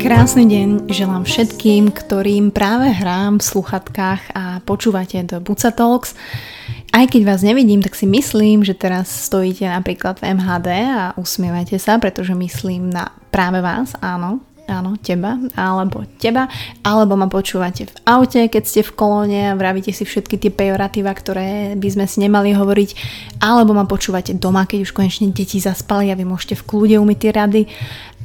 Krásny 0.00 0.44
deň 0.48 0.68
želám 0.88 1.28
všetkým, 1.28 1.92
ktorým 1.92 2.48
práve 2.48 2.88
hrám 2.88 3.36
v 3.36 3.44
sluchatkách 3.44 4.32
a 4.32 4.64
počúvate 4.64 5.20
do 5.28 5.44
Buca 5.44 5.76
Talks. 5.76 6.16
Aj 6.88 7.04
keď 7.04 7.20
vás 7.20 7.44
nevidím, 7.44 7.84
tak 7.84 7.92
si 8.00 8.08
myslím, 8.08 8.64
že 8.64 8.72
teraz 8.72 9.12
stojíte 9.28 9.68
napríklad 9.68 10.24
v 10.24 10.40
MHD 10.40 10.68
a 10.88 11.12
usmievate 11.20 11.76
sa, 11.76 12.00
pretože 12.00 12.32
myslím 12.32 12.88
na 12.88 13.12
práve 13.28 13.60
vás, 13.60 13.92
áno, 14.00 14.40
áno, 14.68 14.96
teba, 14.96 15.36
alebo 15.54 16.08
teba, 16.16 16.48
alebo 16.80 17.14
ma 17.16 17.28
počúvate 17.28 17.88
v 17.88 17.94
aute, 18.08 18.48
keď 18.48 18.62
ste 18.64 18.80
v 18.80 18.94
kolóne 18.96 19.40
a 19.52 19.58
vravíte 19.58 19.92
si 19.92 20.08
všetky 20.08 20.40
tie 20.40 20.50
pejoratíva, 20.52 21.12
ktoré 21.12 21.76
by 21.76 21.88
sme 21.88 22.04
si 22.08 22.24
nemali 22.24 22.56
hovoriť, 22.56 22.90
alebo 23.44 23.76
ma 23.76 23.84
počúvate 23.84 24.32
doma, 24.36 24.64
keď 24.64 24.88
už 24.88 24.96
konečne 24.96 25.28
deti 25.30 25.60
zaspali 25.60 26.08
a 26.08 26.18
vy 26.18 26.24
môžete 26.24 26.56
v 26.60 26.66
kľude 26.66 26.96
umyť 26.96 27.18
tie 27.20 27.32
rady, 27.32 27.62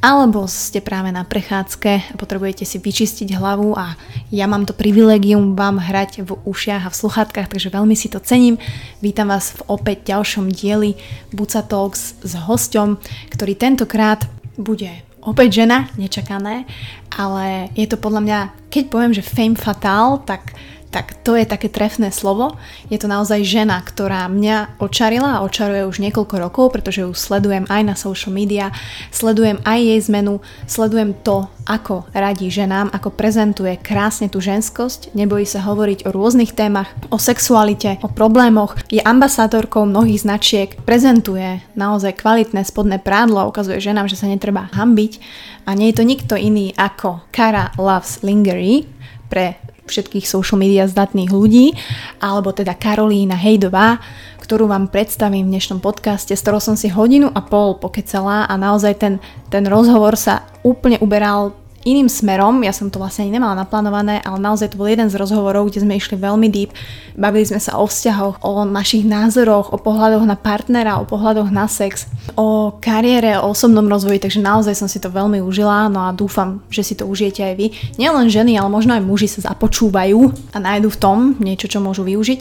alebo 0.00 0.48
ste 0.48 0.80
práve 0.80 1.12
na 1.12 1.28
prechádzke 1.28 2.16
a 2.16 2.16
potrebujete 2.16 2.64
si 2.64 2.80
vyčistiť 2.80 3.36
hlavu 3.36 3.76
a 3.76 4.00
ja 4.32 4.48
mám 4.48 4.64
to 4.64 4.72
privilegium 4.72 5.52
vám 5.52 5.76
hrať 5.76 6.24
v 6.24 6.40
ušiach 6.48 6.88
a 6.88 6.92
v 6.92 6.98
sluchatkách, 7.04 7.52
takže 7.52 7.68
veľmi 7.68 7.92
si 7.92 8.08
to 8.08 8.16
cením. 8.16 8.56
Vítam 9.04 9.28
vás 9.28 9.52
v 9.60 9.60
opäť 9.68 10.16
ďalšom 10.16 10.48
dieli 10.48 10.96
Buca 11.36 11.60
Talks 11.60 12.16
s 12.24 12.32
hosťom, 12.32 12.96
ktorý 13.28 13.52
tentokrát 13.60 14.24
bude 14.56 15.04
opäť 15.24 15.64
žena, 15.64 15.88
nečakané, 16.00 16.64
ale 17.12 17.68
je 17.76 17.86
to 17.88 18.00
podľa 18.00 18.20
mňa, 18.24 18.38
keď 18.72 18.84
poviem, 18.88 19.12
že 19.12 19.26
fame 19.26 19.56
fatal, 19.56 20.24
tak 20.24 20.56
tak 20.90 21.14
to 21.22 21.38
je 21.38 21.46
také 21.46 21.70
trefné 21.70 22.10
slovo. 22.10 22.58
Je 22.90 22.98
to 22.98 23.06
naozaj 23.06 23.46
žena, 23.46 23.78
ktorá 23.78 24.26
mňa 24.26 24.82
očarila 24.82 25.38
a 25.38 25.44
očaruje 25.46 25.86
už 25.86 26.02
niekoľko 26.02 26.36
rokov, 26.42 26.74
pretože 26.74 27.06
ju 27.06 27.14
sledujem 27.14 27.66
aj 27.70 27.82
na 27.86 27.94
social 27.94 28.34
media, 28.34 28.74
sledujem 29.14 29.62
aj 29.62 29.78
jej 29.78 30.00
zmenu, 30.10 30.42
sledujem 30.66 31.14
to, 31.22 31.46
ako 31.70 32.10
radí 32.10 32.50
ženám, 32.50 32.90
ako 32.90 33.14
prezentuje 33.14 33.78
krásne 33.78 34.26
tú 34.26 34.42
ženskosť, 34.42 35.14
nebojí 35.14 35.46
sa 35.46 35.62
hovoriť 35.62 36.10
o 36.10 36.14
rôznych 36.14 36.58
témach, 36.58 36.90
o 37.14 37.18
sexualite, 37.22 38.02
o 38.02 38.10
problémoch, 38.10 38.74
je 38.90 38.98
ambasádorkou 38.98 39.86
mnohých 39.86 40.26
značiek, 40.26 40.74
prezentuje 40.82 41.62
naozaj 41.78 42.18
kvalitné 42.18 42.66
spodné 42.66 42.98
prádlo 42.98 43.46
ukazuje 43.46 43.78
ženám, 43.78 44.10
že 44.10 44.18
sa 44.18 44.26
netreba 44.26 44.66
hambiť. 44.74 45.22
A 45.68 45.76
nie 45.76 45.92
je 45.92 46.02
to 46.02 46.04
nikto 46.08 46.34
iný 46.34 46.74
ako 46.74 47.22
Cara 47.30 47.70
Loves 47.78 48.24
Lingerie 48.26 48.88
pre 49.30 49.62
všetkých 49.90 50.30
social 50.30 50.62
media 50.62 50.86
zdatných 50.86 51.34
ľudí, 51.34 51.74
alebo 52.22 52.54
teda 52.54 52.78
Karolína 52.78 53.34
Hejdová, 53.34 53.98
ktorú 54.38 54.70
vám 54.70 54.88
predstavím 54.88 55.46
v 55.46 55.58
dnešnom 55.58 55.82
podcaste, 55.82 56.34
z 56.34 56.42
ktorého 56.42 56.62
som 56.62 56.78
si 56.78 56.90
hodinu 56.90 57.30
a 57.30 57.42
pol 57.42 57.78
pokecala 57.78 58.46
a 58.46 58.54
naozaj 58.54 58.94
ten, 58.98 59.14
ten 59.50 59.66
rozhovor 59.66 60.14
sa 60.14 60.46
úplne 60.62 60.98
uberal 61.02 61.54
iným 61.84 62.12
smerom, 62.12 62.60
ja 62.60 62.76
som 62.76 62.92
to 62.92 63.00
vlastne 63.00 63.24
ani 63.24 63.40
nemala 63.40 63.56
naplánované, 63.56 64.20
ale 64.20 64.36
naozaj 64.36 64.72
to 64.72 64.80
bol 64.80 64.84
jeden 64.84 65.08
z 65.08 65.16
rozhovorov, 65.16 65.72
kde 65.72 65.80
sme 65.80 65.96
išli 65.96 66.20
veľmi 66.20 66.48
deep, 66.52 66.76
bavili 67.16 67.48
sme 67.48 67.56
sa 67.56 67.80
o 67.80 67.88
vzťahoch, 67.88 68.44
o 68.44 68.68
našich 68.68 69.08
názoroch, 69.08 69.72
o 69.72 69.80
pohľadoch 69.80 70.24
na 70.28 70.36
partnera, 70.36 71.00
o 71.00 71.08
pohľadoch 71.08 71.48
na 71.48 71.64
sex, 71.64 72.04
o 72.36 72.76
kariére, 72.76 73.40
o 73.40 73.48
osobnom 73.48 73.88
rozvoji, 73.88 74.20
takže 74.20 74.44
naozaj 74.44 74.76
som 74.76 74.88
si 74.92 75.00
to 75.00 75.08
veľmi 75.08 75.40
užila, 75.40 75.88
no 75.88 76.04
a 76.04 76.12
dúfam, 76.12 76.60
že 76.68 76.84
si 76.84 76.94
to 76.96 77.08
užijete 77.08 77.40
aj 77.40 77.54
vy. 77.56 77.66
Nielen 77.96 78.28
ženy, 78.28 78.60
ale 78.60 78.68
možno 78.68 78.92
aj 78.92 79.02
muži 79.04 79.32
sa 79.32 79.48
započúvajú 79.48 80.52
a 80.52 80.56
nájdu 80.60 80.92
v 80.92 81.00
tom 81.00 81.18
niečo, 81.40 81.64
čo 81.64 81.80
môžu 81.80 82.04
využiť. 82.04 82.40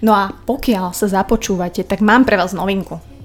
No 0.00 0.16
a 0.16 0.32
pokiaľ 0.32 0.96
sa 0.96 1.12
započúvate, 1.12 1.84
tak 1.84 2.00
mám 2.00 2.24
pre 2.24 2.40
vás 2.40 2.56
novinku 2.56 3.17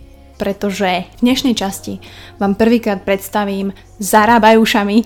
pretože 0.44 1.08
v 1.08 1.20
dnešnej 1.24 1.56
časti 1.56 2.04
vám 2.36 2.60
prvýkrát 2.60 3.00
predstavím 3.08 3.72
zarábajúšami 4.04 4.98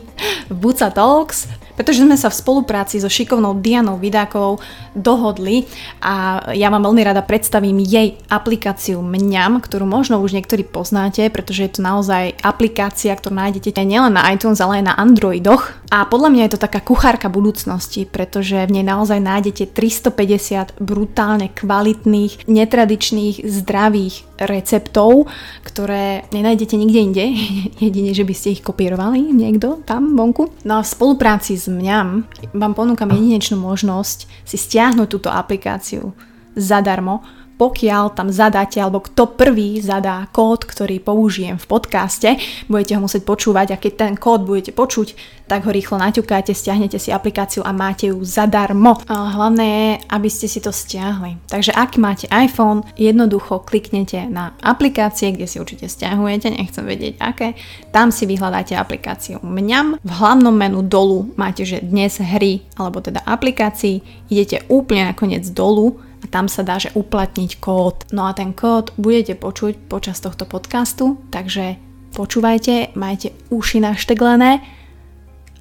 v 0.50 0.54
Buca 0.58 0.90
Talks, 0.90 1.46
pretože 1.78 2.02
sme 2.02 2.18
sa 2.18 2.34
v 2.34 2.40
spolupráci 2.42 2.98
so 2.98 3.06
šikovnou 3.06 3.62
Dianou 3.62 4.02
Vidákovou 4.02 4.58
dohodli 4.98 5.70
a 6.02 6.42
ja 6.58 6.74
vám 6.74 6.90
veľmi 6.90 7.06
rada 7.06 7.22
predstavím 7.22 7.78
jej 7.86 8.18
aplikáciu 8.34 8.98
Mňam, 9.06 9.62
ktorú 9.62 9.86
možno 9.86 10.18
už 10.26 10.34
niektorí 10.34 10.66
poznáte, 10.66 11.30
pretože 11.30 11.70
je 11.70 11.72
to 11.78 11.86
naozaj 11.86 12.34
aplikácia, 12.42 13.14
ktorú 13.14 13.38
nájdete 13.38 13.78
nielen 13.86 14.18
na 14.18 14.26
iTunes, 14.34 14.58
ale 14.58 14.82
aj 14.82 14.90
na 14.90 14.98
Androidoch. 14.98 15.78
A 15.94 16.10
podľa 16.10 16.34
mňa 16.34 16.42
je 16.50 16.54
to 16.58 16.66
taká 16.66 16.82
kuchárka 16.82 17.30
budúcnosti, 17.30 18.10
pretože 18.10 18.58
v 18.66 18.82
nej 18.82 18.86
naozaj 18.90 19.22
nájdete 19.22 19.70
350 19.70 20.82
brutálne 20.82 21.54
kvalitných, 21.54 22.50
netradičných, 22.50 23.46
zdravých 23.46 24.27
receptov, 24.38 25.26
ktoré 25.66 26.30
nenájdete 26.30 26.78
nikde 26.78 27.00
inde, 27.00 27.26
jedine, 27.86 28.12
že 28.14 28.24
by 28.24 28.34
ste 28.34 28.54
ich 28.58 28.62
kopírovali 28.62 29.34
niekto 29.34 29.82
tam 29.84 30.14
vonku. 30.14 30.54
No 30.64 30.80
a 30.80 30.86
v 30.86 30.92
spolupráci 30.92 31.58
s 31.58 31.66
Mňam 31.66 32.26
vám 32.54 32.74
ponúkam 32.74 33.10
jedinečnú 33.10 33.58
možnosť 33.58 34.30
si 34.46 34.58
stiahnuť 34.58 35.08
túto 35.10 35.30
aplikáciu 35.34 36.14
zadarmo, 36.58 37.22
pokiaľ 37.58 38.14
tam 38.14 38.30
zadáte, 38.30 38.78
alebo 38.78 39.02
kto 39.02 39.34
prvý 39.34 39.82
zadá 39.82 40.30
kód, 40.30 40.64
ktorý 40.64 41.02
použijem 41.02 41.58
v 41.58 41.66
podcaste, 41.66 42.30
budete 42.70 42.94
ho 42.96 43.02
musieť 43.02 43.26
počúvať 43.26 43.68
a 43.74 43.82
keď 43.82 43.94
ten 43.98 44.14
kód 44.14 44.46
budete 44.46 44.72
počuť, 44.72 45.38
tak 45.48 45.64
ho 45.64 45.72
rýchlo 45.72 45.96
naťukáte, 45.98 46.52
stiahnete 46.52 47.00
si 47.00 47.10
aplikáciu 47.10 47.64
a 47.64 47.72
máte 47.72 48.12
ju 48.12 48.20
zadarmo. 48.22 49.00
A 49.08 49.32
hlavné 49.32 49.66
je, 49.66 49.90
aby 50.12 50.30
ste 50.30 50.46
si 50.52 50.60
to 50.60 50.76
stiahli. 50.76 51.40
Takže 51.48 51.72
ak 51.72 51.96
máte 51.96 52.28
iPhone, 52.28 52.84
jednoducho 53.00 53.64
kliknete 53.64 54.28
na 54.28 54.54
aplikácie, 54.60 55.32
kde 55.32 55.48
si 55.48 55.58
určite 55.58 55.88
stiahujete, 55.88 56.52
nechcem 56.52 56.84
vedieť 56.84 57.14
aké, 57.24 57.56
tam 57.96 58.12
si 58.12 58.28
vyhľadáte 58.28 58.76
aplikáciu 58.76 59.40
Mňam. 59.40 60.04
V 60.04 60.12
hlavnom 60.12 60.52
menu 60.52 60.84
dolu 60.84 61.32
máte, 61.40 61.64
že 61.64 61.80
dnes 61.80 62.20
hry, 62.20 62.68
alebo 62.76 63.00
teda 63.00 63.24
aplikácií, 63.24 64.04
idete 64.28 64.68
úplne 64.68 65.08
nakoniec 65.16 65.48
dolu 65.56 66.04
a 66.24 66.26
tam 66.30 66.50
sa 66.50 66.66
dá, 66.66 66.82
že 66.82 66.94
uplatniť 66.98 67.62
kód. 67.62 68.10
No 68.10 68.26
a 68.26 68.34
ten 68.34 68.54
kód 68.54 68.94
budete 68.98 69.38
počuť 69.38 69.90
počas 69.90 70.18
tohto 70.18 70.50
podcastu, 70.50 71.22
takže 71.30 71.78
počúvajte, 72.18 72.98
majte 72.98 73.34
uši 73.54 73.78
našteglené 73.84 74.64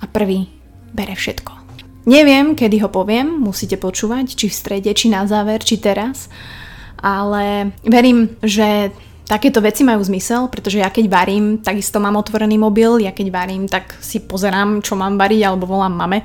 a 0.01 0.05
prvý 0.09 0.49
bere 0.97 1.13
všetko. 1.13 1.53
Neviem, 2.07 2.55
kedy 2.55 2.87
ho 2.87 2.89
poviem, 2.89 3.27
musíte 3.43 3.75
počúvať, 3.77 4.39
či 4.39 4.47
v 4.47 4.55
strede, 4.55 4.91
či 4.95 5.11
na 5.11 5.27
záver, 5.27 5.59
či 5.61 5.83
teraz, 5.83 6.31
ale 7.03 7.75
verím, 7.83 8.39
že 8.47 8.95
takéto 9.27 9.59
veci 9.59 9.83
majú 9.83 10.07
zmysel, 10.07 10.47
pretože 10.47 10.79
ja 10.79 10.87
keď 10.87 11.11
varím, 11.11 11.59
takisto 11.59 11.99
mám 11.99 12.15
otvorený 12.15 12.63
mobil, 12.63 13.03
ja 13.03 13.11
keď 13.11 13.29
varím, 13.35 13.67
tak 13.67 13.99
si 13.99 14.23
pozerám, 14.23 14.87
čo 14.87 14.95
mám 14.95 15.19
variť, 15.19 15.51
alebo 15.51 15.67
volám 15.67 15.99
mame 15.99 16.23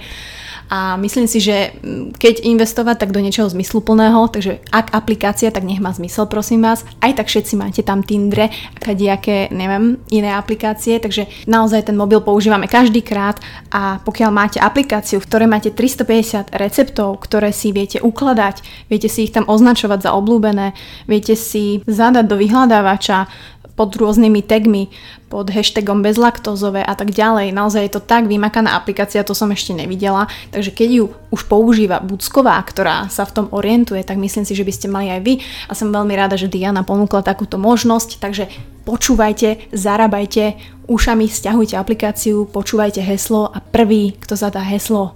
a 0.72 0.96
myslím 0.96 1.28
si, 1.28 1.44
že 1.44 1.76
mm, 1.76 2.16
keď 2.16 2.48
investovať, 2.48 2.96
tak 2.96 3.12
do 3.12 3.20
niečoho 3.20 3.52
zmysluplného, 3.52 4.32
takže 4.32 4.64
ak 4.72 4.96
aplikácia, 4.96 5.52
tak 5.52 5.68
nech 5.68 5.84
má 5.84 5.92
zmysel, 5.92 6.32
prosím 6.32 6.64
vás. 6.64 6.88
Aj 7.04 7.12
tak 7.12 7.28
všetci 7.28 7.60
máte 7.60 7.84
tam 7.84 8.08
Tindre 8.08 8.48
a 8.48 8.78
kadejaké, 8.80 9.52
neviem, 9.52 10.00
iné 10.08 10.32
aplikácie, 10.32 10.96
takže 11.04 11.28
naozaj 11.44 11.92
ten 11.92 12.00
mobil 12.00 12.24
používame 12.24 12.72
každý 12.72 13.04
krát 13.04 13.36
a 13.68 14.00
pokiaľ 14.00 14.32
máte 14.32 14.64
aplikáciu, 14.64 15.20
v 15.20 15.28
ktorej 15.28 15.52
máte 15.52 15.76
350 15.76 16.56
receptov, 16.56 17.20
ktoré 17.20 17.52
si 17.52 17.76
viete 17.76 18.00
ukladať, 18.00 18.88
viete 18.88 19.12
si 19.12 19.28
ich 19.28 19.36
tam 19.36 19.44
označovať 19.52 20.08
za 20.08 20.16
obľúbené, 20.16 20.72
viete 21.04 21.36
si 21.36 21.84
zadať 21.84 22.32
do 22.32 22.40
vyhľadávača 22.40 23.28
pod 23.76 23.96
rôznymi 23.96 24.42
tagmi, 24.44 24.92
pod 25.32 25.48
hashtagom 25.48 26.04
bezlaktózové 26.04 26.84
a 26.84 26.92
tak 26.92 27.16
ďalej. 27.16 27.56
Naozaj 27.56 27.82
je 27.88 27.94
to 27.96 28.02
tak 28.04 28.28
vymakaná 28.28 28.76
aplikácia, 28.76 29.24
to 29.24 29.32
som 29.32 29.48
ešte 29.50 29.72
nevidela. 29.72 30.28
Takže 30.52 30.76
keď 30.76 30.90
ju 30.92 31.06
už 31.32 31.48
používa 31.48 32.04
Bucková, 32.04 32.60
ktorá 32.68 33.08
sa 33.08 33.24
v 33.24 33.36
tom 33.40 33.48
orientuje, 33.56 34.04
tak 34.04 34.20
myslím 34.20 34.44
si, 34.44 34.54
že 34.54 34.68
by 34.68 34.74
ste 34.76 34.88
mali 34.92 35.08
aj 35.08 35.22
vy. 35.24 35.34
A 35.72 35.74
som 35.74 35.96
veľmi 35.96 36.12
rada, 36.14 36.36
že 36.36 36.52
Diana 36.52 36.84
ponúkla 36.84 37.24
takúto 37.24 37.56
možnosť, 37.56 38.20
takže 38.20 38.52
počúvajte, 38.84 39.72
zarábajte, 39.72 40.60
ušami 40.92 41.32
stiahujte 41.32 41.80
aplikáciu, 41.80 42.44
počúvajte 42.52 43.00
heslo 43.00 43.48
a 43.48 43.64
prvý, 43.64 44.20
kto 44.20 44.36
zadá 44.36 44.60
heslo, 44.60 45.16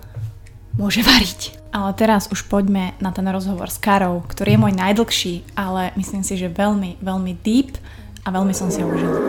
môže 0.79 1.03
variť. 1.03 1.59
Ale 1.75 1.91
teraz 1.91 2.31
už 2.31 2.47
poďme 2.47 2.95
na 3.03 3.11
ten 3.11 3.27
rozhovor 3.27 3.67
s 3.67 3.75
Karou, 3.75 4.23
ktorý 4.23 4.55
je 4.55 4.61
môj 4.63 4.73
najdlhší, 4.79 5.59
ale 5.59 5.91
myslím 5.99 6.23
si, 6.23 6.39
že 6.39 6.47
veľmi, 6.47 7.03
veľmi 7.03 7.35
deep 7.43 7.75
a 8.25 8.33
veľmi 8.33 8.57
som 8.57 8.73
si 8.73 8.81
ho 8.81 8.89
užila. 8.89 9.21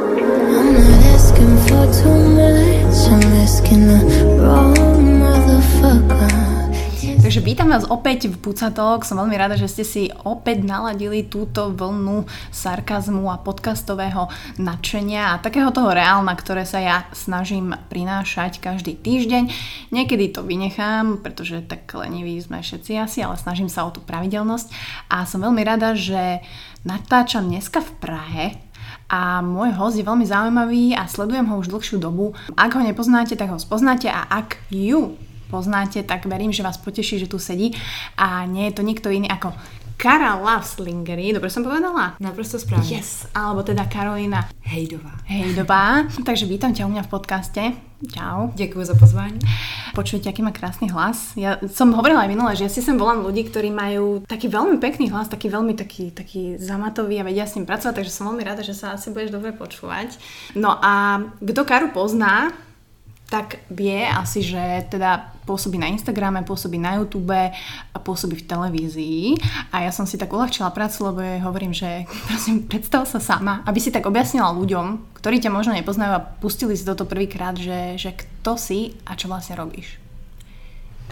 Takže 7.27 7.43
vítam 7.43 7.69
vás 7.69 7.85
opäť 7.91 8.33
v 8.33 8.39
Pucatok. 8.41 9.05
Som 9.05 9.21
veľmi 9.21 9.37
rada, 9.37 9.59
že 9.59 9.69
ste 9.69 9.85
si 9.85 10.09
opäť 10.25 10.65
naladili 10.65 11.29
túto 11.29 11.75
vlnu 11.75 12.25
sarkazmu 12.49 13.29
a 13.29 13.37
podcastového 13.37 14.33
nadšenia 14.57 15.35
a 15.35 15.43
takého 15.45 15.69
toho 15.75 15.93
reálna, 15.93 16.33
ktoré 16.33 16.65
sa 16.65 16.81
ja 16.81 17.05
snažím 17.13 17.77
prinášať 17.93 18.63
každý 18.65 18.97
týždeň. 18.97 19.53
Niekedy 19.93 20.33
to 20.33 20.47
vynechám, 20.47 21.21
pretože 21.21 21.67
tak 21.69 21.85
leniví 21.93 22.39
sme 22.41 22.65
všetci 22.65 22.97
asi, 22.97 23.21
ale 23.21 23.37
snažím 23.37 23.69
sa 23.69 23.85
o 23.85 23.93
tú 23.93 24.01
pravidelnosť. 24.01 24.73
A 25.13 25.29
som 25.29 25.45
veľmi 25.45 25.61
rada, 25.67 25.93
že 25.99 26.41
natáčam 26.87 27.51
dneska 27.51 27.83
v 27.83 27.91
Prahe, 27.99 28.45
a 29.07 29.39
môj 29.39 29.71
host 29.79 29.97
je 29.97 30.07
veľmi 30.07 30.27
zaujímavý 30.27 30.99
a 30.99 31.07
sledujem 31.07 31.47
ho 31.47 31.63
už 31.63 31.71
dlhšiu 31.71 32.03
dobu. 32.03 32.35
Ak 32.59 32.75
ho 32.75 32.83
nepoznáte, 32.83 33.39
tak 33.39 33.55
ho 33.55 33.59
spoznáte 33.59 34.11
a 34.11 34.27
ak 34.27 34.59
ju 34.71 35.15
poznáte, 35.47 36.03
tak 36.03 36.27
verím, 36.27 36.51
že 36.51 36.67
vás 36.67 36.79
poteší, 36.79 37.23
že 37.23 37.31
tu 37.31 37.39
sedí 37.39 37.71
a 38.19 38.43
nie 38.51 38.67
je 38.71 38.75
to 38.75 38.83
nikto 38.83 39.09
iný 39.15 39.31
ako 39.31 39.55
Kara 39.97 40.37
Lavslingery, 40.37 41.33
dobre 41.33 41.49
som 41.49 41.65
povedala? 41.65 42.21
Naprosto 42.21 42.61
správne. 42.61 43.01
Yes, 43.01 43.25
alebo 43.33 43.65
teda 43.65 43.89
Karolina 43.89 44.45
Hejdová. 44.61 45.25
Hejdová. 45.25 46.05
Takže 46.21 46.45
vítam 46.45 46.77
ťa 46.77 46.85
u 46.85 46.93
mňa 46.93 47.09
v 47.09 47.13
podcaste. 47.17 47.63
Čau. 48.13 48.53
Ďakujem 48.53 48.85
za 48.85 48.93
pozvání. 48.93 49.41
Počujete, 49.97 50.29
aký 50.29 50.45
má 50.45 50.53
krásny 50.53 50.93
hlas. 50.93 51.33
Ja 51.33 51.57
som 51.73 51.97
hovorila 51.97 52.29
aj 52.29 52.31
minule, 52.31 52.53
že 52.53 52.69
ja 52.69 52.71
si 52.71 52.85
sem 52.85 53.01
volám 53.01 53.25
ľudí, 53.25 53.49
ktorí 53.49 53.73
majú 53.73 54.21
taký 54.29 54.53
veľmi 54.53 54.77
pekný 54.77 55.09
hlas, 55.09 55.33
taký 55.33 55.49
veľmi 55.49 55.73
taký, 55.73 56.13
taký 56.13 56.61
zamatový 56.61 57.25
a 57.25 57.25
vedia 57.25 57.49
s 57.49 57.57
ním 57.57 57.65
pracovať, 57.65 58.05
takže 58.05 58.13
som 58.13 58.29
veľmi 58.29 58.45
rada, 58.45 58.61
že 58.61 58.77
sa 58.77 59.01
asi 59.01 59.09
budeš 59.09 59.33
dobre 59.33 59.57
počúvať. 59.57 60.13
No 60.53 60.77
a 60.77 61.25
kto 61.41 61.65
Karu 61.65 61.89
pozná, 61.97 62.53
tak 63.33 63.65
vie 63.73 64.05
asi, 64.05 64.45
že 64.45 64.85
teda 64.93 65.33
pôsobí 65.47 65.79
na 65.79 65.87
Instagrame, 65.87 66.43
pôsobí 66.43 66.77
na 66.77 66.99
YouTube 66.99 67.33
a 67.95 67.97
pôsobí 68.03 68.43
v 68.43 68.47
televízii. 68.51 69.39
A 69.71 69.87
ja 69.87 69.95
som 69.95 70.05
si 70.05 70.19
tak 70.19 70.35
uľahčila 70.35 70.75
prácu, 70.75 71.07
lebo 71.07 71.23
jej 71.23 71.41
hovorím, 71.41 71.73
že 71.73 72.05
prosím, 72.29 72.67
predstav 72.67 73.07
sa 73.07 73.23
sama, 73.23 73.63
aby 73.63 73.79
si 73.79 73.95
tak 73.95 74.05
objasnila 74.05 74.51
ľuďom, 74.51 75.17
ktorí 75.23 75.39
ťa 75.39 75.55
možno 75.55 75.73
nepoznajú 75.79 76.13
a 76.19 76.25
pustili 76.43 76.75
si 76.75 76.83
toto 76.83 77.07
prvýkrát, 77.07 77.55
že, 77.55 77.95
že 77.95 78.11
kto 78.13 78.59
si 78.59 78.99
a 79.07 79.15
čo 79.15 79.31
vlastne 79.31 79.55
robíš. 79.55 80.03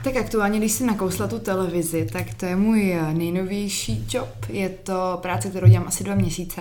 Tak 0.04 0.16
aktuálně, 0.16 0.58
když 0.58 0.72
jsem 0.72 0.86
nakousla 0.86 1.26
tu 1.26 1.38
televizi, 1.38 2.08
tak 2.12 2.34
to 2.34 2.46
je 2.46 2.56
můj 2.56 2.96
nejnovější 3.12 4.06
job. 4.10 4.28
Je 4.48 4.68
to 4.68 5.18
práce, 5.22 5.48
kterou 5.48 5.68
dělám 5.68 5.88
asi 5.88 6.04
dva 6.04 6.14
měsíce 6.14 6.60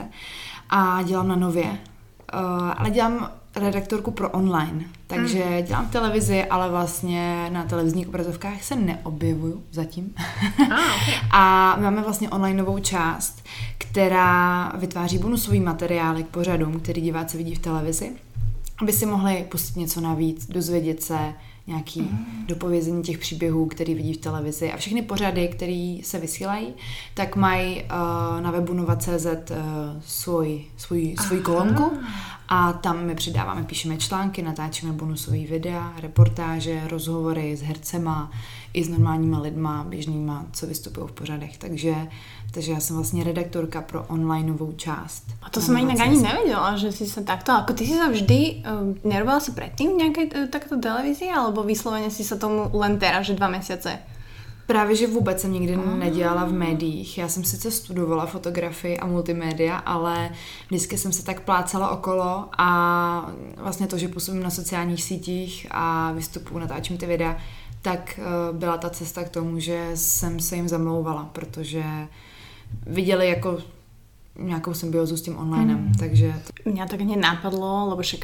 a 0.70 1.04
dělám 1.04 1.28
na 1.28 1.36
nově. 1.36 1.66
Uh, 1.66 2.72
ale 2.78 2.90
dělám 2.90 3.32
redaktorku 3.56 4.12
pro 4.12 4.30
online. 4.30 4.84
Takže 5.08 5.46
mm. 5.46 5.66
dělám 5.66 5.90
televizi, 5.90 6.46
ale 6.46 6.70
vlastně 6.70 7.50
na 7.50 7.64
televizních 7.64 8.08
obrazovkách 8.08 8.64
se 8.64 8.76
neobjevuju 8.76 9.64
zatím. 9.72 10.14
Ah, 10.18 10.96
okay. 10.96 11.16
a 11.32 11.76
máme 11.82 12.02
vlastně 12.02 12.30
online 12.30 12.60
novou 12.60 12.80
část, 12.80 13.44
která 13.78 14.72
vytváří 14.76 15.18
bonusový 15.18 15.60
materiály 15.60 16.24
k 16.24 16.28
pořadům, 16.28 16.80
který 16.80 17.02
diváci 17.02 17.38
vidí 17.38 17.56
v 17.56 17.60
televizi, 17.60 18.12
aby 18.82 18.94
si 18.94 19.06
mohli 19.06 19.46
pustit 19.52 19.80
něco 19.80 20.02
navíc, 20.02 20.48
dozvědět 20.48 21.04
se 21.04 21.34
nějaký 21.68 22.02
mm. 22.02 22.46
dopovězení 22.48 23.04
těch 23.04 23.18
příběhů, 23.18 23.66
který 23.66 23.94
vidí 23.94 24.14
v 24.14 24.18
televizi. 24.18 24.72
A 24.72 24.78
všechny 24.78 25.02
pořady, 25.02 25.48
které 25.48 25.98
se 26.04 26.20
vysílají, 26.20 26.74
tak 27.14 27.36
mají 27.36 27.84
uh, 27.84 28.42
na 28.42 28.52
webu 28.52 28.74
nova.cz 28.74 29.26
uh, 29.26 29.58
svůj, 30.06 30.62
svůj, 30.78 31.16
svůj 31.28 31.40
kolonku 31.40 31.92
a 32.56 32.74
tam 32.74 33.06
my 33.06 33.16
přidáváme, 33.16 33.64
píšeme 33.64 33.98
články, 33.98 34.42
natáčíme 34.42 34.92
bonusové 34.92 35.38
videa, 35.38 35.94
reportáže, 36.02 36.82
rozhovory 36.88 37.58
s 37.58 37.62
hercema 37.62 38.32
i 38.74 38.84
s 38.84 38.90
normálníma 38.90 39.40
lidma, 39.40 39.86
běžnýma, 39.90 40.46
co 40.52 40.68
vystupují 40.68 41.08
v 41.08 41.12
pořadech. 41.12 41.58
Takže, 41.58 41.96
takže 42.52 42.72
já 42.72 42.80
jsem 42.80 42.96
vlastně 42.96 43.24
redaktorka 43.24 43.82
pro 43.82 44.04
onlineovou 44.04 44.72
část. 44.72 45.24
A 45.42 45.50
to 45.50 45.62
jsem 45.62 45.78
jinak 45.78 46.00
ani 46.00 46.22
nevěděla, 46.22 46.78
že 46.78 46.92
si 46.92 47.06
se 47.06 47.24
takto, 47.24 47.52
jako 47.52 47.74
ty 47.74 47.86
si 47.86 47.94
se 47.94 48.10
vždy, 48.10 48.64
uh, 49.04 49.12
nerobila 49.12 49.40
si 49.40 49.52
předtím 49.52 49.98
nějaké 49.98 50.22
uh, 50.26 50.48
takto 50.48 50.80
televizi, 50.80 51.30
alebo 51.30 51.64
vysloveně 51.64 52.12
si 52.12 52.24
se 52.24 52.36
tomu 52.36 52.70
len 52.74 53.00
teraz, 53.00 53.26
že 53.26 53.34
dva 53.34 53.48
měsíce? 53.48 54.00
Právě, 54.68 54.96
že 54.96 55.08
vůbec 55.08 55.42
jsem 55.42 55.54
nikdy 55.54 55.78
oh. 55.78 55.96
nedělala 55.96 56.46
v 56.46 56.54
médiích. 56.54 57.18
Já 57.18 57.28
jsem 57.28 57.44
sice 57.44 57.72
studovala 57.72 58.26
fotografii 58.26 58.98
a 58.98 59.06
multimédia, 59.06 59.78
ale 59.78 60.30
vždycky 60.68 60.98
jsem 60.98 61.12
se 61.12 61.26
tak 61.26 61.42
plácala 61.42 61.90
okolo 61.90 62.50
a 62.58 63.32
vlastně 63.58 63.88
to, 63.88 63.98
že 63.98 64.08
působím 64.08 64.44
na 64.44 64.50
sociálních 64.50 65.04
sítích 65.04 65.68
a 65.72 66.12
vystupuji, 66.12 66.60
natáčím 66.60 66.98
ty 66.98 67.06
videa, 67.06 67.38
tak 67.82 68.20
uh, 68.20 68.58
byla 68.58 68.78
ta 68.78 68.90
cesta 68.90 69.24
k 69.24 69.30
tomu, 69.30 69.60
že 69.60 69.92
jsem 69.96 70.40
se 70.40 70.56
jim 70.56 70.68
zamlouvala, 70.68 71.30
protože 71.34 71.84
viděli 72.88 73.30
jako 73.30 73.58
nějakou 74.40 74.74
symbiozu 74.74 75.18
s 75.18 75.22
tím 75.22 75.38
onlinem, 75.38 75.78
mm. 75.78 75.94
takže... 76.00 76.34
Mňa 76.66 76.86
tak 76.86 77.02
hneď 77.02 77.18
napadlo, 77.18 77.90
lebo 77.90 78.02
však 78.02 78.20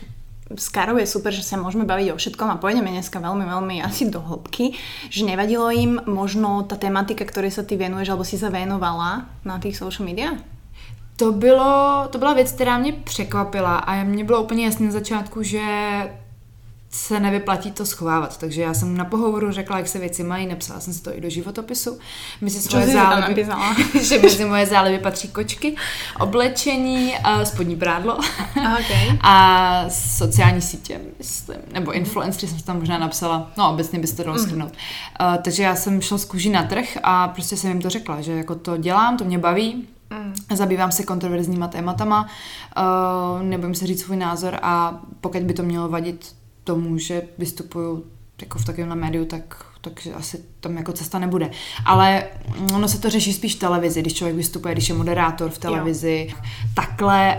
s 0.58 0.70
Karou 0.70 0.98
je 0.98 1.06
super, 1.06 1.30
že 1.30 1.46
sa 1.46 1.62
môžeme 1.62 1.86
baviť 1.86 2.14
o 2.14 2.18
všetkom 2.18 2.50
a 2.50 2.58
pôjdeme 2.58 2.90
dneska 2.90 3.22
veľmi, 3.22 3.46
veľmi 3.46 3.76
asi 3.88 4.10
do 4.10 4.22
hĺbky, 4.22 4.74
že 5.10 5.26
nevadilo 5.26 5.70
im 5.70 6.02
možno 6.10 6.66
ta 6.66 6.76
tematika, 6.76 7.26
ktorej 7.26 7.54
sa 7.54 7.62
ty 7.62 7.78
venuješ, 7.78 8.10
alebo 8.10 8.26
si 8.26 8.42
sa 8.42 8.50
venovala 8.50 9.30
na 9.46 9.62
tých 9.62 9.78
social 9.78 10.06
media? 10.06 10.34
To, 11.20 11.32
bylo, 11.36 12.08
to 12.10 12.18
byla 12.18 12.34
věc, 12.34 12.52
která 12.52 12.78
mě 12.78 12.94
překvapila 12.94 13.78
a 13.78 14.04
mě 14.04 14.24
bylo 14.24 14.44
úplně 14.44 14.66
jasné 14.66 14.86
na 14.86 14.92
začátku, 14.92 15.44
že 15.44 15.62
se 16.92 17.20
nevyplatí 17.20 17.72
to 17.72 17.86
schovávat. 17.86 18.38
Takže 18.38 18.62
já 18.62 18.74
jsem 18.74 18.98
na 18.98 19.06
pohovoru 19.06 19.52
řekla, 19.52 19.78
jak 19.78 19.88
se 19.88 20.00
věci 20.00 20.24
mají, 20.24 20.48
napsala 20.48 20.80
jsem 20.80 20.94
si 20.94 21.04
to 21.04 21.18
i 21.18 21.22
do 21.22 21.30
životopisu. 21.30 22.00
Mezi 22.42 22.62
svoje 22.62 22.88
záliby, 22.88 23.48
že 24.02 24.20
mezi 24.20 24.46
moje 24.46 24.66
záliby 24.66 25.00
patří 25.00 25.28
kočky, 25.28 25.76
oblečení, 26.20 27.18
a 27.18 27.46
spodní 27.46 27.76
prádlo 27.76 28.18
okay. 28.56 29.18
a 29.22 29.86
sociální 29.90 30.62
sítě, 30.62 31.02
myslím, 31.18 31.58
nebo 31.74 31.92
influencery 31.92 32.48
jsem 32.48 32.60
tam 32.60 32.80
možná 32.80 32.98
napsala, 32.98 33.52
no 33.58 33.72
obecně 33.72 34.00
byste 34.00 34.24
to 34.24 34.24
dalo 34.24 34.46
mm. 34.46 34.62
Uh, 34.62 34.70
takže 35.44 35.64
já 35.64 35.76
jsem 35.76 36.02
šla 36.02 36.18
z 36.18 36.26
kůží 36.26 36.50
na 36.50 36.64
trh 36.64 36.98
a 37.04 37.28
prostě 37.28 37.58
jsem 37.58 37.70
jim 37.70 37.82
to 37.82 37.90
řekla, 37.90 38.22
že 38.22 38.32
jako 38.32 38.56
to 38.56 38.78
dělám, 38.78 39.18
to 39.18 39.24
mě 39.24 39.38
baví, 39.38 39.88
Mm. 40.12 40.34
Zabývám 40.58 40.92
se 40.92 41.04
kontroverzníma 41.04 41.68
tématama, 41.68 42.28
uh, 42.78 43.44
nebojím 43.44 43.76
se 43.76 43.88
říct 43.88 44.02
svůj 44.02 44.18
názor 44.18 44.60
a 44.62 45.02
pokud 45.22 45.42
by 45.42 45.54
to 45.54 45.64
mělo 45.64 45.90
vadit 45.90 46.36
tomu, 46.70 46.98
že 46.98 47.22
vystupuju 47.38 48.06
jako 48.42 48.60
v 48.60 48.66
takovémhle 48.66 48.96
médiu, 48.96 49.26
tak, 49.26 49.66
takže 49.82 50.14
asi 50.14 50.44
tam 50.60 50.78
jako 50.78 50.92
cesta 50.92 51.20
nebude. 51.20 51.52
Ale 51.86 52.24
ono 52.74 52.88
se 52.88 53.02
to 53.02 53.10
řeší 53.10 53.34
spíš 53.34 53.56
v 53.56 53.60
televizi, 53.60 54.02
když 54.02 54.14
člověk 54.14 54.38
vystupuje, 54.38 54.74
když 54.74 54.90
je 54.90 54.96
moderátor 54.96 55.50
v 55.50 55.58
televizi. 55.58 56.28
Jo. 56.30 56.38
Takhle 56.74 57.38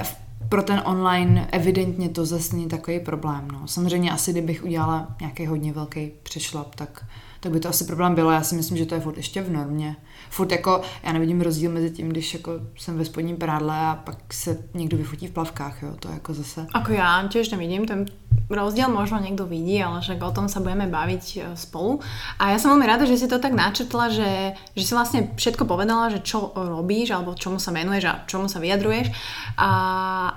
pro 0.48 0.62
ten 0.62 0.82
online 0.84 1.48
evidentně 1.52 2.08
to 2.08 2.26
zase 2.26 2.56
není 2.56 2.68
takový 2.68 3.00
problém. 3.00 3.48
No. 3.52 3.68
Samozřejmě 3.68 4.10
asi, 4.10 4.32
kdybych 4.32 4.64
udělala 4.64 5.16
nějaký 5.20 5.46
hodně 5.46 5.72
velký 5.72 6.10
přešlap, 6.22 6.74
tak, 6.74 7.06
tak 7.40 7.52
by 7.52 7.60
to 7.60 7.68
asi 7.68 7.84
problém 7.84 8.14
bylo. 8.14 8.30
Já 8.30 8.42
si 8.42 8.54
myslím, 8.54 8.76
že 8.76 8.86
to 8.86 8.94
je 8.94 9.00
furt 9.00 9.16
ještě 9.16 9.42
v 9.42 9.52
normě 9.52 9.96
furt 10.30 10.52
jako, 10.52 10.80
já 11.02 11.12
nevidím 11.12 11.40
rozdíl 11.40 11.70
mezi 11.70 11.90
tím, 11.90 12.08
když 12.08 12.34
jako 12.34 12.52
jsem 12.76 12.98
ve 12.98 13.04
spodním 13.04 13.36
prádle 13.36 13.76
a 13.76 13.94
pak 14.04 14.34
se 14.34 14.58
někdo 14.74 14.96
vyfotí 14.96 15.26
v 15.26 15.30
plavkách, 15.30 15.82
jo, 15.82 15.96
to 16.00 16.08
jako 16.08 16.34
zase. 16.34 16.66
Ako 16.74 16.92
já 16.92 17.28
tiež 17.28 17.50
nevidím 17.50 17.86
ten 17.86 18.06
rozdiel, 18.50 18.88
možno 18.88 19.18
někdo 19.20 19.46
vidí, 19.46 19.82
ale 19.82 20.00
však 20.00 20.22
o 20.22 20.30
tom 20.30 20.48
sa 20.50 20.58
budeme 20.58 20.90
baviť 20.90 21.24
e, 21.36 21.38
spolu. 21.54 22.02
A 22.38 22.50
ja 22.50 22.58
som 22.58 22.74
veľmi 22.74 22.86
rada, 22.86 23.06
že 23.06 23.14
si 23.14 23.30
to 23.30 23.38
tak 23.38 23.54
načetla, 23.54 24.10
že, 24.10 24.58
že 24.74 24.84
si 24.84 24.92
vlastne 24.92 25.30
všetko 25.38 25.64
povedala, 25.70 26.10
že 26.10 26.18
čo 26.18 26.50
robíš, 26.50 27.14
alebo 27.14 27.38
čomu 27.38 27.62
sa 27.62 27.70
venuješ 27.70 28.04
a 28.10 28.18
čomu 28.26 28.50
sa 28.50 28.58
vyjadruješ. 28.58 29.14
A 29.54 29.70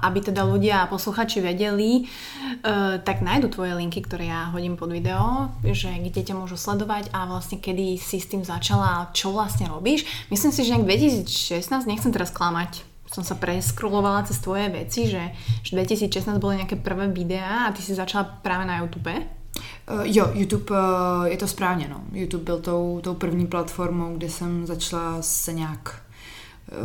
aby 0.06 0.20
teda 0.22 0.46
ľudia 0.46 0.86
a 0.86 0.90
posluchači 0.90 1.42
vedeli, 1.42 2.06
uh, 2.06 3.02
tak 3.02 3.26
nájdu 3.26 3.50
tvoje 3.50 3.74
linky, 3.74 4.06
ktoré 4.06 4.30
ja 4.30 4.54
hodím 4.54 4.78
pod 4.78 4.94
video, 4.94 5.50
že 5.66 5.90
kde 5.90 6.22
ťa 6.22 6.36
môžu 6.38 6.60
sledovať 6.60 7.10
a 7.16 7.26
vlastne 7.26 7.58
kedy 7.58 7.98
si 7.98 8.22
s 8.22 8.30
tým 8.30 8.46
začala, 8.46 9.10
čo 9.16 9.34
vlastne 9.34 9.66
robíš. 9.72 10.06
Myslím 10.30 10.52
si, 10.54 10.62
že 10.62 10.78
nejak 10.78 10.86
2016, 11.26 11.90
nechcem 11.90 12.12
teraz 12.14 12.30
klamať, 12.30 12.93
som 13.14 13.22
sa 13.22 13.38
preskrulovala 13.38 14.26
cez 14.26 14.42
tvoje 14.42 14.74
veci, 14.74 15.06
že, 15.06 15.38
že 15.62 15.78
2016 15.78 16.42
boli 16.42 16.58
nejaké 16.58 16.82
prvé 16.82 17.06
videá 17.14 17.70
a 17.70 17.72
ty 17.72 17.86
si 17.86 17.94
začala 17.94 18.26
práve 18.42 18.66
na 18.66 18.82
YouTube. 18.82 19.14
Uh, 19.14 20.02
jo, 20.04 20.34
YouTube 20.34 20.74
uh, 20.74 21.30
je 21.30 21.38
to 21.38 21.48
správně, 21.48 21.88
no. 21.88 22.02
YouTube 22.12 22.44
byl 22.44 22.60
tou, 22.60 23.00
tou 23.04 23.14
první 23.14 23.48
platformou, 23.48 24.18
kde 24.18 24.30
jsem 24.30 24.66
začala 24.66 25.22
se 25.22 25.54
nějak 25.54 26.02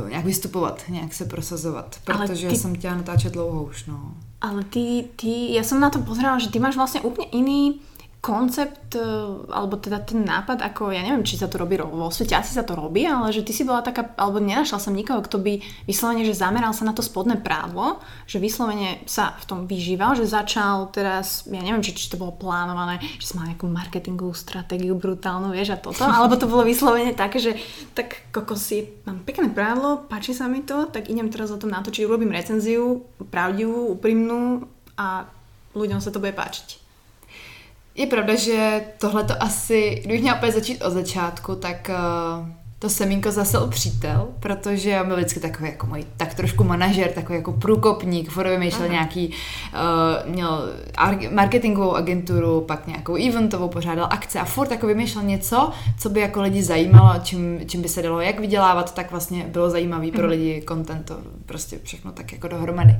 uh, 0.04 0.10
nějak 0.10 0.24
vystupovat, 0.24 0.84
nějak 0.88 1.14
se 1.14 1.24
prosazovat, 1.24 1.96
protože 2.04 2.48
ty... 2.48 2.56
jsem 2.56 2.76
chtěla 2.76 2.94
natáčet 2.94 3.32
dlouho 3.32 3.64
už, 3.64 3.86
no. 3.86 4.14
Ale 4.40 4.64
ty, 4.64 5.04
ty, 5.18 5.58
ja 5.58 5.66
som 5.66 5.82
na 5.82 5.90
to 5.90 5.98
pozerala, 5.98 6.38
že 6.38 6.46
ty 6.46 6.62
máš 6.62 6.78
vlastne 6.78 7.02
úplne 7.02 7.26
iný 7.34 7.82
koncept, 8.18 8.98
e, 8.98 9.02
alebo 9.46 9.78
teda 9.78 10.02
ten 10.02 10.26
nápad, 10.26 10.58
ako 10.58 10.90
ja 10.90 11.06
neviem, 11.06 11.22
či 11.22 11.38
sa 11.38 11.46
to 11.46 11.62
robí 11.62 11.78
vo 11.78 12.10
svete, 12.10 12.34
asi 12.34 12.50
sa 12.50 12.66
to 12.66 12.74
robí, 12.74 13.06
ale 13.06 13.30
že 13.30 13.46
ty 13.46 13.54
si 13.54 13.62
bola 13.62 13.78
taká, 13.78 14.10
alebo 14.18 14.42
nenašla 14.42 14.82
som 14.82 14.90
nikoho, 14.90 15.22
kto 15.22 15.38
by 15.38 15.62
vyslovene, 15.86 16.26
že 16.26 16.34
zameral 16.34 16.74
sa 16.74 16.82
na 16.82 16.90
to 16.90 16.98
spodné 16.98 17.38
prádlo, 17.38 18.02
že 18.26 18.42
vyslovene 18.42 19.06
sa 19.06 19.38
v 19.38 19.44
tom 19.46 19.60
vyžíval, 19.70 20.18
že 20.18 20.26
začal 20.26 20.90
teraz, 20.90 21.46
ja 21.46 21.62
neviem, 21.62 21.78
či, 21.78 21.94
či 21.94 22.10
to 22.10 22.18
bolo 22.18 22.34
plánované, 22.34 22.98
že 23.22 23.30
si 23.30 23.34
mal 23.38 23.46
nejakú 23.46 23.70
marketingovú 23.70 24.34
stratégiu 24.34 24.98
brutálnu, 24.98 25.54
vieš, 25.54 25.74
a 25.74 25.78
toto, 25.78 26.02
alebo 26.02 26.34
to 26.34 26.50
bolo 26.50 26.66
vyslovene 26.66 27.14
také, 27.14 27.38
že 27.38 27.54
tak 27.94 28.26
si, 28.58 28.98
mám 29.06 29.22
pekné 29.22 29.46
prádlo, 29.46 30.10
páči 30.10 30.34
sa 30.34 30.50
mi 30.50 30.66
to, 30.66 30.90
tak 30.90 31.06
idem 31.06 31.30
teraz 31.30 31.54
o 31.54 31.60
tom 31.60 31.70
natočiť, 31.70 32.02
urobím 32.02 32.34
recenziu, 32.34 33.06
pravdivú, 33.30 33.94
úprimnú 33.94 34.66
a 34.98 35.30
ľuďom 35.78 36.02
sa 36.02 36.10
to 36.10 36.18
bude 36.18 36.34
páčiť. 36.34 36.87
Je 37.98 38.06
pravda, 38.06 38.34
že 38.34 38.80
tohle 38.98 39.24
to 39.24 39.42
asi, 39.42 40.00
kdybych 40.04 40.20
měla 40.20 40.36
opět 40.36 40.52
začít 40.52 40.82
od 40.82 40.90
začátku, 40.90 41.54
tak 41.54 41.90
uh, 41.90 42.48
to 42.78 42.88
semínko 42.88 43.30
zasel 43.30 43.66
přítel, 43.66 44.28
protože 44.40 45.00
on 45.00 45.06
byl 45.06 45.16
vždycky 45.16 45.40
takový 45.40 45.68
jako 45.68 45.86
můj, 45.86 46.04
tak 46.16 46.34
trošku 46.34 46.64
manažer, 46.64 47.12
takový 47.12 47.38
jako 47.38 47.52
průkopník, 47.52 48.30
furt 48.30 48.48
vymýšlel 48.48 48.84
Aha. 48.84 48.92
nějaký, 48.92 49.28
uh, 49.28 50.32
měl 50.32 50.62
marketingovou 51.30 51.94
agenturu, 51.94 52.60
pak 52.60 52.86
nějakou 52.86 53.16
eventovou, 53.28 53.68
pořádal 53.68 54.08
akce 54.10 54.40
a 54.40 54.44
furt 54.44 54.70
jako 54.70 54.86
vymýšlel 54.86 55.24
něco, 55.24 55.70
co 55.98 56.08
by 56.08 56.20
jako 56.20 56.42
lidi 56.42 56.62
zajímalo, 56.62 57.14
čím, 57.22 57.60
čím 57.66 57.82
by 57.82 57.88
se 57.88 58.02
dalo 58.02 58.20
jak 58.20 58.40
vydělávat, 58.40 58.94
tak 58.94 59.10
vlastně 59.10 59.44
bylo 59.48 59.70
zajímavý 59.70 60.12
pro 60.12 60.22
mhm. 60.22 60.30
lidi, 60.30 60.64
content, 60.68 61.06
to 61.06 61.16
prostě 61.46 61.78
všechno 61.82 62.12
tak 62.12 62.32
jako 62.32 62.48
dohromady. 62.48 62.96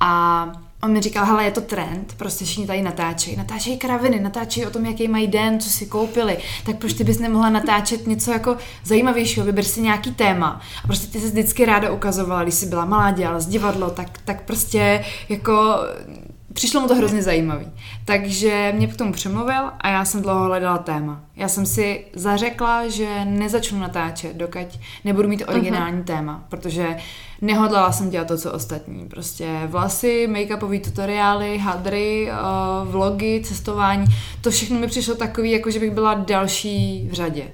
A 0.00 0.52
on 0.84 0.92
mi 0.92 1.00
říkal, 1.00 1.24
hele, 1.24 1.44
je 1.44 1.50
to 1.50 1.60
trend, 1.60 2.14
prostě 2.16 2.44
všichni 2.44 2.66
tady 2.66 2.82
natáčejí. 2.82 3.36
Natáčejí 3.36 3.78
kraviny, 3.78 4.20
natáčejí 4.20 4.66
o 4.66 4.70
tom, 4.70 4.86
jaký 4.86 5.08
mají 5.08 5.26
den, 5.26 5.60
co 5.60 5.70
si 5.70 5.86
koupili. 5.86 6.38
Tak 6.66 6.78
proč 6.78 6.92
ty 6.92 7.04
bys 7.04 7.18
nemohla 7.18 7.50
natáčet 7.50 8.06
něco 8.06 8.32
jako 8.32 8.56
zajímavějšího, 8.84 9.46
vyber 9.46 9.64
si 9.64 9.80
nějaký 9.80 10.14
téma. 10.14 10.60
A 10.84 10.86
prostě 10.86 11.06
ty 11.06 11.20
se 11.20 11.26
vždycky 11.26 11.64
ráda 11.64 11.92
ukazovala, 11.92 12.42
když 12.42 12.54
jsi 12.54 12.66
byla 12.66 12.84
malá, 12.84 13.10
dělala 13.10 13.40
z 13.40 13.46
divadlo, 13.46 13.90
tak, 13.90 14.18
tak 14.24 14.42
prostě 14.42 15.04
jako 15.28 15.78
přišlo 16.54 16.80
mu 16.80 16.88
to 16.88 16.94
hrozně 16.94 17.22
zajímavý. 17.22 17.66
Takže 18.04 18.72
mě 18.76 18.86
k 18.86 18.96
tomu 18.96 19.12
přemluvil 19.12 19.70
a 19.80 19.88
já 19.88 20.04
jsem 20.04 20.22
dlouho 20.22 20.44
hledala 20.44 20.78
téma. 20.78 21.20
Já 21.36 21.48
jsem 21.48 21.66
si 21.66 22.04
zařekla, 22.12 22.88
že 22.88 23.24
nezačnu 23.24 23.78
natáčet, 23.78 24.36
dokud 24.36 24.80
nebudu 25.04 25.28
mít 25.28 25.44
originální 25.48 26.00
uh-huh. 26.00 26.04
téma, 26.04 26.44
protože 26.48 26.96
nehodlala 27.40 27.92
jsem 27.92 28.10
dělat 28.10 28.28
to, 28.28 28.38
co 28.38 28.52
ostatní. 28.52 29.08
Prostě 29.08 29.60
vlasy, 29.66 30.28
make-upové 30.30 30.80
tutoriály, 30.80 31.58
hadry, 31.58 32.30
uh, 32.30 32.88
vlogy, 32.90 33.42
cestování, 33.44 34.04
to 34.40 34.50
všechno 34.50 34.78
mi 34.78 34.86
přišlo 34.86 35.14
takový, 35.14 35.50
jako 35.50 35.70
že 35.70 35.80
bych 35.80 35.90
byla 35.90 36.14
další 36.14 37.08
v 37.10 37.12
řadě. 37.12 37.44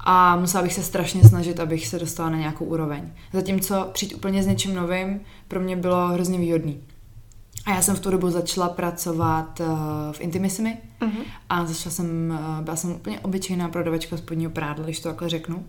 A 0.00 0.36
musela 0.36 0.62
bych 0.62 0.72
se 0.74 0.82
strašně 0.82 1.24
snažit, 1.24 1.60
abych 1.60 1.86
se 1.86 1.98
dostala 1.98 2.30
na 2.30 2.38
nějakou 2.38 2.64
úroveň. 2.64 3.10
Zatímco 3.32 3.88
přijít 3.92 4.14
úplně 4.14 4.42
s 4.42 4.46
něčím 4.46 4.74
novým 4.74 5.20
pro 5.48 5.60
mě 5.60 5.76
bylo 5.76 6.08
hrozně 6.08 6.38
výhodný. 6.38 6.80
A 7.66 7.70
já 7.70 7.82
jsem 7.82 7.96
v 7.96 8.00
tu 8.00 8.10
dobu 8.10 8.30
začala 8.30 8.68
pracovat 8.68 9.60
uh, 9.60 9.66
v 10.12 10.20
Intimissimi 10.20 10.78
uh-huh. 11.00 11.24
a 11.50 11.66
začala 11.66 11.92
jsem, 11.92 12.38
uh, 12.40 12.64
byla 12.64 12.76
jsem 12.76 12.90
úplně 12.90 13.20
obyčejná 13.20 13.68
prodavačka 13.68 14.16
spodního 14.16 14.50
prádla, 14.50 14.84
když 14.84 15.00
to 15.00 15.08
takhle 15.08 15.28
řeknu. 15.28 15.64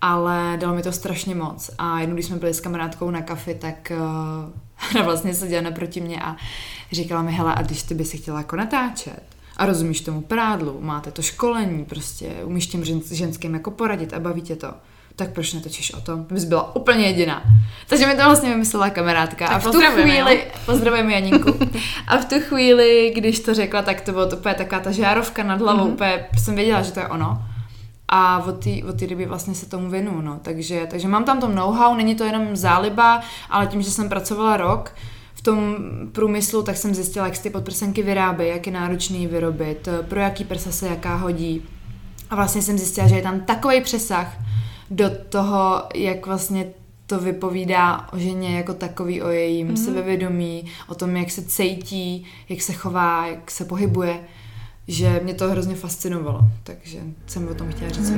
Ale 0.00 0.56
dalo 0.60 0.74
mi 0.74 0.82
to 0.82 0.92
strašně 0.92 1.34
moc. 1.34 1.70
A 1.78 2.00
jednou, 2.00 2.14
když 2.14 2.26
jsme 2.26 2.36
byli 2.36 2.54
s 2.54 2.60
kamarádkou 2.60 3.10
na 3.10 3.22
kafi, 3.22 3.54
tak 3.54 3.92
uh, 3.96 4.90
ona 4.94 5.04
vlastně 5.04 5.34
seděla 5.34 5.62
naproti 5.62 6.00
mě 6.00 6.22
a 6.22 6.36
říkala 6.92 7.22
mi, 7.22 7.32
hele, 7.32 7.54
a 7.54 7.62
když 7.62 7.82
ty 7.82 7.94
by 7.94 8.04
si 8.04 8.18
chtěla 8.18 8.38
jako 8.38 8.56
natáčet, 8.56 9.22
a 9.56 9.66
rozumíš 9.66 10.00
tomu 10.00 10.20
prádlu, 10.20 10.78
máte 10.80 11.10
to 11.10 11.22
školení, 11.22 11.84
prostě 11.84 12.28
umíš 12.44 12.66
těm 12.66 12.84
ženským 13.10 13.54
jako 13.54 13.70
poradit 13.70 14.14
a 14.14 14.20
baví 14.20 14.42
tě 14.42 14.56
to 14.56 14.74
tak 15.22 15.34
proč 15.34 15.52
netočíš 15.52 15.94
o 15.94 16.00
tom? 16.00 16.26
Bys 16.30 16.44
byla 16.44 16.76
úplně 16.76 17.06
jediná. 17.06 17.42
Takže 17.86 18.06
mi 18.06 18.14
to 18.14 18.22
vlastně 18.24 18.50
vymyslela 18.50 18.90
kamarádka. 18.90 19.46
Tak 19.46 19.56
a 19.56 19.58
v 19.58 19.64
tu 19.64 19.80
chvíli, 19.80 20.34
jo? 20.34 20.60
pozdravujeme 20.66 21.12
Janinku. 21.12 21.58
A 22.08 22.16
v 22.16 22.24
tu 22.24 22.40
chvíli, 22.40 23.12
když 23.16 23.40
to 23.40 23.54
řekla, 23.54 23.82
tak 23.82 24.00
to 24.00 24.12
bylo 24.12 24.26
to 24.26 24.36
úplně 24.36 24.54
taková 24.54 24.80
ta 24.80 24.90
žárovka 24.90 25.42
nad 25.42 25.60
hlavou, 25.60 25.84
mm-hmm. 25.84 25.92
úplně 25.92 26.24
jsem 26.38 26.54
věděla, 26.54 26.82
že 26.82 26.92
to 26.92 27.00
je 27.00 27.08
ono. 27.08 27.42
A 28.08 28.44
od 28.46 28.64
té 28.64 28.70
od 28.88 28.96
doby 28.96 29.26
vlastně 29.26 29.54
se 29.54 29.68
tomu 29.68 29.90
věnu, 29.90 30.20
no. 30.20 30.40
Takže, 30.42 30.86
takže 30.90 31.08
mám 31.08 31.24
tam 31.24 31.40
to 31.40 31.48
know-how, 31.48 31.94
není 31.96 32.14
to 32.14 32.24
jenom 32.24 32.56
záliba, 32.56 33.20
ale 33.50 33.66
tím, 33.66 33.82
že 33.82 33.90
jsem 33.90 34.08
pracovala 34.08 34.56
rok, 34.56 34.94
v 35.34 35.42
tom 35.42 35.76
průmyslu, 36.12 36.62
tak 36.62 36.76
jsem 36.76 36.94
zjistila, 36.94 37.26
jak 37.26 37.36
se 37.36 37.42
ty 37.42 37.50
podprsenky 37.50 38.02
vyrábějí, 38.02 38.50
jak 38.52 38.66
je 38.66 38.72
náročný 38.72 39.26
vyrobit, 39.26 39.88
pro 40.08 40.20
jaký 40.20 40.44
prsa 40.44 40.72
se 40.72 40.88
jaká 40.88 41.16
hodí. 41.16 41.62
A 42.30 42.36
vlastně 42.36 42.62
jsem 42.62 42.78
zjistila, 42.78 43.08
že 43.08 43.16
je 43.16 43.22
tam 43.22 43.40
takový 43.40 43.80
přesah, 43.80 44.36
do 44.90 45.10
toho, 45.28 45.82
jak 45.94 46.26
vlastně 46.26 46.66
to 47.06 47.18
vypovídá 47.18 48.08
o 48.12 48.18
ženě 48.18 48.56
jako 48.56 48.74
takový, 48.74 49.22
o 49.22 49.28
jejím 49.28 49.68
mm-hmm. 49.68 49.84
sebevědomí, 49.84 50.64
o 50.88 50.94
tom, 50.94 51.16
jak 51.16 51.30
se 51.30 51.42
cítí, 51.42 52.26
jak 52.48 52.60
se 52.60 52.72
chová, 52.72 53.26
jak 53.26 53.50
se 53.50 53.64
pohybuje, 53.64 54.20
že 54.88 55.20
mě 55.22 55.34
to 55.34 55.50
hrozně 55.50 55.74
fascinovalo, 55.74 56.40
takže 56.62 56.98
jsem 57.26 57.48
o 57.48 57.54
tom 57.54 57.70
chtěla 57.70 57.90
říct. 57.90 58.12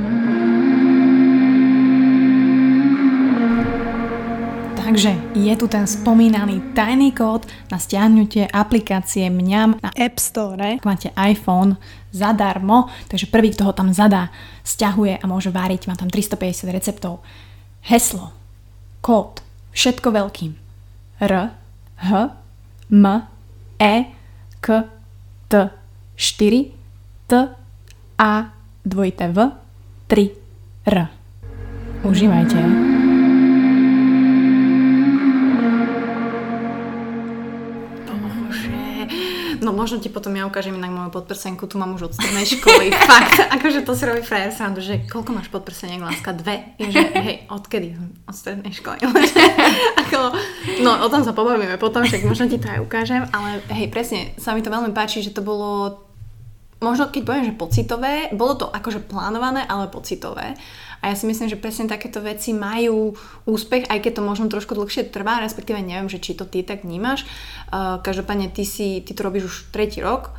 Takže 4.85 5.17
je 5.33 5.53
tu 5.57 5.65
ten 5.65 5.89
spomínaný 5.89 6.77
tajný 6.77 7.09
kód 7.09 7.49
na 7.73 7.81
stiahnutie 7.81 8.45
aplikácie 8.45 9.33
Mňam 9.33 9.81
na 9.81 9.89
App 9.97 10.21
Store. 10.21 10.77
Ak 10.77 10.85
máte 10.85 11.09
iPhone, 11.17 11.81
zadarmo, 12.13 12.93
takže 13.09 13.25
prvý, 13.25 13.49
kto 13.57 13.65
ho 13.65 13.73
tam 13.73 13.89
zadá, 13.97 14.29
stiahuje 14.61 15.17
a 15.17 15.25
môže 15.25 15.49
váriť, 15.49 15.89
má 15.89 15.97
tam 15.97 16.13
350 16.13 16.69
receptov. 16.69 17.25
Heslo, 17.89 18.29
kód, 19.01 19.41
všetko 19.73 20.13
veľkým. 20.13 20.53
R, 21.17 21.33
H, 22.05 22.09
M, 22.93 23.05
E, 23.81 23.95
K, 24.61 24.67
T, 25.49 25.53
4, 26.13 27.25
T, 27.25 27.31
A, 28.21 28.33
dvojité 28.85 29.33
V, 29.33 29.49
3, 30.05 30.29
R. 30.93 30.97
Užívajte. 32.05 32.94
No 39.65 39.73
možno 39.73 39.97
ti 39.97 40.13
potom 40.13 40.29
ja 40.37 40.45
ukážem 40.45 40.77
inak 40.77 40.93
moju 40.93 41.09
podprsenku, 41.09 41.65
tu 41.65 41.81
mám 41.81 41.97
už 41.97 42.13
od 42.13 42.13
strednej 42.13 42.45
školy. 42.45 42.93
Fakt, 43.09 43.49
akože 43.49 43.81
to 43.81 43.97
si 43.97 44.05
robí 44.05 44.21
frajer 44.21 44.53
srandu, 44.53 44.77
že 44.77 45.09
koľko 45.09 45.33
máš 45.33 45.49
podprseniek, 45.49 46.05
láska? 46.05 46.37
Dve. 46.37 46.77
Je, 46.77 46.93
že, 46.93 47.01
hej, 47.01 47.49
odkedy? 47.49 47.97
Od 48.29 48.35
strednej 48.37 48.69
školy. 48.69 49.01
Ako, 50.05 50.37
no 50.85 51.01
o 51.01 51.07
tom 51.09 51.25
sa 51.25 51.33
pobavíme 51.33 51.81
potom, 51.81 52.05
však 52.05 52.29
možno 52.29 52.45
ti 52.45 52.61
to 52.61 52.69
aj 52.69 52.77
ukážem, 52.85 53.25
ale 53.33 53.65
hej, 53.73 53.89
presne, 53.89 54.37
sa 54.37 54.53
mi 54.53 54.61
to 54.61 54.69
veľmi 54.69 54.93
páči, 54.93 55.25
že 55.25 55.33
to 55.33 55.41
bolo 55.41 56.05
možno 56.83 57.09
keď 57.09 57.21
poviem, 57.25 57.45
že 57.49 57.57
pocitové, 57.57 58.13
bolo 58.35 58.53
to 58.53 58.65
akože 58.69 59.09
plánované, 59.09 59.65
ale 59.65 59.89
pocitové. 59.89 60.53
A 61.05 61.13
ja 61.13 61.15
si 61.15 61.29
myslím, 61.29 61.45
že 61.45 61.61
presne 61.61 61.85
takéto 61.85 62.17
veci 62.17 62.49
majú 62.49 63.13
úspech, 63.45 63.85
aj 63.93 64.01
keď 64.01 64.11
to 64.17 64.21
možno 64.25 64.49
trošku 64.49 64.73
dlhšie 64.73 65.13
trvá, 65.13 65.37
respektíve 65.37 65.77
neviem, 65.77 66.09
že 66.09 66.17
či 66.17 66.33
to 66.33 66.49
ty 66.49 66.65
tak 66.65 66.81
vnímaš. 66.81 67.29
Uh, 67.69 68.01
každopádne 68.01 68.49
ty, 68.49 68.65
si, 68.65 69.05
ty 69.05 69.13
to 69.13 69.21
robíš 69.21 69.45
už 69.45 69.55
tretí 69.69 70.01
rok 70.01 70.33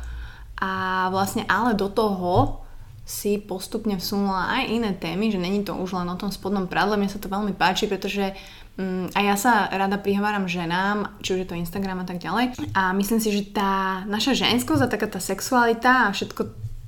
a 0.59 1.07
vlastne 1.07 1.47
ale 1.47 1.71
do 1.71 1.87
toho 1.87 2.59
si 3.07 3.39
postupne 3.39 3.95
vsunula 3.95 4.51
aj 4.59 4.63
iné 4.67 4.91
témy, 4.91 5.31
že 5.31 5.39
není 5.39 5.63
to 5.63 5.71
už 5.71 5.95
len 5.95 6.11
o 6.11 6.19
tom 6.19 6.27
spodnom 6.27 6.67
prádle, 6.67 6.99
mne 6.99 7.07
sa 7.07 7.23
to 7.23 7.31
veľmi 7.31 7.55
páči, 7.55 7.87
pretože 7.87 8.35
um, 8.75 9.07
a 9.15 9.23
ja 9.23 9.39
sa 9.39 9.71
rada 9.71 9.95
prihováram 9.95 10.51
ženám, 10.51 11.15
či 11.23 11.31
už 11.31 11.47
je 11.47 11.47
to 11.47 11.55
Instagram 11.55 12.03
a 12.03 12.07
tak 12.09 12.19
ďalej. 12.19 12.59
A 12.75 12.91
myslím 12.91 13.23
si, 13.23 13.31
že 13.31 13.55
tá 13.55 14.03
naša 14.03 14.35
ženskosť 14.35 14.83
a 14.83 14.91
taká 14.91 15.07
tá 15.07 15.23
sexualita 15.23 16.11
a 16.11 16.13
všetko 16.13 16.41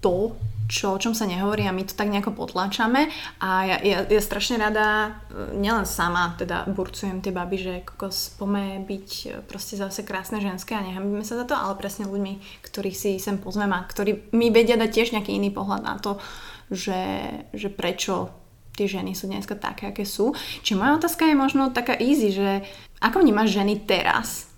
to, 0.03 0.35
čo, 0.69 0.93
o 0.93 1.01
čom 1.01 1.17
sa 1.17 1.25
nehovorí 1.25 1.65
a 1.65 1.73
my 1.73 1.81
to 1.81 1.97
tak 1.97 2.13
nejako 2.13 2.37
potláčame 2.37 3.09
a 3.41 3.49
ja, 3.65 3.77
ja, 3.81 3.97
ja 4.05 4.21
strašne 4.21 4.61
rada, 4.61 5.17
e, 5.33 5.57
nielen 5.57 5.89
sama 5.89 6.37
teda 6.37 6.69
burcujem 6.69 7.25
tie 7.25 7.33
baby, 7.33 7.57
že 7.57 7.73
kokos 7.81 8.37
pome 8.37 8.85
byť 8.85 9.09
e, 9.25 9.27
proste 9.49 9.81
zase 9.81 10.05
krásne 10.05 10.37
ženské 10.37 10.77
a 10.77 10.85
nehambíme 10.85 11.25
sa 11.25 11.41
za 11.41 11.49
to, 11.49 11.57
ale 11.57 11.73
presne 11.73 12.05
ľuďmi, 12.05 12.61
ktorých 12.61 12.93
si 12.93 13.17
sem 13.17 13.41
pozvem 13.41 13.73
a 13.73 13.81
ktorí 13.81 14.29
mi 14.37 14.53
vedia 14.53 14.77
dať 14.77 14.89
tiež 14.93 15.17
nejaký 15.17 15.33
iný 15.33 15.49
pohľad 15.49 15.81
na 15.81 15.97
to, 15.97 16.21
že, 16.69 17.33
že 17.57 17.73
prečo 17.73 18.29
tie 18.77 18.85
ženy 18.85 19.17
sú 19.17 19.25
dneska 19.27 19.57
také, 19.57 19.89
aké 19.89 20.05
sú. 20.05 20.37
Čiže 20.61 20.79
moja 20.79 20.95
otázka 21.01 21.27
je 21.27 21.35
možno 21.35 21.73
taká 21.73 21.97
easy, 21.97 22.31
že 22.31 22.63
ako 23.01 23.25
vnímaš 23.25 23.57
ženy 23.57 23.83
teraz? 23.83 24.49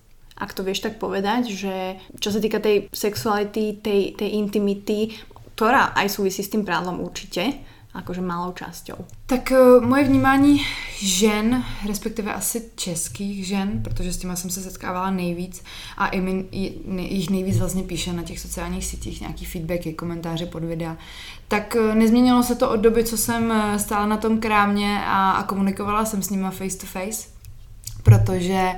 ak 0.42 0.58
to 0.58 0.66
vieš 0.66 0.82
tak 0.82 0.98
povedať, 0.98 1.54
že 1.54 2.02
čo 2.18 2.34
sa 2.34 2.42
týka 2.42 2.58
tej 2.58 2.90
sexuality, 2.90 3.78
tej, 3.78 4.18
tej 4.18 4.30
intimity, 4.42 5.14
ktorá 5.62 5.94
aj 5.94 6.10
súvisí 6.10 6.42
s 6.42 6.50
tým 6.50 6.66
prádlom 6.66 7.06
určite, 7.06 7.54
akože 7.94 8.26
malou 8.26 8.50
časťou. 8.50 8.98
Tak 9.30 9.54
uh, 9.54 9.78
moje 9.86 10.10
vnímání 10.10 10.66
žen, 10.98 11.64
respektive 11.88 12.34
asi 12.34 12.66
českých 12.76 13.48
žen, 13.48 13.84
protože 13.84 14.14
s 14.14 14.18
těma 14.18 14.36
jsem 14.36 14.50
se 14.50 14.62
setkávala 14.62 15.12
nejvíc 15.12 15.64
a 15.98 16.08
i 16.08 16.22
mi, 16.22 16.46
jich 16.98 17.30
nejvíc 17.30 17.60
vlastně 17.60 17.84
píše 17.84 18.14
na 18.14 18.24
těch 18.24 18.40
sociálních 18.40 18.86
sítích 18.86 19.22
nějaký 19.22 19.46
feedbacky, 19.46 19.94
komentáře 19.94 20.46
pod 20.46 20.64
videa, 20.64 20.98
tak 21.48 21.78
uh, 21.80 21.96
nezměnilo 21.96 22.44
se 22.44 22.56
to 22.56 22.70
od 22.70 22.82
doby, 22.82 23.04
co 23.04 23.18
jsem 23.18 23.52
eh, 23.52 23.80
stála 23.80 24.06
na 24.06 24.18
tom 24.18 24.40
krámě 24.40 25.02
a, 25.06 25.32
a 25.32 25.44
komunikovala 25.44 26.06
jsem 26.06 26.24
s 26.24 26.30
nima 26.30 26.52
face 26.52 26.78
to 26.78 26.86
face, 26.86 27.30
protože 28.04 28.72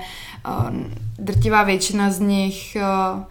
uh, 0.48 0.70
drtivá 1.20 1.64
většina 1.64 2.12
z 2.12 2.20
nich 2.20 2.76
uh, 2.76 3.24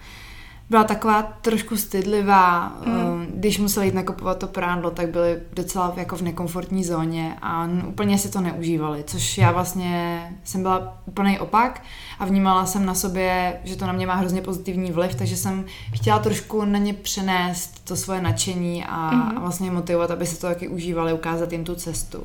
byla 0.73 0.85
taková 0.85 1.23
trošku 1.23 1.77
stydlivá. 1.77 2.73
Mm. 2.87 3.27
Když 3.35 3.59
museli 3.59 3.87
jít 3.87 3.95
nakupovat 3.95 4.39
to 4.39 4.47
prádlo, 4.47 4.91
tak 4.91 5.09
byli 5.09 5.41
docela 5.53 5.93
jako 5.97 6.17
v 6.17 6.23
nekomfortní 6.23 6.85
zóně 6.85 7.37
a 7.43 7.65
n- 7.65 7.85
úplně 7.89 8.19
si 8.19 8.31
to 8.31 8.41
neužívali, 8.41 9.05
což 9.07 9.39
já 9.39 9.53
vlastně 9.53 10.23
jsem 10.45 10.63
byla 10.63 10.99
úplný 11.07 11.39
opak 11.39 11.83
a 12.19 12.25
vnímala 12.25 12.67
jsem 12.67 12.87
na 12.87 12.95
sobě, 12.95 13.61
že 13.65 13.77
to 13.77 13.87
na 13.87 13.93
mě 13.93 14.07
má 14.07 14.15
hrozně 14.15 14.43
pozitivní 14.43 14.93
vliv, 14.93 15.15
takže 15.15 15.37
jsem 15.37 15.65
chtěla 15.95 16.19
trošku 16.19 16.65
na 16.65 16.79
ně 16.79 16.95
přenést 16.95 17.85
to 17.85 17.97
svoje 17.97 18.21
nadšení 18.21 18.85
a, 18.85 19.11
mm. 19.11 19.39
a 19.39 19.41
vlastně 19.41 19.71
motivovat, 19.71 20.11
aby 20.11 20.27
se 20.27 20.41
to 20.41 20.47
taky 20.47 20.69
užívali, 20.69 21.13
ukázat 21.13 21.53
jim 21.53 21.65
tu 21.65 21.75
cestu. 21.75 22.23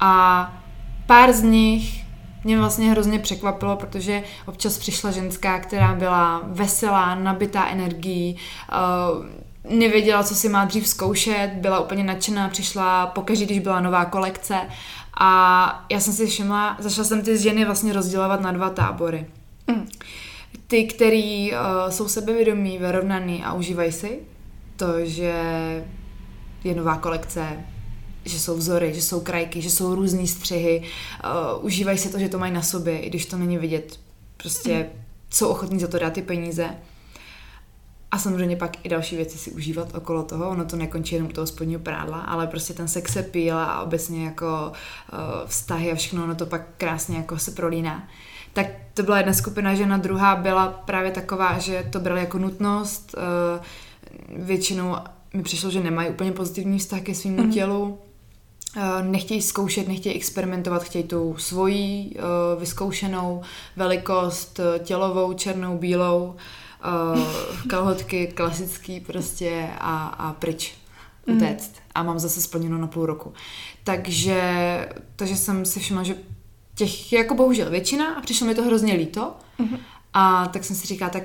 A 0.00 0.52
pár 1.06 1.32
z 1.32 1.42
nich 1.42 2.03
mě 2.44 2.58
vlastně 2.58 2.90
hrozně 2.90 3.18
překvapilo, 3.18 3.76
protože 3.76 4.22
občas 4.46 4.78
přišla 4.78 5.10
ženská, 5.10 5.58
která 5.58 5.94
byla 5.94 6.42
veselá, 6.44 7.14
nabitá 7.14 7.66
energií, 7.66 8.36
uh, 8.36 9.26
nevěděla, 9.78 10.22
co 10.22 10.34
si 10.34 10.48
má 10.48 10.64
dřív 10.64 10.88
zkoušet, 10.88 11.50
byla 11.54 11.80
úplně 11.80 12.04
nadšená, 12.04 12.48
přišla 12.48 13.06
pokaždé, 13.06 13.44
když 13.44 13.58
byla 13.58 13.80
nová 13.80 14.04
kolekce 14.04 14.60
a 15.20 15.86
já 15.90 16.00
jsem 16.00 16.12
si 16.12 16.26
všimla, 16.26 16.76
začala 16.78 17.04
jsem 17.04 17.22
ty 17.22 17.38
ženy 17.38 17.64
vlastně 17.64 17.92
rozdělovat 17.92 18.40
na 18.40 18.52
dva 18.52 18.70
tábory. 18.70 19.26
Mm. 19.66 19.88
Ty, 20.66 20.84
který 20.84 21.52
uh, 21.52 21.58
jsou 21.90 22.08
sebevědomí, 22.08 22.78
vyrovnaný 22.78 23.44
a 23.44 23.52
užívají 23.52 23.92
si 23.92 24.20
to, 24.76 25.04
že 25.04 25.32
je 26.64 26.74
nová 26.74 26.96
kolekce, 26.96 27.64
že 28.24 28.40
jsou 28.40 28.56
vzory, 28.56 28.94
že 28.94 29.02
jsou 29.02 29.20
krajky, 29.20 29.62
že 29.62 29.70
jsou 29.70 29.94
různý 29.94 30.28
střihy, 30.28 30.82
uh, 31.24 31.64
užívají 31.64 31.98
si 31.98 32.08
to, 32.08 32.18
že 32.18 32.28
to 32.28 32.38
mají 32.38 32.52
na 32.52 32.62
sobě, 32.62 32.98
i 32.98 33.08
když 33.08 33.26
to 33.26 33.36
není 33.36 33.58
vidět. 33.58 34.00
Prostě 34.36 34.74
mm. 34.78 35.02
jsou 35.30 35.48
ochotní 35.48 35.80
za 35.80 35.86
to 35.86 35.98
dát 35.98 36.12
ty 36.12 36.22
peníze. 36.22 36.70
A 38.10 38.18
samozřejmě 38.18 38.56
pak 38.56 38.86
i 38.86 38.88
další 38.88 39.16
věci 39.16 39.38
si 39.38 39.50
užívat 39.50 39.94
okolo 39.94 40.22
toho. 40.22 40.48
Ono 40.48 40.64
to 40.64 40.76
nekončí 40.76 41.14
jenom 41.14 41.30
u 41.30 41.32
toho 41.32 41.46
spodního 41.46 41.80
prádla, 41.80 42.20
ale 42.20 42.46
prostě 42.46 42.74
ten 42.74 42.88
sex 42.88 43.16
appeal 43.16 43.58
a 43.58 43.82
obecně 43.82 44.24
jako 44.24 44.72
uh, 45.12 45.18
vztahy 45.46 45.92
a 45.92 45.94
všechno, 45.94 46.24
ono 46.24 46.34
to 46.34 46.46
pak 46.46 46.62
krásně 46.78 47.16
jako 47.16 47.38
se 47.38 47.50
prolíná. 47.50 48.08
Tak 48.52 48.66
to 48.94 49.02
byla 49.02 49.18
jedna 49.18 49.32
skupina 49.32 49.74
žena, 49.74 49.96
druhá 49.96 50.36
byla 50.36 50.68
právě 50.68 51.10
taková, 51.10 51.58
že 51.58 51.88
to 51.92 52.00
brali 52.00 52.20
jako 52.20 52.38
nutnost. 52.38 53.14
Uh, 53.16 54.44
většinou 54.46 54.96
mi 55.34 55.42
přišlo, 55.42 55.70
že 55.70 55.80
nemají 55.80 56.10
úplně 56.10 56.32
pozitivní 56.32 56.78
vztah 56.78 57.00
ke 57.00 57.14
svým 57.14 57.36
mm. 57.36 57.52
tělu. 57.52 57.98
Uh, 58.76 59.06
nechtějí 59.06 59.42
zkoušet, 59.42 59.88
nechtějí 59.88 60.14
experimentovat, 60.14 60.84
chtějí 60.84 61.04
tu 61.04 61.36
svoji 61.38 62.16
uh, 62.16 62.60
vyzkoušenou 62.60 63.42
velikost, 63.76 64.58
uh, 64.58 64.84
tělovou, 64.84 65.32
černou, 65.32 65.78
bílou, 65.78 66.36
kalhotky 67.68 68.26
klasický 68.34 69.00
prostě 69.00 69.68
a, 69.78 70.06
a 70.06 70.32
pryč 70.32 70.74
utéct. 71.26 71.72
Mm. 71.72 71.80
A 71.94 72.02
mám 72.02 72.18
zase 72.18 72.40
splněno 72.40 72.78
na 72.78 72.86
půl 72.86 73.06
roku. 73.06 73.32
Takže, 73.84 74.42
takže 75.16 75.36
jsem 75.36 75.64
si 75.64 75.80
všimla, 75.80 76.02
že 76.02 76.16
těch 76.74 77.12
je 77.12 77.18
jako 77.18 77.34
bohužel 77.34 77.70
většina 77.70 78.14
a 78.14 78.20
přišlo 78.20 78.46
mi 78.46 78.54
to 78.54 78.62
hrozně 78.62 78.94
líto. 78.94 79.34
Mm. 79.58 79.76
A 80.12 80.48
tak 80.48 80.64
jsem 80.64 80.76
si 80.76 80.86
říkala, 80.86 81.10
tak 81.10 81.22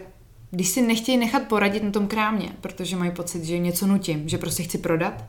když 0.52 0.70
si 0.70 0.82
nechtějí 0.82 1.18
nechat 1.18 1.44
poradit 1.44 1.84
na 1.84 1.92
tom 1.92 2.08
krámě, 2.08 2.50
protože 2.62 2.96
mají 2.96 3.12
pocit, 3.12 3.44
že 3.44 3.58
něco 3.58 3.88
nutím, 3.88 4.30
že 4.30 4.38
prostě 4.38 4.64
chci 4.64 4.78
prodat, 4.78 5.26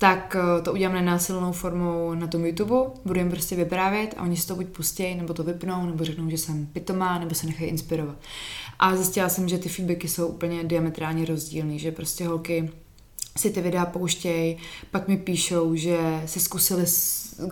tak 0.00 0.36
eh, 0.38 0.62
to 0.62 0.72
udělám 0.72 0.94
nenásilnou 0.94 1.52
formou 1.52 2.14
na 2.14 2.26
tom 2.26 2.44
YouTube, 2.46 2.90
budu 3.04 3.20
jim 3.20 3.30
prostě 3.30 3.56
vyprávět 3.56 4.14
a 4.16 4.22
oni 4.22 4.36
si 4.36 4.46
to 4.46 4.54
buď 4.54 4.66
pustí, 4.66 5.14
nebo 5.14 5.34
to 5.34 5.42
vypnou, 5.42 5.86
nebo 5.86 6.04
řeknou, 6.04 6.30
že 6.30 6.38
jsem 6.38 6.66
pitomá, 6.66 7.18
nebo 7.18 7.34
se 7.34 7.46
nechají 7.46 7.70
inspirovat. 7.70 8.16
A 8.78 8.96
zjistila 8.96 9.28
jsem, 9.28 9.48
že 9.48 9.58
ty 9.58 9.68
feedbacky 9.68 10.08
jsou 10.08 10.26
úplně 10.26 10.64
diametrálně 10.64 11.24
rozdílný, 11.24 11.78
že 11.78 11.92
prostě 11.92 12.26
holky 12.26 12.70
si 13.36 13.50
ty 13.50 13.60
videa 13.60 13.86
pouštějí, 13.86 14.56
pak 14.90 15.08
mi 15.08 15.16
píšou, 15.16 15.74
že 15.74 16.22
si 16.26 16.40
zkusili 16.40 16.84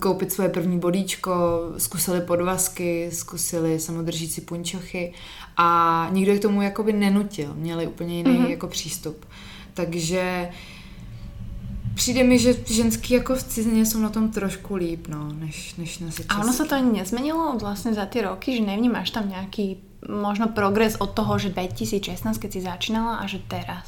koupit 0.01 0.31
svoje 0.31 0.49
první 0.49 0.79
bodíčko, 0.79 1.31
zkusili 1.77 2.21
podvazky, 2.21 3.09
zkusili 3.13 3.79
samodržící 3.79 4.41
punčochy 4.41 5.13
a 5.57 6.09
nikdo 6.11 6.31
je 6.31 6.39
k 6.39 6.41
tomu 6.41 6.61
jakoby 6.61 6.93
nenutil, 6.93 7.53
měli 7.55 7.87
úplně 7.87 8.17
jiný 8.17 8.31
mm-hmm. 8.31 8.49
jako 8.49 8.67
přístup. 8.67 9.25
Takže 9.73 10.49
přijde 11.99 12.23
mi, 12.23 12.39
že 12.39 12.55
ženský 12.65 13.13
jako 13.13 13.35
v 13.35 13.43
cizině 13.43 13.85
jsou 13.85 13.99
na 13.99 14.09
tom 14.09 14.31
trošku 14.31 14.75
líp, 14.75 15.07
no, 15.07 15.33
než, 15.33 15.75
než 15.75 15.99
na 15.99 16.07
A 16.29 16.39
ono 16.39 16.53
se 16.53 16.65
to 16.65 16.75
ani 16.75 16.99
nezmenilo 16.99 17.57
vlastně 17.61 17.93
za 17.93 18.05
ty 18.05 18.21
roky, 18.21 18.57
že 18.57 18.63
nevnímáš 18.63 19.09
tam 19.09 19.29
nějaký 19.29 19.77
možno 20.21 20.47
progres 20.47 20.95
od 20.99 21.11
toho, 21.11 21.39
že 21.39 21.49
2016, 21.49 22.37
keď 22.37 22.53
si 22.53 22.61
začínala 22.61 23.15
a 23.15 23.27
že 23.27 23.39
teraz? 23.47 23.85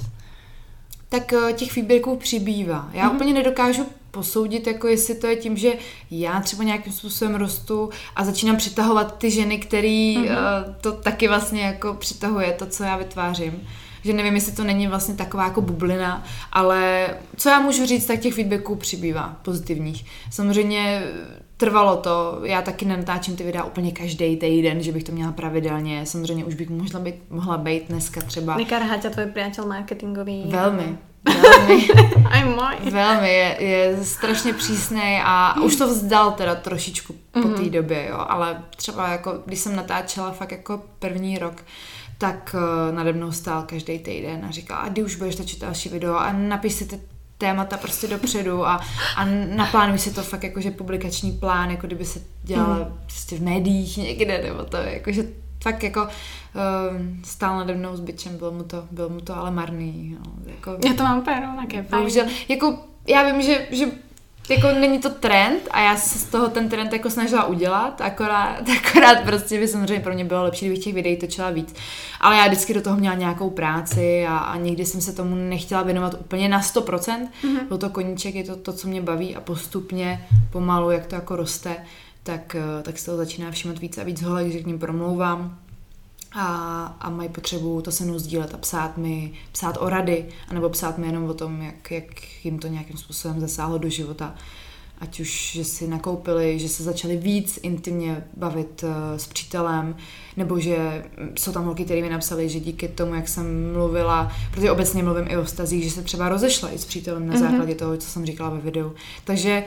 tak 1.10 1.34
eh, 1.34 1.54
těch 1.54 1.72
feedbacků 1.72 2.16
přibývá. 2.16 2.90
Já 2.94 3.10
mm-hmm. 3.10 3.16
úplně 3.16 3.34
nedokážu 3.34 3.86
posoudit, 4.12 4.68
jako 4.68 4.88
jestli 4.88 5.16
to 5.16 5.28
je 5.28 5.36
tím, 5.36 5.58
že 5.58 5.74
já 6.12 6.42
třeba 6.42 6.64
nějakým 6.64 6.94
způsobem 6.94 7.36
rostu 7.36 7.90
a 8.16 8.26
začínám 8.26 8.58
přitahovat 8.58 9.18
ty 9.18 9.32
ženy, 9.32 9.58
který 9.58 10.18
mm-hmm. 10.18 10.36
to 10.82 10.92
taky 10.92 11.28
vlastně 11.28 11.62
jako 11.62 11.94
přitahuje, 11.94 12.54
to, 12.54 12.66
co 12.66 12.84
já 12.84 12.98
vytvářím. 12.98 13.68
Že 14.04 14.14
nevím, 14.14 14.36
jestli 14.36 14.52
to 14.52 14.64
není 14.64 14.88
vlastně 14.88 15.14
taková 15.16 15.44
jako 15.44 15.62
bublina, 15.62 16.24
ale 16.52 17.08
co 17.38 17.50
já 17.50 17.60
můžu 17.60 17.86
říct, 17.86 18.06
tak 18.06 18.20
těch 18.20 18.34
feedbacků 18.34 18.76
přibývá 18.76 19.36
pozitivních. 19.42 20.06
Samozřejmě 20.32 21.04
trvalo 21.58 21.98
to, 21.98 22.40
já 22.44 22.62
taky 22.62 22.86
nenatáčím 22.86 23.36
ty 23.36 23.44
videa 23.44 23.64
úplně 23.64 23.92
každý 23.92 24.38
týden, 24.38 24.84
že 24.84 24.92
bych 24.92 25.04
to 25.04 25.12
měla 25.12 25.32
pravidelně, 25.32 26.06
samozřejmě 26.06 26.46
už 26.46 26.56
bych 26.56 26.70
mohla 26.70 27.00
být, 27.00 27.16
mohla 27.30 27.58
být 27.58 27.84
dneska 27.90 28.22
třeba. 28.22 28.56
Vykarhá 28.58 28.98
tě 28.98 29.10
tvoj 29.10 29.26
přítel 29.26 29.66
marketingový. 29.66 30.44
Velmi. 30.48 30.98
Velmi. 31.42 31.88
Aj 32.32 32.44
můj. 32.46 32.92
Velmi, 32.92 33.30
je, 33.34 33.56
je 33.60 33.98
strašně 34.04 34.54
přísný 34.54 35.22
a 35.24 35.62
už 35.62 35.76
to 35.76 35.88
vzdal 35.88 36.32
teda 36.32 36.56
trošičku 36.56 37.14
po 37.32 37.40
té 37.42 37.48
Mhm. 37.48 37.70
době, 37.70 38.08
jo, 38.10 38.26
ale 38.30 38.64
třeba 38.76 39.10
jako, 39.10 39.34
když 39.46 39.60
jsem 39.60 39.76
natáčela 39.76 40.32
fakt 40.32 40.52
jako 40.52 40.82
první 41.00 41.38
rok, 41.38 41.64
tak 42.22 42.56
uh, 42.56 42.96
nade 42.96 43.14
mnou 43.14 43.32
stál 43.32 43.64
každý 43.64 44.00
týden 44.00 44.46
a 44.46 44.52
říkal, 44.52 44.78
a 44.82 44.90
kdy 44.90 45.04
už 45.04 45.16
budeš 45.16 45.36
točit 45.36 45.60
další 45.60 45.90
video 45.90 46.16
a 46.16 46.32
napiš 46.32 46.74
si 46.74 46.86
ty 46.86 47.00
témata 47.38 47.78
prostě 47.78 48.08
dopředu 48.08 48.68
a, 48.68 48.82
a 49.16 49.26
naplánuj 49.56 50.00
si 50.00 50.14
to 50.14 50.24
fakt 50.24 50.44
jakože 50.44 50.72
publikační 50.72 51.32
plán, 51.32 51.72
jako 51.72 51.88
kdyby 51.88 52.06
se 52.06 52.20
dělala 52.44 52.78
mm. 52.78 53.00
prostě 53.06 53.36
v 53.36 53.42
médiích 53.42 53.98
někde, 53.98 54.44
nebo 54.44 54.64
to 54.64 54.78
jakože 54.78 55.24
fakt 55.64 55.84
jako 55.84 56.02
um, 56.02 57.22
stál 57.24 57.58
nade 57.58 57.76
mnou 57.76 57.96
s 57.96 58.00
bičem, 58.00 58.38
bylo 58.38 58.52
mu 58.52 58.64
to, 58.64 58.86
bylo 58.92 59.10
mu 59.10 59.22
to 59.22 59.38
ale 59.38 59.52
marný. 59.52 60.18
No, 60.20 60.32
jako, 60.46 60.78
Já 60.88 60.94
to 60.94 61.04
mám 61.04 61.20
úplně 61.20 61.40
rovnaké. 61.40 61.82
bohužel, 61.82 62.26
jako 62.48 62.78
já 63.08 63.32
vím, 63.32 63.42
že, 63.42 63.68
že 63.72 63.86
jako 64.50 64.68
není 64.80 65.00
to 65.00 65.10
trend 65.10 65.68
a 65.72 65.82
já 65.82 65.98
se 65.98 66.20
z 66.20 66.24
toho 66.24 66.48
ten 66.48 66.70
trend 66.70 66.94
jako 66.94 67.10
snažila 67.10 67.46
udělat, 67.46 68.02
akorát, 68.02 68.64
akorát 68.88 69.24
prostě 69.24 69.60
by 69.60 69.68
samozřejmě 69.68 70.00
pro 70.00 70.14
mě 70.14 70.26
bylo 70.26 70.44
lepší, 70.44 70.66
kdybych 70.66 70.84
těch 70.84 70.94
videí 70.94 71.18
točila 71.18 71.50
víc. 71.50 71.76
Ale 72.22 72.38
já 72.38 72.48
vždycky 72.48 72.74
do 72.74 72.82
toho 72.82 72.98
měla 72.98 73.16
nějakou 73.16 73.50
práci 73.50 74.26
a, 74.28 74.38
a 74.38 74.58
nikdy 74.58 74.86
jsem 74.86 75.02
se 75.02 75.14
tomu 75.14 75.36
nechtěla 75.36 75.84
věnovat 75.84 76.14
úplně 76.20 76.50
na 76.50 76.62
100%. 76.62 77.28
Mm-hmm. 77.44 77.68
Byl 77.68 77.78
to 77.78 77.90
koníček, 77.90 78.36
je 78.36 78.44
to 78.44 78.56
to, 78.56 78.74
co 78.74 78.88
mě 78.88 79.02
baví 79.02 79.36
a 79.36 79.42
postupně, 79.42 80.28
pomalu, 80.52 80.92
jak 80.92 81.06
to 81.06 81.16
jako 81.16 81.36
roste, 81.36 81.76
tak, 82.24 82.56
eh, 82.56 82.84
tak 82.84 83.00
se 83.00 83.06
toho 83.06 83.18
začíná 83.18 83.52
všímat 83.52 83.80
víc 83.80 83.98
a 83.98 84.04
víc 84.04 84.22
holek, 84.22 84.52
že 84.52 84.60
k 84.60 84.68
ním 84.68 84.80
promlouvám 84.80 85.58
a, 86.32 86.86
a 87.00 87.10
mají 87.10 87.30
potřebu 87.30 87.82
to 87.82 87.92
se 87.92 88.04
mnou 88.04 88.20
sdílet 88.20 88.54
a 88.54 88.58
psát 88.58 88.98
mi, 88.98 89.32
psát 89.52 89.78
o 89.80 89.90
rady, 89.90 90.26
anebo 90.48 90.70
psát 90.70 90.98
mi 90.98 91.08
jenom 91.08 91.24
o 91.30 91.34
tom, 91.34 91.62
jak, 91.62 91.92
jak 91.92 92.06
jim 92.46 92.60
to 92.60 92.68
nějakým 92.68 92.98
způsobem 92.98 93.40
zasáhlo 93.40 93.78
do 93.78 93.90
života. 93.90 94.36
Ať 95.00 95.20
už, 95.20 95.52
že 95.52 95.64
si 95.64 95.88
nakoupili, 95.88 96.60
že 96.60 96.70
se 96.70 96.84
začali 96.84 97.18
víc 97.18 97.60
intimně 97.64 98.24
bavit 98.38 98.84
uh, 98.84 98.90
s 99.18 99.28
přítelem, 99.28 99.96
nebo 100.38 100.60
že 100.60 101.06
jsou 101.40 101.52
tam 101.52 101.66
holky, 101.66 101.86
které 101.86 102.02
mi 102.02 102.10
napsali, 102.10 102.50
že 102.50 102.60
díky 102.60 102.88
tomu, 102.88 103.16
jak 103.16 103.28
jsem 103.28 103.74
mluvila, 103.74 104.32
protože 104.52 104.72
obecně 104.72 105.04
mluvím 105.04 105.26
i 105.28 105.38
o 105.38 105.44
vztazích, 105.44 105.84
že 105.84 105.92
se 105.92 106.02
třeba 106.02 106.30
rozešla 106.30 106.70
i 106.72 106.78
s 106.78 106.86
přítelem 106.86 107.28
na 107.28 107.34
Mhm. 107.34 107.42
základě 107.50 107.76
toho, 107.76 107.98
co 107.98 108.10
jsem 108.10 108.26
říkala 108.26 108.50
ve 108.50 108.60
videu. 108.60 108.94
Takže 109.24 109.64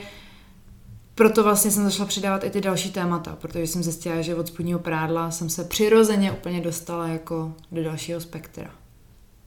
proto 1.15 1.43
vlastně 1.43 1.71
jsem 1.71 1.83
začala 1.83 2.07
přidávat 2.07 2.43
i 2.43 2.49
ty 2.49 2.61
další 2.61 2.91
témata, 2.91 3.37
protože 3.41 3.67
jsem 3.67 3.83
zjistila, 3.83 4.21
že 4.21 4.35
od 4.35 4.47
spodního 4.47 4.79
prádla 4.79 5.31
jsem 5.31 5.49
se 5.49 5.63
přirozeně 5.63 6.31
úplně 6.31 6.61
dostala 6.61 7.07
jako 7.07 7.53
do 7.71 7.83
dalšího 7.83 8.21
spektra. 8.21 8.69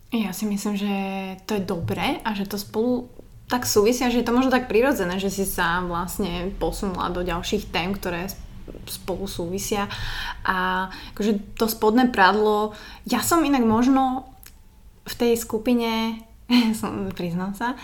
Ja 0.08 0.32
si 0.32 0.48
myslím, 0.48 0.72
že 0.72 0.92
to 1.44 1.60
je 1.60 1.68
dobré 1.68 2.16
a 2.24 2.32
že 2.32 2.48
to 2.48 2.56
spolu 2.56 3.12
tak 3.44 3.68
súvisia, 3.68 4.08
že 4.08 4.24
je 4.24 4.26
to 4.28 4.32
možno 4.32 4.48
tak 4.48 4.64
prirodzené, 4.64 5.20
že 5.20 5.28
si 5.28 5.44
sa 5.44 5.84
vlastne 5.84 6.48
posunula 6.56 7.12
do 7.12 7.20
ďalších 7.20 7.68
tém, 7.68 7.92
ktoré 7.92 8.28
spolu 8.88 9.28
súvisia 9.28 9.84
a 10.44 10.88
akože 11.12 11.56
to 11.56 11.68
spodné 11.68 12.08
prádlo, 12.08 12.72
ja 13.04 13.20
som 13.20 13.44
inak 13.44 13.64
možno 13.64 14.28
v 15.04 15.14
tej 15.16 15.32
skupine, 15.36 16.20
som, 16.76 17.08
priznám 17.18 17.52
sa, 17.52 17.76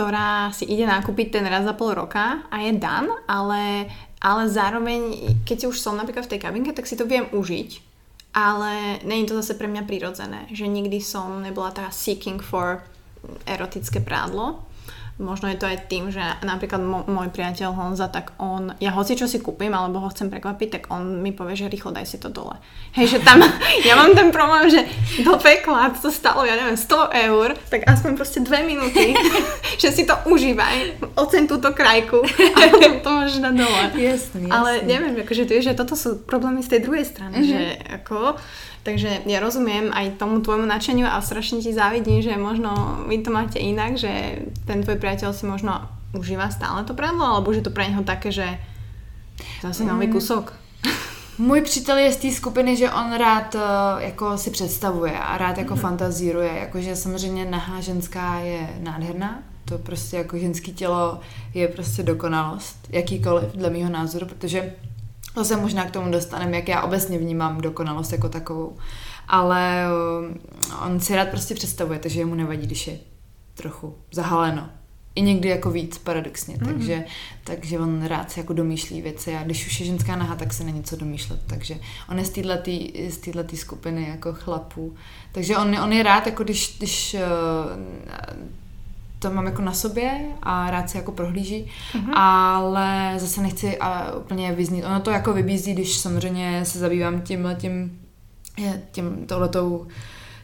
ktorá 0.00 0.48
si 0.56 0.64
ide 0.64 0.88
nakúpiť 0.88 1.36
ten 1.36 1.44
raz 1.44 1.68
za 1.68 1.76
pol 1.76 1.92
roka 1.92 2.40
a 2.48 2.56
je 2.64 2.72
dan, 2.72 3.12
ale, 3.28 3.84
ale 4.16 4.48
zároveň, 4.48 5.36
keď 5.44 5.68
už 5.68 5.76
som 5.76 5.92
napríklad 5.92 6.24
v 6.24 6.32
tej 6.32 6.40
kabinke, 6.40 6.72
tak 6.72 6.88
si 6.88 6.96
to 6.96 7.04
viem 7.04 7.28
užiť 7.28 7.92
ale 8.30 9.02
není 9.02 9.26
to 9.26 9.34
zase 9.42 9.58
pre 9.58 9.66
mňa 9.66 9.90
prirodzené, 9.90 10.46
že 10.54 10.70
nikdy 10.70 11.02
som 11.02 11.42
nebola 11.42 11.74
tá 11.74 11.90
seeking 11.90 12.38
for 12.38 12.78
erotické 13.42 13.98
prádlo 13.98 14.62
Možno 15.20 15.52
je 15.52 15.60
to 15.60 15.68
aj 15.68 15.92
tým, 15.92 16.08
že 16.08 16.24
napríklad 16.40 16.80
môj 17.04 17.28
priateľ 17.28 17.76
Honza, 17.76 18.08
tak 18.08 18.32
on, 18.40 18.72
ja 18.80 18.88
hoci 18.96 19.20
čo 19.20 19.28
si 19.28 19.36
kúpim, 19.36 19.68
alebo 19.70 20.00
ho 20.00 20.08
chcem 20.08 20.32
prekvapiť, 20.32 20.68
tak 20.72 20.82
on 20.88 21.20
mi 21.20 21.36
povie, 21.36 21.60
že 21.60 21.68
rýchlo 21.68 21.92
daj 21.92 22.08
si 22.08 22.16
to 22.16 22.32
dole. 22.32 22.56
Hej, 22.96 23.16
že 23.16 23.18
tam, 23.20 23.44
ja 23.88 23.94
mám 24.00 24.16
ten 24.16 24.32
problém, 24.32 24.72
že 24.72 24.80
do 25.20 25.36
pekla 25.36 25.92
to 25.92 26.08
stalo, 26.08 26.48
ja 26.48 26.56
neviem, 26.56 26.80
100 26.80 27.28
eur, 27.28 27.52
tak 27.68 27.84
aspoň 27.84 28.10
proste 28.16 28.40
dve 28.40 28.64
minúty, 28.64 29.12
že 29.82 29.92
si 29.92 30.08
to 30.08 30.16
užívaj, 30.24 31.04
ocen 31.20 31.44
túto 31.44 31.76
krajku 31.76 32.24
a 32.56 32.58
potom 32.72 32.94
to 33.04 33.08
môžeš 33.12 33.38
dať 33.44 33.54
dole. 33.54 33.82
Jasný, 34.00 34.48
jasný. 34.48 34.48
Ale 34.48 34.70
neviem, 34.88 35.12
akože 35.20 35.44
ty, 35.44 35.60
že 35.60 35.76
toto 35.76 35.92
sú 35.92 36.24
problémy 36.24 36.64
z 36.64 36.76
tej 36.76 36.80
druhej 36.88 37.04
strany, 37.04 37.44
mm-hmm. 37.44 37.52
že 37.52 37.60
ako 38.00 38.40
Takže 38.80 39.28
ja 39.28 39.38
rozumiem 39.44 39.92
aj 39.92 40.16
tomu 40.16 40.40
tvojmu 40.40 40.64
nadšeniu 40.64 41.04
a 41.04 41.20
strašne 41.20 41.60
ti 41.60 41.68
závidím, 41.68 42.24
že 42.24 42.32
možno 42.40 43.04
vy 43.04 43.20
to 43.20 43.28
máte 43.28 43.60
inak, 43.60 44.00
že 44.00 44.40
ten 44.64 44.80
tvoj 44.80 44.96
priateľ 44.96 45.36
si 45.36 45.44
možno 45.44 45.84
užíva 46.16 46.48
stále 46.48 46.84
to 46.88 46.96
prádlo, 46.96 47.22
alebo 47.22 47.52
že 47.52 47.60
to 47.60 47.70
pre 47.70 47.86
něho 47.86 48.02
také, 48.02 48.32
že 48.32 48.58
zase 49.62 49.84
nový 49.84 50.06
mm. 50.06 50.12
kusok. 50.12 50.52
Můj 51.38 51.60
přítel 51.60 51.96
je 51.96 52.12
z 52.12 52.16
té 52.16 52.30
skupiny, 52.32 52.76
že 52.76 52.90
on 52.90 53.12
rád 53.16 53.54
uh, 53.54 53.60
jako 53.98 54.38
si 54.38 54.50
představuje 54.50 55.12
a 55.12 55.38
rád 55.38 55.58
jako 55.58 55.74
mm. 55.74 55.80
fantazíruje, 55.80 56.52
jakože 56.58 56.96
samozřejmě 56.96 57.44
nahá 57.44 57.80
ženská 57.80 58.38
je 58.38 58.68
nádherná, 58.80 59.42
to 59.64 59.78
prostě 59.78 60.16
jako 60.16 60.38
ženský 60.38 60.72
tělo 60.72 61.20
je 61.54 61.68
prostě 61.68 62.02
dokonalost, 62.02 62.88
jakýkoliv 62.90 63.44
dle 63.54 63.70
mýho 63.70 63.90
názoru, 63.90 64.26
protože 64.26 64.72
to 65.34 65.44
se 65.44 65.56
možná 65.56 65.84
k 65.84 65.90
tomu 65.90 66.10
dostaneme, 66.10 66.56
jak 66.56 66.68
já 66.68 66.82
obecně 66.82 67.18
vnímám 67.18 67.60
dokonalost 67.60 68.12
jako 68.12 68.28
takovou. 68.28 68.76
Ale 69.28 69.84
uh, 70.28 70.86
on 70.86 71.00
si 71.00 71.16
rád 71.16 71.28
prostě 71.28 71.54
představuje, 71.54 71.98
takže 71.98 72.24
mu 72.24 72.34
nevadí, 72.34 72.66
když 72.66 72.86
je 72.86 72.98
trochu 73.54 73.94
zahaleno. 74.12 74.68
I 75.14 75.22
někdy 75.22 75.48
jako 75.48 75.70
víc, 75.70 75.98
paradoxně. 75.98 76.56
Mm. 76.60 76.66
Takže, 76.66 77.04
takže 77.44 77.78
on 77.78 78.04
rád 78.04 78.30
si 78.30 78.40
jako 78.40 78.52
domýšlí 78.52 79.02
věci 79.02 79.36
a 79.36 79.42
když 79.42 79.66
už 79.66 79.80
je 79.80 79.86
ženská 79.86 80.16
naha, 80.16 80.36
tak 80.36 80.52
se 80.52 80.64
na 80.64 80.70
něco 80.70 80.96
domýšlet. 80.96 81.40
Takže 81.46 81.76
on 82.08 82.18
je 82.18 82.24
z 83.10 83.16
této 83.18 83.56
skupiny 83.56 84.08
jako 84.08 84.32
chlapů. 84.32 84.94
Takže 85.32 85.56
on, 85.56 85.74
on 85.74 85.92
je 85.92 86.02
rád, 86.02 86.26
jako 86.26 86.44
když, 86.44 86.78
když 86.78 87.14
uh, 87.14 87.20
to 89.20 89.30
mám 89.30 89.46
jako 89.46 89.62
na 89.62 89.72
sobě 89.72 90.20
a 90.42 90.70
rád 90.70 90.90
si 90.90 90.96
jako 90.96 91.12
prohlíží, 91.12 91.66
mm-hmm. 91.92 92.12
ale 92.14 93.14
zase 93.16 93.42
nechci 93.42 93.78
a 93.78 94.14
úplně 94.16 94.52
vyznít. 94.52 94.84
Ono 94.84 95.00
to 95.00 95.10
jako 95.10 95.32
vybízí, 95.32 95.74
když 95.74 95.96
samozřejmě 95.96 96.64
se 96.64 96.78
zabývám 96.78 97.20
tím 97.20 97.44
letím, 97.44 97.98
tím 98.92 99.26
tohletou 99.26 99.86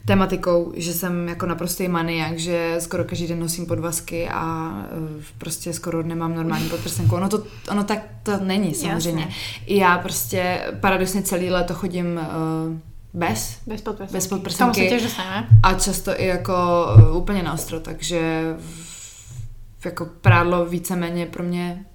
tematikou, 0.05 0.73
že 0.75 0.93
jsem 0.93 1.27
jako 1.27 1.45
naprostý 1.45 1.87
maniak, 1.87 2.39
že 2.39 2.75
skoro 2.79 3.03
každý 3.03 3.27
den 3.27 3.39
nosím 3.39 3.65
podvazky 3.65 4.29
a 4.29 4.73
e, 4.85 5.23
prostě 5.37 5.73
skoro 5.73 6.03
nemám 6.03 6.35
normální 6.35 6.69
podprsenku. 6.69 7.15
Ono 7.15 7.29
to, 7.29 7.43
ono 7.71 7.83
tak 7.83 7.99
to 8.23 8.37
není 8.43 8.73
samozřejmě. 8.73 9.21
Jasně. 9.21 9.35
I 9.65 9.77
já 9.77 9.97
prostě 9.97 10.61
paradoxně 10.79 11.21
celý 11.21 11.49
léto 11.49 11.73
chodím 11.73 12.05
uh, 12.05 12.77
bez. 13.17 13.57
Bez 13.67 13.81
podprsenky. 13.81 14.13
Bez 14.13 14.27
podprsenky. 14.27 14.89
Tomu 14.89 15.09
se 15.09 15.21
A 15.63 15.73
často 15.73 16.21
i 16.21 16.25
jako 16.25 16.85
úplně 17.13 17.43
na 17.43 17.53
ostro, 17.53 17.79
takže 17.79 18.53
v, 18.59 19.85
jako 19.85 20.05
prádlo 20.21 20.65
víceméně 20.65 21.25
pro 21.25 21.43
mě 21.43 21.85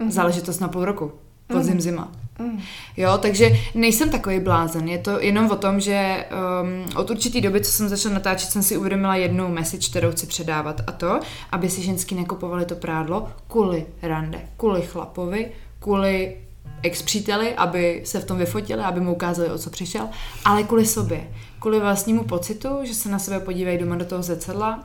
mm-hmm. 0.00 0.10
záležitost 0.10 0.60
na 0.60 0.68
půl 0.68 0.84
roku. 0.84 1.12
Podzim, 1.46 1.74
mm-hmm. 1.74 1.80
zima. 1.80 2.12
Mm. 2.38 2.60
Jo, 2.96 3.18
takže 3.18 3.50
nejsem 3.74 4.10
takový 4.10 4.40
blázen. 4.40 4.88
Je 4.88 4.98
to 4.98 5.20
jenom 5.20 5.50
o 5.50 5.56
tom, 5.56 5.80
že 5.80 6.26
um, 6.62 6.96
od 6.96 7.10
určitý 7.10 7.40
doby, 7.40 7.60
co 7.60 7.72
jsem 7.72 7.88
začala 7.88 8.14
natáčet, 8.14 8.50
jsem 8.50 8.62
si 8.62 8.76
uvědomila 8.76 9.16
jednu 9.16 9.48
message, 9.48 9.90
kterou 9.90 10.10
chci 10.10 10.26
předávat. 10.26 10.80
A 10.86 10.92
to, 10.92 11.20
aby 11.52 11.70
si 11.70 11.82
ženský 11.82 12.14
nekupovali 12.14 12.64
to 12.64 12.74
prádlo 12.74 13.28
kvůli 13.48 13.86
rande, 14.02 14.40
kvůli 14.56 14.82
chlapovi, 14.82 15.50
kvůli 15.78 16.36
ex-příteli, 16.82 17.54
aby 17.54 18.02
se 18.04 18.20
v 18.20 18.24
tom 18.24 18.38
vyfotili, 18.38 18.82
aby 18.82 19.00
mu 19.00 19.12
ukázali, 19.12 19.50
o 19.50 19.58
co 19.58 19.70
přišel, 19.70 20.08
ale 20.44 20.62
kvůli 20.62 20.86
sobě. 20.86 21.30
Kvůli 21.60 21.80
vlastnímu 21.80 22.24
pocitu, 22.24 22.68
že 22.82 22.94
se 22.94 23.08
na 23.08 23.18
sebe 23.18 23.40
podívají 23.40 23.78
doma 23.78 23.96
do 23.96 24.04
toho 24.04 24.22
zrcadla, 24.22 24.84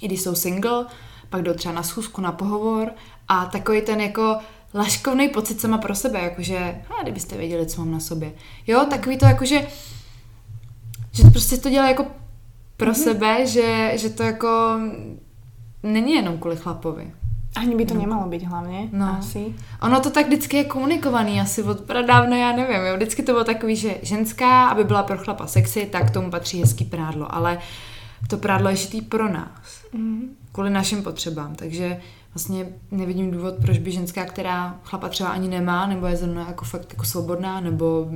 i 0.00 0.06
když 0.06 0.20
jsou 0.20 0.34
single, 0.34 0.86
pak 1.30 1.42
jdou 1.42 1.54
třeba 1.54 1.74
na 1.74 1.82
schůzku, 1.82 2.20
na 2.20 2.32
pohovor 2.32 2.90
a 3.28 3.46
takový 3.46 3.82
ten 3.82 4.00
jako 4.00 4.36
laškovný 4.74 5.28
pocit 5.28 5.60
sama 5.60 5.78
pro 5.78 5.94
sebe, 5.94 6.20
jakože, 6.20 6.82
a 6.98 7.02
kdybyste 7.02 7.36
věděli, 7.36 7.66
co 7.66 7.80
mám 7.80 7.92
na 7.92 8.00
sobě. 8.00 8.32
Jo, 8.66 8.86
takový 8.90 9.18
to 9.18 9.24
jakože, 9.24 9.66
že 11.12 11.22
to 11.22 11.30
prostě 11.30 11.56
to 11.56 11.70
dělá 11.70 11.88
jako 11.88 12.06
pro 12.76 12.90
mm-hmm. 12.90 13.02
sebe, 13.02 13.46
že, 13.46 13.92
že 13.94 14.10
to 14.10 14.22
jako 14.22 14.80
není 15.82 16.12
jenom 16.12 16.38
kvůli 16.38 16.56
chlapovi. 16.56 17.12
Ani 17.56 17.76
by 17.76 17.84
to 17.84 17.94
no. 17.94 18.00
nemalo 18.00 18.28
být 18.28 18.42
hlavně, 18.42 18.88
no. 18.92 19.16
asi. 19.18 19.54
Ono 19.82 20.00
to 20.00 20.10
tak 20.10 20.26
vždycky 20.26 20.56
je 20.56 20.64
komunikovaný, 20.64 21.40
asi 21.40 21.62
od 21.62 21.80
pradávno, 21.80 22.36
já 22.36 22.56
nevím, 22.56 22.86
jo. 22.86 22.96
Vždycky 22.96 23.22
to 23.22 23.32
bylo 23.32 23.44
takový, 23.44 23.76
že 23.76 23.96
ženská, 24.02 24.68
aby 24.68 24.84
byla 24.84 25.02
pro 25.02 25.18
chlapa 25.18 25.46
sexy, 25.46 25.86
tak 25.86 26.10
tomu 26.10 26.30
patří 26.30 26.60
hezký 26.60 26.84
prádlo, 26.84 27.34
ale 27.34 27.58
to 28.28 28.36
prádlo 28.36 28.70
je 28.70 28.76
šitý 28.76 29.02
pro 29.02 29.28
nás. 29.32 29.84
Mm. 29.92 30.36
Kvůli 30.52 30.70
našim 30.70 31.02
potřebám, 31.02 31.54
takže 31.54 32.00
vlastně 32.34 32.66
nevidím 32.90 33.30
důvod, 33.30 33.54
proč 33.60 33.78
by 33.78 33.90
ženská, 33.90 34.24
která 34.24 34.78
chlapa 34.84 35.08
třeba 35.08 35.30
ani 35.30 35.48
nemá, 35.48 35.86
nebo 35.86 36.06
je 36.06 36.16
zrovna 36.16 36.46
jako 36.48 36.64
fakt 36.64 36.92
jako 36.92 37.04
svobodná, 37.04 37.60
nebo 37.60 38.08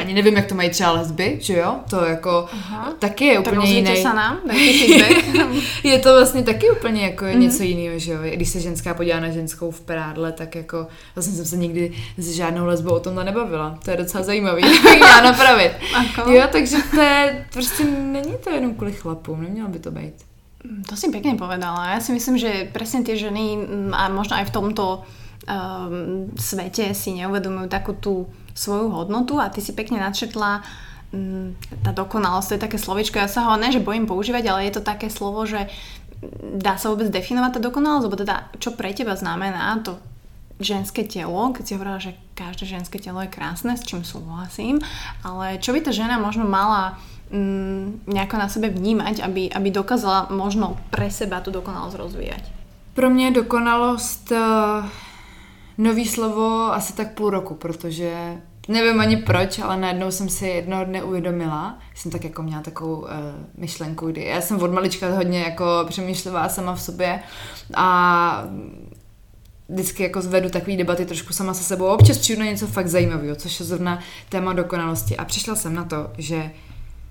ani 0.00 0.14
nevím, 0.14 0.36
jak 0.36 0.46
to 0.46 0.54
mají 0.54 0.70
třeba 0.70 0.92
lesby, 0.92 1.38
že 1.40 1.56
jo? 1.56 1.74
To 1.90 2.04
jako 2.04 2.46
Aha. 2.52 2.92
taky 2.98 3.24
je 3.24 3.38
úplně 3.38 3.58
tak 3.58 3.68
jiný. 3.68 3.96
se 3.96 4.14
nám, 4.14 4.38
je 5.84 5.98
to 5.98 6.14
vlastně 6.14 6.42
taky 6.42 6.70
úplně 6.70 7.02
jako 7.02 7.24
mm-hmm. 7.24 7.38
něco 7.38 7.62
jiného, 7.62 7.98
že 7.98 8.12
jo? 8.12 8.18
Když 8.34 8.48
se 8.48 8.60
ženská 8.60 8.94
podívá 8.94 9.20
na 9.20 9.30
ženskou 9.30 9.70
v 9.70 9.80
perádle, 9.80 10.32
tak 10.32 10.54
jako 10.54 10.86
vlastně 11.14 11.36
jsem 11.36 11.46
se 11.46 11.56
nikdy 11.56 11.92
s 12.16 12.30
žádnou 12.30 12.66
lesbou 12.66 12.90
o 12.90 13.00
tomhle 13.00 13.24
nebavila. 13.24 13.78
To 13.84 13.90
je 13.90 13.96
docela 13.96 14.24
zajímavý, 14.24 14.62
jak 14.62 15.00
já 15.00 15.20
napravit. 15.30 15.72
Ako? 15.94 16.30
Jo, 16.30 16.42
takže 16.52 16.76
to 16.94 17.00
je, 17.00 17.46
prostě 17.52 17.84
není 17.84 18.34
to 18.44 18.50
jenom 18.50 18.74
kvůli 18.74 18.92
chlapům, 18.92 19.42
nemělo 19.42 19.68
by 19.68 19.78
to 19.78 19.90
být. 19.90 20.14
Mm, 20.64 20.86
to 20.86 20.94
si 20.94 21.10
pekne 21.10 21.34
povedala. 21.34 21.90
Ja 21.90 21.98
si 21.98 22.14
myslím, 22.14 22.38
že 22.38 22.70
presne 22.70 23.02
tie 23.02 23.18
ženy 23.18 23.58
mm, 23.58 23.90
a 23.90 24.06
možno 24.14 24.38
aj 24.38 24.46
v 24.46 24.54
tomto 24.54 25.02
um, 25.50 26.30
svete 26.38 26.94
si 26.94 27.18
neuvedomujú 27.18 27.66
takú 27.66 27.98
tú 27.98 28.30
svoju 28.54 28.88
hodnotu 28.92 29.40
a 29.40 29.48
ty 29.48 29.60
si 29.64 29.72
pekne 29.72 30.00
načetla 30.00 30.62
mm, 31.12 31.80
tá 31.84 31.90
dokonalosť, 31.92 32.46
to 32.48 32.56
je 32.56 32.64
také 32.68 32.78
slovičko, 32.78 33.20
ja 33.20 33.28
sa 33.28 33.48
ho 33.48 33.56
ne, 33.56 33.72
že 33.72 33.84
bojím 33.84 34.06
používať, 34.06 34.44
ale 34.48 34.68
je 34.68 34.74
to 34.76 34.82
také 34.84 35.08
slovo, 35.08 35.44
že 35.48 35.68
dá 36.54 36.78
sa 36.78 36.92
vôbec 36.92 37.10
definovať 37.10 37.58
tá 37.58 37.60
dokonalosť, 37.60 38.04
lebo 38.06 38.16
teda 38.20 38.36
čo 38.62 38.76
pre 38.78 38.94
teba 38.94 39.18
znamená 39.18 39.82
to 39.82 39.98
ženské 40.62 41.02
telo, 41.02 41.50
keď 41.50 41.62
si 41.66 41.74
hovorila, 41.74 41.98
že 41.98 42.14
každé 42.38 42.64
ženské 42.78 43.02
telo 43.02 43.18
je 43.24 43.34
krásne, 43.34 43.74
s 43.74 43.82
čím 43.82 44.06
súhlasím, 44.06 44.78
ale 45.26 45.58
čo 45.58 45.74
by 45.74 45.82
tá 45.82 45.90
žena 45.90 46.22
možno 46.22 46.46
mala 46.46 47.02
mm, 47.34 48.06
nejako 48.06 48.36
na 48.38 48.46
sebe 48.46 48.70
vnímať, 48.70 49.26
aby, 49.26 49.50
aby 49.50 49.68
dokázala 49.74 50.30
možno 50.30 50.78
pre 50.94 51.10
seba 51.10 51.42
tu 51.42 51.50
dokonalosť 51.50 51.96
rozvíjať? 51.98 52.44
Pro 52.94 53.10
mě 53.10 53.30
dokonalost 53.30 54.32
uh 54.32 54.84
nový 55.78 56.08
slovo 56.08 56.72
asi 56.72 56.92
tak 56.92 57.14
půl 57.14 57.30
roku, 57.30 57.54
protože 57.54 58.36
nevím 58.68 59.00
ani 59.00 59.16
proč, 59.16 59.58
ale 59.58 59.76
najednou 59.76 60.10
jsem 60.10 60.28
si 60.28 60.46
jednoho 60.46 60.84
dne 60.84 61.02
uvědomila, 61.02 61.78
jsem 61.94 62.12
tak 62.12 62.24
jako 62.24 62.42
měla 62.42 62.62
takovou 62.62 62.96
uh, 62.96 63.08
myšlenku, 63.56 64.06
kdy 64.06 64.24
já 64.24 64.40
jsem 64.40 64.62
od 64.62 64.72
malička 64.72 65.16
hodně 65.16 65.40
jako 65.40 65.64
přemýšlivá 65.88 66.48
sama 66.48 66.74
v 66.74 66.82
sobě 66.82 67.22
a 67.74 68.44
vždycky 69.68 70.02
jako 70.02 70.20
zvedu 70.22 70.50
takové 70.50 70.76
debaty 70.76 71.06
trošku 71.06 71.32
sama 71.32 71.54
se 71.54 71.62
sebou. 71.62 71.86
Občas 71.86 72.18
přijdu 72.18 72.40
na 72.40 72.46
něco 72.46 72.66
fakt 72.66 72.88
zajímavého, 72.88 73.36
což 73.36 73.60
je 73.60 73.66
zrovna 73.66 73.98
téma 74.28 74.52
dokonalosti. 74.52 75.16
A 75.16 75.24
přišla 75.24 75.54
jsem 75.54 75.74
na 75.74 75.84
to, 75.84 76.10
že 76.18 76.50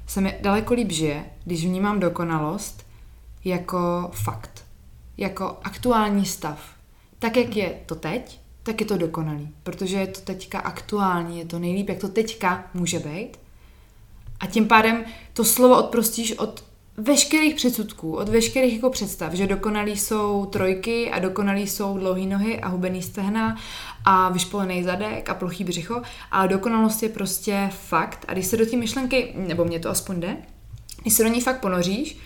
se 0.07 0.21
mi 0.21 0.37
daleko 0.41 0.73
líp 0.73 0.91
žije, 0.91 1.25
když 1.45 1.65
vnímám 1.65 1.99
dokonalost 1.99 2.85
jako 3.45 4.09
fakt, 4.13 4.63
jako 5.17 5.57
aktuální 5.63 6.25
stav. 6.25 6.59
Tak, 7.19 7.37
jak 7.37 7.55
je 7.55 7.73
to 7.85 7.95
teď, 7.95 8.40
tak 8.63 8.81
je 8.81 8.87
to 8.87 8.97
dokonalý, 8.97 9.49
protože 9.63 9.97
je 9.97 10.07
to 10.07 10.21
teďka 10.21 10.59
aktuální, 10.59 11.39
je 11.39 11.45
to 11.45 11.59
nejlíp, 11.59 11.89
jak 11.89 11.97
to 11.97 12.07
teďka 12.07 12.69
může 12.73 12.99
být. 12.99 13.31
A 14.39 14.47
tím 14.47 14.67
pádem 14.67 15.03
to 15.33 15.45
slovo 15.45 15.77
odprostíš 15.77 16.31
od 16.31 16.63
veškerých 16.97 17.55
předsudků, 17.55 18.15
od 18.15 18.29
veškerých 18.29 18.73
jako 18.73 18.89
představ, 18.89 19.33
že 19.33 19.47
dokonalý 19.47 19.97
jsou 19.97 20.45
trojky 20.45 21.11
a 21.11 21.19
dokonalý 21.19 21.67
jsou 21.67 21.97
dlouhý 21.97 22.27
nohy 22.27 22.59
a 22.59 22.67
hubený 22.67 23.01
stehna 23.01 23.57
a 24.05 24.29
vyšpolený 24.29 24.83
zadek 24.83 25.29
a 25.29 25.33
plochý 25.33 25.63
břicho, 25.63 26.01
ale 26.31 26.47
dokonalost 26.47 27.03
je 27.03 27.09
prostě 27.09 27.69
fakt 27.71 28.25
a 28.27 28.33
když 28.33 28.45
se 28.45 28.57
do 28.57 28.65
té 28.65 28.77
myšlenky, 28.77 29.33
nebo 29.35 29.65
mě 29.65 29.79
to 29.79 29.89
aspoň 29.89 30.19
jde, 30.19 30.37
když 31.01 31.13
se 31.13 31.23
do 31.23 31.29
ní 31.29 31.41
fakt 31.41 31.59
ponoříš, 31.59 32.17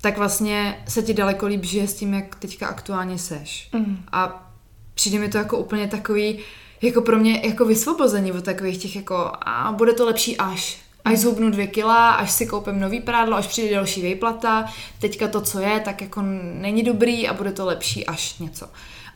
tak 0.00 0.18
vlastně 0.18 0.84
se 0.88 1.02
ti 1.02 1.14
daleko 1.14 1.46
líp 1.46 1.64
žije 1.64 1.88
s 1.88 1.94
tím, 1.94 2.14
jak 2.14 2.34
teďka 2.34 2.66
aktuálně 2.66 3.18
seš. 3.18 3.68
Mm. 3.72 4.04
A 4.12 4.49
přijde 4.94 5.18
mi 5.18 5.28
to 5.28 5.38
jako 5.38 5.58
úplně 5.58 5.88
takový, 5.88 6.38
jako 6.82 7.02
pro 7.02 7.18
mě 7.18 7.40
jako 7.44 7.64
vysvobození 7.64 8.32
od 8.32 8.44
takových 8.44 8.78
těch 8.78 8.96
jako 8.96 9.32
a 9.40 9.72
bude 9.72 9.92
to 9.92 10.06
lepší 10.06 10.36
až. 10.36 10.78
Až 11.04 11.18
zhubnu 11.18 11.50
dvě 11.50 11.66
kila, 11.66 12.10
až 12.10 12.30
si 12.30 12.46
koupím 12.46 12.80
nový 12.80 13.00
prádlo, 13.00 13.36
až 13.36 13.46
přijde 13.46 13.74
další 13.74 14.02
výplata, 14.02 14.64
teďka 15.00 15.28
to, 15.28 15.40
co 15.40 15.60
je, 15.60 15.80
tak 15.80 16.02
jako 16.02 16.22
není 16.60 16.82
dobrý 16.82 17.28
a 17.28 17.34
bude 17.34 17.52
to 17.52 17.66
lepší 17.66 18.06
až 18.06 18.38
něco. 18.38 18.66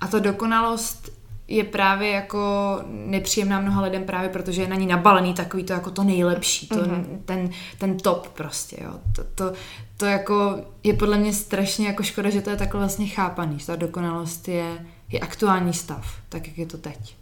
A 0.00 0.06
ta 0.06 0.18
dokonalost 0.18 1.10
je 1.48 1.64
právě 1.64 2.10
jako 2.10 2.80
nepříjemná 2.88 3.60
mnoha 3.60 3.82
lidem 3.82 4.04
právě 4.04 4.28
protože 4.28 4.62
je 4.62 4.68
na 4.68 4.76
ní 4.76 4.86
nabalený 4.86 5.34
takový 5.34 5.64
to 5.64 5.72
jako 5.72 5.90
to 5.90 6.04
nejlepší, 6.04 6.68
to, 6.68 6.74
mm-hmm. 6.74 7.04
ten, 7.24 7.50
ten 7.78 7.98
top 7.98 8.28
prostě, 8.28 8.76
jo. 8.84 8.90
To, 9.16 9.24
to, 9.34 9.52
to 9.96 10.06
jako 10.06 10.58
je 10.84 10.94
podle 10.94 11.18
mě 11.18 11.32
strašně 11.32 11.86
jako 11.86 12.02
škoda, 12.02 12.30
že 12.30 12.42
to 12.42 12.50
je 12.50 12.56
takhle 12.56 12.80
vlastně 12.80 13.06
chápaný, 13.06 13.58
že 13.58 13.66
ta 13.66 13.76
dokonalost 13.76 14.48
je, 14.48 14.86
je 15.14 15.20
aktuální 15.20 15.74
stav, 15.74 16.02
tak 16.28 16.46
jak 16.46 16.58
je 16.58 16.66
to 16.66 16.78
teď. 16.78 17.16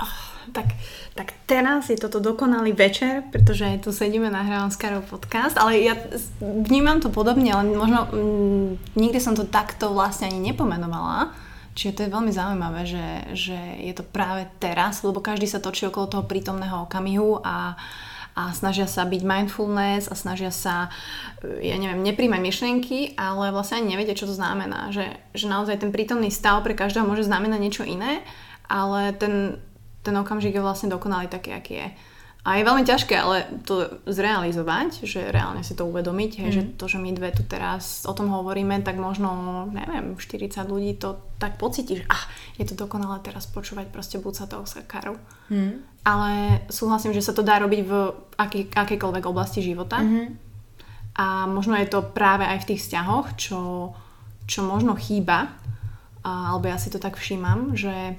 Oh, 0.00 0.30
tak, 0.52 0.66
tak 1.14 1.32
teraz 1.46 1.90
je 1.90 1.96
toto 1.96 2.20
dokonalý 2.20 2.72
večer, 2.72 3.22
pretože 3.32 3.80
tu 3.84 3.92
sedíme, 3.92 4.30
nahrávam 4.32 4.70
s 4.72 4.76
Karol 4.76 5.04
podcast, 5.04 5.58
ale 5.60 5.84
ja 5.84 5.92
vnímam 6.40 7.00
to 7.00 7.12
podobne, 7.12 7.52
ale 7.52 7.68
možno 7.68 8.08
mm, 8.08 8.96
nikdy 8.96 9.20
som 9.20 9.36
to 9.36 9.44
takto 9.44 9.92
vlastne 9.92 10.32
ani 10.32 10.52
nepomenovala, 10.52 11.32
Čiže 11.70 11.96
to 11.96 12.02
je 12.02 12.14
veľmi 12.14 12.32
zaujímavé, 12.34 12.82
že, 12.82 13.06
že 13.32 13.56
je 13.78 13.94
to 13.94 14.02
práve 14.02 14.42
teraz, 14.58 15.06
lebo 15.06 15.22
každý 15.22 15.46
sa 15.46 15.62
točí 15.62 15.86
okolo 15.86 16.10
toho 16.10 16.24
prítomného 16.26 16.84
okamihu 16.84 17.40
a, 17.46 17.78
a 18.40 18.56
snažia 18.56 18.88
sa 18.88 19.04
byť 19.04 19.20
mindfulness 19.20 20.08
a 20.08 20.16
snažia 20.16 20.48
sa, 20.48 20.88
ja 21.44 21.76
neviem, 21.76 22.00
nepríjmať 22.00 22.40
myšlienky, 22.40 22.98
ale 23.20 23.52
vlastne 23.52 23.84
ani 23.84 23.92
neviete, 23.92 24.16
čo 24.16 24.24
to 24.24 24.32
znamená. 24.32 24.88
Že, 24.88 25.12
že 25.36 25.46
naozaj 25.46 25.84
ten 25.84 25.92
prítomný 25.92 26.32
stav 26.32 26.64
pre 26.64 26.72
každého 26.72 27.04
môže 27.04 27.28
znamenať 27.28 27.60
niečo 27.60 27.84
iné, 27.84 28.24
ale 28.64 29.12
ten, 29.12 29.60
ten 30.00 30.16
okamžik 30.16 30.56
je 30.56 30.64
vlastne 30.64 30.88
dokonalý 30.88 31.28
taký, 31.28 31.52
aký 31.52 31.74
je. 31.84 31.88
A 32.40 32.56
je 32.56 32.64
veľmi 32.64 32.88
ťažké 32.88 33.12
ale 33.20 33.44
to 33.68 34.00
zrealizovať, 34.08 35.04
že 35.04 35.28
reálne 35.28 35.60
si 35.60 35.76
to 35.76 35.84
uvedomiť, 35.84 36.32
mm. 36.40 36.48
že 36.48 36.62
to, 36.80 36.88
že 36.88 36.96
my 36.96 37.12
dve 37.12 37.36
tu 37.36 37.44
teraz 37.44 38.08
o 38.08 38.16
tom 38.16 38.32
hovoríme, 38.32 38.80
tak 38.80 38.96
možno, 38.96 39.68
neviem, 39.68 40.16
40 40.16 40.48
ľudí 40.64 40.96
to 40.96 41.20
tak 41.36 41.60
pocíti, 41.60 42.00
že 42.00 42.08
ah, 42.08 42.24
je 42.56 42.64
to 42.64 42.72
dokonalé 42.72 43.20
teraz 43.20 43.44
počúvať 43.44 43.92
proste 43.92 44.16
buď 44.16 44.32
sa 44.32 44.48
toho 44.48 44.64
Karu. 44.88 45.20
Mm. 45.52 45.84
Ale 46.00 46.64
súhlasím, 46.72 47.12
že 47.12 47.20
sa 47.20 47.36
to 47.36 47.44
dá 47.44 47.60
robiť 47.60 47.80
v 47.84 47.92
aký, 48.40 48.60
akejkoľvek 48.72 49.24
oblasti 49.28 49.60
života. 49.60 50.00
Mm-hmm. 50.00 50.26
A 51.20 51.44
možno 51.44 51.76
je 51.76 51.92
to 51.92 52.00
práve 52.00 52.48
aj 52.48 52.64
v 52.64 52.68
tých 52.72 52.80
vzťahoch, 52.88 53.36
čo, 53.36 53.92
čo 54.48 54.64
možno 54.64 54.96
chýba, 54.96 55.52
alebo 56.24 56.72
ja 56.72 56.80
si 56.80 56.88
to 56.88 56.96
tak 56.96 57.20
všímam, 57.20 57.76
že 57.76 58.16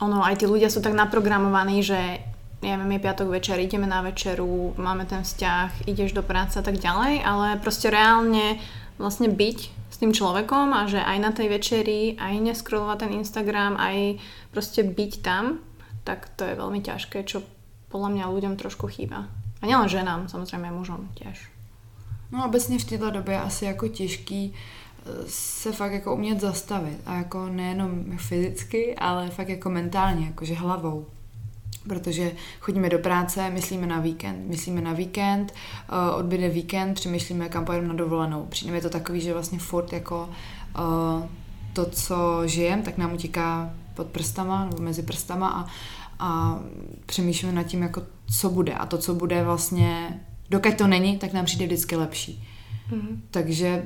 ono, 0.00 0.20
aj 0.20 0.44
tí 0.44 0.44
ľudia 0.44 0.68
sú 0.68 0.84
tak 0.84 0.92
naprogramovaní, 0.92 1.80
že 1.80 2.20
ja 2.62 2.78
viem, 2.78 2.92
je 2.94 2.98
piatok 3.02 3.28
večer, 3.28 3.58
ideme 3.58 3.90
na 3.90 4.06
večeru, 4.06 4.74
máme 4.78 5.02
ten 5.06 5.26
vzťah, 5.26 5.90
ideš 5.90 6.14
do 6.14 6.22
práce 6.22 6.54
a 6.58 6.62
tak 6.62 6.78
ďalej, 6.78 7.26
ale 7.26 7.58
proste 7.58 7.90
reálne 7.90 8.62
vlastne 9.02 9.26
byť 9.26 9.58
s 9.90 9.96
tým 9.98 10.14
človekom 10.14 10.70
a 10.70 10.86
že 10.86 11.02
aj 11.02 11.18
na 11.18 11.30
tej 11.34 11.50
večeri, 11.50 12.14
aj 12.22 12.38
neskrolovať 12.38 12.98
ten 13.02 13.12
Instagram, 13.18 13.74
aj 13.74 14.22
proste 14.54 14.86
byť 14.86 15.12
tam, 15.26 15.58
tak 16.06 16.30
to 16.38 16.46
je 16.46 16.54
veľmi 16.54 16.78
ťažké, 16.78 17.26
čo 17.26 17.42
podľa 17.90 18.08
mňa 18.14 18.32
ľuďom 18.32 18.54
trošku 18.54 18.86
chýba. 18.86 19.26
A 19.62 19.66
nielen 19.66 19.88
ženám, 19.88 20.28
samozřejmě 20.28 20.70
mužom 20.70 21.08
těž. 21.14 21.50
No 22.32 22.44
obecně 22.44 22.78
v 22.78 22.84
této 22.84 23.10
době 23.10 23.40
asi 23.40 23.64
jako 23.64 23.88
těžký 23.88 24.54
eh, 24.54 25.10
se 25.28 25.72
fakt 25.72 25.92
jako 25.92 26.14
umět 26.14 26.40
zastavit 26.40 26.98
a 27.06 27.14
jako 27.14 27.48
nejenom 27.48 28.04
fyzicky, 28.18 28.94
ale 28.96 29.30
fakt 29.30 29.48
jako 29.48 29.70
mentálně, 29.70 30.26
jakože 30.26 30.54
hlavou 30.54 31.06
protože 31.88 32.32
chodíme 32.60 32.88
do 32.88 32.98
práce, 32.98 33.50
myslíme 33.50 33.86
na 33.86 34.00
víkend, 34.00 34.48
myslíme 34.48 34.80
na 34.80 34.92
víkend, 34.92 35.52
uh, 35.52 36.18
odbyde 36.18 36.48
víkend, 36.48 36.94
přemýšlíme, 36.94 37.48
kam 37.48 37.64
pojedeme 37.64 37.88
na 37.88 37.94
dovolenou. 37.94 38.46
Přijde 38.46 38.72
mi 38.72 38.80
to 38.80 38.90
takový, 38.90 39.20
že 39.20 39.32
vlastně 39.32 39.58
furt 39.58 39.92
jako 39.92 40.28
uh, 40.78 41.24
to, 41.72 41.86
co 41.90 42.42
žijem, 42.44 42.82
tak 42.82 42.98
nám 42.98 43.12
utíká 43.12 43.70
pod 43.94 44.06
prstama 44.06 44.64
nebo 44.64 44.82
mezi 44.82 45.02
prstama 45.02 45.48
a, 45.48 45.66
a 46.18 46.58
přemýšlíme 47.06 47.52
nad 47.52 47.62
tím, 47.62 47.82
jako 47.82 48.02
co 48.38 48.50
bude. 48.50 48.74
A 48.74 48.86
to, 48.86 48.98
co 48.98 49.14
bude 49.14 49.44
vlastně, 49.44 50.20
dokud 50.50 50.74
to 50.74 50.86
není, 50.86 51.18
tak 51.18 51.32
nám 51.32 51.44
přijde 51.44 51.66
vždycky 51.66 51.96
lepší. 51.96 52.48
Mm-hmm. 52.90 53.16
Takže 53.30 53.84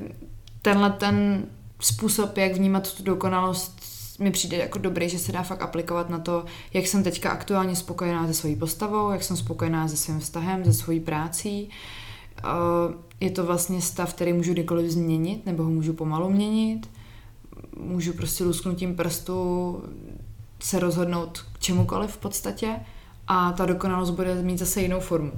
tenhle 0.61 0.89
ten 0.89 1.45
způsob, 1.79 2.37
jak 2.37 2.53
vnímat 2.53 2.93
tu 2.93 3.03
dokonalost, 3.03 3.79
mi 4.19 4.31
přijde 4.31 4.57
jako 4.57 4.79
dobrý, 4.79 5.09
že 5.09 5.19
se 5.19 5.31
dá 5.31 5.43
fakt 5.43 5.61
aplikovat 5.61 6.09
na 6.09 6.19
to, 6.19 6.45
jak 6.73 6.87
jsem 6.87 7.03
teďka 7.03 7.29
aktuálně 7.29 7.75
spokojená 7.75 8.27
se 8.27 8.33
svojí 8.33 8.55
postavou, 8.55 9.11
jak 9.11 9.23
jsem 9.23 9.37
spokojená 9.37 9.87
se 9.87 9.97
svým 9.97 10.19
vztahem, 10.19 10.65
se 10.65 10.73
svojí 10.73 10.99
prácí. 10.99 11.69
Je 13.19 13.31
to 13.31 13.45
vlastně 13.45 13.81
stav, 13.81 14.13
který 14.13 14.33
můžu 14.33 14.53
kdykoliv 14.53 14.91
změnit, 14.91 15.45
nebo 15.45 15.63
ho 15.63 15.69
můžu 15.69 15.93
pomalu 15.93 16.29
měnit. 16.29 16.89
Můžu 17.79 18.13
prostě 18.13 18.43
lusknutím 18.43 18.95
prstu 18.95 19.83
se 20.59 20.79
rozhodnout 20.79 21.45
k 21.53 21.59
čemukoliv 21.59 22.11
v 22.11 22.17
podstatě 22.17 22.75
a 23.27 23.51
ta 23.51 23.65
dokonalost 23.65 24.13
bude 24.13 24.35
mít 24.41 24.59
zase 24.59 24.81
jinou 24.81 24.99
formu. 24.99 25.31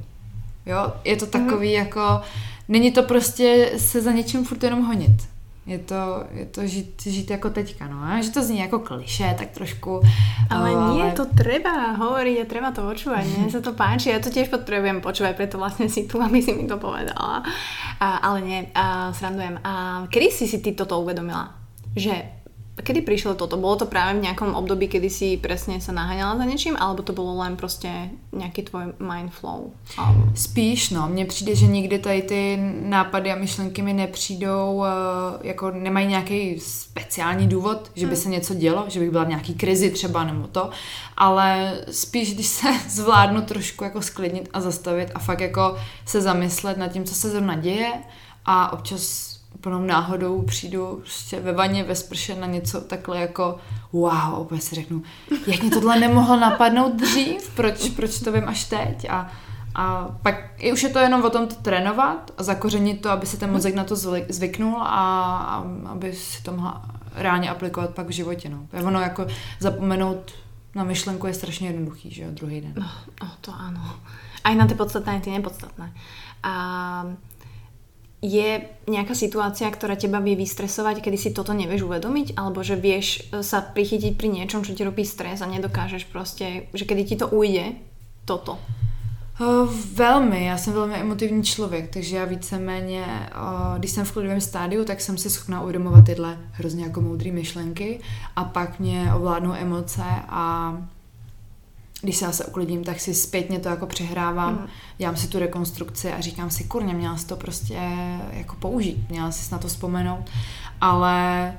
Jo, 0.65 0.93
je 1.03 1.15
to 1.15 1.25
takový 1.25 1.67
mm. 1.67 1.73
jako, 1.73 2.21
není 2.67 2.91
to 2.91 3.03
prostě 3.03 3.71
se 3.77 4.01
za 4.01 4.11
něčím 4.11 4.45
furt 4.45 4.63
jenom 4.63 4.85
honit 4.85 5.29
je 5.69 5.79
to, 5.79 6.23
je 6.33 6.45
to 6.45 6.67
žít, 6.67 7.01
žít 7.01 7.29
jako 7.29 7.49
teďka, 7.49 7.87
no. 7.87 8.01
A 8.03 8.21
že 8.21 8.31
to 8.31 8.43
zní 8.43 8.59
jako 8.59 8.79
kliše, 8.79 9.35
tak 9.37 9.49
trošku. 9.49 10.01
Ale 10.49 10.69
ale... 10.75 10.93
nie, 10.95 11.11
to 11.11 11.25
treba 11.25 11.93
hovoriť 11.93 12.35
a 12.41 12.49
treba 12.49 12.73
to 12.73 12.81
počúvať. 12.81 13.25
Mne 13.37 13.53
sa 13.53 13.61
to 13.61 13.77
páči, 13.77 14.09
ja 14.09 14.17
to 14.17 14.33
tiež 14.33 14.49
potrebujem 14.49 15.05
počúvať, 15.05 15.37
preto 15.37 15.61
vlastne 15.61 15.85
si 15.85 16.09
tu, 16.09 16.17
aby 16.17 16.41
si 16.41 16.57
mi 16.57 16.65
to 16.65 16.81
povedala. 16.81 17.45
A, 18.01 18.07
ale 18.25 18.41
nie, 18.41 18.59
a, 18.73 19.13
srandujem. 19.13 19.61
A 19.61 20.05
kedy 20.09 20.27
si 20.33 20.45
si 20.49 20.57
ty 20.57 20.73
toto 20.73 20.97
uvedomila? 20.97 21.53
Že 21.93 22.38
Kedy 22.83 23.01
prišlo 23.01 23.35
toto? 23.35 23.57
Bolo 23.57 23.75
to 23.75 23.85
práve 23.85 24.19
v 24.19 24.23
nejakom 24.23 24.55
období, 24.55 24.87
kedy 24.87 25.09
si 25.09 25.27
presne 25.37 25.83
sa 25.83 25.91
naháňala 25.91 26.37
za 26.37 26.45
niečím, 26.45 26.75
alebo 26.79 27.03
to 27.03 27.13
bylo 27.13 27.35
len 27.35 27.55
prostě 27.55 28.09
nějaký 28.31 28.61
tvoj 28.61 28.83
mind 28.99 29.31
flow? 29.31 29.71
Spíš, 30.35 30.89
no. 30.89 31.07
Mně 31.07 31.25
přijde, 31.25 31.55
že 31.55 31.67
nikdy 31.67 31.99
tady 31.99 32.21
ty 32.21 32.59
nápady 32.83 33.31
a 33.31 33.35
myšlenky 33.35 33.81
mi 33.81 33.93
nepřijdou, 33.93 34.83
eh, 34.85 35.47
jako 35.47 35.71
nemají 35.71 36.07
nějaký 36.07 36.59
speciální 36.59 37.47
důvod, 37.47 37.91
že 37.95 38.05
by 38.05 38.13
hmm. 38.13 38.21
se 38.23 38.29
něco 38.29 38.53
dělo, 38.53 38.85
že 38.87 38.99
bych 38.99 39.11
byla 39.11 39.23
v 39.23 39.29
nějaký 39.29 39.53
krizi 39.53 39.91
třeba 39.91 40.23
nebo 40.23 40.47
to, 40.47 40.69
ale 41.17 41.77
spíš, 41.91 42.33
když 42.33 42.47
se 42.47 42.67
zvládnu 42.89 43.41
trošku 43.41 43.83
jako 43.83 44.01
sklidnit 44.01 44.49
a 44.53 44.61
zastavit 44.61 45.11
a 45.13 45.19
fakt 45.19 45.39
jako 45.39 45.77
se 46.05 46.21
zamyslet 46.21 46.77
nad 46.77 46.87
tím, 46.87 47.03
co 47.03 47.15
se 47.15 47.29
zrovna 47.29 47.55
děje 47.55 47.93
a 48.45 48.73
občas 48.73 49.28
úplnou 49.59 49.85
náhodou 49.85 50.41
přijdu 50.41 50.95
prostě 50.95 51.39
ve 51.39 51.53
vaně, 51.53 51.83
ve 51.83 51.95
sprše 51.95 52.35
na 52.35 52.47
něco 52.47 52.81
takhle 52.81 53.19
jako 53.19 53.57
wow, 53.91 54.33
opět 54.33 54.63
si 54.63 54.75
řeknu, 54.75 55.03
jak 55.47 55.61
mě 55.61 55.71
tohle 55.71 55.99
nemohlo 55.99 56.39
napadnout 56.39 56.95
dřív, 56.95 57.49
proč, 57.55 57.89
proč 57.89 58.19
to 58.19 58.31
vím 58.31 58.47
až 58.47 58.63
teď 58.63 59.09
a, 59.09 59.31
a 59.75 60.07
pak 60.21 60.35
i 60.57 60.73
už 60.73 60.83
je 60.83 60.89
to 60.89 60.99
jenom 60.99 61.23
o 61.23 61.29
tom 61.29 61.47
to 61.47 61.55
trénovat 61.55 62.31
a 62.37 62.43
zakořenit 62.43 63.01
to, 63.01 63.09
aby 63.09 63.25
se 63.25 63.37
ten 63.37 63.51
mozek 63.51 63.75
na 63.75 63.83
to 63.83 63.95
zvyknul 64.29 64.77
a, 64.81 64.85
a 65.37 65.63
aby 65.91 66.13
si 66.13 66.43
to 66.43 66.51
mohla 66.51 66.85
reálně 67.15 67.49
aplikovat 67.49 67.89
pak 67.89 68.07
v 68.07 68.11
životě. 68.11 68.49
No. 68.49 68.67
Ono 68.87 69.01
jako 69.01 69.27
zapomenout 69.59 70.31
na 70.75 70.83
myšlenku 70.83 71.27
je 71.27 71.33
strašně 71.33 71.67
jednoduchý, 71.67 72.11
že 72.11 72.23
jo, 72.23 72.29
druhý 72.31 72.61
den. 72.61 72.73
No, 72.75 72.91
no 73.23 73.31
to 73.41 73.53
ano. 73.55 73.95
A 74.43 74.49
i 74.49 74.55
na 74.55 74.67
ty 74.67 74.75
podstatné, 74.75 75.19
ty 75.19 75.31
nepodstatné. 75.31 75.93
A 76.43 77.05
je 78.19 78.67
nejaká 78.91 79.15
situácia, 79.15 79.71
ktorá 79.71 79.95
teba 79.95 80.19
vie 80.19 80.35
vystresovať, 80.35 80.99
kedy 80.99 81.17
si 81.17 81.29
toto 81.31 81.55
nevieš 81.55 81.87
uvedomiť, 81.87 82.35
alebo 82.35 82.59
že 82.59 82.75
vieš 82.75 83.31
e, 83.31 83.39
sa 83.39 83.63
prichytiť 83.63 84.19
pri 84.19 84.27
niečom, 84.27 84.63
čo 84.67 84.75
ti 84.75 84.83
robí 84.83 85.07
stres 85.07 85.39
a 85.39 85.47
nedokážeš 85.47 86.03
prostě, 86.11 86.67
že 86.73 86.85
kedy 86.85 87.03
ti 87.03 87.15
to 87.15 87.27
ujde, 87.27 87.79
toto? 88.25 88.59
Uh, 89.39 89.69
velmi, 89.93 90.45
já 90.45 90.57
jsem 90.57 90.73
velmi 90.73 90.95
emotivní 90.95 91.43
člověk, 91.43 91.93
takže 91.93 92.15
já 92.17 92.25
víceméně, 92.25 93.29
uh, 93.35 93.77
když 93.77 93.91
jsem 93.91 94.05
v 94.05 94.11
klidovém 94.11 94.41
stádiu, 94.41 94.85
tak 94.85 95.01
jsem 95.01 95.17
si 95.17 95.29
schopná 95.29 95.61
uvědomovat 95.61 96.05
tyhle 96.05 96.37
hrozně 96.51 96.83
jako 96.83 97.01
moudré 97.01 97.31
myšlenky 97.31 97.99
a 98.35 98.43
pak 98.43 98.79
mě 98.79 99.11
ovládnou 99.15 99.53
emoce 99.53 100.03
a 100.29 100.73
když 102.01 102.15
se 102.17 102.25
zase 102.25 102.45
uklidím, 102.45 102.83
tak 102.83 102.99
si 102.99 103.13
zpětně 103.13 103.59
to 103.59 103.69
jako 103.69 103.87
přehrávám, 103.87 104.53
mm. 104.53 104.67
dělám 104.97 105.17
si 105.17 105.27
tu 105.27 105.39
rekonstrukci 105.39 106.11
a 106.11 106.21
říkám 106.21 106.49
si, 106.49 106.63
kurně, 106.63 106.93
měla 106.93 107.17
jsi 107.17 107.27
to 107.27 107.35
prostě 107.35 107.79
jako 108.31 108.55
použít, 108.55 109.09
měla 109.09 109.31
jsi 109.31 109.51
na 109.51 109.57
to 109.57 109.67
vzpomenout, 109.67 110.29
ale 110.81 111.53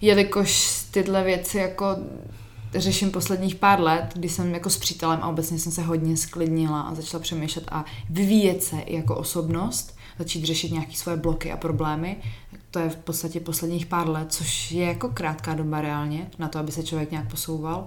jelikož 0.00 0.82
tyhle 0.90 1.24
věci 1.24 1.58
jako 1.58 1.96
řeším 2.74 3.10
posledních 3.10 3.54
pár 3.54 3.80
let, 3.80 4.10
kdy 4.14 4.28
jsem 4.28 4.54
jako 4.54 4.70
s 4.70 4.76
přítelem 4.76 5.20
a 5.22 5.28
obecně 5.28 5.58
jsem 5.58 5.72
se 5.72 5.82
hodně 5.82 6.16
sklidnila 6.16 6.80
a 6.80 6.94
začala 6.94 7.22
přemýšlet 7.22 7.64
a 7.70 7.84
vyvíjet 8.10 8.62
se 8.62 8.80
i 8.80 8.96
jako 8.96 9.16
osobnost, 9.16 9.96
začít 10.18 10.44
řešit 10.44 10.72
nějaké 10.72 10.92
svoje 10.92 11.16
bloky 11.16 11.52
a 11.52 11.56
problémy, 11.56 12.16
to 12.70 12.78
je 12.78 12.90
v 12.90 12.96
podstatě 12.96 13.40
posledních 13.40 13.86
pár 13.86 14.08
let, 14.08 14.32
což 14.32 14.72
je 14.72 14.86
jako 14.86 15.08
krátká 15.08 15.54
doba 15.54 15.80
reálně 15.80 16.30
na 16.38 16.48
to, 16.48 16.58
aby 16.58 16.72
se 16.72 16.82
člověk 16.82 17.10
nějak 17.10 17.30
posouval. 17.30 17.86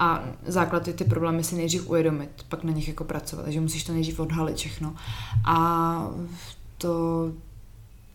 A 0.00 0.24
základ 0.46 0.88
je 0.88 0.94
ty 0.94 1.04
problémy 1.04 1.44
si 1.44 1.54
nejdřív 1.54 1.88
uvědomit, 1.88 2.30
pak 2.48 2.64
na 2.64 2.72
nich 2.72 2.88
jako 2.88 3.04
pracovat. 3.04 3.42
Takže 3.42 3.60
musíš 3.60 3.84
to 3.84 3.92
nejdřív 3.92 4.20
odhalit 4.20 4.56
všechno. 4.56 4.94
A 5.44 6.08
to 6.78 6.88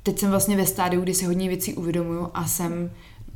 teď 0.03 0.19
jsem 0.19 0.29
vlastně 0.29 0.57
ve 0.57 0.65
stádiu, 0.65 1.01
kdy 1.01 1.13
si 1.13 1.25
hodně 1.25 1.47
věcí 1.47 1.73
uvědomuju 1.73 2.29
a 2.33 2.47
jsem 2.47 2.91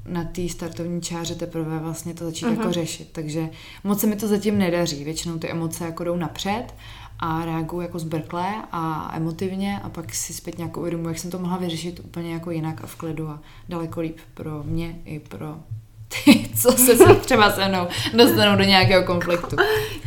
na 0.07 0.23
té 0.23 0.49
startovní 0.49 1.01
čáře 1.01 1.35
teprve 1.35 1.79
vlastně 1.79 2.13
to 2.13 2.25
začít 2.25 2.45
uh-huh. 2.45 2.57
jako 2.57 2.71
řešit. 2.71 3.09
Takže 3.11 3.49
moc 3.83 4.01
se 4.01 4.07
mi 4.07 4.15
to 4.15 4.27
zatím 4.27 4.57
nedaří. 4.57 5.03
Většinou 5.03 5.37
ty 5.37 5.51
emoce 5.51 5.85
jako 5.85 6.03
jdou 6.03 6.15
napřed 6.15 6.65
a 7.19 7.45
reaguju 7.45 7.81
jako 7.81 7.99
zbrkle 7.99 8.63
a 8.71 9.11
emotivně 9.15 9.79
a 9.79 9.89
pak 9.89 10.15
si 10.15 10.33
zpět 10.33 10.57
nějak 10.57 10.77
uvědomuji, 10.77 11.07
jak 11.07 11.19
jsem 11.19 11.31
to 11.31 11.39
mohla 11.39 11.57
vyřešit 11.57 11.99
úplně 11.99 12.33
jako 12.33 12.51
jinak 12.51 12.83
a 12.83 12.87
v 12.87 12.95
klidu 12.95 13.29
a 13.29 13.39
daleko 13.69 14.01
líp 14.01 14.17
pro 14.33 14.63
mě 14.63 14.95
i 15.05 15.19
pro 15.19 15.55
ty, 16.23 16.49
co 16.55 16.71
se 16.71 17.15
třeba 17.15 17.51
se 17.51 17.67
mnou 17.67 17.87
dostanou 18.13 18.57
do 18.57 18.63
nějakého 18.63 19.03
konfliktu. 19.03 19.55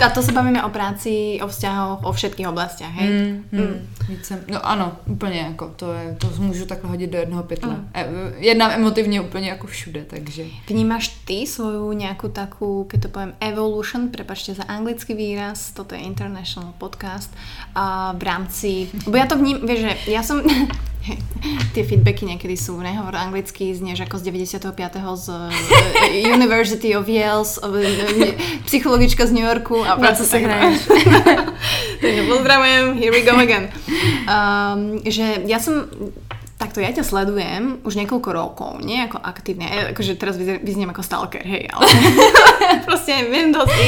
A 0.06 0.08
to 0.08 0.22
se 0.22 0.32
bavíme 0.32 0.64
o 0.64 0.68
práci, 0.68 1.38
o 1.42 1.48
vzťahoch, 1.48 2.04
o 2.04 2.12
všetkých 2.12 2.48
oblastiach, 2.48 2.92
hej? 2.92 3.08
Mm, 3.08 3.44
mm, 3.52 3.88
mm. 4.08 4.44
No 4.50 4.66
ano, 4.66 4.96
úplně 5.06 5.40
jako, 5.40 5.72
to, 5.76 5.92
je, 5.92 6.16
to 6.18 6.30
můžu 6.38 6.66
takhle 6.66 6.90
hodit 6.90 7.10
do 7.10 7.18
jednoho 7.18 7.42
pytle. 7.42 7.70
Mm. 7.70 7.86
Jednám 8.36 8.70
emotivně 8.70 9.20
úplně 9.20 9.48
jako 9.48 9.66
všude, 9.66 10.04
takže. 10.04 10.44
Vnímáš 10.68 11.08
ty 11.08 11.46
svoju 11.46 11.92
nějakou 11.92 12.28
takovou, 12.28 12.84
keď 12.84 13.02
to 13.02 13.08
povím, 13.08 13.32
evolution, 13.40 14.08
prepačte 14.08 14.54
za 14.54 14.62
anglický 14.62 15.14
výraz, 15.14 15.70
toto 15.70 15.94
je 15.94 16.00
international 16.00 16.72
podcast, 16.78 17.34
a 17.74 18.12
v 18.12 18.22
rámci, 18.22 18.88
bo 19.06 19.16
ja 19.16 19.26
to 19.26 19.36
vním, 19.36 19.66
vieš, 19.66 19.80
že 19.80 19.92
ja 20.10 20.22
som, 20.22 20.42
Tie 21.72 21.82
feedbacky 21.86 22.26
niekedy 22.26 22.56
sú, 22.58 22.76
nehovor 22.80 23.16
anglicky, 23.16 23.72
znieš 23.72 24.04
ako 24.04 24.18
z 24.18 24.22
95. 24.28 25.16
z 25.16 25.26
University 26.10 26.94
of 26.94 27.08
Yale, 27.08 27.44
uh, 27.44 28.34
psychologička 28.66 29.26
z 29.26 29.32
New 29.34 29.44
Yorku 29.44 29.82
a 29.82 29.98
práca 29.98 30.22
sa 30.22 30.38
hraješ. 30.38 30.86
Takže 32.02 32.22
pozdravujem, 32.30 32.84
here 32.96 33.12
we 33.12 33.22
go 33.26 33.34
again. 33.36 33.72
Um, 34.30 35.02
že 35.02 35.42
ja 35.46 35.58
som 35.58 35.90
Takto 36.58 36.82
ja 36.82 36.90
ťa 36.90 37.06
sledujem 37.06 37.86
už 37.86 37.94
niekoľko 38.02 38.30
rokov, 38.34 38.70
nie 38.82 38.98
ako 38.98 39.22
aktívne, 39.22 39.70
e, 39.70 39.94
akože 39.94 40.18
teraz 40.18 40.34
vyzniem 40.34 40.90
ako 40.90 41.06
stalker, 41.06 41.46
hej, 41.46 41.70
ale 41.70 41.86
proste 42.86 43.30
viem 43.30 43.54
dosť. 43.54 43.78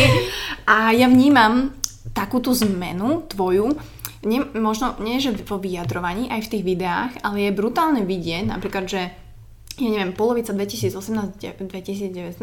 A 0.70 0.94
ja 0.94 1.10
vnímam 1.10 1.74
takú 2.14 2.38
tú 2.38 2.54
zmenu 2.54 3.26
tvoju, 3.26 3.74
nie, 4.22 4.38
možno 4.54 4.94
nie, 5.02 5.18
že 5.18 5.34
vo 5.42 5.58
vyjadrovaní, 5.58 6.30
aj 6.30 6.46
v 6.46 6.50
tých 6.54 6.64
videách, 6.64 7.12
ale 7.26 7.50
je 7.50 7.58
brutálne 7.58 8.06
vidieť, 8.06 8.46
napríklad, 8.46 8.86
že 8.86 9.10
ja 9.80 9.90
neviem, 9.90 10.12
polovica 10.12 10.52
2018-2019, 10.52 12.36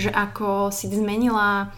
že 0.00 0.08
ako 0.08 0.72
si 0.72 0.88
zmenila 0.88 1.70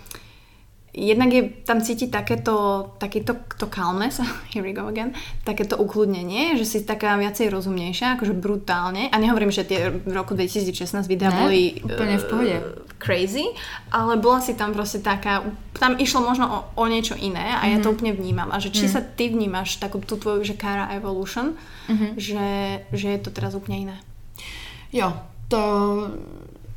jednak 0.95 1.35
je 1.35 1.43
tam 1.67 1.83
cítiť 1.83 2.09
takéto, 2.09 2.55
takéto 3.03 3.35
to 3.59 3.67
calmness, 3.67 4.23
here 4.55 4.63
we 4.63 4.71
go 4.71 4.87
again, 4.87 5.11
takéto 5.43 5.75
ukludnenie, 5.75 6.55
že 6.55 6.65
si 6.65 6.79
taká 6.87 7.19
viacej 7.19 7.51
rozumnejšia, 7.51 8.15
akože 8.15 8.33
brutálne. 8.39 9.11
A 9.11 9.19
nehovorím, 9.19 9.51
že 9.51 9.67
tie 9.67 9.91
v 9.91 10.13
roku 10.15 10.39
2016 10.39 11.11
videá 11.11 11.35
boli 11.35 11.83
úplne 11.83 12.17
v 12.23 12.27
pohode. 12.31 12.57
Uh, 12.63 12.87
crazy, 13.03 13.45
ale 13.91 14.17
bola 14.17 14.41
si 14.41 14.55
tam 14.55 14.73
proste 14.73 15.03
taká, 15.03 15.45
tam 15.77 15.99
išlo 15.99 16.25
možno 16.25 16.47
o, 16.47 16.59
o 16.79 16.85
niečo 16.87 17.19
iné 17.19 17.53
a 17.53 17.67
mm-hmm. 17.67 17.73
ja 17.75 17.79
to 17.83 17.91
mhm. 17.91 17.95
úplne 17.99 18.13
vnímam. 18.15 18.49
A 18.55 18.63
že 18.63 18.71
či 18.71 18.87
mm. 18.87 18.93
sa 18.95 19.01
ty 19.03 19.29
vnímaš 19.29 19.83
takú 19.83 19.99
tú 20.01 20.17
tvoju, 20.17 20.47
že 20.47 20.55
Cara 20.57 20.89
Evolution, 20.95 21.59
mm-hmm. 21.91 22.11
že, 22.17 22.49
že 22.95 23.09
je 23.19 23.21
to 23.21 23.35
teraz 23.35 23.53
úplne 23.59 23.91
iné. 23.91 23.97
Jo, 24.95 25.13
to 25.49 25.59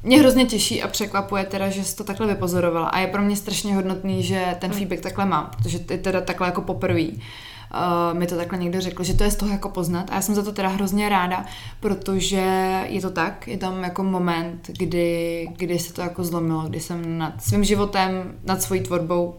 mě 0.03 0.19
hrozně 0.19 0.45
těší 0.45 0.83
a 0.83 0.87
překvapuje 0.87 1.43
teda, 1.43 1.69
že 1.69 1.83
jsi 1.83 1.95
to 1.95 2.03
takhle 2.03 2.27
vypozorovala 2.27 2.87
a 2.87 2.99
je 2.99 3.07
pro 3.07 3.21
mě 3.21 3.35
strašně 3.35 3.75
hodnotný, 3.75 4.23
že 4.23 4.55
ten 4.59 4.71
mm. 4.71 4.77
feedback 4.77 5.01
takhle 5.01 5.25
mám, 5.25 5.49
protože 5.57 5.79
je 5.89 5.97
teda 5.97 6.21
takhle 6.21 6.47
jako 6.47 6.61
poprvé. 6.61 7.07
Uh, 7.07 8.19
mi 8.19 8.27
to 8.27 8.35
takhle 8.35 8.59
někdo 8.59 8.81
řekl, 8.81 9.03
že 9.03 9.13
to 9.13 9.23
je 9.23 9.31
z 9.31 9.35
toho 9.35 9.51
jako 9.51 9.69
poznat 9.69 10.09
a 10.11 10.15
já 10.15 10.21
jsem 10.21 10.35
za 10.35 10.43
to 10.43 10.51
teda 10.51 10.69
hrozně 10.69 11.09
ráda, 11.09 11.45
protože 11.79 12.43
je 12.87 13.01
to 13.01 13.09
tak, 13.09 13.47
je 13.47 13.57
tam 13.57 13.83
jako 13.83 14.03
moment, 14.03 14.69
kdy, 14.77 15.47
kdy 15.57 15.79
se 15.79 15.93
to 15.93 16.01
jako 16.01 16.23
zlomilo, 16.23 16.61
kdy 16.61 16.79
jsem 16.79 17.17
nad 17.17 17.43
svým 17.43 17.63
životem, 17.63 18.33
nad 18.43 18.61
svojí 18.61 18.81
tvorbou 18.81 19.35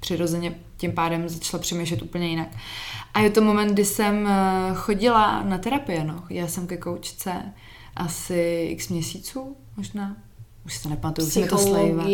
přirozeně 0.00 0.54
tím 0.76 0.92
pádem 0.92 1.28
začala 1.28 1.60
přemýšlet 1.60 2.02
úplně 2.02 2.28
jinak. 2.28 2.48
A 3.14 3.20
je 3.20 3.30
to 3.30 3.40
moment, 3.40 3.72
kdy 3.72 3.84
jsem 3.84 4.26
eh, 4.26 4.74
chodila 4.74 5.42
na 5.42 5.58
terapii, 5.58 6.04
no. 6.04 6.22
Já 6.30 6.46
jsem 6.46 6.66
ke 6.66 6.76
koučce 6.76 7.32
asi 7.96 8.68
x 8.70 8.88
měsíců, 8.88 9.56
možná. 9.76 10.16
Už 10.66 10.74
si 10.74 10.82
to 10.82 10.88
nepamatuju, 10.88 11.26
už 11.26 11.32
se 11.32 11.40
mi 11.40 11.48
to 11.48 11.58
slejva. 11.58 12.04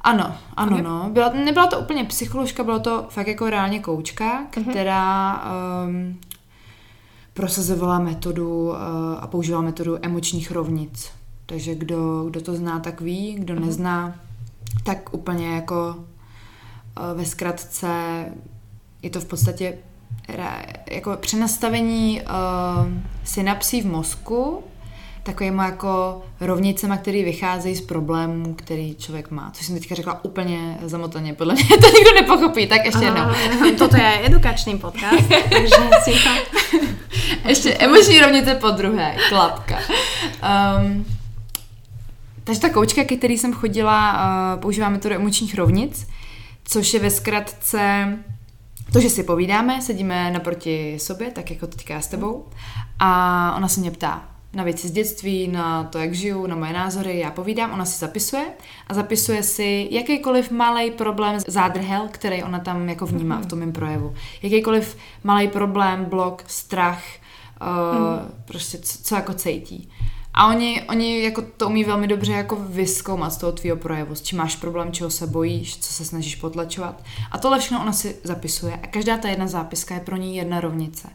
Ano, 0.00 0.36
ano, 0.56 0.72
okay. 0.72 0.82
no. 0.82 1.10
Byla, 1.12 1.32
nebyla 1.32 1.66
to 1.66 1.80
úplně 1.80 2.04
psycholožka, 2.04 2.64
byla 2.64 2.78
to 2.78 3.06
fakt 3.08 3.26
jako 3.26 3.50
reálně 3.50 3.80
koučka, 3.80 4.46
mhm. 4.56 4.70
která 4.70 5.42
um, 5.86 6.20
prosazovala 7.34 7.98
metodu 7.98 8.68
uh, 8.68 8.76
a 9.20 9.26
používala 9.26 9.62
metodu 9.62 9.96
emočních 10.02 10.50
rovnic. 10.50 11.10
Takže 11.46 11.74
kdo, 11.74 12.24
kdo 12.24 12.40
to 12.40 12.54
zná, 12.54 12.80
tak 12.80 13.00
ví, 13.00 13.34
kdo 13.34 13.54
uh-huh. 13.54 13.66
nezná, 13.66 14.16
tak 14.84 15.14
úplně 15.14 15.54
jako 15.54 15.94
uh, 15.96 17.18
ve 17.18 17.24
zkratce 17.24 17.88
je 19.02 19.10
to 19.10 19.20
v 19.20 19.24
podstatě 19.24 19.78
jako 20.90 21.16
přenastavení 21.16 22.20
uh, 22.20 22.92
synapsí 23.24 23.82
v 23.82 23.86
mozku 23.86 24.62
takovými 25.24 25.62
jako 25.62 26.22
rovnicema, 26.40 26.96
které 26.96 27.24
vycházejí 27.24 27.74
z 27.74 27.80
problémů, 27.80 28.54
který 28.54 28.94
člověk 28.94 29.30
má. 29.30 29.50
Což 29.54 29.66
jsem 29.66 29.74
teďka 29.74 29.94
řekla 29.94 30.24
úplně 30.24 30.78
zamotaně, 30.82 31.34
podle 31.34 31.54
mě 31.54 31.64
to 31.64 31.86
nikdo 31.86 32.14
nepochopí, 32.14 32.66
tak 32.66 32.84
ještě 32.84 33.04
jednou. 33.04 33.22
Toto 33.78 33.96
je 33.96 34.26
edukační 34.26 34.78
podcast, 34.78 35.28
takže 35.50 35.74
si 36.04 36.12
to... 36.12 36.58
ještě 37.48 37.74
emoční 37.74 38.20
rovnice 38.20 38.54
po 38.54 38.70
druhé, 38.70 39.16
klapka. 39.28 39.78
Um, 40.78 41.04
takže 42.44 42.60
ta 42.60 42.68
koučka, 42.68 43.04
ke 43.04 43.16
který 43.16 43.38
jsem 43.38 43.52
chodila, 43.52 44.12
uh, 44.54 44.60
používá 44.60 44.88
metodu 44.88 45.14
emočních 45.14 45.54
rovnic, 45.54 46.08
což 46.64 46.94
je 46.94 47.00
ve 47.00 47.10
zkratce 47.10 48.08
to, 48.92 49.00
že 49.00 49.10
si 49.10 49.22
povídáme, 49.22 49.82
sedíme 49.82 50.30
naproti 50.30 50.98
sobě, 50.98 51.30
tak 51.30 51.50
jako 51.50 51.66
teďka 51.66 52.00
s 52.00 52.06
tebou, 52.06 52.46
a 52.98 53.54
ona 53.56 53.68
se 53.68 53.80
mě 53.80 53.90
ptá, 53.90 54.33
na 54.54 54.64
věci 54.64 54.88
z 54.88 54.90
dětství, 54.90 55.48
na 55.48 55.84
to, 55.84 55.98
jak 55.98 56.14
žiju, 56.14 56.46
na 56.46 56.56
moje 56.56 56.72
názory, 56.72 57.18
já 57.18 57.30
povídám, 57.30 57.72
ona 57.72 57.84
si 57.84 57.98
zapisuje 57.98 58.44
a 58.86 58.94
zapisuje 58.94 59.42
si 59.42 59.88
jakýkoliv 59.90 60.50
malý 60.50 60.90
problém, 60.90 61.40
zádrhel, 61.46 62.08
který 62.10 62.42
ona 62.42 62.58
tam 62.58 62.88
jako 62.88 63.06
vnímá 63.06 63.40
v 63.40 63.46
tom 63.46 63.58
mém 63.58 63.72
projevu. 63.72 64.14
Jakýkoliv 64.42 64.96
malý 65.24 65.48
problém, 65.48 66.04
blok, 66.04 66.42
strach, 66.46 67.02
uh, 67.60 68.22
mm. 68.22 68.34
prostě 68.44 68.78
co, 68.78 68.98
co 69.02 69.14
jako 69.14 69.34
cítí. 69.34 69.90
A 70.34 70.46
oni, 70.48 70.82
oni 70.82 71.22
jako 71.22 71.42
to 71.56 71.66
umí 71.66 71.84
velmi 71.84 72.06
dobře 72.06 72.32
jako 72.32 72.56
vyskoumat 72.56 73.32
z 73.32 73.36
toho 73.36 73.52
tvýho 73.52 73.76
projevu, 73.76 74.14
s 74.14 74.22
čím 74.22 74.38
máš 74.38 74.56
problém, 74.56 74.92
čeho 74.92 75.10
se 75.10 75.26
bojíš, 75.26 75.78
co 75.78 75.92
se 75.92 76.04
snažíš 76.04 76.36
potlačovat. 76.36 77.04
A 77.30 77.38
tohle 77.38 77.58
všechno 77.58 77.80
ona 77.80 77.92
si 77.92 78.16
zapisuje 78.24 78.78
a 78.82 78.86
každá 78.86 79.16
ta 79.16 79.28
jedna 79.28 79.46
zápiska 79.46 79.94
je 79.94 80.00
pro 80.00 80.16
ní 80.16 80.36
jedna 80.36 80.60
rovnice 80.60 81.08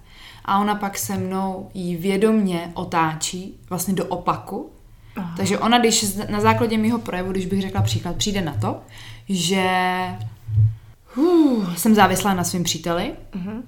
a 0.50 0.60
ona 0.60 0.76
pak 0.76 0.98
se 0.98 1.18
mnou 1.18 1.70
jí 1.74 1.96
vědomně 1.96 2.72
otáčí 2.74 3.60
vlastně 3.70 3.94
do 3.94 4.06
opaku. 4.06 4.70
Aha. 5.16 5.34
Takže 5.38 5.60
ona, 5.60 5.80
když 5.80 6.18
na 6.30 6.42
základě 6.42 6.78
mého 6.78 7.00
projevu, 7.00 7.32
když 7.32 7.46
bych 7.46 7.62
řekla 7.62 7.82
příklad, 7.82 8.16
přijde 8.16 8.42
na 8.42 8.54
to, 8.54 8.82
že 9.30 9.68
uh, 11.18 11.76
jsem 11.76 11.96
závislá 11.96 12.34
na 12.34 12.44
svém 12.44 12.64
příteli, 12.64 13.14
uh-huh. 13.32 13.62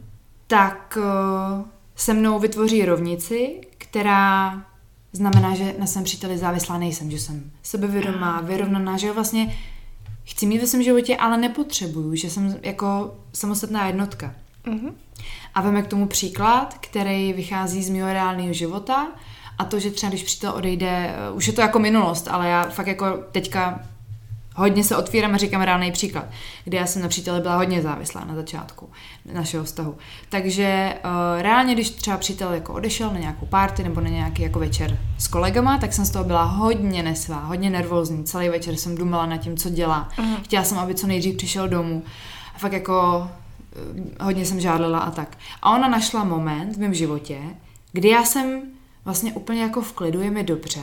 tak 0.48 0.98
uh, 0.98 1.66
se 1.96 2.14
mnou 2.14 2.40
vytvoří 2.40 2.86
rovnici, 2.86 3.62
která 3.78 4.62
znamená, 5.14 5.56
že 5.56 5.76
na 5.80 5.86
svém 5.86 6.04
příteli 6.04 6.38
závislá 6.38 6.78
nejsem, 6.78 7.12
že 7.12 7.20
jsem 7.20 7.52
sebevědomá, 7.64 8.42
vyrovnaná, 8.42 8.98
že 8.98 9.12
vlastně 9.12 9.58
chci 10.24 10.46
mít 10.46 10.62
ve 10.62 10.68
svém 10.68 10.84
životě, 10.84 11.18
ale 11.18 11.38
nepotřebuju, 11.38 12.16
že 12.16 12.30
jsem 12.30 12.56
jako 12.62 13.16
samostatná 13.34 13.88
jednotka. 13.88 14.34
Uh-huh. 14.66 14.94
A 15.56 15.62
veme 15.62 15.82
k 15.82 15.88
tomu 15.88 16.08
příklad, 16.08 16.78
který 16.80 17.34
vychází 17.34 17.84
z 17.84 17.90
mého 17.90 18.14
reálného 18.14 18.54
života 18.54 19.08
a 19.58 19.66
to, 19.66 19.80
že 19.80 19.92
třeba 19.92 20.10
když 20.10 20.24
přítel 20.24 20.52
odejde, 20.56 21.16
eh, 21.16 21.32
už 21.32 21.48
je 21.48 21.54
to 21.54 21.62
jako 21.62 21.80
minulost, 21.80 22.28
ale 22.28 22.50
já 22.50 22.70
fakt 22.70 22.88
jako 22.88 23.06
teďka 23.32 23.80
hodně 24.56 24.84
se 24.84 24.98
otvírám 24.98 25.34
a 25.34 25.38
říkám 25.38 25.62
reálný 25.62 25.92
příklad, 25.92 26.26
kdy 26.64 26.78
já 26.78 26.86
jsem 26.86 27.02
na 27.02 27.08
příteli 27.08 27.42
byla 27.42 27.56
hodně 27.56 27.82
závislá 27.82 28.26
na 28.26 28.36
začátku 28.36 28.90
našeho 29.34 29.64
vztahu. 29.64 29.98
Takže 30.30 30.96
uh, 31.06 31.42
reálně, 31.42 31.74
když 31.74 31.90
třeba 31.90 32.18
přítel 32.18 32.54
jako 32.54 32.74
odešel 32.74 33.10
na 33.14 33.20
nějakou 33.20 33.46
party 33.46 33.84
nebo 33.84 34.02
na 34.02 34.10
nějaký 34.10 34.42
jako 34.42 34.60
večer 34.60 34.98
s 35.18 35.28
kolegama, 35.28 35.78
tak 35.78 35.94
jsem 35.94 36.06
z 36.06 36.10
toho 36.10 36.26
byla 36.26 36.44
hodně 36.44 37.04
nesvá, 37.04 37.40
hodně 37.40 37.70
nervózní. 37.70 38.24
Celý 38.24 38.50
večer 38.50 38.76
jsem 38.76 38.96
dumala 38.96 39.26
nad 39.26 39.38
tím, 39.38 39.58
co 39.58 39.70
dělá. 39.70 40.10
Uh-huh. 40.18 40.44
Chtěla 40.44 40.64
jsem, 40.64 40.80
aby 40.80 40.96
co 40.96 41.08
nejdřív 41.08 41.38
přišel 41.38 41.68
domů. 41.68 42.04
A 42.56 42.58
fakt 42.58 42.74
jako 42.74 43.28
hodně 44.22 44.46
jsem 44.46 44.60
žádlila 44.60 45.00
a 45.00 45.12
tak. 45.12 45.38
A 45.62 45.76
ona 45.76 45.88
našla 45.88 46.24
moment 46.24 46.76
v 46.76 46.80
mém 46.80 46.94
životě, 46.94 47.42
kdy 47.92 48.10
já 48.10 48.24
jsem 48.26 48.62
vlastně 49.06 49.34
úplně 49.34 49.62
jako 49.62 49.82
v 49.82 49.94
klidu, 49.94 50.22
je 50.22 50.32
mi 50.32 50.44
dobře 50.44 50.82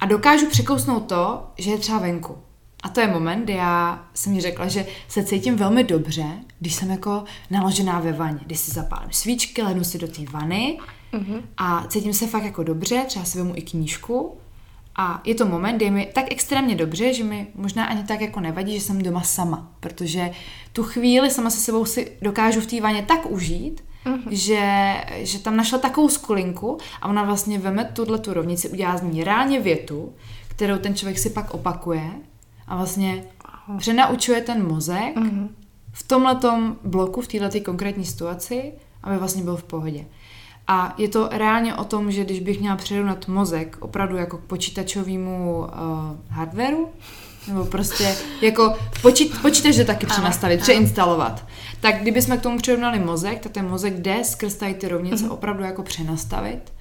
a 0.00 0.06
dokážu 0.06 0.46
překousnout 0.46 1.06
to, 1.06 1.46
že 1.58 1.70
je 1.70 1.78
třeba 1.78 1.98
venku. 1.98 2.38
A 2.82 2.88
to 2.88 3.00
je 3.00 3.06
moment, 3.06 3.44
kdy 3.44 3.52
já 3.52 4.04
jsem 4.14 4.32
mi 4.32 4.40
řekla, 4.40 4.68
že 4.68 4.86
se 5.08 5.24
cítím 5.24 5.56
velmi 5.56 5.84
dobře, 5.84 6.24
když 6.60 6.74
jsem 6.74 6.90
jako 6.90 7.24
naložená 7.50 8.00
ve 8.00 8.12
vaně, 8.12 8.40
když 8.46 8.58
si 8.58 8.70
zapálím 8.70 9.12
svíčky, 9.12 9.62
lehnu 9.62 9.84
si 9.84 9.98
do 9.98 10.08
té 10.08 10.22
vany 10.30 10.78
mm-hmm. 11.12 11.40
a 11.56 11.84
cítím 11.88 12.12
se 12.12 12.26
fakt 12.26 12.44
jako 12.44 12.62
dobře, 12.62 13.04
třeba 13.06 13.24
si 13.24 13.38
vemu 13.38 13.52
i 13.56 13.62
knížku 13.62 14.36
a 14.96 15.22
je 15.24 15.34
to 15.34 15.46
moment, 15.46 15.76
kdy 15.76 15.84
je 15.84 15.90
mi 15.90 16.08
tak 16.14 16.24
extrémně 16.30 16.74
dobře, 16.74 17.14
že 17.14 17.24
mi 17.24 17.46
možná 17.54 17.84
ani 17.84 18.04
tak 18.04 18.20
jako 18.20 18.40
nevadí, 18.40 18.74
že 18.74 18.80
jsem 18.80 19.02
doma 19.02 19.22
sama, 19.22 19.72
protože 19.80 20.30
tu 20.72 20.82
chvíli 20.82 21.30
sama 21.30 21.50
se 21.50 21.60
sebou 21.60 21.84
si 21.84 22.12
dokážu 22.22 22.60
v 22.60 22.66
té 22.66 22.80
vaně 22.80 23.02
tak 23.02 23.30
užít, 23.30 23.84
mm-hmm. 24.06 24.28
že, 24.30 24.94
že 25.16 25.38
tam 25.38 25.56
našla 25.56 25.78
takovou 25.78 26.08
skulinku 26.08 26.78
a 27.02 27.08
ona 27.08 27.24
vlastně 27.24 27.58
veme 27.58 27.84
tuhle 27.84 28.18
tu 28.18 28.32
rovnici, 28.32 28.68
udělá 28.68 28.96
z 28.96 29.02
ní 29.02 29.24
reálně 29.24 29.60
větu, 29.60 30.12
kterou 30.48 30.78
ten 30.78 30.94
člověk 30.94 31.18
si 31.18 31.30
pak 31.30 31.54
opakuje 31.54 32.10
a 32.66 32.76
vlastně 32.76 33.24
přenaučuje 33.78 34.40
ten 34.40 34.66
mozek 34.68 35.16
mm-hmm. 35.16 35.48
v 35.92 36.08
tomhletom 36.08 36.76
bloku, 36.84 37.20
v 37.20 37.28
této 37.28 37.60
konkrétní 37.60 38.04
situaci, 38.04 38.72
aby 39.02 39.16
vlastně 39.16 39.42
byl 39.42 39.56
v 39.56 39.64
pohodě. 39.64 40.04
A 40.72 40.94
je 40.98 41.08
to 41.08 41.28
reálně 41.32 41.74
o 41.74 41.84
tom, 41.84 42.10
že 42.10 42.24
když 42.24 42.40
bych 42.40 42.60
měla 42.60 42.76
přirovnat 42.76 43.28
mozek 43.28 43.76
opravdu 43.80 44.16
jako 44.16 44.38
k 44.38 44.40
počítačovému 44.40 45.58
uh, 45.58 45.66
hardwareu, 46.28 46.88
nebo 47.48 47.64
prostě 47.64 48.14
jako 48.40 48.74
počít, 49.02 49.42
počítač 49.42 49.76
jde 49.76 49.84
taky 49.84 50.06
přenastavit, 50.06 50.60
přeinstalovat. 50.60 51.46
Tak 51.80 52.02
kdybychom 52.02 52.38
k 52.38 52.42
tomu 52.42 52.58
přirovnali 52.58 52.98
mozek, 52.98 53.40
tak 53.40 53.52
ten 53.52 53.68
mozek 53.68 53.94
jde 53.94 54.24
skrz 54.24 54.54
tady 54.54 54.74
ty 54.74 54.88
rovnice 54.88 55.24
mm-hmm. 55.24 55.32
opravdu 55.32 55.62
jako 55.62 55.82
přenastavit. 55.82 56.72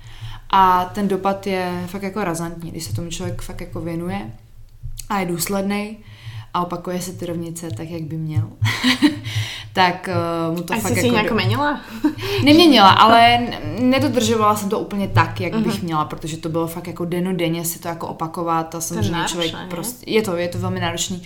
A 0.49 0.85
ten 0.85 1.07
dopad 1.07 1.47
je 1.47 1.83
fakt 1.87 2.03
jako 2.03 2.23
razantní, 2.23 2.71
když 2.71 2.83
se 2.83 2.93
tomu 2.93 3.09
člověk 3.09 3.41
fakt 3.41 3.61
jako 3.61 3.81
věnuje 3.81 4.31
a 5.09 5.19
je 5.19 5.25
důsledný 5.25 5.97
a 6.53 6.61
opakuje 6.61 7.01
se 7.01 7.13
ty 7.13 7.25
rovnice 7.25 7.69
tak, 7.77 7.89
jak 7.89 8.01
by 8.01 8.17
měl. 8.17 8.49
tak 9.73 10.09
uh, 10.49 10.57
mu 10.57 10.63
to 10.63 10.73
a 10.73 10.77
fakt 10.77 10.93
jsi 10.93 10.97
jako... 10.97 11.07
si 11.07 11.09
nějak 11.09 11.31
měnila? 11.31 11.81
Neměnila, 12.43 12.89
ale 12.89 13.47
nedodržovala 13.79 14.55
jsem 14.55 14.69
to 14.69 14.79
úplně 14.79 15.07
tak, 15.07 15.41
jak 15.41 15.53
uh-huh. 15.53 15.63
bych 15.63 15.75
mhm. 15.75 15.83
měla, 15.83 16.05
protože 16.05 16.37
to 16.37 16.49
bylo 16.49 16.67
fakt 16.67 16.87
jako 16.87 17.05
denodenně 17.05 17.65
si 17.65 17.79
to 17.79 17.87
jako 17.87 18.07
opakovat 18.07 18.75
a 18.75 18.81
samozřejmě 18.81 19.11
náročné, 19.11 19.31
člověk 19.31 19.53
je? 19.53 19.67
prostě, 19.69 20.11
je 20.11 20.21
to, 20.21 20.35
je 20.35 20.47
to 20.47 20.57
velmi 20.57 20.79
náročný, 20.79 21.21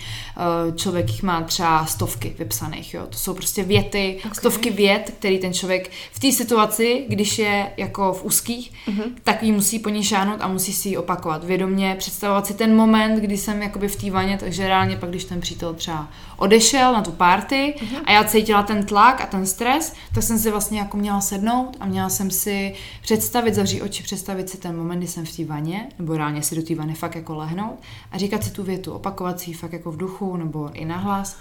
uh, 0.68 0.76
člověk 0.76 1.10
jich 1.10 1.22
má 1.22 1.42
třeba 1.42 1.86
stovky 1.86 2.34
vypsaných, 2.38 2.94
jo, 2.94 3.06
to 3.10 3.18
jsou 3.18 3.34
prostě 3.34 3.62
věty, 3.62 4.16
okay. 4.18 4.34
stovky 4.34 4.70
vět, 4.70 5.14
který 5.18 5.38
ten 5.38 5.52
člověk 5.52 5.90
v 6.12 6.20
té 6.20 6.32
situaci, 6.32 7.04
když 7.08 7.38
je 7.38 7.72
jako 7.76 8.12
v 8.12 8.24
úzkých, 8.24 8.72
uh-huh. 8.88 9.12
tak 9.24 9.42
jí 9.42 9.52
musí 9.52 9.78
po 9.78 9.88
ní 9.88 10.04
šáhnout 10.04 10.40
a 10.40 10.48
musí 10.48 10.72
si 10.72 10.88
ji 10.88 10.96
opakovat 10.96 11.44
vědomě, 11.44 11.96
představovat 11.98 12.46
si 12.46 12.54
ten 12.54 12.76
moment, 12.76 13.20
kdy 13.20 13.36
jsem 13.36 13.62
jakoby 13.62 13.88
v 13.88 13.96
té 13.96 14.10
vaně, 14.10 14.38
takže 14.40 14.68
reálně 14.68 14.96
pak, 14.96 15.15
když 15.16 15.24
ten 15.24 15.40
přítel 15.40 15.74
třeba 15.74 16.08
odešel 16.36 16.92
na 16.92 17.02
tu 17.02 17.12
party 17.12 17.74
uh-huh. 17.78 18.00
a 18.04 18.12
já 18.12 18.24
cítila 18.24 18.62
ten 18.62 18.86
tlak 18.86 19.20
a 19.20 19.26
ten 19.26 19.46
stres, 19.46 19.94
tak 20.14 20.22
jsem 20.22 20.38
si 20.38 20.50
vlastně 20.50 20.78
jako 20.78 20.96
měla 20.96 21.20
sednout 21.20 21.76
a 21.80 21.86
měla 21.86 22.08
jsem 22.08 22.30
si 22.30 22.74
představit, 23.02 23.54
zavřít 23.54 23.82
oči, 23.82 24.02
představit 24.02 24.50
si 24.50 24.58
ten 24.58 24.76
moment, 24.76 24.98
kdy 24.98 25.06
jsem 25.06 25.24
v 25.24 25.36
té 25.36 25.44
vaně, 25.44 25.88
nebo 25.98 26.16
reálně 26.16 26.42
si 26.42 26.56
do 26.56 26.62
té 26.62 26.74
vany 26.74 26.94
fakt 26.94 27.14
jako 27.14 27.34
lehnout 27.34 27.78
a 28.12 28.18
říkat 28.18 28.44
si 28.44 28.50
tu 28.50 28.62
větu, 28.62 28.92
opakovat 28.92 29.40
si 29.40 29.52
fakt 29.52 29.72
jako 29.72 29.92
v 29.92 29.96
duchu 29.96 30.36
nebo 30.36 30.70
i 30.72 30.84
nahlas. 30.84 31.36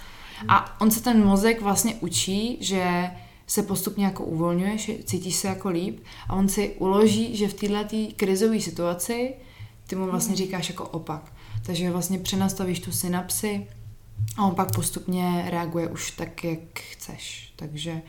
A 0.48 0.82
on 0.82 0.92
se 0.92 1.04
ten 1.04 1.26
mozek 1.26 1.62
vlastně 1.62 1.96
učí, 1.96 2.58
že 2.62 3.12
se 3.48 3.64
postupně 3.64 4.06
jako 4.06 4.24
uvolňuje, 4.24 4.78
cítíš 5.04 5.36
se 5.36 5.48
jako 5.48 5.70
líp 5.70 6.00
a 6.30 6.34
on 6.34 6.50
si 6.50 6.76
uloží, 6.80 7.36
že 7.36 7.48
v 7.48 7.54
této 7.54 7.98
krizové 8.16 8.62
situaci 8.62 9.34
ty 9.88 9.96
mu 9.96 10.06
vlastně 10.06 10.36
říkáš 10.36 10.70
jako 10.70 10.88
opak. 10.88 11.32
Takže 11.66 11.92
vlastně 11.92 12.20
přenastavíš 12.20 12.80
tu 12.80 12.92
synapsi, 12.92 13.68
a 14.38 14.46
on 14.46 14.56
pak 14.56 14.76
postupně 14.76 15.46
reaguje 15.50 15.88
už 15.88 16.12
tak, 16.12 16.44
jak 16.44 16.60
chceš. 16.74 17.54
Takže 17.56 18.02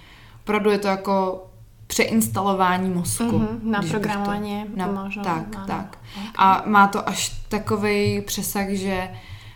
opravdu 0.42 0.70
je 0.70 0.78
to 0.78 0.88
jako 0.88 1.46
přeinstalování 1.86 2.90
mozku. 2.90 3.24
Mm-hmm, 3.24 3.62
na 3.62 3.82
programování. 3.82 4.64
Na, 4.74 5.10
tak, 5.24 5.56
ano. 5.56 5.66
tak. 5.66 5.98
Okay. 6.16 6.30
A 6.36 6.62
má 6.66 6.86
to 6.86 7.08
až 7.08 7.28
takový 7.48 8.20
přesah, 8.20 8.68
že 8.68 9.10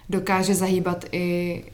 dokáže 0.08 0.54
zahýbat 0.54 1.04
i 1.12 1.64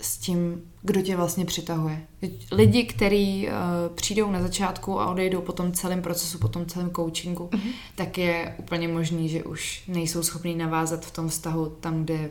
s 0.00 0.16
tím, 0.16 0.62
kdo 0.82 1.02
tě 1.02 1.16
vlastně 1.16 1.44
přitahuje. 1.44 2.06
Lidi, 2.52 2.84
kteří 2.84 3.48
uh, 3.48 3.94
přijdou 3.94 4.30
na 4.30 4.42
začátku 4.42 5.00
a 5.00 5.10
odejdou 5.10 5.40
po 5.40 5.52
tom 5.52 5.72
celém 5.72 6.02
procesu, 6.02 6.38
po 6.38 6.48
tom 6.48 6.66
celém 6.66 6.90
coachingu, 6.90 7.48
mm-hmm. 7.52 7.72
tak 7.94 8.18
je 8.18 8.54
úplně 8.58 8.88
možný, 8.88 9.28
že 9.28 9.44
už 9.44 9.82
nejsou 9.88 10.22
schopní 10.22 10.54
navázat 10.54 11.06
v 11.06 11.10
tom 11.10 11.28
vztahu 11.28 11.66
tam, 11.80 12.04
kde 12.04 12.30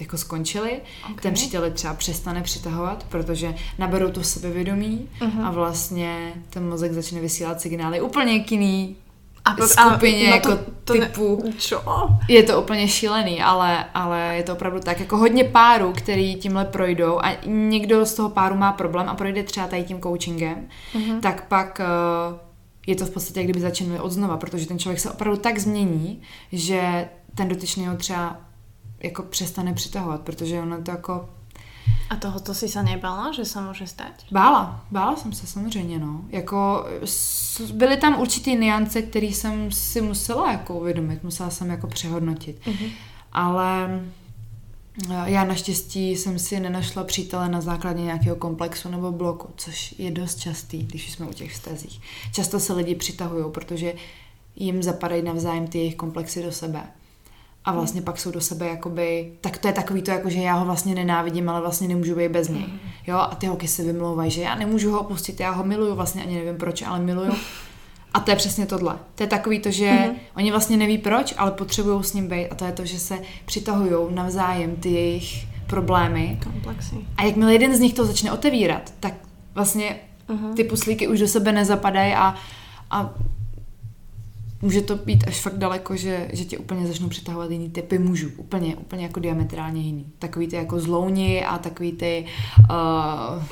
jako 0.00 0.16
skončili, 0.16 0.80
okay. 1.04 1.22
ten 1.22 1.34
přítel 1.34 1.70
třeba 1.70 1.94
přestane 1.94 2.42
přitahovat, 2.42 3.06
protože 3.08 3.54
naberou 3.78 4.10
to 4.10 4.24
sebevědomí 4.24 5.08
uh-huh. 5.20 5.46
a 5.46 5.50
vlastně 5.50 6.32
ten 6.50 6.68
mozek 6.68 6.92
začne 6.92 7.20
vysílat 7.20 7.60
signály 7.60 8.00
úplně 8.00 8.40
k 8.40 8.52
jiný 8.52 8.96
a 9.44 9.54
pro, 9.54 9.68
skupině 9.68 10.32
a 10.32 10.34
jako 10.34 10.48
to, 10.48 10.58
to 10.84 10.92
typu. 10.92 11.42
Ne, 11.44 11.52
čo? 11.52 11.82
Je 12.28 12.42
to 12.42 12.62
úplně 12.62 12.88
šílený, 12.88 13.42
ale, 13.42 13.84
ale 13.94 14.36
je 14.36 14.42
to 14.42 14.52
opravdu 14.52 14.80
tak. 14.80 15.00
Jako 15.00 15.16
hodně 15.16 15.44
párů, 15.44 15.92
který 15.92 16.36
tímhle 16.36 16.64
projdou 16.64 17.18
a 17.22 17.36
někdo 17.46 18.06
z 18.06 18.14
toho 18.14 18.28
páru 18.28 18.54
má 18.54 18.72
problém 18.72 19.08
a 19.08 19.14
projde 19.14 19.42
třeba 19.42 19.66
tady 19.66 19.84
tím 19.84 20.00
coachingem, 20.00 20.68
uh-huh. 20.94 21.20
tak 21.20 21.48
pak 21.48 21.80
uh, 21.80 22.38
je 22.86 22.96
to 22.96 23.06
v 23.06 23.10
podstatě, 23.10 23.44
kdyby 23.44 23.60
začínali 23.60 24.00
od 24.00 24.12
znova, 24.12 24.36
protože 24.36 24.66
ten 24.66 24.78
člověk 24.78 25.00
se 25.00 25.10
opravdu 25.10 25.40
tak 25.40 25.58
změní, 25.58 26.22
že 26.52 27.08
ten 27.34 27.48
dotyčný 27.48 27.86
ho 27.86 27.96
třeba 27.96 28.36
jako 29.02 29.22
přestane 29.22 29.72
přitahovat, 29.72 30.20
protože 30.20 30.60
ono 30.60 30.82
to 30.82 30.90
jako... 30.90 31.28
A 32.10 32.16
tohoto 32.16 32.54
si 32.54 32.68
se 32.68 32.82
nebála, 32.82 33.32
že 33.32 33.44
se 33.44 33.60
může 33.60 33.86
stát? 33.86 34.12
Bála, 34.30 34.84
bála 34.90 35.16
jsem 35.16 35.32
se 35.32 35.46
samozřejmě, 35.46 35.98
no. 35.98 36.20
Jako 36.28 36.86
byly 37.72 37.96
tam 37.96 38.20
určitý 38.20 38.56
niance, 38.56 39.02
které 39.02 39.26
jsem 39.26 39.72
si 39.72 40.00
musela 40.00 40.52
jako 40.52 40.78
uvědomit, 40.78 41.24
musela 41.24 41.50
jsem 41.50 41.70
jako 41.70 41.86
přehodnotit. 41.86 42.66
Mm-hmm. 42.66 42.90
Ale 43.32 44.00
eh, 45.10 45.22
já 45.24 45.44
naštěstí 45.44 46.16
jsem 46.16 46.38
si 46.38 46.60
nenašla 46.60 47.04
přítele 47.04 47.48
na 47.48 47.60
základě 47.60 48.02
nějakého 48.02 48.36
komplexu 48.36 48.88
nebo 48.88 49.12
bloku, 49.12 49.48
což 49.56 49.94
je 49.98 50.10
dost 50.10 50.40
častý, 50.40 50.82
když 50.82 51.12
jsme 51.12 51.26
u 51.26 51.32
těch 51.32 51.52
vztazích. 51.52 52.00
Často 52.32 52.60
se 52.60 52.72
lidi 52.72 52.94
přitahují, 52.94 53.44
protože 53.52 53.94
jim 54.56 54.82
zapadají 54.82 55.22
navzájem 55.22 55.66
ty 55.66 55.78
jejich 55.78 55.96
komplexy 55.96 56.42
do 56.42 56.52
sebe 56.52 56.82
a 57.64 57.72
vlastně 57.72 58.02
pak 58.02 58.18
jsou 58.18 58.30
do 58.30 58.40
sebe 58.40 58.68
jakoby, 58.68 59.32
tak 59.40 59.58
to 59.58 59.66
je 59.68 59.72
takový 59.72 60.02
to, 60.02 60.10
jako 60.10 60.30
že 60.30 60.38
já 60.38 60.54
ho 60.54 60.64
vlastně 60.64 60.94
nenávidím, 60.94 61.48
ale 61.48 61.60
vlastně 61.60 61.88
nemůžu 61.88 62.14
být 62.14 62.28
bez 62.28 62.48
něj. 62.48 62.64
Jo, 63.06 63.16
a 63.16 63.34
ty 63.34 63.46
holky 63.46 63.68
se 63.68 63.82
vymlouvají, 63.82 64.30
že 64.30 64.42
já 64.42 64.54
nemůžu 64.54 64.90
ho 64.90 65.00
opustit, 65.00 65.40
já 65.40 65.50
ho 65.50 65.64
miluju, 65.64 65.94
vlastně 65.94 66.22
ani 66.22 66.34
nevím 66.34 66.56
proč, 66.56 66.82
ale 66.82 66.98
miluju. 66.98 67.32
A 68.14 68.20
to 68.20 68.30
je 68.30 68.36
přesně 68.36 68.66
tohle. 68.66 68.98
To 69.14 69.22
je 69.22 69.26
takový 69.26 69.58
to, 69.58 69.70
že 69.70 69.90
mm-hmm. 69.90 70.14
oni 70.36 70.50
vlastně 70.50 70.76
neví 70.76 70.98
proč, 70.98 71.34
ale 71.36 71.50
potřebují 71.50 72.04
s 72.04 72.12
ním 72.12 72.28
být 72.28 72.48
a 72.48 72.54
to 72.54 72.64
je 72.64 72.72
to, 72.72 72.84
že 72.84 72.98
se 72.98 73.18
přitahují 73.44 74.14
navzájem 74.14 74.76
ty 74.76 74.90
jejich 74.90 75.46
problémy. 75.66 76.38
Komplexy. 76.44 76.96
A 77.16 77.24
jakmile 77.24 77.52
jeden 77.52 77.76
z 77.76 77.80
nich 77.80 77.94
to 77.94 78.06
začne 78.06 78.32
otevírat, 78.32 78.92
tak 79.00 79.14
vlastně 79.54 79.96
uh-huh. 80.28 80.54
ty 80.54 80.64
puslíky 80.64 81.08
už 81.08 81.20
do 81.20 81.28
sebe 81.28 81.52
nezapadají 81.52 82.14
a, 82.14 82.34
a 82.90 83.14
může 84.64 84.82
to 84.82 84.96
být 84.96 85.24
až 85.26 85.40
fakt 85.40 85.58
daleko, 85.58 85.96
že, 85.96 86.28
že 86.32 86.44
tě 86.44 86.58
úplně 86.58 86.86
začnou 86.86 87.08
přitahovat 87.08 87.50
jiný 87.50 87.70
typy 87.70 87.98
mužů. 87.98 88.28
Úplně, 88.36 88.76
úplně 88.76 89.02
jako 89.02 89.20
diametrálně 89.20 89.82
jiný. 89.82 90.06
Takový 90.18 90.46
ty 90.48 90.56
jako 90.56 90.80
zlouni 90.80 91.44
a 91.44 91.58
takový 91.58 91.92
ty 91.92 92.24
uh, 92.70 93.42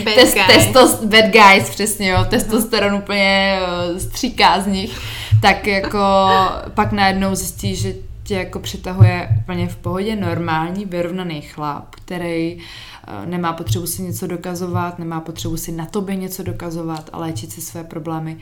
bad, 0.04 0.14
test, 0.14 0.36
testos, 0.46 1.04
bad 1.04 1.24
guys, 1.24 1.70
přesně 1.70 2.08
jo, 2.08 2.24
testosteron 2.28 2.92
uh-huh. 2.92 3.02
úplně 3.02 3.58
uh, 3.92 3.98
stříká 3.98 4.60
z 4.60 4.66
nich. 4.66 4.98
Tak 5.42 5.66
jako 5.66 5.98
pak 6.74 6.92
najednou 6.92 7.34
zjistíš, 7.34 7.80
že 7.80 7.94
tě 8.22 8.34
jako 8.34 8.58
přitahuje 8.58 9.28
úplně 9.40 9.68
v 9.68 9.76
pohodě 9.76 10.16
normální, 10.16 10.84
vyrovnaný 10.84 11.40
chlap, 11.40 11.94
který 11.94 12.56
uh, 12.56 13.26
nemá 13.26 13.52
potřebu 13.52 13.86
si 13.86 14.02
něco 14.02 14.26
dokazovat, 14.26 14.98
nemá 14.98 15.20
potřebu 15.20 15.56
si 15.56 15.72
na 15.72 15.86
tobě 15.86 16.16
něco 16.16 16.42
dokazovat 16.42 17.10
a 17.12 17.18
léčit 17.18 17.52
si 17.52 17.60
své 17.60 17.84
problémy. 17.84 18.36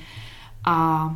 A 0.64 1.10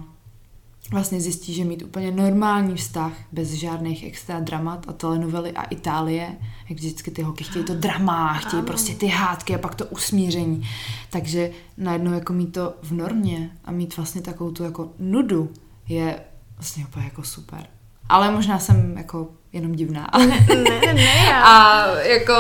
vlastně 0.90 1.20
zjistí, 1.20 1.54
že 1.54 1.64
mít 1.64 1.82
úplně 1.82 2.10
normální 2.10 2.74
vztah 2.74 3.12
bez 3.32 3.52
žádných 3.52 4.04
extra 4.04 4.40
dramat 4.40 4.88
a 4.88 4.92
telenovely 4.92 5.52
a 5.52 5.62
Itálie, 5.62 6.36
jak 6.68 6.78
vždycky 6.78 7.10
ty 7.10 7.22
holky 7.22 7.44
chtějí 7.44 7.64
to 7.64 7.74
drama, 7.74 8.34
chtějí 8.34 8.62
prostě 8.62 8.94
ty 8.94 9.06
hádky 9.06 9.54
a 9.54 9.58
pak 9.58 9.74
to 9.74 9.86
usmíření. 9.86 10.68
Takže 11.10 11.50
najednou 11.76 12.12
jako 12.12 12.32
mít 12.32 12.52
to 12.52 12.74
v 12.82 12.92
normě 12.92 13.50
a 13.64 13.72
mít 13.72 13.96
vlastně 13.96 14.20
takovou 14.22 14.50
tu 14.50 14.64
jako 14.64 14.92
nudu 14.98 15.50
je 15.88 16.20
vlastně 16.56 16.86
úplně 16.86 17.04
jako 17.04 17.22
super. 17.22 17.66
Ale 18.08 18.30
možná 18.30 18.58
jsem 18.58 18.96
jako 18.96 19.28
jenom 19.52 19.72
divná. 19.72 20.06
Ne, 20.18 20.46
ne, 20.54 20.94
ne. 20.94 21.42
A 21.42 21.84
jako 22.00 22.32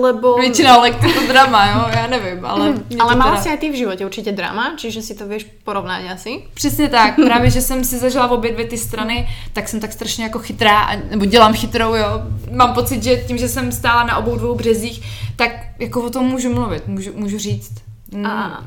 lebo... 0.00 0.34
většina 0.34 0.78
lekty 0.78 1.12
to 1.12 1.26
drama, 1.26 1.66
jo, 1.66 1.84
já 1.96 2.06
nevím, 2.06 2.46
ale... 2.46 2.70
Mm, 2.70 3.00
ale 3.00 3.14
teda... 3.14 3.36
si 3.36 3.48
aj 3.48 3.58
ty 3.58 3.70
v 3.70 3.74
životě 3.74 4.06
určitě 4.06 4.32
drama, 4.32 4.72
čiže 4.76 5.02
si 5.02 5.14
to 5.14 5.28
víš 5.28 5.46
porovnat 5.64 6.02
asi? 6.12 6.42
Přesně 6.54 6.88
tak, 6.88 7.14
právě, 7.16 7.50
že 7.50 7.60
jsem 7.60 7.84
si 7.84 7.98
zažila 7.98 8.26
v 8.26 8.32
obě 8.32 8.52
dvě 8.52 8.66
ty 8.66 8.78
strany, 8.78 9.28
tak 9.52 9.68
jsem 9.68 9.80
tak 9.80 9.92
strašně 9.92 10.24
jako 10.24 10.38
chytrá, 10.38 10.96
nebo 11.10 11.24
dělám 11.24 11.54
chytrou, 11.54 11.94
jo. 11.94 12.22
Mám 12.52 12.74
pocit, 12.74 13.02
že 13.02 13.16
tím, 13.16 13.38
že 13.38 13.48
jsem 13.48 13.72
stála 13.72 14.04
na 14.04 14.16
obou 14.16 14.36
dvou 14.36 14.54
březích, 14.54 15.02
tak 15.36 15.50
jako 15.78 16.02
o 16.02 16.10
tom 16.10 16.26
můžu 16.26 16.54
mluvit, 16.54 16.86
můžu, 16.86 17.10
můžu 17.14 17.38
říct. 17.38 17.72
A... 18.24 18.60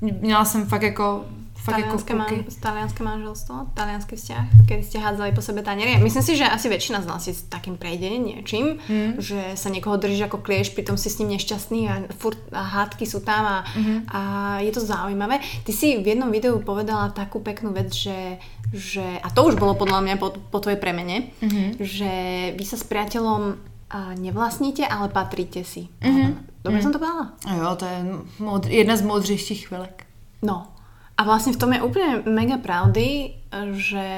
Měla 0.00 0.44
jsem 0.44 0.66
fakt 0.66 0.82
jako 0.82 1.24
Fakt 1.60 1.76
talianské, 1.76 2.12
jako 2.16 2.32
man, 2.32 2.44
talianské 2.60 3.04
manželstvo, 3.04 3.54
talianský 3.74 4.16
vzťah, 4.16 4.44
kedy 4.64 4.82
ste 4.84 4.98
hádzali 4.98 5.36
po 5.36 5.44
sebe 5.44 5.60
taniery. 5.60 6.00
Myslím 6.00 6.24
si, 6.24 6.32
že 6.36 6.48
asi 6.48 6.72
väčšina 6.72 7.04
z 7.04 7.06
nás 7.06 7.20
si 7.20 7.36
s 7.36 7.44
takým 7.52 7.76
prejde 7.76 8.16
niečím, 8.16 8.80
mm. 8.80 9.20
že 9.20 9.60
sa 9.60 9.68
niekoho 9.68 10.00
drží 10.00 10.24
ako 10.24 10.40
klieš, 10.40 10.72
pritom 10.72 10.96
si 10.96 11.12
s 11.12 11.20
ním 11.20 11.36
nešťastný 11.36 11.80
a, 11.92 11.94
furt, 12.16 12.40
a 12.48 12.64
hádky 12.64 13.04
sú 13.04 13.20
tam 13.20 13.44
a, 13.44 13.58
mm-hmm. 13.76 13.98
a 14.08 14.20
je 14.64 14.72
to 14.72 14.80
zaujímavé. 14.80 15.44
Ty 15.68 15.72
si 15.76 16.00
v 16.00 16.16
jednom 16.16 16.32
videu 16.32 16.56
povedala 16.64 17.12
takú 17.12 17.44
peknú 17.44 17.76
vec, 17.76 17.92
že, 17.92 18.40
že 18.72 19.04
a 19.20 19.28
to 19.28 19.44
už 19.44 19.60
bolo 19.60 19.76
podľa 19.76 20.00
mňa 20.00 20.14
po, 20.16 20.32
po 20.32 20.58
tvojej 20.64 20.80
premene, 20.80 21.28
mm-hmm. 21.44 21.76
že 21.76 22.12
vy 22.56 22.64
sa 22.64 22.80
s 22.80 22.88
priateľom 22.88 23.60
a 23.90 24.14
nevlastníte, 24.16 24.86
ale 24.86 25.12
patríte 25.12 25.60
si. 25.66 25.92
Mm-hmm. 26.00 26.64
Dobre 26.64 26.78
mm. 26.78 26.84
som 26.84 26.92
to 26.94 27.00
povedala? 27.02 27.36
Jo, 27.44 27.68
to 27.76 27.84
je 27.84 27.98
jedna 28.80 28.96
z 28.96 29.02
moudřejších 29.02 29.66
chvilek. 29.68 30.06
No, 30.42 30.72
a 31.20 31.24
vlastne 31.28 31.52
v 31.52 31.60
tom 31.60 31.76
je 31.76 31.84
úplne 31.84 32.24
mega 32.24 32.56
pravdy, 32.56 33.36
že, 33.76 34.08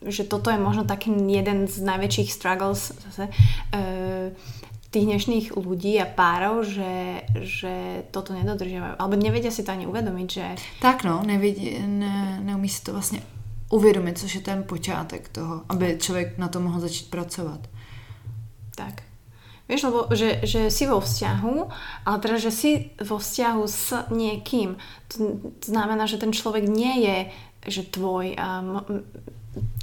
že 0.00 0.22
toto 0.24 0.48
je 0.48 0.56
možno 0.56 0.88
taký 0.88 1.12
jeden 1.12 1.68
z 1.68 1.76
najväčších 1.84 2.32
struggles 2.32 2.96
zase, 3.04 3.28
e, 3.28 4.32
tých 4.88 5.04
dnešných 5.12 5.46
ľudí 5.60 6.00
a 6.00 6.08
párov, 6.08 6.64
že, 6.64 7.20
že 7.44 8.08
toto 8.16 8.32
nedodržiavajú. 8.32 8.96
Alebo 8.96 9.12
nevedia 9.20 9.52
si 9.52 9.60
to 9.60 9.76
ani 9.76 9.84
uvedomiť, 9.84 10.28
že... 10.32 10.46
Tak 10.80 11.04
no, 11.04 11.20
nevidí, 11.20 11.84
ne, 11.84 12.40
neumí 12.40 12.68
si 12.68 12.80
to 12.80 12.96
vlastně 12.96 13.20
uvědomit, 13.70 14.18
což 14.18 14.34
je 14.34 14.40
ten 14.40 14.64
počátek 14.64 15.28
toho, 15.28 15.62
aby 15.68 15.96
člověk 16.00 16.38
na 16.38 16.48
to 16.48 16.60
mohl 16.60 16.80
začít 16.80 17.10
pracovat. 17.10 17.68
Tak. 18.74 19.02
Vieš, 19.66 19.90
lebo 19.90 20.00
že, 20.14 20.46
že 20.46 20.70
si 20.70 20.86
vo 20.86 21.02
vzťahu, 21.02 21.54
ale 22.06 22.16
teda, 22.22 22.36
že 22.38 22.54
si 22.54 22.70
vo 23.02 23.18
vzťahu 23.18 23.62
s 23.66 23.92
niekým, 24.14 24.78
to 25.10 25.42
znamená, 25.66 26.06
že 26.06 26.22
ten 26.22 26.30
človek 26.30 26.70
nie 26.70 27.02
je 27.02 27.18
že 27.66 27.82
tvoj 27.90 28.38
a 28.38 28.62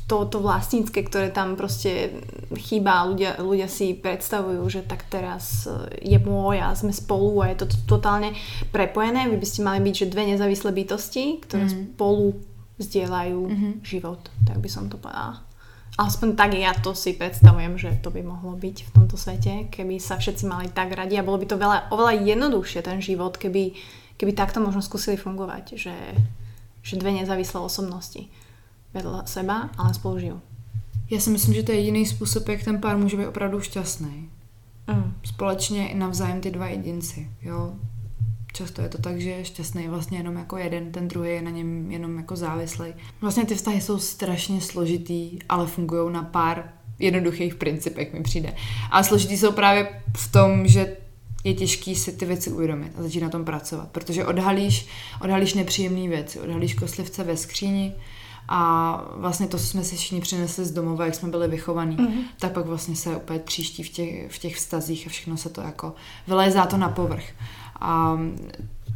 to, 0.07 0.27
to 0.27 0.37
vlastnícke, 0.43 0.99
ktoré 1.07 1.31
tam 1.31 1.55
proste 1.55 2.21
chýba, 2.53 3.07
ľudia, 3.07 3.39
ľudia 3.39 3.71
si 3.71 3.95
predstavujú, 3.95 4.61
že 4.69 4.81
tak 4.83 5.07
teraz 5.07 5.65
je 5.97 6.19
môj 6.19 6.59
a 6.59 6.75
sme 6.75 6.91
spolu 6.93 7.41
a 7.41 7.49
je 7.49 7.63
to 7.63 7.67
totálne 7.87 8.35
prepojené. 8.69 9.31
Vy 9.31 9.37
by 9.39 9.47
ste 9.47 9.65
mali 9.65 9.79
byť, 9.81 9.95
že 9.95 10.11
dve 10.11 10.23
nezávislé 10.29 10.69
bytosti, 10.75 11.41
ktoré 11.47 11.65
mm. 11.65 11.73
spolu 11.95 12.37
zdieľajú 12.77 13.41
mm-hmm. 13.47 13.73
život, 13.81 14.21
tak 14.43 14.59
by 14.59 14.69
som 14.69 14.91
to 14.91 14.99
povedala. 14.99 15.41
Aspoň 15.93 16.33
tak 16.33 16.57
ja 16.57 16.73
to 16.73 16.97
si 16.97 17.13
predstavujem, 17.13 17.77
že 17.77 18.01
to 18.01 18.09
by 18.09 18.25
mohlo 18.25 18.57
byť 18.57 18.77
v 18.81 18.93
tomto 18.97 19.13
svete, 19.13 19.69
keby 19.69 20.01
sa 20.01 20.17
všetci 20.17 20.43
mali 20.49 20.65
tak 20.73 20.89
radi 20.89 21.21
a 21.21 21.25
bolo 21.25 21.37
by 21.37 21.45
to 21.45 21.61
veľa, 21.61 21.93
oveľa 21.93 22.17
jednoduchšie 22.17 22.81
ten 22.81 22.97
život, 22.97 23.37
keby, 23.37 23.77
keby 24.17 24.33
takto 24.33 24.57
možno 24.57 24.81
skúsili 24.81 25.21
fungovať, 25.21 25.77
že, 25.77 25.93
že 26.81 26.97
dve 26.97 27.13
nezávislé 27.13 27.61
osobnosti 27.61 28.25
vedle 28.93 29.21
seba, 29.25 29.69
ale 29.77 29.93
spolu 29.93 30.19
žijú. 30.19 30.41
Já 31.09 31.19
si 31.19 31.29
myslím, 31.29 31.53
že 31.53 31.63
to 31.63 31.71
je 31.71 31.77
jediný 31.77 32.05
způsob, 32.05 32.49
jak 32.49 32.63
ten 32.63 32.81
pár 32.81 32.97
může 32.97 33.17
být 33.17 33.27
opravdu 33.27 33.61
šťastný. 33.61 34.29
Mm. 34.87 35.13
Společně 35.23 35.87
i 35.87 35.95
navzájem 35.95 36.41
ty 36.41 36.51
dva 36.51 36.67
jedinci. 36.67 37.29
Jo? 37.41 37.73
Často 38.53 38.81
je 38.81 38.89
to 38.89 38.97
tak, 38.97 39.21
že 39.21 39.29
je 39.29 39.45
šťastný 39.45 39.87
vlastně 39.87 40.17
jenom 40.17 40.35
jako 40.35 40.57
jeden, 40.57 40.91
ten 40.91 41.07
druhý 41.07 41.29
je 41.29 41.41
na 41.41 41.51
něm 41.51 41.91
jenom 41.91 42.17
jako 42.17 42.35
závislý. 42.35 42.93
Vlastně 43.21 43.45
ty 43.45 43.55
vztahy 43.55 43.81
jsou 43.81 43.99
strašně 43.99 44.61
složitý, 44.61 45.39
ale 45.49 45.67
fungují 45.67 46.13
na 46.13 46.23
pár 46.23 46.73
jednoduchých 46.99 47.55
principech, 47.55 48.13
mi 48.13 48.23
přijde. 48.23 48.55
A 48.91 49.03
složitý 49.03 49.37
jsou 49.37 49.51
právě 49.51 50.01
v 50.17 50.31
tom, 50.31 50.67
že 50.67 50.97
je 51.43 51.53
těžký 51.53 51.95
si 51.95 52.11
ty 52.11 52.25
věci 52.25 52.51
uvědomit 52.51 52.91
a 52.97 53.01
začít 53.01 53.21
na 53.21 53.29
tom 53.29 53.45
pracovat, 53.45 53.89
protože 53.91 54.25
odhalíš, 54.25 54.87
odhalíš 55.21 55.53
nepříjemné 55.53 56.07
věci, 56.07 56.39
odhalíš 56.39 56.73
koslivce 56.73 57.23
ve 57.23 57.37
skříni 57.37 57.95
a 58.47 59.01
vlastně 59.15 59.47
to, 59.47 59.57
co 59.57 59.63
jsme 59.63 59.83
si 59.83 59.95
všichni 59.95 60.21
přinesli 60.21 60.65
z 60.65 60.71
domova, 60.71 61.05
jak 61.05 61.15
jsme 61.15 61.29
byli 61.29 61.47
vychovaní, 61.47 61.97
mm-hmm. 61.97 62.23
tak 62.39 62.51
pak 62.51 62.65
vlastně 62.65 62.95
se 62.95 63.17
úplně 63.17 63.39
příští 63.39 63.83
v 63.83 63.89
těch, 63.89 64.31
v 64.31 64.37
těch 64.37 64.55
vztazích 64.55 65.07
a 65.07 65.09
všechno 65.09 65.37
se 65.37 65.49
to 65.49 65.61
jako 65.61 65.95
vylézá 66.27 66.65
to 66.65 66.77
na 66.77 66.89
povrch. 66.89 67.23
A 67.83 68.19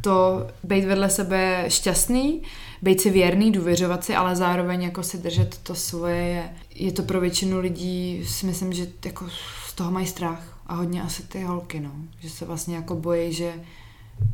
to 0.00 0.46
být 0.64 0.84
vedle 0.84 1.10
sebe 1.10 1.64
šťastný, 1.68 2.42
být 2.82 3.00
si 3.00 3.10
věrný, 3.10 3.52
důvěřovat 3.52 4.04
si, 4.04 4.14
ale 4.14 4.36
zároveň 4.36 4.82
jako 4.82 5.02
si 5.02 5.18
držet 5.18 5.58
to 5.62 5.74
svoje 5.74 6.16
je, 6.16 6.50
je 6.74 6.92
to 6.92 7.02
pro 7.02 7.20
většinu 7.20 7.60
lidí, 7.60 8.24
si 8.26 8.46
myslím, 8.46 8.72
že 8.72 8.86
jako 9.04 9.26
z 9.66 9.72
toho 9.74 9.90
mají 9.90 10.06
strach. 10.06 10.58
A 10.66 10.74
hodně 10.74 11.02
asi 11.02 11.22
ty 11.22 11.42
holky, 11.42 11.80
no. 11.80 11.90
Že 12.20 12.30
se 12.30 12.44
vlastně 12.44 12.76
jako 12.76 12.94
bojí, 12.94 13.32
že, 13.32 13.52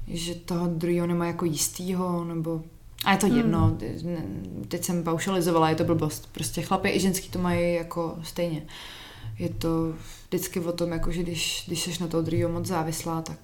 že 0.08 0.34
toho 0.34 0.66
druhého 0.66 1.06
nemá 1.06 1.26
jako 1.26 1.44
jistýho, 1.44 2.24
nebo 2.24 2.62
a 3.04 3.12
je 3.12 3.18
to 3.18 3.26
hmm. 3.26 3.36
jedno, 3.36 3.78
teď 4.68 4.84
jsem 4.84 5.04
paušalizovala, 5.04 5.68
je 5.68 5.74
to 5.74 5.84
blbost. 5.84 6.28
Prostě 6.32 6.62
chlapy 6.62 6.90
i 6.90 7.00
ženský 7.00 7.28
to 7.28 7.38
mají 7.38 7.74
jako 7.74 8.16
stejně. 8.22 8.62
Je 9.38 9.48
to 9.48 9.68
vždycky 10.28 10.60
o 10.60 10.72
tom, 10.72 10.92
jako 10.92 11.12
že 11.12 11.22
když, 11.22 11.64
když 11.66 11.82
jsi 11.82 12.00
na 12.00 12.06
toho 12.06 12.22
druhého 12.22 12.52
moc 12.52 12.66
závislá, 12.66 13.22
tak 13.22 13.38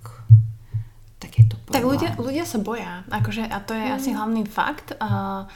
tak 1.31 1.39
je 1.39 1.47
to 1.47 1.55
problém. 1.63 1.75
Tak 1.79 1.85
ľudia, 1.87 2.11
ľudia 2.19 2.43
sa 2.43 2.59
boja, 2.59 3.07
akože, 3.07 3.47
a 3.47 3.59
to 3.63 3.79
je 3.79 3.87
mm. 3.87 3.95
asi 3.95 4.11
hlavný 4.11 4.43
fakt. 4.51 4.99
Uh, 4.99 5.47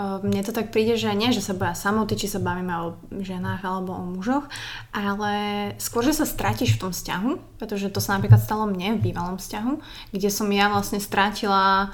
mne 0.00 0.40
to 0.40 0.56
tak 0.56 0.72
príde, 0.72 0.96
že 0.96 1.12
nie, 1.12 1.28
že 1.28 1.44
sa 1.44 1.52
boja 1.52 1.76
samoty, 1.76 2.16
či 2.16 2.24
sa 2.24 2.40
bavíme 2.40 2.72
o 2.72 2.96
ženách 3.20 3.60
alebo 3.60 3.92
o 3.92 4.04
mužoch, 4.16 4.48
ale 4.96 5.32
skôr, 5.76 6.00
že 6.00 6.16
sa 6.16 6.24
stratíš 6.24 6.80
v 6.80 6.88
tom 6.88 6.92
vzťahu, 6.96 7.60
pretože 7.60 7.92
to 7.92 8.00
sa 8.00 8.16
napríklad 8.16 8.40
stalo 8.40 8.64
mne 8.64 8.96
v 8.96 9.12
bývalom 9.12 9.36
vzťahu, 9.36 9.72
kde 10.16 10.28
som 10.32 10.48
ja 10.48 10.72
vlastne 10.72 11.04
strátila 11.04 11.92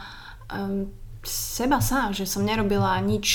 um, 0.55 0.87
seba 1.27 1.83
sa, 1.83 2.15
že 2.15 2.31
som 2.31 2.47
nerobila 2.47 2.95
nič 3.03 3.27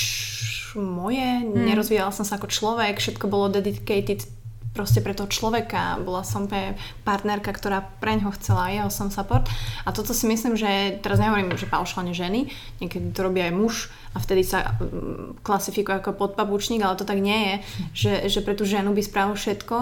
moje, 0.80 1.20
mm. 1.20 1.68
nerozvíjala 1.68 2.16
som 2.16 2.24
sa 2.24 2.40
ako 2.40 2.48
človek, 2.48 2.96
všetko 2.96 3.28
bolo 3.28 3.52
dedicated 3.52 4.24
proste 4.72 5.04
pre 5.04 5.12
toho 5.12 5.28
človeka. 5.28 6.00
Bola 6.00 6.24
som 6.24 6.48
pre 6.48 6.80
partnerka, 7.04 7.52
ktorá 7.52 7.84
pre 8.00 8.16
ňoho 8.16 8.32
chcela 8.40 8.72
jeho 8.72 8.88
som 8.88 9.12
support. 9.12 9.48
A 9.84 9.92
toto 9.92 10.16
si 10.16 10.28
myslím, 10.28 10.56
že 10.56 11.00
teraz 11.04 11.20
nehovorím, 11.20 11.56
že 11.60 11.68
paušálne 11.68 12.16
ženy, 12.16 12.48
niekedy 12.80 13.12
to 13.12 13.20
robí 13.28 13.44
aj 13.44 13.52
muž 13.52 13.76
a 14.16 14.20
vtedy 14.20 14.48
sa 14.48 14.80
mm, 14.80 15.44
klasifikuje 15.44 16.00
ako 16.00 16.16
podpabučník, 16.16 16.84
ale 16.84 16.96
to 16.96 17.04
tak 17.04 17.20
nie 17.20 17.40
je, 17.40 17.56
že, 17.94 18.14
že 18.28 18.40
pre 18.44 18.56
tú 18.56 18.64
ženu 18.64 18.96
by 18.96 19.04
spravil 19.04 19.36
všetko 19.36 19.76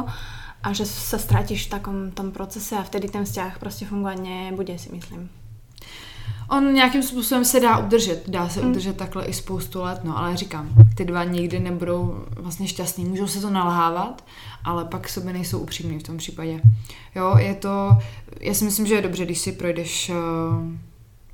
a 0.60 0.68
že 0.76 0.84
sa 0.84 1.16
stratíš 1.16 1.70
v 1.70 1.74
takom 1.80 1.98
tom 2.12 2.36
procese 2.36 2.76
a 2.76 2.84
vtedy 2.84 3.08
ten 3.10 3.24
vzťah 3.26 3.60
prostě 3.60 3.86
fungovat 3.86 4.20
nebude, 4.20 4.78
si 4.78 4.92
myslím. 4.92 5.39
On 6.50 6.74
nějakým 6.74 7.04
způsobem 7.04 7.46
se 7.46 7.60
dá 7.60 7.78
udržet, 7.78 8.30
dá 8.30 8.50
se 8.50 8.62
mm. 8.62 8.70
udržet 8.70 8.98
takhle 8.98 9.26
i 9.26 9.34
spoustu 9.34 9.82
let, 9.82 10.00
no 10.04 10.18
ale 10.18 10.38
říkám, 10.38 10.70
ty 10.96 11.06
dva 11.06 11.24
nikdy 11.24 11.60
nebudou 11.60 12.26
vlastně 12.36 12.68
šťastný, 12.68 13.06
můžou 13.06 13.28
se 13.28 13.42
to 13.42 13.50
nalhávat, 13.50 14.26
ale 14.64 14.86
pak 14.86 15.10
sobě 15.10 15.34
nejsou 15.34 15.60
upřímní 15.60 16.00
v 16.00 16.04
tom 16.04 16.18
případě. 16.18 16.62
Jo, 17.16 17.36
je 17.38 17.56
to, 17.56 17.98
já 18.40 18.54
si 18.54 18.66
myslím, 18.66 18.86
že 18.86 18.96
je 18.96 19.02
dobře, 19.02 19.26
když 19.26 19.40
si 19.40 19.52
projdeš 19.52 20.10
uh, 20.10 20.16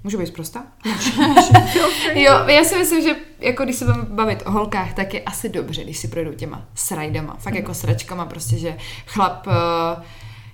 Můžu 0.05 0.17
být 0.17 0.27
zprosta? 0.27 0.63
jo, 2.13 2.33
já 2.47 2.63
si 2.63 2.77
myslím, 2.77 3.01
že 3.01 3.15
jako 3.39 3.63
když 3.63 3.75
se 3.75 3.85
budeme 3.85 4.03
bavit 4.03 4.43
o 4.45 4.51
holkách, 4.51 4.93
tak 4.93 5.13
je 5.13 5.21
asi 5.21 5.49
dobře, 5.49 5.83
když 5.83 5.97
si 5.97 6.07
projdou 6.07 6.33
těma 6.33 6.65
srajdama, 6.75 7.35
fakt 7.39 7.53
mm. 7.53 7.57
jako 7.57 7.73
sračkama, 7.73 8.25
prostě, 8.25 8.57
že 8.57 8.77
chlap 9.05 9.47
uh, 9.47 9.53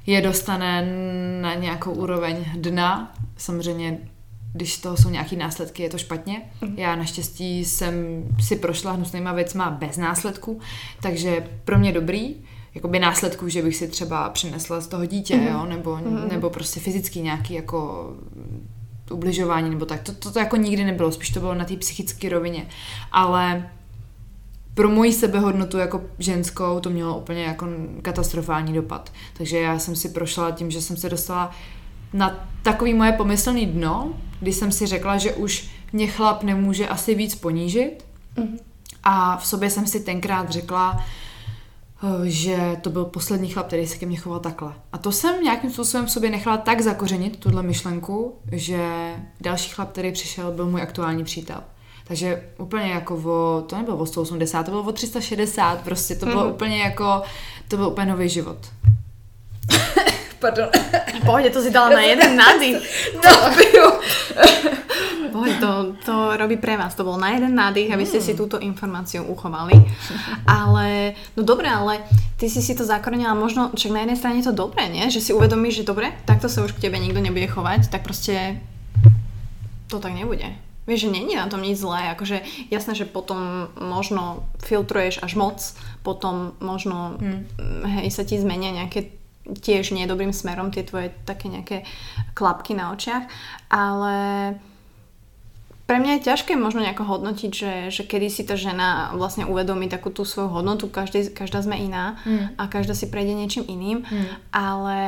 je 0.06 0.22
dostane 0.22 0.86
na 1.42 1.54
nějakou 1.54 1.92
úroveň 1.92 2.46
dna, 2.56 3.14
samozřejmě 3.38 3.98
když 4.54 4.78
to 4.78 4.98
jsou 4.98 5.10
nějaký 5.10 5.36
následky, 5.36 5.84
je 5.84 5.90
to 5.90 5.98
špatně. 5.98 6.42
Mm. 6.62 6.74
Já 6.78 6.96
naštěstí 6.96 7.66
jsem 7.66 8.24
si 8.40 8.56
prošla 8.56 8.92
hnusnýma 8.92 9.34
věcma 9.34 9.70
bez 9.70 9.98
následků, 9.98 10.60
takže 11.02 11.48
pro 11.66 11.80
mě 11.80 11.92
dobrý, 11.92 12.36
jakoby 12.76 13.00
následků, 13.00 13.50
že 13.50 13.62
bych 13.62 13.76
si 13.76 13.88
třeba 13.88 14.30
přinesla 14.30 14.82
z 14.82 14.88
toho 14.88 15.06
dítě, 15.06 15.38
mm. 15.38 15.48
jo, 15.48 15.66
nebo, 15.66 15.98
mm. 15.98 16.28
nebo 16.32 16.50
prostě 16.50 16.80
fyzický 16.80 17.22
nějaký 17.22 17.54
jako 17.54 18.12
ubližování, 19.12 19.70
nebo 19.70 19.86
tak. 19.86 20.02
To, 20.02 20.14
to, 20.14 20.32
to 20.32 20.40
jako 20.40 20.56
nikdy 20.56 20.84
nebylo, 20.84 21.12
spíš 21.12 21.30
to 21.30 21.40
bylo 21.40 21.54
na 21.54 21.66
té 21.66 21.78
psychické 21.78 22.30
rovině. 22.30 22.68
Ale 23.12 23.70
pro 24.74 24.90
moji 24.90 25.14
sebehodnotu 25.14 25.78
jako 25.78 26.02
ženskou 26.20 26.80
to 26.80 26.90
mělo 26.90 27.18
úplně 27.18 27.44
jako 27.44 27.68
katastrofální 28.02 28.74
dopad. 28.74 29.12
Takže 29.38 29.60
já 29.60 29.80
jsem 29.80 29.96
si 29.96 30.10
prošla 30.10 30.52
tím, 30.52 30.72
že 30.72 30.82
jsem 30.82 30.98
se 30.98 31.10
dostala 31.10 31.52
na 32.14 32.48
takový 32.64 32.94
moje 32.94 33.12
pomyslný 33.12 33.66
dno, 33.66 34.14
kdy 34.40 34.54
jsem 34.54 34.72
si 34.72 34.86
řekla, 34.86 35.18
že 35.18 35.34
už 35.34 35.70
mě 35.94 36.08
chlap 36.08 36.44
nemůže 36.44 36.88
asi 36.88 37.16
víc 37.16 37.36
ponížit 37.36 38.06
mm-hmm. 38.38 38.58
A 39.04 39.38
v 39.38 39.46
sobě 39.46 39.70
jsem 39.70 39.88
si 39.88 40.00
tenkrát 40.00 40.50
řekla, 40.50 41.06
eh, 42.04 42.30
že 42.30 42.78
to 42.82 42.90
byl 42.90 43.06
poslední 43.06 43.50
chlap, 43.50 43.68
který 43.68 43.88
se 43.88 43.98
ke 43.98 44.06
mně 44.06 44.18
choval 44.18 44.40
takhle. 44.40 44.74
A 44.94 44.98
to 44.98 45.12
jsem 45.12 45.44
nějakým 45.44 45.72
způsobem 45.72 46.06
v 46.06 46.12
sobě 46.12 46.30
nechala 46.30 46.58
tak 46.58 46.82
zakořenit, 46.82 47.40
tuhle 47.40 47.64
myšlenku, 47.64 48.36
že 48.52 49.16
další 49.42 49.70
chlap, 49.70 49.92
který 49.92 50.12
přišel, 50.12 50.52
byl 50.52 50.70
můj 50.70 50.82
aktuální 50.82 51.24
přítel. 51.24 51.64
Takže 52.04 52.44
úplně 52.58 52.92
jako 52.92 53.16
o, 53.16 53.62
to 53.62 53.78
nebylo 53.78 53.98
o 53.98 54.06
180, 54.06 54.64
to 54.64 54.72
bylo 54.72 54.84
o 54.84 54.92
360, 54.92 55.82
prostě 55.82 56.16
to 56.16 56.26
bylo 56.26 56.46
mm-hmm. 56.46 56.54
úplně 56.54 56.80
jako, 56.80 57.22
to 57.68 57.78
byl 57.78 57.88
úplně 57.88 58.08
nový 58.08 58.30
život. 58.30 58.58
Pardon. 60.42 60.70
Pohodě, 61.26 61.50
to 61.50 61.62
si 61.62 61.72
dala 61.72 61.90
na 61.90 62.02
jeden 62.02 62.36
nádych. 62.42 62.78
No, 63.26 63.32
jo. 63.78 64.00
Pohodě, 65.32 65.54
to, 65.54 65.94
to 66.06 66.38
robí 66.38 66.58
pre 66.58 66.78
vás. 66.78 66.96
To 66.96 67.04
bol 67.04 67.18
na 67.22 67.30
jeden 67.30 67.56
nádych, 67.56 67.94
aby 67.94 68.06
ste 68.10 68.20
si 68.20 68.34
túto 68.34 68.58
informáciu 68.58 69.24
uchovali. 69.24 69.78
Ale, 70.50 71.14
no 71.38 71.46
dobré, 71.46 71.70
ale 71.70 72.02
ty 72.42 72.50
si 72.50 72.60
si 72.66 72.74
to 72.74 72.84
zakorenila 72.84 73.38
možno, 73.38 73.70
však 73.70 73.94
na 73.94 74.02
jednej 74.02 74.18
strane 74.18 74.36
je 74.42 74.50
to 74.50 74.60
dobré, 74.66 74.90
nie? 74.90 75.06
Že 75.14 75.22
si 75.22 75.32
uvedomíš, 75.32 75.86
že 75.86 75.88
dobre, 75.88 76.10
takto 76.26 76.50
sa 76.50 76.66
už 76.66 76.74
k 76.74 76.90
tebe 76.90 76.98
nikto 76.98 77.22
nebude 77.22 77.46
chovať, 77.48 77.94
tak 77.94 78.02
proste 78.02 78.58
to 79.88 80.02
tak 80.02 80.18
nebude. 80.18 80.58
Vieš, 80.90 81.08
že 81.08 81.14
není 81.14 81.38
na 81.38 81.46
tom 81.46 81.62
nič 81.62 81.78
zlé, 81.78 82.10
akože 82.18 82.42
jasné, 82.74 82.98
že 82.98 83.06
potom 83.06 83.70
možno 83.78 84.50
filtruješ 84.66 85.22
až 85.22 85.38
moc, 85.38 85.62
potom 86.02 86.58
možno 86.58 87.22
hmm. 87.22 88.02
hej, 88.02 88.10
sa 88.10 88.26
ti 88.26 88.42
zmenia 88.42 88.74
nejaké 88.74 89.21
tiež 89.46 89.92
nie 89.92 90.06
dobrým 90.06 90.34
smerom 90.34 90.70
tie 90.70 90.86
tvoje 90.86 91.10
také 91.26 91.50
nejaké 91.50 91.84
klapky 92.38 92.78
na 92.78 92.94
očiach, 92.94 93.26
ale 93.74 94.16
pre 95.92 96.00
mňa 96.00 96.24
je 96.24 96.28
ťažké 96.32 96.56
možno 96.56 96.80
nejako 96.80 97.04
hodnotiť, 97.04 97.52
že, 97.52 97.74
že 97.92 98.04
kedy 98.08 98.32
si 98.32 98.48
tá 98.48 98.56
žena 98.56 99.12
vlastne 99.12 99.44
uvedomí 99.44 99.92
takú 99.92 100.08
tú 100.08 100.24
svoju 100.24 100.48
hodnotu, 100.48 100.88
každý, 100.88 101.36
každá 101.36 101.60
sme 101.60 101.76
iná 101.76 102.16
mm. 102.24 102.56
a 102.56 102.64
každá 102.72 102.96
si 102.96 103.12
prejde 103.12 103.36
niečím 103.36 103.68
iným, 103.68 104.08
mm. 104.08 104.56
ale 104.56 105.00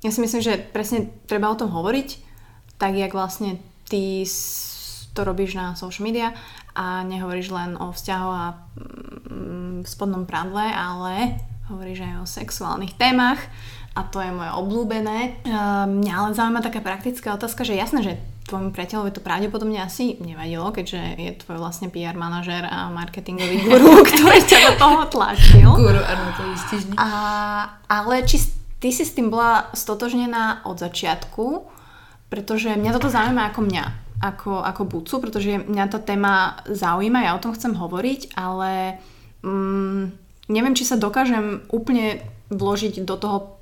ja 0.00 0.10
si 0.14 0.24
myslím, 0.24 0.40
že 0.40 0.56
presne 0.72 1.12
treba 1.28 1.52
o 1.52 1.58
tom 1.58 1.68
hovoriť, 1.68 2.08
tak 2.80 2.96
jak 2.96 3.12
vlastne 3.12 3.60
ty 3.92 4.24
to 5.12 5.20
robíš 5.20 5.52
na 5.56 5.76
social 5.76 6.08
media 6.08 6.32
a 6.76 7.04
nehovoríš 7.04 7.48
len 7.52 7.76
o 7.80 7.92
vzťahu 7.92 8.30
a 8.32 8.44
mm, 9.28 9.88
spodnom 9.88 10.28
prádle, 10.28 10.64
ale 10.64 11.40
hovoríš 11.70 12.06
aj 12.06 12.14
o 12.22 12.26
sexuálnych 12.26 12.94
témach 12.94 13.40
a 13.96 14.04
to 14.04 14.20
je 14.20 14.28
moje 14.28 14.52
obľúbené. 14.52 15.18
Uh, 15.42 15.88
mňa 15.88 16.12
ale 16.12 16.28
zaujíma 16.36 16.60
taká 16.60 16.84
praktická 16.84 17.32
otázka, 17.32 17.64
že 17.64 17.80
jasné, 17.80 18.00
že 18.04 18.12
tvojmu 18.46 18.70
priateľovi 18.70 19.10
to 19.10 19.24
pravdepodobne 19.24 19.82
asi 19.82 20.20
nevadilo, 20.22 20.70
keďže 20.70 21.00
je 21.18 21.30
tvoj 21.42 21.58
vlastne 21.58 21.90
PR 21.90 22.14
manažer 22.14 22.62
a 22.62 22.92
marketingový 22.94 23.66
guru, 23.66 24.00
ktorý 24.12 24.38
ťa 24.44 24.58
do 24.62 24.72
toho 24.78 25.00
tlačil. 25.10 25.66
Guru, 25.66 25.98
áno, 25.98 26.24
to 26.36 26.42
je. 26.44 26.92
A, 26.94 27.08
ale 27.90 28.22
či 28.22 28.38
ty 28.78 28.94
si 28.94 29.02
s 29.02 29.16
tým 29.16 29.32
bola 29.32 29.72
stotožnená 29.74 30.62
od 30.68 30.78
začiatku, 30.78 31.66
pretože 32.30 32.76
mňa 32.78 32.90
toto 32.94 33.10
zaujíma 33.10 33.50
ako 33.50 33.60
mňa, 33.66 33.84
ako, 34.22 34.62
ako 34.62 34.82
bucu, 34.86 35.14
pretože 35.24 35.50
mňa 35.66 35.84
tá 35.90 35.98
téma 35.98 36.62
zaujíma, 36.70 37.26
ja 37.26 37.34
o 37.34 37.42
tom 37.42 37.56
chcem 37.56 37.74
hovoriť, 37.74 38.36
ale... 38.38 39.02
Mm, 39.42 40.25
neviem, 40.48 40.74
či 40.74 40.86
sa 40.86 40.96
dokážem 40.98 41.66
úplne 41.70 42.22
vložiť 42.50 43.02
do 43.02 43.16
toho 43.18 43.56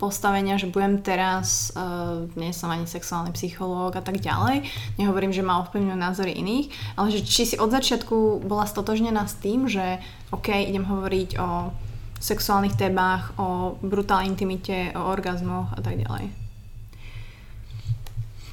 postavenia, 0.00 0.56
že 0.56 0.72
budem 0.72 1.04
teraz, 1.04 1.76
uh, 1.76 2.24
nie 2.32 2.56
som 2.56 2.72
ani 2.72 2.88
sexuálny 2.88 3.36
psychológ 3.36 4.00
a 4.00 4.02
tak 4.02 4.16
ďalej, 4.16 4.64
nehovorím, 4.96 5.28
že 5.28 5.44
ma 5.44 5.60
ovplyvňujú 5.60 5.98
názory 6.00 6.32
iných, 6.40 6.72
ale 6.96 7.12
že 7.12 7.20
či 7.20 7.44
si 7.44 7.56
od 7.60 7.68
začiatku 7.68 8.40
bola 8.48 8.64
stotožnená 8.64 9.28
s 9.28 9.36
tým, 9.36 9.68
že 9.68 10.00
OK, 10.32 10.48
idem 10.48 10.88
hovoriť 10.88 11.36
o 11.36 11.76
sexuálnych 12.16 12.80
témach, 12.80 13.36
o 13.36 13.76
brutálnej 13.84 14.32
intimite, 14.32 14.96
o 14.96 15.12
orgazmoch 15.12 15.68
a 15.76 15.80
tak 15.84 16.00
ďalej. 16.00 16.32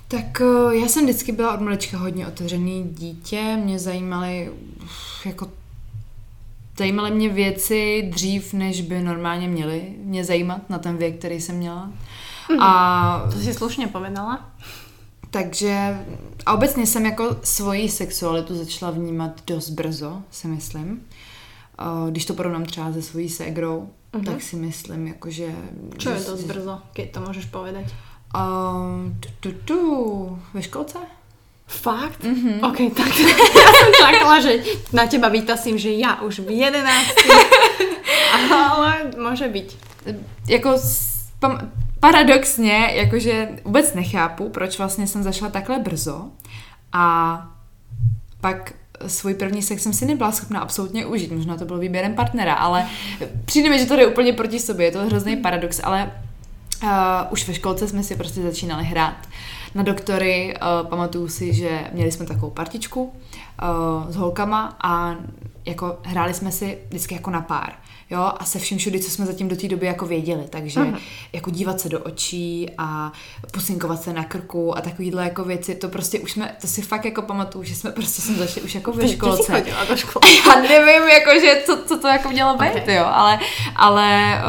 Tak 0.08 0.42
já 0.72 0.88
jsem 0.88 1.04
vždycky 1.04 1.32
byla 1.32 1.54
od 1.54 1.62
malička 1.62 1.98
hodně 1.98 2.28
otevřený 2.28 2.84
dítě, 2.84 3.58
mě 3.64 3.80
zajímaly 3.80 4.52
jako 5.26 5.48
zajímaly 6.78 7.12
mě 7.12 7.30
věci 7.30 8.10
dřív, 8.14 8.54
než 8.54 8.82
by 8.82 9.02
normálně 9.02 9.48
měly 9.48 9.96
mě 9.98 10.24
zajímat 10.24 10.70
na 10.70 10.80
ten 10.80 10.98
věk, 10.98 11.18
který 11.18 11.42
jsem 11.42 11.56
měla. 11.56 11.92
Mm. 12.52 12.62
A... 12.62 13.30
To 13.34 13.40
si 13.40 13.54
slušně 13.54 13.88
povedala. 13.88 14.50
Takže 15.32 16.00
a 16.46 16.54
obecně 16.54 16.88
jsem 16.88 17.06
jako 17.06 17.38
svoji 17.44 17.90
sexualitu 17.90 18.56
začala 18.56 18.92
vnímat 18.92 19.32
dost 19.48 19.70
brzo, 19.70 20.22
si 20.32 20.48
myslím. 20.48 21.02
Když 22.10 22.26
to 22.26 22.34
porovnám 22.34 22.66
třeba 22.66 22.94
se 22.94 23.02
svojí 23.02 23.30
ségrou, 23.30 23.90
uh-huh. 24.14 24.26
tak 24.26 24.42
si 24.42 24.56
myslím, 24.56 25.08
jako 25.08 25.30
že... 25.30 25.56
Čo 25.98 26.10
je 26.10 26.20
dost 26.20 26.44
brzo, 26.44 26.82
keď 26.94 27.12
to 27.12 27.20
můžeš 27.22 27.46
povedať? 27.46 27.86
Uh, 28.36 29.14
tu, 29.20 29.30
tu, 29.40 29.52
tu, 29.52 30.40
ve 30.54 30.64
školce? 30.64 31.00
Fakt? 31.68 32.24
Mm-hmm. 32.24 32.64
OK, 32.64 32.80
tak 33.00 33.12
ja 33.12 33.70
som 33.76 33.92
čakala, 33.92 34.40
že 34.40 34.64
na 34.96 35.04
teba 35.04 35.28
vytasím, 35.28 35.76
že 35.76 35.92
ja 35.92 36.24
už 36.24 36.48
v 36.48 36.64
11. 36.64 36.80
Ale 38.48 39.12
môže 39.20 39.52
byť. 39.52 39.68
Jako 40.48 40.80
pam, 41.40 41.72
paradoxně, 42.00 42.90
jakože 42.94 43.50
vůbec 43.66 43.94
nechápu, 43.94 44.50
proč 44.50 44.78
vlastně 44.78 45.08
jsem 45.08 45.24
zašla 45.24 45.50
takhle 45.50 45.80
brzo 45.80 46.26
a 46.94 47.06
pak 48.42 48.74
svůj 49.08 49.34
první 49.34 49.62
sex 49.62 49.84
jsem 49.84 49.94
si 49.94 50.06
nebyla 50.06 50.32
schopna 50.32 50.60
absolutně 50.60 51.06
užít. 51.06 51.32
Možná 51.32 51.58
to 51.58 51.66
bylo 51.66 51.80
výběrem 51.80 52.14
partnera, 52.14 52.54
ale 52.54 52.88
přijde 53.46 53.70
mi, 53.70 53.80
že 53.80 53.86
to 53.86 53.96
jde 53.96 54.08
úplně 54.08 54.34
proti 54.34 54.60
sobě. 54.60 54.86
Je 54.86 54.92
to 54.92 55.06
hrozný 55.06 55.38
paradox, 55.38 55.82
ale 55.84 56.12
uh, 56.84 56.90
už 57.30 57.48
ve 57.48 57.54
školce 57.54 57.88
jsme 57.88 58.04
si 58.04 58.16
prostě 58.16 58.42
začínali 58.42 58.84
hrát 58.84 59.18
na 59.78 59.84
doktory. 59.84 60.54
Uh, 60.82 60.90
pamatuju 60.90 61.28
si, 61.28 61.54
že 61.54 61.84
měli 61.94 62.12
jsme 62.12 62.26
takovou 62.26 62.52
partičku 62.52 63.04
uh, 63.04 64.12
s 64.12 64.16
holkama 64.16 64.78
a 64.84 65.16
jako 65.66 65.98
hráli 66.04 66.34
jsme 66.34 66.52
si 66.52 66.78
vždycky 66.90 67.16
jako 67.16 67.30
na 67.30 67.42
pár. 67.42 67.74
Jo, 68.10 68.32
a 68.38 68.46
se 68.46 68.60
vším 68.60 68.78
všudy, 68.78 69.00
co 69.00 69.12
jsme 69.12 69.26
zatím 69.26 69.48
do 69.48 69.56
té 69.56 69.68
doby 69.68 69.86
jako 69.86 70.06
věděli. 70.06 70.44
Takže 70.50 70.80
uh-huh. 70.80 70.98
jako 71.34 71.52
dívat 71.52 71.80
se 71.80 71.90
do 71.90 72.00
očí 72.00 72.70
a 72.78 73.12
pusinkovat 73.52 74.04
se 74.04 74.14
na 74.14 74.24
krku 74.24 74.78
a 74.78 74.82
takovýhle 74.82 75.24
jako 75.24 75.44
věci, 75.44 75.76
to 75.76 75.90
prostě 75.90 76.20
už 76.20 76.32
jsme, 76.32 76.56
to 76.62 76.68
si 76.68 76.82
fakt 76.82 77.06
jako 77.06 77.22
pamatuju, 77.22 77.64
že 77.64 77.76
jsme 77.76 77.92
prostě 77.92 78.22
jsme 78.22 78.36
začali 78.36 78.62
už 78.62 78.76
jako 78.76 78.92
ve 78.92 79.08
školce. 79.08 79.64
Do 79.90 79.98
školy. 79.98 80.38
Já 80.48 80.62
nevím, 80.62 81.10
jako, 81.10 81.40
že 81.40 81.62
co, 81.66 81.84
co 81.88 82.00
to 82.00 82.08
jako 82.08 82.30
mělo 82.30 82.58
být, 82.58 82.76
okay. 82.82 82.96
jo, 82.96 83.06
ale, 83.06 83.40
ale 83.76 84.42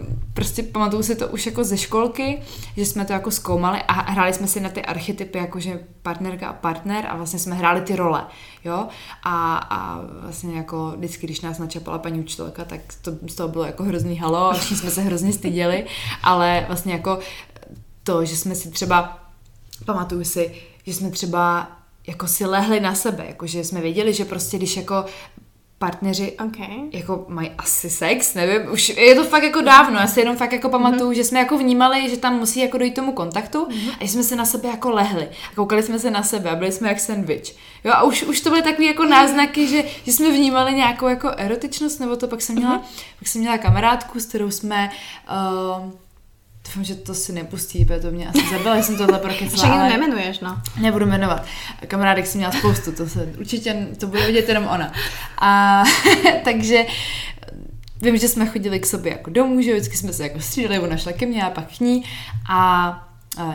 uh, 0.00 0.15
prostě 0.36 0.62
pamatuju 0.62 1.02
si 1.02 1.16
to 1.16 1.28
už 1.28 1.46
jako 1.46 1.64
ze 1.64 1.76
školky, 1.78 2.42
že 2.76 2.86
jsme 2.86 3.04
to 3.04 3.12
jako 3.12 3.30
zkoumali 3.30 3.82
a 3.88 3.92
hráli 3.92 4.32
jsme 4.32 4.46
si 4.46 4.60
na 4.60 4.68
ty 4.68 4.82
archetypy, 4.82 5.38
jakože 5.38 5.80
partnerka 6.02 6.48
a 6.48 6.52
partner 6.52 7.06
a 7.08 7.16
vlastně 7.16 7.38
jsme 7.38 7.54
hráli 7.54 7.80
ty 7.80 7.96
role, 7.96 8.26
jo. 8.64 8.88
A, 9.22 9.56
a 9.56 10.00
vlastně 10.22 10.56
jako 10.56 10.92
vždycky, 10.96 11.26
když 11.26 11.40
nás 11.40 11.58
načapala 11.58 11.98
paní 11.98 12.20
učitelka, 12.20 12.64
tak 12.64 12.80
to 13.02 13.12
z 13.26 13.34
toho 13.34 13.48
bylo 13.48 13.64
jako 13.64 13.84
hrozný 13.84 14.16
halo 14.16 14.50
a 14.50 14.52
všichni 14.52 14.76
jsme 14.76 14.90
se 14.90 15.00
hrozně 15.00 15.32
styděli, 15.32 15.86
ale 16.22 16.64
vlastně 16.66 16.92
jako 16.92 17.18
to, 18.02 18.24
že 18.24 18.36
jsme 18.36 18.54
si 18.54 18.70
třeba, 18.70 19.18
pamatuju 19.84 20.24
si, 20.24 20.54
že 20.86 20.94
jsme 20.94 21.10
třeba 21.10 21.70
jako 22.06 22.26
si 22.26 22.46
lehli 22.46 22.80
na 22.80 22.94
sebe, 22.94 23.24
jakože 23.26 23.64
jsme 23.64 23.80
věděli, 23.80 24.14
že 24.14 24.24
prostě 24.24 24.56
když 24.56 24.76
jako 24.76 25.04
partneři 25.78 26.32
okay. 26.32 26.76
jako 26.92 27.24
mají 27.28 27.50
asi 27.58 27.90
sex, 27.90 28.34
nevím, 28.34 28.72
už 28.72 28.88
je 28.88 29.14
to 29.14 29.24
fakt 29.24 29.42
jako 29.42 29.60
dávno, 29.60 29.98
já 29.98 30.06
si 30.06 30.20
jenom 30.20 30.36
fakt 30.36 30.52
jako 30.52 30.68
pamatuju, 30.68 31.10
mm-hmm. 31.10 31.16
že 31.16 31.24
jsme 31.24 31.38
jako 31.38 31.58
vnímali, 31.58 32.10
že 32.10 32.16
tam 32.16 32.38
musí 32.38 32.60
jako 32.60 32.78
dojít 32.78 32.94
tomu 32.94 33.12
kontaktu 33.12 33.64
mm-hmm. 33.64 33.96
a 34.00 34.08
jsme 34.08 34.22
se 34.22 34.36
na 34.36 34.44
sebe 34.44 34.68
jako 34.68 34.90
lehli 34.90 35.28
a 35.52 35.54
koukali 35.54 35.82
jsme 35.82 35.98
se 35.98 36.10
na 36.10 36.22
sebe 36.22 36.50
a 36.50 36.56
byli 36.56 36.72
jsme 36.72 36.88
jak 36.88 37.00
sandwich. 37.00 37.56
Jo 37.84 37.92
a 37.94 38.02
už, 38.02 38.22
už 38.22 38.40
to 38.40 38.50
byly 38.50 38.62
takové 38.62 38.84
jako 38.84 39.04
náznaky, 39.04 39.66
že, 39.66 39.84
že 40.04 40.12
jsme 40.12 40.30
vnímali 40.30 40.74
nějakou 40.74 41.06
jako 41.06 41.30
erotičnost, 41.36 42.00
nebo 42.00 42.16
to 42.16 42.28
pak 42.28 42.42
jsem 42.42 42.56
měla, 42.56 42.78
mm-hmm. 42.78 43.04
pak 43.18 43.28
jsem 43.28 43.40
měla 43.40 43.58
kamarádku, 43.58 44.20
s 44.20 44.26
kterou 44.26 44.50
jsme 44.50 44.90
uh, 45.80 45.90
Doufám, 46.66 46.84
že 46.84 46.94
to 46.94 47.14
si 47.14 47.32
nepustí, 47.32 47.84
protože 47.84 48.00
to 48.00 48.10
mě 48.10 48.28
asi 48.28 48.50
zabila, 48.50 48.82
jsem 48.82 48.96
tohle 48.96 49.18
prokecla. 49.18 49.58
Však 49.58 49.70
ale... 49.70 49.88
nemenuješ, 49.88 50.40
no. 50.40 50.62
Nebudu 50.80 51.06
jmenovat. 51.06 51.44
Kamarádek 51.86 52.26
si 52.26 52.38
měla 52.38 52.52
spoustu, 52.52 52.92
to 52.92 53.08
se 53.08 53.32
určitě, 53.38 53.86
to 54.00 54.06
bude 54.06 54.26
vidět 54.26 54.48
jenom 54.48 54.66
ona. 54.66 54.92
A 55.38 55.82
takže 56.44 56.86
vím, 58.02 58.16
že 58.16 58.28
jsme 58.28 58.46
chodili 58.46 58.80
k 58.80 58.86
sobě 58.86 59.12
jako 59.12 59.30
domů, 59.30 59.62
že 59.62 59.72
vždycky 59.72 59.96
jsme 59.96 60.12
se 60.12 60.22
jako 60.22 60.40
střídali, 60.40 60.78
ona 60.78 60.96
šla 60.96 61.12
ke 61.12 61.26
mně 61.26 61.44
a 61.44 61.50
pak 61.50 61.76
k 61.76 61.80
ní 61.80 62.04
a 62.48 63.02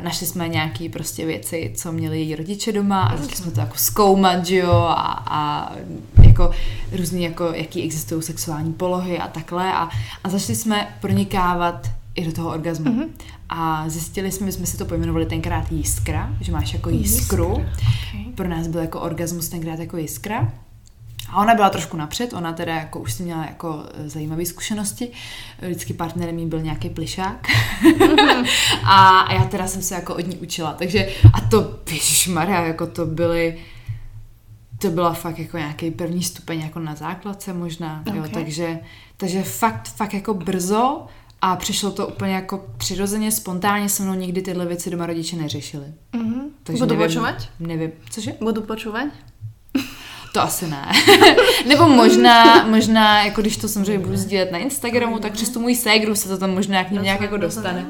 našli 0.04 0.28
jsme 0.28 0.48
nějaké 0.48 0.90
prostě 0.90 1.26
věci, 1.26 1.74
co 1.78 1.92
měli 1.92 2.20
její 2.20 2.36
rodiče 2.36 2.72
doma 2.72 3.02
a 3.02 3.18
začali 3.18 3.36
jsme 3.36 3.52
to 3.52 3.60
jako 3.60 3.78
zkoumat, 3.78 4.46
že 4.46 4.58
jo, 4.58 4.72
a, 4.72 5.24
a 5.30 5.72
jako 6.24 6.52
různý, 6.92 7.24
jako 7.24 7.44
jaký 7.54 7.84
existují 7.84 8.22
sexuální 8.22 8.74
polohy 8.74 9.20
a 9.20 9.28
takhle 9.28 9.74
a, 9.74 9.90
a 10.24 10.30
začali 10.30 10.56
jsme 10.56 10.98
pronikávat 11.02 11.88
i 12.16 12.26
do 12.26 12.32
toho 12.32 12.50
orgazmu. 12.50 12.92
Mm-hmm. 12.92 13.10
A 13.50 13.90
zjistili 13.90 14.32
jsme, 14.32 14.46
že 14.46 14.52
jsme 14.52 14.66
si 14.66 14.78
to 14.78 14.86
pojmenovali 14.86 15.26
tenkrát 15.26 15.72
jiskra, 15.72 16.36
že 16.42 16.52
máš 16.52 16.74
jako 16.74 16.90
jiskru. 16.90 17.48
Jiskra. 17.50 17.90
Okay. 18.10 18.34
Pro 18.36 18.48
nás 18.48 18.68
byl 18.68 18.82
jako 18.82 19.02
orgasmus 19.02 19.50
tenkrát 19.50 19.80
jako 19.80 19.98
jiskra. 19.98 20.54
A 21.30 21.42
ona 21.42 21.56
byla 21.56 21.70
trošku 21.70 21.98
napřed, 21.98 22.34
ona 22.34 22.54
teda 22.54 22.76
jako 22.76 23.00
už 23.00 23.14
si 23.14 23.24
měla 23.24 23.46
jako 23.46 23.84
e, 23.94 24.10
zajímavé 24.10 24.46
zkušenosti. 24.46 25.12
Vždycky 25.62 25.94
partnerem 25.94 26.40
jí 26.40 26.46
byl 26.46 26.62
nějaký 26.62 26.90
plišák. 26.90 27.48
a, 28.84 29.20
a 29.20 29.34
já 29.34 29.44
teda 29.44 29.68
jsem 29.68 29.82
se 29.82 29.96
jako 29.96 30.16
od 30.16 30.28
ní 30.28 30.36
učila. 30.36 30.74
Takže 30.74 31.08
a 31.34 31.42
to, 31.42 31.80
Maria, 32.34 32.62
jako 32.62 32.88
to 32.88 33.06
byly 33.06 33.58
to 34.82 34.90
byla 34.90 35.14
fakt 35.14 35.40
jako 35.40 35.58
nějaký 35.58 35.92
první 35.92 36.24
stupeň 36.24 36.60
jako 36.60 36.80
na 36.80 36.96
základce 36.96 37.54
možná, 37.54 38.04
okay. 38.08 38.18
jo, 38.18 38.26
takže, 38.34 38.80
takže 39.18 39.44
fakt, 39.44 39.88
fakt 39.88 40.14
jako 40.14 40.34
brzo 40.34 41.06
a 41.42 41.56
přišlo 41.56 41.92
to 41.92 42.08
úplně 42.08 42.34
jako 42.34 42.66
přirozeně, 42.78 43.32
spontánně 43.32 43.90
se 43.90 44.04
mnou 44.04 44.14
nikdy 44.14 44.42
tyhle 44.42 44.66
věci 44.66 44.90
doma 44.90 45.06
rodiče 45.06 45.36
neřešili. 45.36 45.86
Mm-hmm. 46.14 46.42
Takže 46.64 46.80
Budu 46.80 46.96
nevím, 46.96 47.08
počúvať? 47.08 47.50
Nevím, 47.60 47.92
cože? 48.10 48.36
Budu 48.42 48.62
počúvať? 48.62 49.08
To 50.34 50.42
asi 50.42 50.68
ne. 50.68 50.92
Nebo 51.68 51.88
možná, 51.88 52.68
možná, 52.68 53.24
jako 53.24 53.42
když 53.42 53.58
to 53.58 53.68
samozřejmě 53.68 54.00
budu 54.00 54.18
sdílet 54.18 54.52
na 54.52 54.58
Instagramu, 54.58 55.20
tak 55.20 55.34
přes 55.34 55.50
tu 55.50 55.60
můj 55.60 55.76
ségru 55.76 56.16
se 56.16 56.30
to 56.30 56.38
tam 56.38 56.54
možná 56.54 56.84
k 56.84 56.92
ním 56.92 57.04
nějak 57.04 57.22
jako 57.22 57.38
dostane. 57.38 57.86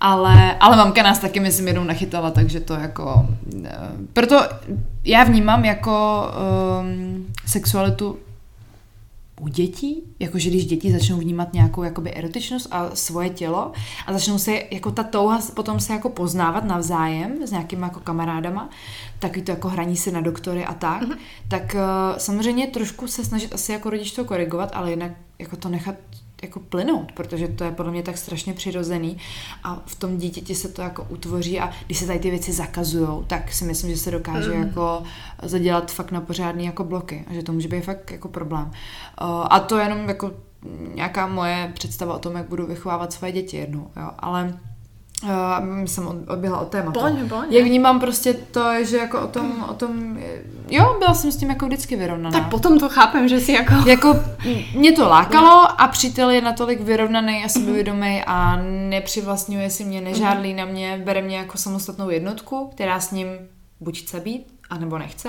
Ale, 0.00 0.56
ale 0.60 0.76
mamka 0.76 1.02
nás 1.02 1.18
taky, 1.18 1.40
myslím, 1.40 1.66
jednou 1.66 1.84
nachytala, 1.84 2.30
takže 2.30 2.60
to 2.60 2.74
jako... 2.74 3.28
Uh, 3.54 3.66
proto 4.12 4.40
já 5.04 5.24
vnímám 5.24 5.64
jako 5.64 6.24
um, 6.80 7.26
sexualitu 7.46 8.18
u 9.40 9.48
dětí, 9.48 10.02
jakože 10.18 10.50
když 10.50 10.66
děti 10.66 10.92
začnou 10.92 11.18
vnímat 11.18 11.52
nějakou 11.52 11.82
jakoby 11.82 12.14
erotičnost 12.14 12.68
a 12.70 12.90
svoje 12.94 13.30
tělo 13.30 13.72
a 14.06 14.12
začnou 14.12 14.38
se 14.38 14.62
jako 14.70 14.90
ta 14.90 15.02
touha 15.02 15.40
potom 15.54 15.80
se 15.80 15.92
jako 15.92 16.08
poznávat 16.08 16.64
navzájem 16.64 17.46
s 17.46 17.50
nějakýma 17.50 17.86
jako 17.86 18.00
kamarádama, 18.00 18.68
taky 19.18 19.42
to 19.42 19.50
jako 19.50 19.68
hraní 19.68 19.96
se 19.96 20.10
na 20.10 20.20
doktory 20.20 20.64
a 20.64 20.74
tak, 20.74 21.02
mm-hmm. 21.02 21.16
tak 21.48 21.74
uh, 21.74 22.18
samozřejmě 22.18 22.66
trošku 22.66 23.06
se 23.08 23.24
snažit 23.24 23.54
asi 23.54 23.72
jako 23.72 23.90
rodič 23.90 24.12
to 24.12 24.24
korigovat, 24.24 24.70
ale 24.74 24.90
jinak 24.90 25.12
jako 25.38 25.56
to 25.56 25.68
nechat 25.68 25.94
jako 26.42 26.60
plynout, 26.60 27.12
protože 27.12 27.48
to 27.48 27.64
je 27.64 27.70
podle 27.70 27.92
mě 27.92 28.02
tak 28.02 28.18
strašně 28.18 28.54
přirozený 28.54 29.16
a 29.64 29.82
v 29.86 29.94
tom 29.94 30.18
dítěti 30.18 30.54
se 30.54 30.68
to 30.68 30.82
jako 30.82 31.06
utvoří 31.08 31.60
a 31.60 31.70
když 31.86 31.98
se 31.98 32.06
tady 32.06 32.18
ty 32.18 32.30
věci 32.30 32.52
zakazují, 32.52 33.08
tak 33.26 33.52
si 33.52 33.64
myslím, 33.64 33.90
že 33.90 33.96
se 33.96 34.10
dokáže 34.10 34.54
mm. 34.54 34.62
jako 34.62 35.02
zadělat 35.42 35.90
fakt 35.90 36.10
na 36.10 36.20
pořádný 36.20 36.64
jako 36.64 36.84
bloky 36.84 37.24
a 37.30 37.34
že 37.34 37.42
to 37.42 37.52
může 37.52 37.68
být 37.68 37.84
fakt 37.84 38.10
jako 38.10 38.28
problém. 38.28 38.64
Uh, 38.64 39.46
a 39.50 39.60
to 39.60 39.78
je 39.78 39.84
jenom 39.84 40.08
jako 40.08 40.30
nějaká 40.94 41.26
moje 41.26 41.70
představa 41.74 42.14
o 42.14 42.18
tom, 42.18 42.36
jak 42.36 42.48
budu 42.48 42.66
vychovávat 42.66 43.12
své 43.12 43.32
děti 43.32 43.56
jednou, 43.56 43.90
jo, 43.96 44.10
ale 44.18 44.58
Uh, 45.24 45.84
jsem 45.84 46.24
odběhla 46.28 46.60
od 46.60 46.68
tématu. 46.68 47.00
Pojď, 47.00 47.14
pojď. 47.28 47.50
Jak 47.50 47.64
vnímám 47.64 48.00
prostě 48.00 48.34
to, 48.34 48.84
že 48.84 48.96
jako 48.96 49.20
o 49.20 49.26
tom, 49.26 49.64
o 49.68 49.74
tom, 49.74 50.18
jo, 50.68 50.96
byla 50.98 51.14
jsem 51.14 51.32
s 51.32 51.36
tím 51.36 51.50
jako 51.50 51.66
vždycky 51.66 51.96
vyrovnaná. 51.96 52.40
Tak 52.40 52.50
potom 52.50 52.78
to 52.78 52.88
chápem, 52.88 53.28
že 53.28 53.40
si 53.40 53.52
jako... 53.52 53.74
Jako 53.86 54.20
mě 54.74 54.92
to 54.92 55.08
lákalo 55.08 55.80
a 55.80 55.88
přítel 55.88 56.30
je 56.30 56.40
natolik 56.40 56.80
vyrovnaný 56.80 57.44
a 57.44 57.48
sebevědomý 57.48 58.22
a 58.26 58.56
nepřivlastňuje 58.88 59.70
si 59.70 59.84
mě, 59.84 60.00
nežádlí 60.00 60.54
na 60.54 60.64
mě, 60.64 61.02
bere 61.04 61.22
mě 61.22 61.36
jako 61.36 61.58
samostatnou 61.58 62.10
jednotku, 62.10 62.70
která 62.74 63.00
s 63.00 63.10
ním 63.10 63.28
buď 63.80 63.98
chce 63.98 64.20
být, 64.20 64.46
anebo 64.70 64.98
nechce 64.98 65.28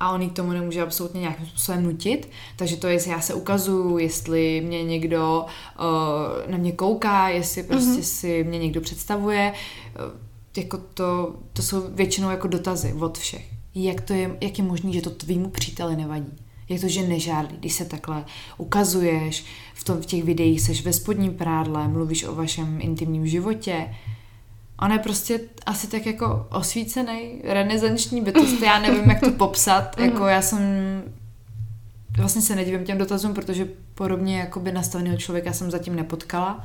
a 0.00 0.12
on 0.12 0.30
k 0.30 0.32
tomu 0.32 0.52
nemůže 0.52 0.82
absolutně 0.82 1.20
nějakým 1.20 1.46
způsobem 1.46 1.84
nutit. 1.84 2.30
Takže 2.56 2.76
to 2.76 2.86
je, 2.86 2.98
já 3.08 3.20
se 3.20 3.34
ukazuju, 3.34 3.98
jestli 3.98 4.62
mě 4.66 4.84
někdo 4.84 5.44
uh, 5.78 6.50
na 6.52 6.58
mě 6.58 6.72
kouká, 6.72 7.28
jestli 7.28 7.62
prostě 7.62 7.90
mm-hmm. 7.90 8.02
si 8.02 8.44
mě 8.44 8.58
někdo 8.58 8.80
představuje. 8.80 9.52
Uh, 9.52 10.30
jako 10.56 10.78
to, 10.94 11.34
to 11.52 11.62
jsou 11.62 11.82
většinou 11.90 12.30
jako 12.30 12.48
dotazy 12.48 12.92
od 12.92 13.18
všech. 13.18 13.48
Jak, 13.74 14.00
to 14.00 14.12
je, 14.12 14.36
jak 14.40 14.58
je 14.58 14.64
možné, 14.64 14.92
že 14.92 15.02
to 15.02 15.10
tvýmu 15.10 15.50
příteli 15.50 15.96
nevadí? 15.96 16.32
Jak 16.68 16.80
to, 16.80 16.88
že 16.88 17.08
nežádlí, 17.08 17.56
když 17.58 17.72
se 17.72 17.84
takhle 17.84 18.24
ukazuješ, 18.58 19.44
v, 19.74 19.84
tom, 19.84 20.02
v 20.02 20.06
těch 20.06 20.24
videích 20.24 20.60
seš 20.60 20.84
ve 20.84 20.92
spodním 20.92 21.34
prádle, 21.34 21.88
mluvíš 21.88 22.24
o 22.24 22.34
vašem 22.34 22.78
intimním 22.80 23.26
životě, 23.26 23.94
on 24.80 24.92
je 24.92 24.98
prostě 24.98 25.40
asi 25.66 25.86
tak 25.86 26.06
jako 26.06 26.46
osvícený, 26.50 27.40
renesanční 27.44 28.20
bytost, 28.20 28.62
já 28.62 28.78
nevím, 28.78 29.10
jak 29.10 29.20
to 29.20 29.30
popsat, 29.30 29.96
mhm. 29.96 30.08
jako 30.08 30.26
já 30.26 30.42
jsem 30.42 30.60
vlastně 32.16 32.42
se 32.42 32.56
nedivím 32.56 32.84
těm 32.84 32.98
dotazům, 32.98 33.34
protože 33.34 33.68
podobně 33.94 34.38
jakoby 34.38 34.72
nastaveného 34.72 35.16
člověka 35.16 35.52
jsem 35.52 35.70
zatím 35.70 35.96
nepotkala. 35.96 36.64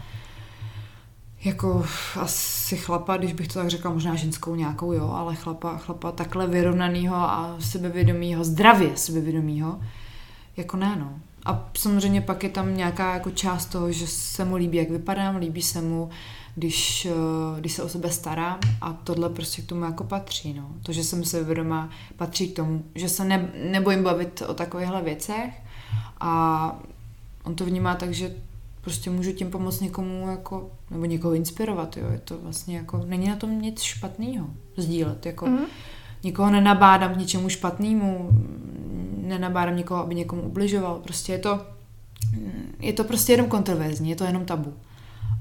Jako 1.44 1.86
asi 2.20 2.78
chlapa, 2.78 3.18
když 3.18 3.34
bych 3.34 3.48
to 3.48 3.54
tak 3.54 3.70
řekla, 3.70 3.92
možná 3.92 4.16
ženskou 4.16 4.56
nějakou, 4.56 4.94
jo, 4.94 5.10
ale 5.10 5.36
chlapa, 5.36 5.78
chlapa 5.78 6.12
takhle 6.12 6.48
vyrovnanýho 6.48 7.16
a 7.16 7.56
sebevědomýho, 7.60 8.44
zdravě 8.44 8.98
sebevědomýho, 8.98 9.80
jako 10.58 10.78
ne, 10.78 10.96
no. 11.00 11.20
A 11.46 11.70
samozřejmě 11.78 12.22
pak 12.22 12.44
je 12.44 12.50
tam 12.50 12.78
nějaká 12.78 13.14
jako 13.14 13.32
část 13.32 13.66
toho, 13.66 13.92
že 13.92 14.08
se 14.08 14.46
mu 14.46 14.56
líbí, 14.56 14.78
jak 14.78 14.90
vypadám, 14.90 15.36
líbí 15.36 15.62
se 15.62 15.82
mu, 15.82 16.10
když, 16.56 17.06
eh, 17.06 17.60
když 17.60 17.74
se 17.74 17.84
o 17.84 17.90
sebe 17.90 18.10
starám 18.12 18.60
a 18.82 18.94
tohle 18.94 19.30
prostě 19.30 19.62
k 19.62 19.66
tomu 19.66 19.86
jako 19.86 20.04
patří. 20.04 20.54
No. 20.54 20.70
To, 20.84 20.94
že 20.94 21.04
jsem 21.04 21.26
se 21.26 21.44
vědomá, 21.44 21.90
patří 22.16 22.48
k 22.48 22.56
tomu, 22.56 22.84
že 22.96 23.10
se 23.10 23.26
ne, 23.26 23.50
nebojím 23.72 24.04
bavit 24.04 24.44
o 24.48 24.54
takovýchhle 24.54 25.02
věcech 25.02 25.54
a 26.20 26.80
on 27.44 27.56
to 27.56 27.66
vnímá 27.66 27.96
tak, 27.96 28.14
že 28.14 28.36
prostě 28.82 29.10
můžu 29.10 29.32
tím 29.32 29.52
pomoct 29.52 29.80
někomu 29.80 30.30
jako, 30.30 30.72
nebo 30.92 31.06
někoho 31.06 31.34
inspirovat, 31.34 31.98
jo. 31.98 32.08
Je 32.12 32.20
to 32.20 32.38
vlastně 32.38 32.78
jako, 32.78 33.06
není 33.06 33.28
na 33.28 33.36
tom 33.36 33.62
nic 33.62 33.82
špatného 33.82 34.48
sdílet, 34.78 35.26
jako 35.26 35.46
mm-hmm. 35.46 35.66
nikoho 36.24 36.52
nenabádám 36.52 37.14
k 37.14 37.18
něčemu 37.18 37.50
špatnému, 37.50 38.30
nenabádám 39.18 39.78
někoho, 39.78 40.04
aby 40.04 40.16
někomu 40.16 40.42
ubližoval, 40.42 41.00
prostě 41.00 41.32
je 41.32 41.40
to, 41.40 41.66
je 42.80 42.94
to 42.94 43.04
prostě 43.04 43.34
jenom 43.34 43.48
kontroverzní, 43.48 44.10
je 44.10 44.16
to 44.16 44.24
jenom 44.24 44.46
tabu. 44.46 44.74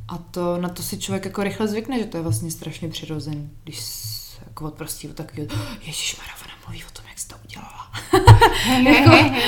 A 0.09 0.19
to, 0.19 0.59
na 0.59 0.69
to 0.69 0.83
si 0.83 0.99
člověk 0.99 1.25
jako 1.25 1.43
rychle 1.43 1.69
zvykne, 1.69 1.99
že 1.99 2.05
to 2.05 2.17
je 2.17 2.23
vlastně 2.23 2.51
strašně 2.51 2.89
přirozený, 2.89 3.51
když 3.65 3.81
se 3.81 4.41
jako 4.47 4.65
odprostí 4.65 5.09
od 5.09 5.17
takového, 5.17 5.49
Ježíš 5.87 6.17
Maravana 6.19 6.55
mluví 6.67 6.85
o 6.85 6.91
tom, 6.93 7.05
jak 7.09 7.19
jsi 7.19 7.29
to 7.29 7.35
udělala. 7.45 7.93
jako, 9.01 9.41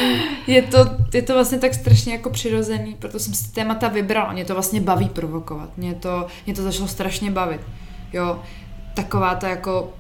je, 0.47 0.63
to, 0.63 0.79
je 1.15 1.23
to 1.23 1.35
vlastně 1.35 1.59
tak 1.59 1.75
strašně 1.75 2.13
jako 2.13 2.31
přirozený, 2.31 2.95
proto 2.95 3.19
jsem 3.19 3.35
si 3.35 3.53
témata 3.53 3.89
vybral. 3.89 4.33
Mě 4.33 4.45
to 4.45 4.55
vlastně 4.55 4.81
baví 4.81 5.09
provokovat. 5.09 5.79
Mě 5.79 5.95
to, 5.95 6.27
mě 6.47 6.55
to 6.55 6.63
začalo 6.63 6.89
strašně 6.89 7.31
bavit. 7.31 7.61
Jo, 8.13 8.43
taková 8.95 9.35
ta 9.35 9.49
jako 9.49 9.95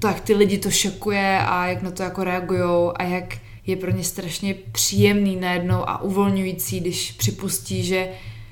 tak 0.00 0.20
ty 0.20 0.34
lidi 0.34 0.58
to 0.58 0.70
šokuje 0.70 1.38
a 1.38 1.66
jak 1.66 1.82
na 1.82 1.90
to 1.90 2.02
jako 2.02 2.24
reagujou 2.24 2.92
a 2.96 3.02
jak 3.02 3.38
je 3.66 3.76
pro 3.76 3.90
ně 3.90 4.04
strašně 4.04 4.54
příjemný 4.72 5.36
najednou 5.36 5.88
a 5.88 6.02
uvolňující, 6.02 6.80
když 6.80 7.12
připustí, 7.12 7.84
že 7.84 8.08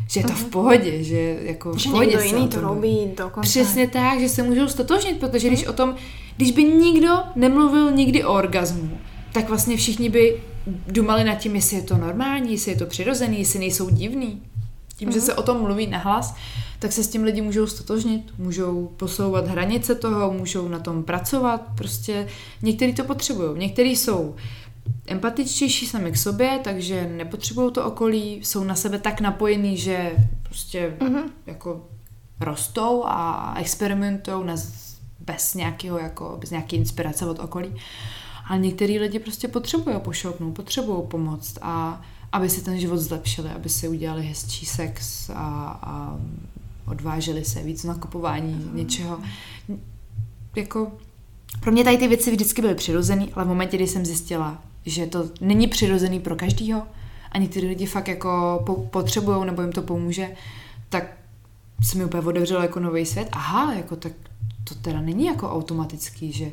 že 0.08 0.20
je 0.20 0.24
to 0.24 0.32
v 0.32 0.42
mhm. 0.42 0.50
pohodě, 0.50 1.04
že 1.04 1.36
jako 1.42 1.72
v 1.72 1.78
že 1.78 1.90
pohodě 1.90 2.10
někdo 2.10 2.24
jiný 2.24 2.48
to 2.48 2.60
robí 2.60 2.98
dokonce. 3.16 3.48
Přesně 3.48 3.88
tak, 3.88 4.20
že 4.20 4.28
se 4.28 4.42
můžou 4.42 4.68
stotožnit, 4.68 5.20
protože 5.20 5.48
když 5.48 5.66
o 5.66 5.72
tom, 5.72 5.94
když 6.36 6.50
by 6.50 6.64
nikdo 6.64 7.16
nemluvil 7.36 7.90
nikdy 7.90 8.24
o 8.24 8.34
orgazmu, 8.34 8.98
tak 9.32 9.48
vlastně 9.48 9.76
všichni 9.76 10.08
by 10.08 10.42
dumali 10.66 11.24
nad 11.24 11.34
tím, 11.34 11.56
jestli 11.56 11.76
je 11.76 11.82
to 11.82 11.96
normální, 11.96 12.52
jestli 12.52 12.70
je 12.70 12.76
to 12.76 12.86
přirozený, 12.86 13.38
jestli 13.38 13.58
nejsou 13.58 13.90
divný. 13.90 14.42
Tím, 14.96 15.08
mm-hmm. 15.08 15.12
že 15.12 15.18
mhm. 15.18 15.26
se 15.26 15.34
o 15.34 15.42
tom 15.42 15.60
mluví 15.60 15.86
nahlas, 15.86 16.34
tak 16.78 16.92
se 16.92 17.04
s 17.04 17.08
tím 17.08 17.22
lidi 17.22 17.40
můžou 17.40 17.66
stotožnit, 17.66 18.22
můžou 18.38 18.90
posouvat 18.96 19.46
hranice 19.46 19.94
toho, 19.94 20.32
můžou 20.32 20.68
na 20.68 20.78
tom 20.78 21.02
pracovat, 21.02 21.62
prostě 21.76 22.26
někteří 22.62 22.92
to 22.92 23.04
potřebují, 23.04 23.58
někteří 23.58 23.96
jsou 23.96 24.34
empatičtější 25.06 25.86
sami 25.86 26.12
k 26.12 26.16
sobě, 26.16 26.60
takže 26.64 27.08
nepotřebují 27.16 27.72
to 27.72 27.84
okolí, 27.84 28.34
jsou 28.34 28.64
na 28.64 28.74
sebe 28.74 28.98
tak 28.98 29.20
napojení, 29.20 29.76
že 29.76 30.16
prostě 30.42 30.96
mm-hmm. 30.98 31.22
jako 31.46 31.86
rostou 32.40 33.04
a 33.06 33.54
experimentují 33.58 34.44
bez 35.20 35.54
nějakého 35.54 35.98
jako, 35.98 36.36
bez 36.40 36.50
nějaké 36.50 36.76
inspirace 36.76 37.26
od 37.26 37.38
okolí. 37.38 37.74
Ale 38.48 38.58
některý 38.58 38.98
lidi 38.98 39.18
prostě 39.18 39.48
potřebují 39.48 39.96
pošoupnout, 40.00 40.54
potřebují 40.54 41.06
pomoct 41.08 41.58
a 41.62 42.02
aby 42.32 42.50
si 42.50 42.62
ten 42.62 42.80
život 42.80 42.96
zlepšili, 42.96 43.50
aby 43.50 43.68
si 43.68 43.88
udělali 43.88 44.22
hezčí 44.22 44.66
sex 44.66 45.30
a, 45.30 45.78
a 45.82 46.18
odvážili 46.86 47.44
se 47.44 47.62
víc 47.62 47.84
na 47.84 47.94
kupování 47.94 48.52
mm. 48.52 48.76
něčeho. 48.76 49.20
Jako 50.56 50.92
pro 51.60 51.72
mě 51.72 51.84
tady 51.84 51.98
ty 51.98 52.08
věci 52.08 52.30
vždycky 52.30 52.62
byly 52.62 52.74
přirozený, 52.74 53.32
ale 53.32 53.44
v 53.44 53.48
momentě, 53.48 53.76
kdy 53.76 53.86
jsem 53.86 54.06
zjistila, 54.06 54.62
že 54.86 55.06
to 55.06 55.28
není 55.40 55.66
přirozený 55.66 56.20
pro 56.20 56.36
každýho 56.36 56.82
a 57.32 57.38
někteří 57.38 57.66
lidi 57.66 57.86
fakt 57.86 58.08
jako 58.08 58.62
po, 58.66 58.74
potřebují 58.74 59.46
nebo 59.46 59.62
jim 59.62 59.72
to 59.72 59.82
pomůže, 59.82 60.28
tak 60.88 61.16
se 61.82 61.98
mi 61.98 62.04
úplně 62.04 62.22
otevřelo 62.22 62.62
jako 62.62 62.80
nový 62.80 63.06
svět. 63.06 63.28
Aha, 63.32 63.74
jako 63.74 63.96
tak 63.96 64.12
to 64.64 64.74
teda 64.74 65.00
není 65.00 65.26
jako 65.26 65.50
automatický, 65.50 66.32
že, 66.32 66.46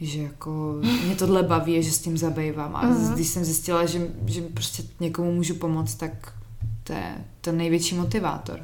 že 0.00 0.22
jako 0.22 0.74
mě 1.04 1.14
tohle 1.14 1.42
baví, 1.42 1.82
že 1.82 1.90
s 1.90 1.98
tím 1.98 2.18
zabývám. 2.18 2.76
A 2.76 2.82
uh-huh. 2.82 3.14
když 3.14 3.28
jsem 3.28 3.44
zjistila, 3.44 3.86
že, 3.86 4.08
že 4.26 4.42
prostě 4.42 4.82
někomu 5.00 5.32
můžu 5.32 5.54
pomoct, 5.54 5.94
tak 5.94 6.32
to 6.84 6.92
je 6.92 7.14
ten 7.40 7.56
největší 7.56 7.94
motivátor. 7.94 8.60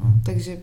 No, 0.00 0.12
takže 0.24 0.58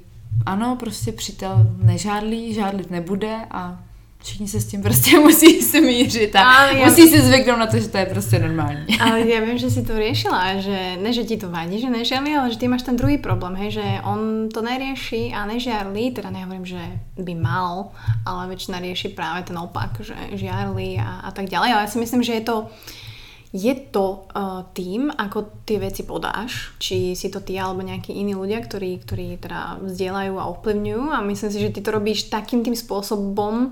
ano, 0.46 0.76
prostě 0.80 1.12
přítel 1.12 1.76
nežádlí, 1.84 2.54
žádlit 2.54 2.92
nebude 2.92 3.38
a 3.52 3.84
všichni 4.24 4.48
se 4.48 4.62
s 4.62 4.66
tím 4.66 4.82
prostě 4.82 5.20
musí 5.24 5.62
se 5.62 5.82
mířit 5.82 6.36
a 6.36 6.42
Ale 6.44 6.78
já- 6.78 6.86
musí 6.86 7.10
si 7.10 7.22
zvyknout 7.22 7.60
na 7.60 7.68
to, 7.68 7.80
že 7.80 7.88
to 7.88 7.98
je 7.98 8.06
prostě 8.06 8.40
normální. 8.40 8.86
Ale 9.00 9.20
ja 9.20 9.40
viem, 9.40 9.58
že 9.58 9.70
si 9.70 9.82
to 9.84 9.94
riešila, 9.94 10.60
že 10.62 10.98
ne, 11.00 11.14
že 11.14 11.24
ti 11.24 11.38
to 11.38 11.50
vadí, 11.50 11.80
že 11.80 11.90
nežiarli, 11.90 12.36
ale 12.36 12.52
že 12.52 12.58
ty 12.58 12.68
máš 12.68 12.84
ten 12.84 12.96
druhý 12.96 13.18
problém, 13.18 13.56
hej, 13.56 13.72
že 13.80 13.86
on 14.04 14.50
to 14.50 14.62
nerieši 14.62 15.32
a 15.32 15.46
nežiarli, 15.46 16.12
teda 16.12 16.30
nehovorím, 16.30 16.66
že 16.66 16.82
by 17.18 17.34
mal, 17.36 17.92
ale 18.26 18.52
väčšina 18.52 18.80
rieši 18.82 19.14
práve 19.14 19.44
ten 19.48 19.58
opak, 19.58 20.02
že 20.02 20.16
žiarli 20.34 20.98
a, 21.00 21.28
a 21.28 21.32
tak 21.32 21.48
ďalej. 21.48 21.70
Ale 21.74 21.82
ja 21.84 21.90
si 21.90 22.00
myslím, 22.00 22.24
že 22.24 22.34
je 22.34 22.44
to 22.44 22.56
je 23.56 23.74
to 23.96 24.28
uh, 24.36 24.68
tým, 24.76 25.08
ako 25.08 25.64
tie 25.64 25.80
veci 25.80 26.04
podáš, 26.04 26.76
či 26.84 27.16
si 27.16 27.32
to 27.32 27.40
ty 27.40 27.56
alebo 27.56 27.80
nejakí 27.80 28.12
iní 28.12 28.36
ľudia, 28.36 28.60
ktorí, 28.60 29.00
ktorí 29.08 29.40
teda 29.40 29.80
vzdielajú 29.82 30.36
a 30.36 30.52
ovplyvňujú 30.52 31.04
a 31.16 31.24
myslím 31.24 31.50
si, 31.52 31.60
že 31.64 31.72
ty 31.72 31.80
to 31.80 31.96
robíš 31.96 32.28
takým 32.28 32.60
tým 32.62 32.76
spôsobom, 32.76 33.72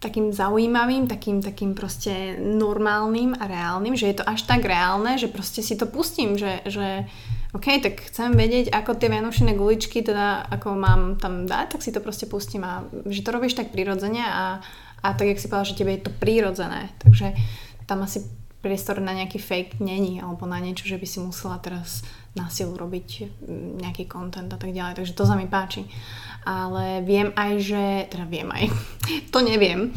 takým 0.00 0.32
zaujímavým, 0.32 1.04
takým, 1.04 1.44
takým 1.44 1.76
proste 1.76 2.40
normálnym 2.40 3.36
a 3.36 3.44
reálnym, 3.44 3.92
že 3.92 4.08
je 4.08 4.16
to 4.16 4.24
až 4.24 4.48
tak 4.48 4.64
reálne, 4.64 5.20
že 5.20 5.28
proste 5.28 5.60
si 5.60 5.76
to 5.76 5.84
pustím, 5.84 6.40
že, 6.40 6.64
že 6.64 7.04
OK, 7.52 7.84
tak 7.84 8.08
chcem 8.08 8.32
vedieť, 8.32 8.72
ako 8.72 8.96
tie 8.96 9.12
vianočné 9.12 9.52
guličky 9.52 10.00
teda, 10.00 10.48
ako 10.48 10.72
mám 10.72 11.20
tam 11.20 11.44
dať, 11.44 11.76
tak 11.76 11.80
si 11.84 11.92
to 11.92 12.00
proste 12.00 12.32
pustím 12.32 12.64
a 12.64 12.80
že 13.12 13.20
to 13.20 13.28
robíš 13.28 13.60
tak 13.60 13.76
prirodzene 13.76 14.24
a, 14.24 14.64
a 15.04 15.06
tak, 15.12 15.36
jak 15.36 15.38
si 15.38 15.52
povedal, 15.52 15.68
že 15.68 15.78
tebe 15.78 15.92
je 15.92 16.02
to 16.08 16.12
prirodzené, 16.16 16.88
takže 16.96 17.36
tam 17.84 18.00
asi 18.00 18.24
priestor 18.64 19.04
na 19.04 19.12
nejaký 19.12 19.36
fake 19.36 19.84
není, 19.84 20.20
alebo 20.20 20.48
na 20.48 20.60
niečo, 20.60 20.88
že 20.88 20.96
by 20.96 21.06
si 21.08 21.18
musela 21.20 21.60
teraz 21.60 22.04
na 22.38 22.46
silu 22.46 22.78
robiť 22.78 23.08
mm, 23.42 23.82
nejaký 23.82 24.06
content 24.06 24.50
a 24.50 24.58
tak 24.58 24.70
ďalej, 24.70 25.02
takže 25.02 25.16
to 25.18 25.26
sa 25.26 25.34
mi 25.34 25.50
páči. 25.50 25.86
Ale 26.46 27.04
viem 27.04 27.34
aj, 27.36 27.52
že, 27.60 27.84
teda 28.08 28.24
viem 28.24 28.48
aj, 28.48 28.70
to 29.34 29.38
neviem, 29.42 29.90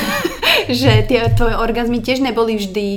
že 0.82 1.08
tie 1.08 1.32
tvoje 1.32 1.56
orgazmy 1.56 2.04
tiež 2.04 2.20
neboli 2.20 2.60
vždy 2.60 2.88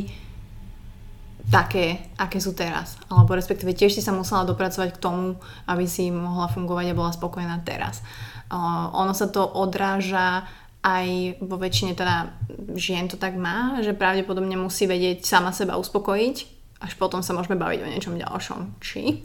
také, 1.49 2.11
aké 2.17 2.41
sú 2.41 2.57
teraz. 2.57 2.97
Alebo 3.07 3.38
respektíve 3.38 3.71
tiež 3.71 3.93
si 3.93 4.01
sa 4.01 4.11
musela 4.11 4.47
dopracovať 4.49 4.97
k 4.97 5.01
tomu, 5.01 5.38
aby 5.69 5.86
si 5.86 6.09
mohla 6.09 6.49
fungovať 6.49 6.91
a 6.91 6.97
bola 6.97 7.11
spokojná 7.13 7.61
teraz. 7.61 8.01
O, 8.49 8.57
ono 8.91 9.13
sa 9.13 9.30
to 9.30 9.45
odráža 9.45 10.45
aj 10.86 11.41
vo 11.41 11.57
väčšine 11.57 11.97
teda 11.97 12.30
žien 12.78 13.09
to 13.09 13.17
tak 13.17 13.34
má, 13.34 13.82
že 13.82 13.97
pravdepodobne 13.97 14.53
musí 14.53 14.86
vedieť 14.86 15.26
sama 15.26 15.49
seba 15.49 15.82
uspokojiť, 15.82 16.54
až 16.82 16.93
potom 16.93 17.23
sa 17.23 17.34
môžeme 17.34 17.55
baviť 17.55 17.80
o 17.82 17.91
niečom 17.91 18.19
ďalšom. 18.19 18.80
Či? 18.80 19.23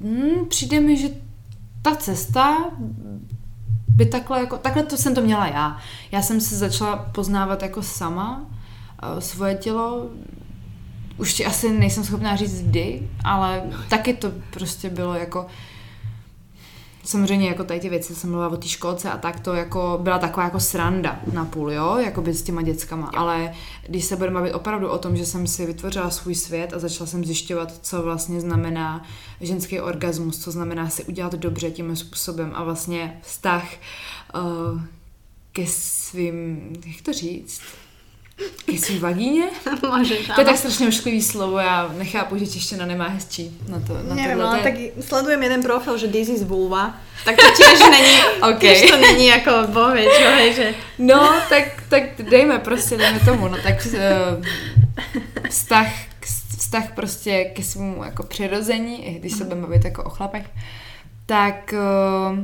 Hmm, 0.00 0.48
přijde 0.48 0.80
mi, 0.80 0.96
že 0.96 1.08
ta 1.82 1.96
cesta 1.96 2.72
by 3.88 4.06
takhle, 4.06 4.40
jako, 4.40 4.58
takhle 4.58 4.82
to 4.82 4.96
jsem 4.96 5.14
to 5.14 5.22
měla 5.22 5.46
já. 5.46 5.78
Já 6.12 6.22
jsem 6.22 6.40
se 6.40 6.56
začala 6.56 6.96
poznávat 6.96 7.62
jako 7.62 7.82
sama 7.82 8.46
eh, 9.02 9.20
svoje 9.20 9.54
tělo. 9.54 10.10
Už 11.16 11.34
ti 11.34 11.46
asi 11.46 11.70
nejsem 11.70 12.04
schopná 12.04 12.36
říct 12.36 12.62
kdy, 12.62 13.08
ale 13.24 13.62
taky 13.88 14.14
to 14.14 14.32
prostě 14.50 14.90
bylo 14.90 15.14
jako 15.14 15.46
samozřejmě 17.06 17.48
jako 17.48 17.64
tady 17.64 17.80
ty 17.80 17.88
věci, 17.88 18.14
jsem 18.14 18.30
mluvila 18.30 18.52
o 18.52 18.56
té 18.56 18.68
školce 18.68 19.10
a 19.10 19.16
tak 19.16 19.40
to 19.40 19.54
jako 19.54 19.98
byla 20.02 20.18
taková 20.18 20.44
jako 20.44 20.60
sranda 20.60 21.20
na 21.32 21.44
půl, 21.44 21.72
jo, 21.72 21.96
jako 21.96 22.22
by 22.22 22.34
s 22.34 22.42
těma 22.42 22.62
dětskama, 22.62 23.10
ale 23.16 23.54
když 23.88 24.04
se 24.04 24.16
budeme 24.16 24.34
bavit 24.34 24.52
opravdu 24.52 24.88
o 24.88 24.98
tom, 24.98 25.16
že 25.16 25.26
jsem 25.26 25.46
si 25.46 25.66
vytvořila 25.66 26.10
svůj 26.10 26.34
svět 26.34 26.72
a 26.72 26.78
začala 26.78 27.06
jsem 27.06 27.24
zjišťovat, 27.24 27.74
co 27.82 28.02
vlastně 28.02 28.40
znamená 28.40 29.06
ženský 29.40 29.80
orgasmus, 29.80 30.38
co 30.38 30.50
znamená 30.50 30.90
si 30.90 31.04
udělat 31.04 31.34
dobře 31.34 31.70
tím 31.70 31.96
způsobem 31.96 32.52
a 32.54 32.64
vlastně 32.64 33.20
vztah 33.22 33.68
uh, 34.34 34.80
ke 35.52 35.66
svým, 35.66 36.72
jak 36.86 37.02
to 37.02 37.12
říct, 37.12 37.60
svým 38.78 39.00
vagíně? 39.00 39.44
Môžeš, 39.82 40.26
To 40.34 40.40
je 40.40 40.44
tak 40.44 40.56
strašně 40.56 40.88
ošklivý 40.88 41.22
slovo, 41.22 41.58
já 41.58 41.88
nechápu, 41.98 42.38
že 42.38 42.46
čeština 42.46 42.86
nemá 42.86 43.08
hezčí 43.08 43.58
na 43.68 43.80
to. 43.80 43.92
Na 43.94 44.16
tohle. 44.16 44.44
ale 44.44 44.58
je- 44.58 44.62
tak 44.64 45.04
sledujem 45.04 45.42
jeden 45.42 45.62
profil, 45.62 45.98
že 45.98 46.08
this 46.08 46.28
is 46.28 46.42
vulva, 46.42 46.94
tak 47.24 47.36
to 47.36 47.46
tiež 47.56 47.80
není, 47.90 48.16
OK. 48.52 48.60
tiež 48.60 48.90
to 48.90 48.96
není 48.96 49.32
ako 49.32 49.66
bohe, 49.72 50.04
čo 50.04 50.26
hej, 50.36 50.52
že... 50.54 50.74
No, 50.98 51.40
tak, 51.48 51.82
tak 51.88 52.02
dejme 52.22 52.58
prostě, 52.58 52.96
dejme 52.96 53.20
tomu, 53.20 53.48
no 53.48 53.56
tak 53.62 53.86
uh, 53.86 54.44
vztah, 55.48 55.88
vztah 56.58 56.92
prostě 56.94 57.44
ke 57.44 57.62
svému 57.62 58.04
jako 58.04 58.22
přirození, 58.22 59.06
i 59.06 59.18
když 59.18 59.32
se 59.32 59.44
budeme 59.44 59.62
bavit 59.62 59.84
jako 59.84 60.04
o 60.04 60.10
chlapech, 60.10 60.46
tak 61.26 61.74
uh, 61.74 62.38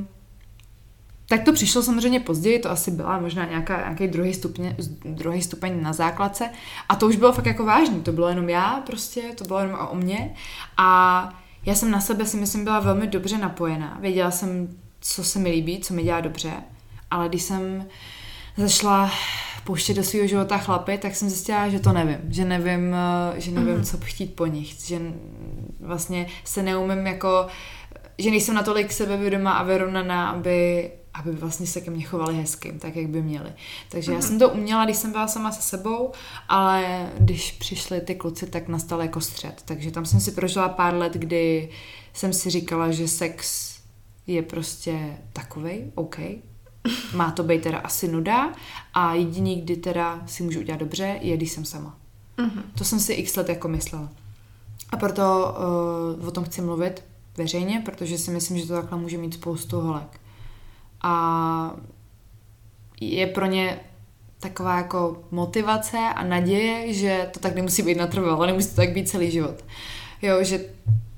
tak 1.33 1.45
to 1.45 1.53
přišlo 1.53 1.83
samozřejmě 1.83 2.21
později, 2.21 2.59
to 2.59 2.71
asi 2.71 2.91
byla 2.91 3.19
možná 3.19 3.45
nějaká, 3.45 3.77
nějaký 3.77 4.09
druhý, 4.09 4.35
stupně, 4.35 4.77
druhý 5.05 5.43
stupeň 5.43 5.83
na 5.83 5.93
základce. 5.93 6.51
A 6.89 6.97
to 6.97 7.07
už 7.07 7.17
bylo 7.17 7.33
fakt 7.33 7.47
jako 7.47 7.65
vážný, 7.65 8.01
to 8.01 8.13
bylo 8.13 8.29
jenom 8.29 8.49
já 8.49 8.83
prostě, 8.87 9.23
to 9.35 9.45
bylo 9.45 9.59
jenom 9.61 9.89
o 9.91 9.95
mně. 9.95 10.35
A 10.77 11.29
já 11.67 11.75
jsem 11.75 11.91
na 11.91 12.01
sebe 12.01 12.27
si 12.27 12.37
myslím 12.37 12.65
byla 12.65 12.81
velmi 12.81 13.07
dobře 13.07 13.39
napojená, 13.39 13.99
věděla 14.01 14.31
jsem, 14.31 14.69
co 15.01 15.25
se 15.25 15.39
mi 15.39 15.51
líbí, 15.51 15.81
co 15.81 15.95
mi 15.95 16.03
dělá 16.03 16.21
dobře, 16.21 16.53
ale 17.11 17.29
když 17.29 17.43
jsem 17.43 17.87
začala 18.57 19.11
pouštět 19.65 19.95
do 19.95 20.03
svého 20.03 20.27
života 20.27 20.59
chlapy, 20.59 20.99
tak 20.99 21.15
jsem 21.15 21.29
zjistila, 21.29 21.69
že 21.69 21.81
to 21.81 21.93
nevím, 21.93 22.19
že 22.29 22.45
nevím, 22.45 22.95
eh, 22.95 23.41
že 23.41 23.51
nevím, 23.51 23.77
mm-hmm. 23.77 23.85
co 23.85 23.99
chtít 24.05 24.35
po 24.35 24.47
nich, 24.47 24.75
že 24.87 25.01
vlastně 25.81 26.27
se 26.45 26.63
neumím 26.63 27.07
jako, 27.07 27.47
že 28.19 28.31
nejsem 28.31 28.55
natolik 28.55 28.93
sebevědomá 28.93 29.53
a 29.53 29.63
vyrovnaná, 29.63 30.31
aby, 30.31 30.91
aby 31.15 31.33
vlastně 31.33 31.67
se 31.67 31.81
ke 31.81 31.91
mně 31.91 32.05
chovali 32.05 32.35
hezky, 32.37 32.73
tak 32.73 32.97
jak 32.97 33.07
by 33.07 33.23
měli. 33.23 33.53
Takže 33.89 34.11
mm-hmm. 34.11 34.15
já 34.15 34.23
jsem 34.23 34.39
to 34.39 34.51
uměla, 34.51 34.85
když 34.85 34.97
jsem 34.97 35.13
byla 35.13 35.29
sama 35.29 35.53
se 35.53 35.63
sebou, 35.63 36.13
ale 36.49 37.09
když 37.19 37.53
přišli 37.53 38.01
ty 38.01 38.15
kluci, 38.15 38.47
tak 38.47 38.69
nastal 38.69 39.03
jako 39.03 39.21
střed. 39.21 39.63
Takže 39.65 39.91
tam 39.91 40.07
jsem 40.07 40.21
si 40.21 40.33
prožila 40.33 40.69
pár 40.69 40.95
let, 40.95 41.13
kdy 41.13 41.69
jsem 42.13 42.33
si 42.33 42.51
říkala, 42.51 42.91
že 42.91 43.09
sex 43.09 43.73
je 44.27 44.43
prostě 44.43 45.17
takovej, 45.33 45.91
OK, 45.95 46.19
má 47.15 47.31
to 47.31 47.43
být 47.43 47.63
teda 47.63 47.79
asi 47.79 48.09
nuda 48.09 48.53
a 48.95 49.15
jediný, 49.15 49.61
kdy 49.61 49.77
teda 49.77 50.23
si 50.27 50.43
můžu 50.43 50.61
udělat 50.61 50.81
dobře, 50.81 51.19
je, 51.21 51.37
když 51.37 51.53
jsem 51.53 51.65
sama. 51.65 51.99
Mhm. 52.37 52.63
To 52.79 52.85
jsem 52.85 53.01
si 53.01 53.13
x 53.13 53.37
let 53.37 53.49
jako 53.49 53.69
myslela. 53.69 54.09
A 54.91 54.97
proto 54.97 55.55
uh, 56.21 56.29
o 56.29 56.31
tom 56.31 56.45
chci 56.45 56.61
mluvit 56.61 57.05
veřejně, 57.37 57.83
protože 57.85 58.19
si 58.19 58.31
myslím, 58.31 58.59
že 58.59 58.67
to 58.67 58.75
takhle 58.75 58.99
může 58.99 59.19
mít 59.19 59.35
spoustu 59.35 59.81
holek. 59.81 60.21
A 61.03 61.75
je 63.01 63.27
pro 63.27 63.47
ně 63.47 63.81
taková 64.41 64.77
jako 64.77 65.23
motivace 65.31 65.99
a 65.99 66.25
naděje, 66.25 66.95
že 66.95 67.29
to 67.33 67.41
tak 67.41 67.55
nemusí 67.55 67.83
být 67.83 67.99
natrvalo, 67.99 68.47
nemusí 68.47 68.69
to 68.69 68.77
tak 68.77 68.93
být 68.93 69.09
celý 69.09 69.31
život. 69.31 69.65
Jo, 70.23 70.45
že 70.45 70.61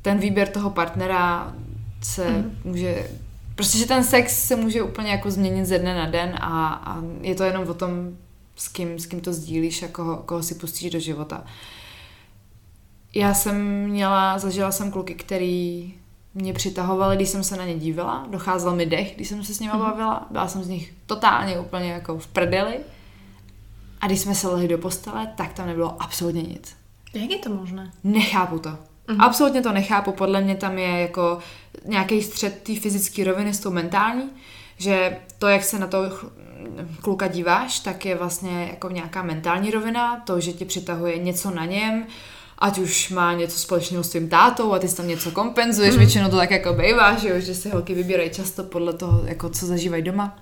ten 0.02 0.18
výběr 0.18 0.48
toho 0.48 0.70
partnera 0.70 1.54
se 2.02 2.30
mm. 2.30 2.58
může 2.64 3.06
Prostě, 3.54 3.78
že 3.78 3.86
ten 3.86 4.04
sex 4.04 4.46
se 4.46 4.56
může 4.56 4.82
úplně 4.82 5.10
jako 5.10 5.30
změnit 5.30 5.66
ze 5.66 5.78
dne 5.78 5.94
na 5.94 6.06
den 6.06 6.34
a, 6.40 6.68
a 6.68 7.02
je 7.20 7.34
to 7.34 7.44
jenom 7.44 7.68
o 7.68 7.74
tom, 7.74 8.16
s 8.56 8.68
kým, 8.68 8.98
s 8.98 9.06
kým 9.06 9.20
to 9.20 9.32
sdílíš 9.32 9.82
a 9.82 9.88
koho, 9.88 10.16
koho 10.16 10.42
si 10.42 10.54
pustíš 10.54 10.90
do 10.90 11.00
života. 11.00 11.44
Já 13.14 13.34
jsem 13.34 13.84
měla, 13.84 14.38
zažila 14.38 14.72
jsem 14.72 14.90
kluky, 14.90 15.14
který 15.14 15.94
mě 16.34 16.52
přitahovali, 16.52 17.16
když 17.16 17.28
jsem 17.28 17.44
se 17.44 17.56
na 17.56 17.64
ně 17.64 17.74
dívala, 17.74 18.26
docházel 18.30 18.76
mi 18.76 18.86
dech, 18.86 19.14
když 19.16 19.28
jsem 19.28 19.44
se 19.44 19.54
s 19.54 19.60
nimi 19.60 19.72
bavila, 19.78 20.26
byla 20.30 20.48
jsem 20.48 20.62
z 20.62 20.68
nich 20.68 20.94
totálně 21.06 21.58
úplně 21.58 21.92
jako 21.92 22.18
v 22.18 22.26
prdeli 22.26 22.78
a 24.00 24.06
když 24.06 24.20
jsme 24.20 24.34
se 24.34 24.48
lehli 24.48 24.68
do 24.68 24.78
postele, 24.78 25.32
tak 25.36 25.52
tam 25.52 25.66
nebylo 25.66 26.02
absolutně 26.02 26.42
nic. 26.42 26.76
Jak 27.14 27.30
je 27.30 27.38
to 27.38 27.50
možné? 27.50 27.92
Nechápu 28.04 28.58
to. 28.58 28.68
Mm-hmm. 28.68 29.16
Absolutně 29.18 29.62
to 29.62 29.72
nechápu. 29.72 30.12
Podle 30.12 30.40
mě 30.40 30.54
tam 30.54 30.78
je 30.78 31.00
jako 31.00 31.38
nějaký 31.84 32.22
střed 32.22 32.62
té 32.62 32.80
fyzické 32.80 33.24
roviny 33.24 33.54
s 33.54 33.60
tou 33.60 33.70
mentální, 33.70 34.30
že 34.78 35.18
to, 35.38 35.48
jak 35.48 35.64
se 35.64 35.78
na 35.78 35.86
to 35.86 35.98
kluka 37.00 37.28
díváš, 37.28 37.80
tak 37.80 38.04
je 38.04 38.14
vlastně 38.14 38.66
jako 38.70 38.90
nějaká 38.90 39.22
mentální 39.22 39.70
rovina, 39.70 40.20
to, 40.20 40.40
že 40.40 40.52
ti 40.52 40.64
přitahuje 40.64 41.18
něco 41.18 41.50
na 41.50 41.64
něm, 41.64 42.06
ať 42.58 42.78
už 42.78 43.10
má 43.10 43.34
něco 43.34 43.58
společného 43.58 44.04
s 44.04 44.08
tvým 44.08 44.28
tátou 44.28 44.72
a 44.72 44.78
ty 44.78 44.94
tam 44.94 45.08
něco 45.08 45.30
kompenzuješ, 45.30 45.94
mm. 45.94 45.98
většinou 45.98 46.30
to 46.30 46.36
tak 46.36 46.50
jako 46.50 46.72
bývá, 46.72 47.16
že, 47.18 47.28
jo, 47.28 47.40
že 47.40 47.54
si 47.54 47.70
holky 47.70 47.94
vybírají 47.94 48.30
často 48.30 48.64
podle 48.64 48.92
toho, 48.92 49.22
jako 49.24 49.50
co 49.50 49.66
zažívají 49.66 50.02
doma. 50.02 50.38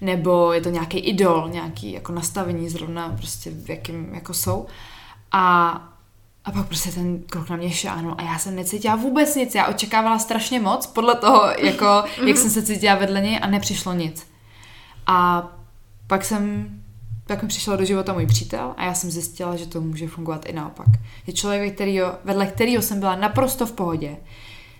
Nebo 0.00 0.52
je 0.52 0.60
to 0.60 0.70
nějaký 0.70 0.98
idol, 0.98 1.48
nějaký 1.52 1.92
jako 1.92 2.12
nastavení 2.12 2.68
zrovna 2.68 3.14
prostě 3.18 3.50
v 3.50 3.70
jakým 3.70 4.14
jako 4.14 4.34
jsou. 4.34 4.66
A 5.32 5.94
a 6.44 6.52
pak 6.52 6.66
prostě 6.66 6.90
ten 6.90 7.22
kluk 7.22 7.50
na 7.50 7.56
mě 7.56 7.70
šáhnul 7.70 8.14
a 8.18 8.22
já 8.22 8.38
jsem 8.38 8.56
necítila 8.56 8.96
vůbec 8.96 9.34
nic. 9.34 9.54
Já 9.54 9.66
očekávala 9.66 10.18
strašně 10.18 10.60
moc 10.60 10.86
podle 10.86 11.14
toho, 11.14 11.42
jako, 11.58 12.04
jak 12.26 12.36
jsem 12.36 12.50
se 12.50 12.62
cítila 12.62 12.94
vedle 12.94 13.20
něj 13.20 13.38
a 13.42 13.46
nepřišlo 13.46 13.92
nic. 13.92 14.26
A 15.06 15.48
pak 16.06 16.24
jsem, 16.24 16.70
pak 17.26 17.42
mi 17.42 17.48
přišel 17.48 17.76
do 17.76 17.84
života 17.84 18.12
můj 18.12 18.26
přítel 18.26 18.74
a 18.76 18.84
já 18.84 18.94
jsem 18.94 19.10
zjistila, 19.10 19.56
že 19.56 19.66
to 19.66 19.80
může 19.80 20.08
fungovat 20.08 20.46
i 20.46 20.52
naopak. 20.52 20.86
Je 21.26 21.32
člověk, 21.32 21.74
kterýho, 21.74 22.12
vedle 22.24 22.46
kterého 22.46 22.82
jsem 22.82 23.00
byla 23.00 23.16
naprosto 23.16 23.66
v 23.66 23.72
pohodě. 23.72 24.16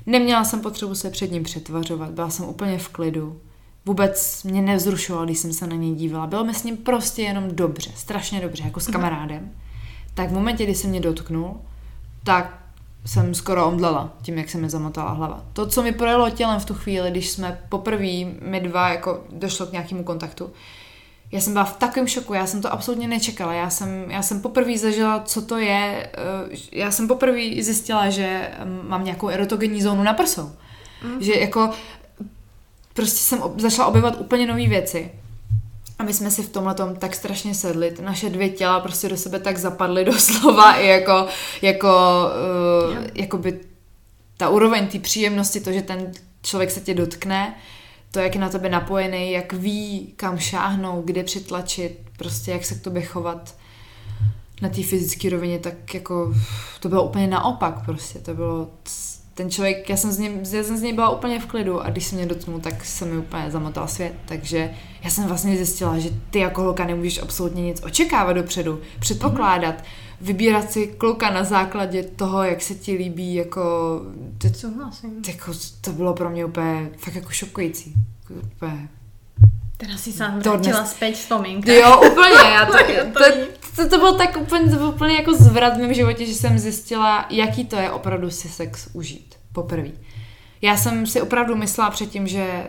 Neměla 0.06 0.44
jsem 0.44 0.60
potřebu 0.60 0.94
se 0.94 1.10
před 1.10 1.32
ním 1.32 1.42
přetvařovat, 1.42 2.10
byla 2.10 2.30
jsem 2.30 2.44
úplně 2.44 2.78
v 2.78 2.88
klidu. 2.88 3.40
Vůbec 3.86 4.42
mě 4.44 4.62
nevzrušoval, 4.62 5.24
když 5.24 5.38
jsem 5.38 5.52
se 5.52 5.66
na 5.66 5.76
něj 5.76 5.94
dívala. 5.94 6.26
Bylo 6.26 6.44
mi 6.44 6.54
s 6.54 6.64
ním 6.64 6.76
prostě 6.76 7.22
jenom 7.22 7.48
dobře, 7.48 7.90
strašně 7.94 8.40
dobře, 8.40 8.62
jako 8.64 8.80
s 8.80 8.86
kamarádem. 8.86 9.50
Tak 10.14 10.30
v 10.30 10.32
momentě, 10.32 10.64
kdy 10.64 10.74
se 10.74 10.88
mě 10.88 11.00
dotknul, 11.00 11.56
tak 12.24 12.58
jsem 13.06 13.34
skoro 13.34 13.66
omdlela 13.66 14.12
tím, 14.22 14.38
jak 14.38 14.50
se 14.50 14.58
mi 14.58 14.70
zamotala 14.70 15.10
hlava. 15.10 15.44
To, 15.52 15.66
co 15.66 15.82
mi 15.82 15.92
projelo 15.92 16.30
tělem 16.30 16.60
v 16.60 16.64
tu 16.64 16.74
chvíli, 16.74 17.10
když 17.10 17.30
jsme 17.30 17.60
poprvé, 17.68 18.24
my 18.42 18.60
dva, 18.60 18.88
jako 18.88 19.24
došlo 19.30 19.66
k 19.66 19.72
nějakému 19.72 20.04
kontaktu, 20.04 20.50
já 21.34 21.40
jsem 21.40 21.52
byla 21.52 21.64
v 21.64 21.76
takovém 21.76 22.06
šoku, 22.08 22.34
já 22.34 22.46
jsem 22.46 22.62
to 22.62 22.72
absolutně 22.72 23.08
nečekala. 23.08 23.52
Já 23.54 23.70
jsem, 23.70 24.10
já 24.10 24.22
jsem 24.22 24.40
poprvé 24.40 24.78
zažila, 24.78 25.22
co 25.24 25.42
to 25.42 25.58
je. 25.58 26.10
eh, 26.14 26.56
Já 26.72 26.90
jsem 26.90 27.08
poprvé 27.08 27.40
zjistila, 27.62 28.10
že 28.10 28.50
mm, 28.64 28.80
mám 28.88 29.04
nějakou 29.04 29.28
erotogenní 29.28 29.82
zónu 29.82 30.02
na 30.02 30.12
prsou. 30.12 30.52
Mm. 31.04 31.22
Že 31.22 31.34
jako 31.34 31.70
prostě 32.94 33.18
jsem 33.18 33.42
začala 33.56 33.88
objevovat 33.88 34.20
úplně 34.20 34.46
nové 34.46 34.68
věci. 34.68 35.10
A 35.98 36.02
my 36.04 36.14
jsme 36.14 36.30
si 36.30 36.42
v 36.42 36.48
tomhle 36.48 36.74
tak 36.98 37.14
strašně 37.14 37.54
sedli, 37.54 37.94
naše 38.02 38.30
dvě 38.30 38.48
těla 38.48 38.80
prostě 38.80 39.08
do 39.08 39.16
sebe 39.16 39.38
tak 39.40 39.56
zapadly 39.56 40.04
doslova 40.14 40.74
i 40.74 40.86
jako, 40.86 41.26
jako, 41.62 41.88
uh, 42.90 42.96
jakoby 43.14 43.60
ta 44.36 44.48
úroveň 44.48 44.86
té 44.86 44.98
příjemnosti, 44.98 45.60
to, 45.60 45.72
že 45.72 45.82
ten 45.82 46.12
člověk 46.42 46.70
se 46.70 46.80
tě 46.80 46.94
dotkne, 46.94 47.54
to, 48.14 48.20
jak 48.20 48.34
je 48.34 48.40
na 48.40 48.48
tebe 48.48 48.68
napojený, 48.68 49.32
jak 49.32 49.52
ví, 49.52 50.12
kam 50.16 50.38
šáhnout, 50.38 51.04
kde 51.04 51.24
přitlačit, 51.24 51.98
prostě 52.16 52.50
jak 52.50 52.64
se 52.64 52.74
k 52.74 52.82
tobě 52.82 53.02
chovat 53.02 53.54
na 54.62 54.68
té 54.68 54.82
fyzické 54.82 55.30
rovině, 55.30 55.58
tak 55.58 55.94
jako 55.94 56.34
to 56.80 56.88
bylo 56.88 57.04
úplně 57.04 57.26
naopak 57.26 57.84
prostě, 57.84 58.18
to 58.18 58.34
bylo 58.34 58.68
ten 59.34 59.50
člověk, 59.50 59.90
já 59.90 59.96
jsem, 59.96 60.12
z 60.12 60.18
něj, 60.18 60.40
já 60.50 60.62
jsem 60.62 60.76
z 60.76 60.82
něj 60.82 60.92
byla 60.92 61.10
úplně 61.10 61.40
v 61.40 61.46
klidu 61.46 61.80
a 61.80 61.90
když 61.90 62.04
se 62.04 62.16
mě 62.16 62.26
dotknul, 62.26 62.60
tak 62.60 62.84
se 62.84 63.04
mi 63.04 63.18
úplně 63.18 63.50
zamotal 63.50 63.88
svět, 63.88 64.14
takže 64.24 64.70
já 65.04 65.10
jsem 65.10 65.26
vlastně 65.26 65.56
zjistila, 65.56 65.98
že 65.98 66.10
ty 66.30 66.38
jako 66.38 66.62
holka 66.62 66.84
nemůžeš 66.84 67.18
absolutně 67.22 67.62
nic 67.62 67.82
očekávat 67.82 68.32
dopředu, 68.32 68.80
předpokládat, 68.98 69.74
vybírat 70.24 70.72
si 70.72 70.86
kluka 70.86 71.30
na 71.30 71.44
základě 71.44 72.02
toho, 72.02 72.42
jak 72.42 72.62
se 72.62 72.74
ti 72.74 72.92
líbí, 72.94 73.34
jako, 73.34 73.60
to, 74.38 74.48
Súhlasím. 74.54 75.22
jako 75.28 75.52
to 75.80 75.92
bylo 75.92 76.14
pro 76.14 76.30
mě 76.30 76.44
úplně 76.44 76.90
fakt 76.98 77.14
jako 77.14 77.30
šokující. 77.30 77.94
Jako 78.30 78.46
Úplně 78.56 78.88
Teraz 79.76 80.00
si 80.00 80.12
To 80.12 80.24
vrátila 80.24 80.80
dnes- 80.80 80.90
späť 80.90 81.14
vzpomínka. 81.14 81.72
Jo, 81.72 81.96
úplně, 82.12 82.50
já 82.54 82.66
to, 82.66 82.72
To 82.72 83.20
to, 83.20 83.46
to, 83.76 83.88
to, 83.88 83.98
bylo 83.98 84.18
tak 84.18 84.36
úplně, 84.40 84.70
to 84.70 84.76
bylo 84.76 84.92
úplně 84.92 85.14
jako 85.14 85.34
zvrat 85.34 85.76
v 85.76 85.80
mém 85.80 85.94
životě, 85.94 86.26
že 86.26 86.34
jsem 86.34 86.58
zjistila, 86.58 87.26
jaký 87.30 87.64
to 87.64 87.76
je 87.76 87.90
opravdu 87.90 88.30
si 88.30 88.48
sex 88.48 88.88
užít 88.92 89.34
poprvé. 89.52 89.88
Já 90.62 90.76
jsem 90.76 91.06
si 91.06 91.20
opravdu 91.20 91.56
myslela 91.56 91.90
předtím, 91.90 92.26
že 92.26 92.66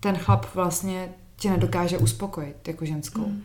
ten 0.00 0.16
chlap 0.18 0.54
vlastně 0.54 1.08
tě 1.36 1.50
nedokáže 1.50 1.98
uspokojit 1.98 2.68
jako 2.68 2.84
ženskou. 2.84 3.20
Mm. 3.26 3.42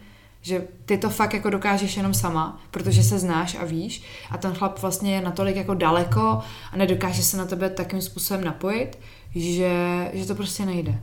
Že 0.47 0.67
ty 0.85 0.97
to 0.97 1.09
fakt 1.09 1.33
jako 1.33 1.49
dokážeš 1.49 1.97
jenom 1.97 2.13
sama, 2.13 2.61
protože 2.71 3.03
se 3.03 3.19
znáš 3.19 3.57
a 3.59 3.65
víš 3.65 4.03
a 4.31 4.37
ten 4.37 4.53
chlap 4.53 4.81
vlastně 4.81 5.15
je 5.15 5.21
natolik 5.21 5.55
jako 5.55 5.73
daleko 5.73 6.39
a 6.71 6.77
nedokáže 6.77 7.23
se 7.23 7.37
na 7.37 7.45
tebe 7.45 7.69
takým 7.69 8.01
způsobem 8.01 8.43
napojit, 8.43 8.99
že, 9.35 10.09
že 10.13 10.25
to 10.25 10.35
prostě 10.35 10.65
nejde. 10.65 10.99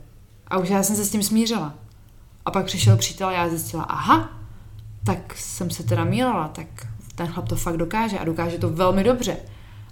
A 0.47 0.57
už 0.57 0.69
já 0.69 0.83
jsem 0.83 0.95
se 0.95 1.05
s 1.05 1.11
tím 1.11 1.23
smířila. 1.23 1.73
A 2.45 2.51
pak 2.51 2.65
přišel 2.65 2.97
přítel 2.97 3.27
a 3.27 3.31
já 3.31 3.49
zjistila, 3.49 3.83
aha, 3.83 4.29
tak 5.03 5.37
jsem 5.37 5.69
se 5.69 5.83
teda 5.83 6.03
mýlila, 6.03 6.47
tak 6.47 6.67
ten 7.15 7.27
chlap 7.27 7.49
to 7.49 7.55
fakt 7.55 7.77
dokáže 7.77 8.19
a 8.19 8.23
dokáže 8.23 8.57
to 8.57 8.69
velmi 8.69 9.03
dobře. 9.03 9.37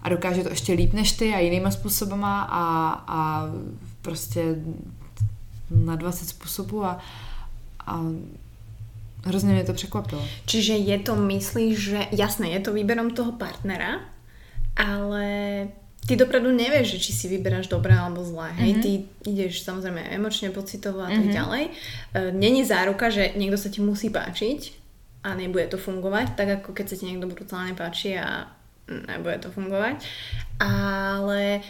A 0.01 0.09
dokáže 0.09 0.43
to 0.43 0.49
ještě 0.49 0.73
líp 0.73 0.93
než 0.93 1.11
ty 1.11 1.33
a 1.33 1.39
jinýma 1.39 1.71
způsobama 1.71 2.41
a, 2.41 2.89
a 3.07 3.45
prostě 4.01 4.55
na 5.71 5.95
20 5.95 6.29
způsobů 6.29 6.85
a, 6.85 6.99
a 7.87 8.01
hrozně 9.23 9.53
mě 9.53 9.63
to 9.63 9.73
překvapilo. 9.73 10.21
Čiže 10.45 10.73
je 10.73 10.97
to, 10.99 11.15
myslíš, 11.15 11.75
že 11.79 11.99
jasné, 12.11 12.49
je 12.49 12.59
to 12.59 12.73
výberom 12.73 13.11
toho 13.11 13.31
partnera, 13.31 13.99
ale 14.75 15.27
ty 16.07 16.15
dopredu 16.15 16.51
nevieš, 16.51 16.87
že 16.87 16.99
či 16.99 17.11
si 17.13 17.25
vyberáš 17.27 17.67
dobré 17.67 17.95
alebo 17.95 18.25
zlé. 18.25 18.51
Hej, 18.59 18.71
Mhm. 18.73 18.81
ty 18.81 18.89
ideš 19.25 19.63
samozrejme 19.63 20.03
emočne, 20.11 20.49
pocitovo 20.49 20.99
a 20.99 21.07
tak 21.07 21.23
Mhm. 21.23 21.33
ďalej. 21.33 21.63
E, 21.63 21.71
Není 22.31 22.65
záruka, 22.65 23.07
že 23.09 23.31
niekto 23.33 23.55
sa 23.55 23.69
ti 23.69 23.79
musí 23.79 24.09
páčiť 24.09 24.61
a 25.23 25.31
nebude 25.33 25.67
to 25.67 25.77
fungovať, 25.77 26.35
tak 26.35 26.47
ako 26.59 26.73
keď 26.73 26.85
sa 26.89 26.95
ti 26.99 27.05
niekto 27.05 27.31
brutálne 27.31 27.71
páči 27.73 28.19
a 28.19 28.51
nebude 29.07 29.39
to 29.39 29.47
fungovať. 29.49 30.03
Ale 30.59 31.63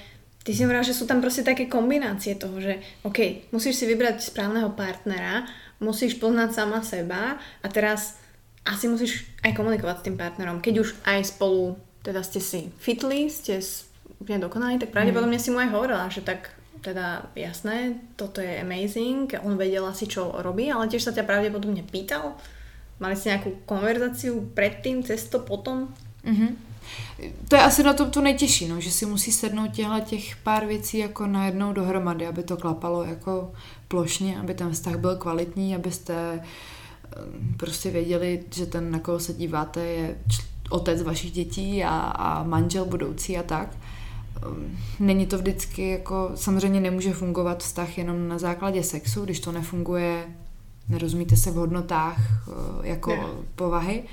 ty 0.44 0.52
si 0.52 0.66
hovorila, 0.66 0.82
že 0.82 0.94
sú 0.94 1.06
tam 1.06 1.22
proste 1.22 1.46
také 1.46 1.66
kombinácie 1.66 2.34
toho, 2.34 2.58
že 2.58 2.82
OK, 3.04 3.20
musíš 3.52 3.76
si 3.76 3.86
vybrať 3.86 4.20
správneho 4.24 4.74
partnera, 4.74 5.46
musíš 5.84 6.16
poznať 6.16 6.50
sama 6.52 6.80
seba 6.82 7.36
a 7.60 7.68
teraz 7.68 8.18
asi 8.64 8.88
musíš 8.88 9.28
aj 9.42 9.54
komunikovať 9.54 9.96
s 9.98 10.06
tým 10.06 10.16
partnerom. 10.16 10.58
Keď 10.58 10.76
už 10.80 10.90
aj 11.04 11.20
spolu 11.28 11.76
teda 12.00 12.20
ste 12.20 12.40
si 12.40 12.72
fitli, 12.78 13.28
ste 13.28 13.60
s- 13.60 13.88
úplne 14.18 14.40
dokonali, 14.40 14.76
tak 14.76 14.92
pravdepodobne 14.92 15.36
si 15.36 15.52
mu 15.52 15.60
aj 15.60 15.70
hovorila, 15.70 16.08
že 16.08 16.20
tak 16.20 16.52
teda 16.80 17.32
jasné, 17.34 17.96
toto 18.14 18.40
je 18.40 18.56
amazing, 18.58 19.32
on 19.40 19.56
vedel 19.56 19.84
asi, 19.84 20.04
čo 20.04 20.32
robí, 20.34 20.68
ale 20.68 20.88
tiež 20.88 21.00
sa 21.02 21.12
ťa 21.12 21.24
pravdepodobne 21.24 21.80
pýtal. 21.82 22.36
Mali 22.98 23.16
ste 23.16 23.32
nejakú 23.32 23.64
konverzáciu 23.64 24.52
predtým, 24.52 25.00
cez 25.02 25.28
to, 25.28 25.40
potom? 25.40 25.92
Mhm. 26.24 26.73
To 27.48 27.56
je 27.56 27.62
asi 27.62 27.84
na 27.84 27.94
tom 27.94 28.12
to 28.12 28.22
nejtěžší, 28.22 28.68
no, 28.68 28.80
že 28.82 28.92
si 28.92 29.06
musí 29.06 29.32
sednout 29.32 29.72
těchto 29.72 30.00
těch 30.00 30.36
pár 30.36 30.66
věcí 30.66 30.98
jako 30.98 31.28
najednou 31.28 31.74
dohromady, 31.74 32.28
aby 32.28 32.44
to 32.44 32.58
klapalo 32.58 33.04
jako 33.04 33.52
plošně, 33.88 34.40
aby 34.40 34.54
ten 34.54 34.72
vztah 34.72 34.96
byl 34.96 35.16
kvalitní, 35.16 35.76
abyste 35.76 36.14
eh, 36.40 37.18
prostě 37.58 37.92
věděli, 37.92 38.44
že 38.56 38.66
ten, 38.66 38.92
na 38.92 39.00
koho 39.00 39.20
se 39.20 39.34
díváte, 39.34 39.82
je 39.86 40.16
otec 40.70 41.02
vašich 41.02 41.32
dětí 41.32 41.84
a, 41.84 41.90
a 42.00 42.44
manžel 42.44 42.86
budoucí 42.86 43.38
a 43.38 43.44
tak. 43.44 43.70
Ehm, 44.46 44.78
Není 45.00 45.26
to 45.26 45.38
vždycky 45.38 45.90
jako, 45.90 46.32
samozřejmě 46.36 46.80
nemůže 46.82 47.14
fungovat 47.14 47.60
vztah 47.64 47.98
jenom 47.98 48.28
na 48.28 48.38
základě 48.38 48.84
sexu, 48.84 49.24
když 49.26 49.40
to 49.40 49.52
nefunguje, 49.52 50.26
nerozumíte 50.90 51.36
se 51.36 51.52
v 51.52 51.56
hodnotách 51.56 52.18
eh, 52.20 52.88
jako 52.88 53.10
Ne. 53.16 53.24
povahy. 53.56 54.04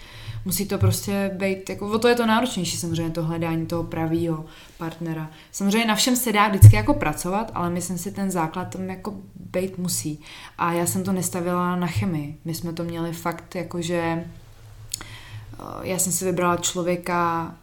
Musí 0.44 0.66
to 0.66 0.78
prostě 0.78 1.30
být, 1.34 1.70
jako, 1.70 1.90
o 1.90 1.98
to 1.98 2.08
je 2.08 2.14
to 2.14 2.26
náročnější 2.26 2.76
samozřejmě, 2.76 3.10
to 3.10 3.24
hledání 3.24 3.66
toho 3.66 3.84
pravýho 3.84 4.44
partnera. 4.78 5.30
Samozřejmě 5.52 5.88
na 5.88 5.94
všem 5.94 6.16
se 6.16 6.32
dá 6.32 6.48
vždycky 6.48 6.76
jako 6.76 6.94
pracovat, 6.94 7.50
ale 7.54 7.70
myslím 7.70 7.98
si, 7.98 8.12
ten 8.12 8.30
základ 8.30 8.64
tam 8.64 8.90
jako 8.90 9.14
být 9.34 9.78
musí. 9.78 10.20
A 10.58 10.72
já 10.72 10.86
jsem 10.86 11.04
to 11.04 11.12
nestavila 11.12 11.76
na 11.76 11.86
chemii. 11.86 12.36
My 12.44 12.54
jsme 12.54 12.72
to 12.72 12.84
měli 12.84 13.12
fakt 13.12 13.54
jako, 13.54 13.82
že 13.82 13.96
eh, 14.00 14.24
já 15.82 15.98
jsem 15.98 16.12
si 16.12 16.24
vybrala 16.24 16.56
člověka, 16.56 17.54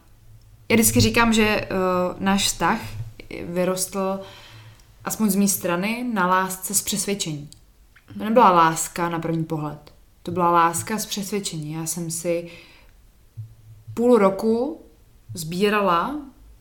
já 0.68 0.74
vždycky 0.76 1.00
říkám, 1.00 1.32
že 1.32 1.68
uh, 1.70 2.22
náš 2.22 2.46
vztah 2.46 2.80
vyrostl 3.44 4.20
aspoň 5.04 5.30
z 5.30 5.36
mé 5.36 5.48
strany 5.48 6.06
na 6.12 6.26
lásce 6.26 6.74
z 6.74 6.82
přesvědčení. 6.82 7.48
To 8.18 8.24
nebyla 8.24 8.50
láska 8.50 9.08
na 9.08 9.18
první 9.18 9.44
pohled. 9.44 9.92
To 10.22 10.30
byla 10.30 10.50
láska 10.50 10.98
z 10.98 11.06
přesvědčení. 11.06 11.72
Já 11.72 11.86
jsem 11.86 12.10
si 12.10 12.50
půl 13.98 14.18
roku 14.18 14.82
sbírala, 15.34 16.16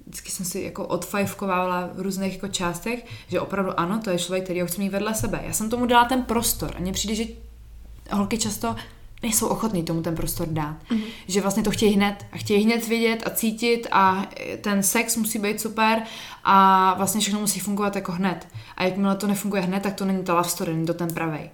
vždycky 0.05 0.31
jsem 0.31 0.45
si 0.45 0.61
jako 0.61 0.87
odfajfkovala 0.87 1.89
v 1.93 2.01
různých 2.01 2.33
jako 2.33 2.47
částech, 2.47 3.05
že 3.27 3.39
opravdu 3.39 3.79
ano, 3.79 3.99
to 4.03 4.09
je 4.09 4.19
člověk, 4.19 4.43
který 4.43 4.61
ho 4.61 4.67
chci 4.67 4.81
mít 4.81 4.89
vedle 4.89 5.15
sebe. 5.15 5.41
Já 5.45 5.53
jsem 5.53 5.69
tomu 5.69 5.85
dala 5.85 6.05
ten 6.05 6.23
prostor 6.23 6.73
a 6.77 6.79
mně 6.79 6.93
přijde, 6.93 7.15
že 7.15 7.23
holky 8.11 8.37
často 8.37 8.75
nejsou 9.23 9.47
ochotní 9.47 9.83
tomu 9.83 10.01
ten 10.01 10.15
prostor 10.15 10.47
dát. 10.47 10.77
Mm-hmm. 10.89 11.03
Že 11.27 11.41
vlastně 11.41 11.63
to 11.63 11.71
chtějí 11.71 11.93
hned 11.93 12.25
a 12.31 12.37
chtějí 12.37 12.63
hned 12.63 12.87
vidět 12.87 13.23
a 13.25 13.29
cítit 13.29 13.87
a 13.91 14.25
ten 14.61 14.83
sex 14.83 15.17
musí 15.17 15.39
být 15.39 15.61
super 15.61 16.01
a 16.43 16.93
vlastně 16.93 17.21
všechno 17.21 17.39
musí 17.39 17.59
fungovat 17.59 17.95
jako 17.95 18.11
hned. 18.11 18.47
A 18.77 18.83
jakmile 18.83 19.15
to 19.15 19.27
nefunguje 19.27 19.61
hned, 19.61 19.83
tak 19.83 19.93
to 19.93 20.05
není 20.05 20.23
ta 20.23 20.33
love 20.33 20.49
story, 20.49 20.73
není 20.73 20.85
to 20.85 20.93
ten 20.93 21.13
pravej. 21.13 21.49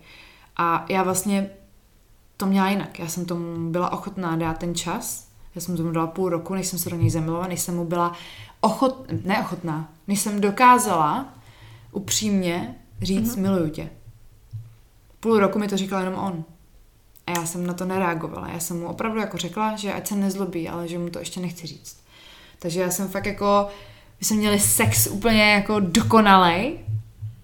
A 0.57 0.85
já 0.89 1.03
vlastně 1.03 1.49
to 2.37 2.45
měla 2.45 2.69
jinak. 2.69 2.99
Já 2.99 3.07
jsem 3.07 3.25
tomu 3.25 3.71
byla 3.71 3.93
ochotná 3.93 4.35
dát 4.35 4.57
ten 4.57 4.75
čas. 4.75 5.32
Já 5.55 5.61
jsem 5.61 5.77
tomu 5.77 5.91
dala 5.91 6.07
půl 6.07 6.29
roku, 6.29 6.53
než 6.53 6.67
jsem 6.67 6.79
se 6.79 6.89
do 6.89 6.95
něj 6.95 7.09
zamilovala, 7.09 7.47
než 7.47 7.61
jsem 7.61 7.75
mu 7.75 7.85
byla 7.85 8.13
ochot, 8.61 9.05
neochotná, 9.23 9.89
než 10.07 10.19
jsem 10.19 10.41
dokázala 10.41 11.33
upřímně 11.91 12.75
říct, 13.01 13.35
mm-hmm. 13.35 13.41
miluju 13.41 13.69
tě. 13.69 13.89
Půl 15.19 15.39
roku 15.39 15.59
mi 15.59 15.67
to 15.67 15.77
říkal 15.77 15.99
jenom 15.99 16.19
on. 16.19 16.43
A 17.27 17.31
já 17.31 17.45
jsem 17.45 17.67
na 17.67 17.73
to 17.73 17.85
nereagovala. 17.85 18.49
Já 18.49 18.59
jsem 18.59 18.79
mu 18.79 18.87
opravdu 18.87 19.19
jako 19.19 19.37
řekla, 19.37 19.75
že 19.75 19.93
ať 19.93 20.07
se 20.07 20.15
nezlobí, 20.15 20.69
ale 20.69 20.87
že 20.87 20.99
mu 20.99 21.09
to 21.09 21.19
ještě 21.19 21.39
nechci 21.39 21.67
říct. 21.67 21.97
Takže 22.59 22.81
já 22.81 22.91
jsem 22.91 23.07
fakt 23.07 23.25
jako, 23.25 23.67
my 24.19 24.25
jsme 24.25 24.37
měli 24.37 24.59
sex 24.59 25.07
úplně 25.07 25.51
jako 25.51 25.79
dokonalej, 25.79 26.79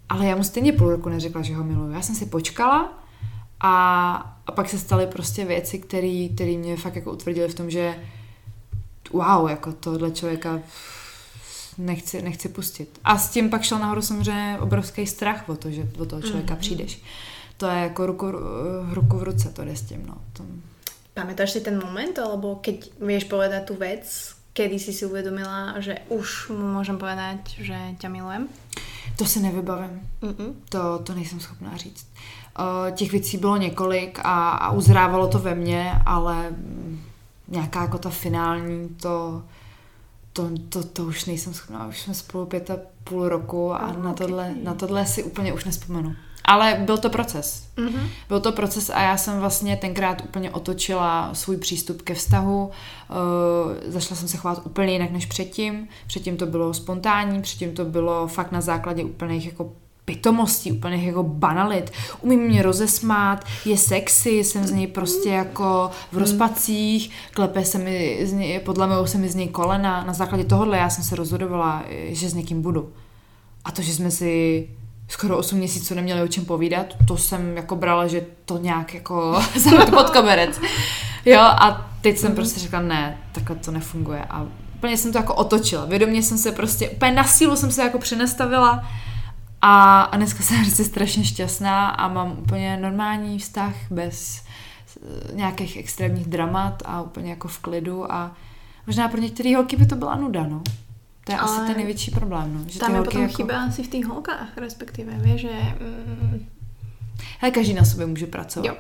ale 0.10 0.26
já 0.26 0.36
mu 0.36 0.44
stejně 0.44 0.74
půl 0.74 0.90
roku 0.90 1.10
neřekla, 1.10 1.42
že 1.42 1.56
ho 1.56 1.64
miluju. 1.64 1.92
Já 1.92 2.02
jsem 2.02 2.16
si 2.16 2.26
počkala 2.26 2.99
a, 3.60 4.16
a 4.48 4.52
pak 4.52 4.70
se 4.70 4.80
staly 4.80 5.08
prostě 5.08 5.46
věci, 5.46 5.80
které 5.80 6.58
mě 6.58 6.78
fakt 6.78 6.96
jako 6.96 7.12
utvrdily 7.12 7.48
v 7.50 7.56
tom, 7.56 7.70
že 7.70 7.96
wow, 9.12 9.50
jako 9.50 9.74
tohle 9.74 10.12
člověka 10.12 10.60
nechci, 11.78 12.22
nechci 12.22 12.50
pustit. 12.50 13.00
A 13.04 13.18
s 13.18 13.30
tím 13.30 13.50
pak 13.50 13.64
šel 13.64 13.80
nahoru 13.80 14.02
samozřejmě 14.02 14.58
obrovský 14.60 15.08
strach 15.08 15.50
o 15.50 15.56
to, 15.56 15.72
že 15.72 15.90
o 16.00 16.06
toho 16.06 16.22
člověka 16.22 16.54
mm-hmm. 16.54 16.60
přijdeš. 16.60 17.02
To 17.58 17.68
je 17.68 17.80
jako 17.80 18.06
ruku, 18.06 18.32
ruku 18.92 19.18
v 19.18 19.24
ruce, 19.24 19.50
to 19.50 19.66
jde 19.66 19.76
s 19.76 19.82
tím, 19.82 20.06
no. 20.06 20.18
To... 20.34 20.44
Pamätáš 21.14 21.52
si 21.52 21.62
ten 21.62 21.76
moment, 21.76 22.16
alebo 22.20 22.64
keď 22.64 22.96
vieš 23.04 23.28
povedať 23.28 23.68
tú 23.68 23.76
vec, 23.76 24.08
kedy 24.54 24.80
si 24.80 24.94
si 24.96 25.04
uvědomila, 25.04 25.76
že 25.84 26.00
už 26.08 26.56
mu 26.56 26.80
můžem 26.80 26.98
povedať, 26.98 27.60
že 27.60 27.76
tě 28.00 28.10
milujem? 28.10 28.48
To 29.18 29.26
si 29.26 29.40
nevybavím. 29.40 30.08
Mm-mm. 30.22 30.54
To, 30.70 31.00
to 31.04 31.14
nejsem 31.14 31.40
schopná 31.40 31.78
říct. 31.78 32.08
Uh, 32.60 32.92
těch 32.92 33.12
věcí 33.12 33.38
bylo 33.38 33.58
několik 33.58 34.20
a, 34.24 34.50
a 34.50 34.72
uzrávalo 34.72 35.28
to 35.28 35.40
ve 35.40 35.56
mně, 35.56 35.94
ale 36.06 36.50
nějaká 37.48 37.82
jako 37.82 37.98
ta 37.98 38.10
finální, 38.10 38.90
to, 38.90 39.42
to, 40.34 40.50
to, 40.70 40.84
to 40.84 41.04
už 41.04 41.26
nejsem 41.26 41.54
schopná. 41.54 41.88
Už 41.88 42.02
jsme 42.02 42.14
spolu 42.14 42.46
pět 42.46 42.70
a 42.70 42.78
půl 43.04 43.30
roku 43.30 43.74
a 43.74 43.88
oh, 43.88 44.04
na, 44.04 44.14
tohle, 44.14 44.50
okay. 44.50 44.64
na 44.64 44.74
tohle 44.74 45.06
si 45.06 45.24
úplně 45.24 45.54
už 45.54 45.66
nespomenu. 45.66 46.16
Ale 46.46 46.82
byl 46.86 46.98
to 46.98 47.10
proces. 47.10 47.68
Mm-hmm. 47.78 48.08
Byl 48.28 48.40
to 48.40 48.52
proces 48.52 48.90
a 48.90 49.02
já 49.02 49.18
jsem 49.18 49.40
vlastně 49.40 49.78
tenkrát 49.78 50.22
úplně 50.22 50.52
otočila 50.52 51.34
svůj 51.34 51.58
přístup 51.58 52.02
ke 52.02 52.14
vztahu. 52.14 52.66
Uh, 52.66 53.92
zašla 53.92 54.16
jsem 54.16 54.28
se 54.28 54.38
chovat 54.38 54.62
úplně 54.66 54.94
jinak 54.94 55.12
než 55.12 55.26
předtím. 55.26 55.88
Předtím 56.08 56.38
to 56.38 56.46
bylo 56.46 56.74
spontánní, 56.74 57.42
předtím 57.42 57.74
to 57.74 57.86
bylo 57.86 58.28
fakt 58.28 58.52
na 58.52 58.62
základě 58.62 59.04
úplných 59.04 59.46
jako 59.46 59.74
pitomostí, 60.10 60.72
úplných 60.72 61.08
jako 61.08 61.24
banalit. 61.24 61.92
Umí 62.22 62.38
mě 62.38 62.62
rozesmát, 62.62 63.46
je 63.66 63.78
sexy, 63.78 64.30
jsem 64.30 64.68
z 64.68 64.72
něj 64.72 64.88
prostě 64.88 65.30
jako 65.30 65.92
v 66.10 66.14
mhm. 66.14 66.22
rozpacích, 66.22 67.12
klepe 67.34 67.66
se 67.66 67.78
mi, 67.78 68.20
z 68.24 68.34
něj, 68.34 68.60
podle 68.60 68.88
mě 68.88 69.08
se 69.08 69.18
mi 69.18 69.30
z 69.30 69.36
něj 69.36 69.48
kolena. 69.48 70.04
Na 70.04 70.14
základě 70.14 70.44
tohohle 70.44 70.78
já 70.78 70.90
jsem 70.90 71.04
se 71.04 71.16
rozhodovala, 71.16 71.84
že 72.08 72.30
s 72.30 72.34
někým 72.34 72.62
budu. 72.62 72.94
A 73.66 73.72
to, 73.72 73.82
že 73.82 73.94
jsme 73.94 74.12
si 74.12 74.68
skoro 75.08 75.38
8 75.38 75.58
měsíců 75.58 75.96
neměli 75.96 76.22
o 76.22 76.28
čem 76.28 76.46
povídat, 76.46 76.86
to 77.08 77.18
jsem 77.18 77.58
jako 77.58 77.76
brala, 77.76 78.08
že 78.08 78.26
to 78.46 78.58
nějak 78.58 78.94
jako 78.94 79.42
zamet 79.56 79.90
pod 79.90 80.10
koberec. 80.10 80.60
Jo, 81.26 81.40
a 81.42 81.92
teď 82.02 82.18
jsem 82.18 82.32
mm-hmm. 82.32 82.36
prostě 82.36 82.60
řekla, 82.60 82.82
ne, 82.82 83.18
takhle 83.32 83.56
to 83.56 83.72
nefunguje. 83.72 84.24
A 84.30 84.48
úplně 84.76 84.98
jsem 84.98 85.12
to 85.12 85.18
jako 85.18 85.34
otočila. 85.34 85.86
Vědomě 85.86 86.24
jsem 86.24 86.38
se 86.38 86.52
prostě, 86.52 86.90
úplně 86.90 87.12
na 87.12 87.24
sílu 87.24 87.56
jsem 87.56 87.72
se 87.72 87.82
jako 87.82 88.00
přenastavila 88.00 88.84
a, 89.62 90.02
a 90.02 90.18
dneska 90.18 90.44
jsem 90.44 90.58
prostě 90.62 90.84
strašně 90.84 91.26
šťastná 91.26 91.90
a 91.90 92.08
mám 92.08 92.32
úplně 92.32 92.78
normální 92.78 93.40
vztah 93.40 93.76
bez 93.92 94.44
eh, 94.98 95.36
nějakých 95.36 95.78
extrémních 95.78 96.28
dramat 96.28 96.84
a 96.86 97.02
úplně 97.02 97.30
jako 97.30 97.48
v 97.48 97.60
klidu 97.60 98.12
a 98.12 98.36
možná 98.88 99.08
pro 99.08 99.22
některé 99.22 99.56
holky 99.56 99.76
by 99.76 99.86
to 99.86 99.96
byla 99.96 100.16
nuda, 100.16 100.44
no. 100.44 100.62
To 101.24 101.32
je 101.32 101.38
Ale 101.38 101.58
asi 101.58 101.68
ten 101.68 101.78
největší 101.78 102.12
problém, 102.12 102.54
no. 102.54 102.64
Že 102.68 102.80
tam 102.80 102.96
je 102.96 103.02
potom 103.02 103.22
jako... 103.22 103.34
chyba 103.34 103.64
asi 103.64 103.84
v 103.84 103.88
těch 103.88 104.06
holkách, 104.06 104.58
respektive, 104.58 105.14
víš, 105.14 105.42
že... 105.42 105.50
Mm... 105.80 106.46
Ale 107.42 107.52
každý 107.52 107.74
na 107.74 107.86
sobě 107.86 108.06
může 108.06 108.28
pracovat. 108.28 108.66
Jo. 108.66 108.76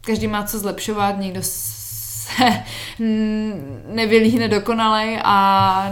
Každý 0.00 0.26
má 0.26 0.44
co 0.44 0.58
zlepšovat, 0.58 1.18
někdo 1.18 1.42
se 2.26 2.62
nevylíhne 3.94 4.48
dokonalej 4.48 5.18
a 5.24 5.90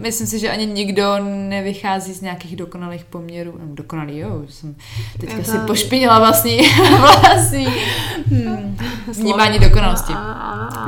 myslím 0.00 0.26
si, 0.26 0.38
že 0.38 0.50
ani 0.50 0.66
nikdo 0.66 1.16
nevychází 1.48 2.12
z 2.12 2.20
nějakých 2.20 2.56
dokonalých 2.56 3.04
poměrů. 3.04 3.54
No, 3.60 3.74
dokonalý, 3.74 4.18
jo, 4.18 4.42
jsem 4.48 4.76
teďka 5.20 5.42
si 5.44 5.58
pošpinila 5.58 6.18
vlastní, 6.18 6.60
vlastní 7.00 7.66
hmm, 8.26 8.78
vnímání 9.12 9.58
dokonalosti. 9.58 10.12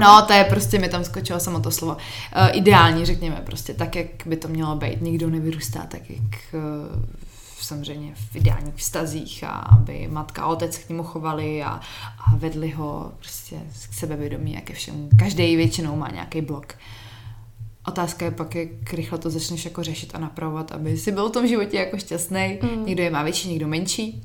No, 0.01 0.23
to 0.27 0.33
je 0.33 0.45
prostě, 0.45 0.79
mi 0.79 0.89
tam 0.89 1.05
skočilo 1.05 1.41
samo 1.41 1.61
to 1.61 1.71
slovo. 1.71 1.95
Uh, 1.95 2.57
ideální, 2.57 3.05
řekněme, 3.05 3.43
prostě 3.47 3.75
tak, 3.75 3.97
jak 3.97 4.07
by 4.27 4.37
to 4.37 4.49
mělo 4.49 4.77
být. 4.77 5.03
Nikdo 5.03 5.31
nevyrůstá 5.31 5.81
tak, 5.89 6.11
jak 6.11 6.55
uh, 6.55 7.03
samozřejmě 7.65 8.15
v 8.15 8.37
ideálních 8.37 8.75
vztazích 8.75 9.45
a 9.45 9.49
aby 9.49 10.09
matka 10.11 10.43
a 10.43 10.47
otec 10.47 10.79
k 10.79 10.89
němu 10.89 11.03
chovali 11.03 11.63
a, 11.63 11.81
a 12.19 12.37
vedli 12.37 12.71
ho 12.71 13.13
prostě 13.19 13.57
k 13.91 13.95
sebevědomí 13.95 14.59
a 14.59 14.61
ke 14.61 14.73
všemu. 14.73 15.09
Každý 15.19 15.57
většinou 15.57 15.97
má 15.97 16.11
nějaký 16.11 16.41
blok. 16.41 16.75
Otázka 17.89 18.25
je 18.25 18.31
pak, 18.31 18.55
jak 18.55 18.93
rychle 18.93 19.19
to 19.19 19.31
začneš 19.31 19.65
jako 19.65 19.83
řešit 19.83 20.15
a 20.15 20.19
napravovat, 20.19 20.73
aby 20.73 20.97
si 20.97 21.13
byl 21.13 21.29
v 21.29 21.33
tom 21.33 21.47
životě 21.47 21.77
jako 21.77 21.99
šťastný. 21.99 22.59
Mm. 22.63 22.87
Někdo 22.87 23.03
je 23.03 23.11
má 23.11 23.23
větší, 23.23 23.49
někdo 23.49 23.69
menší. 23.69 24.23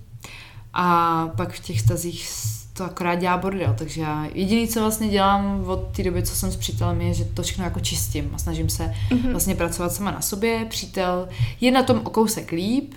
A 0.73 1.27
pak 1.37 1.53
v 1.53 1.59
těch 1.59 1.79
stazích 1.81 2.29
to 2.73 2.83
akorát 2.83 3.15
dělá 3.15 3.37
bordel, 3.37 3.75
takže 3.77 4.01
já 4.01 4.27
jediný, 4.33 4.67
co 4.67 4.79
vlastně 4.79 5.09
dělám 5.09 5.63
od 5.67 5.95
té 5.95 6.03
doby, 6.03 6.23
co 6.23 6.35
jsem 6.35 6.51
s 6.51 6.55
přítelem, 6.55 7.01
je, 7.01 7.13
že 7.13 7.25
to 7.25 7.43
všechno 7.43 7.63
jako 7.63 7.79
čistím 7.79 8.31
a 8.33 8.37
snažím 8.37 8.69
se 8.69 8.93
mm-hmm. 9.09 9.31
vlastně 9.31 9.55
pracovat 9.55 9.93
sama 9.93 10.11
na 10.11 10.21
sobě. 10.21 10.65
Přítel 10.69 11.27
je 11.61 11.71
na 11.71 11.83
tom 11.83 12.01
o 12.03 12.09
kousek 12.09 12.51
líp, 12.51 12.93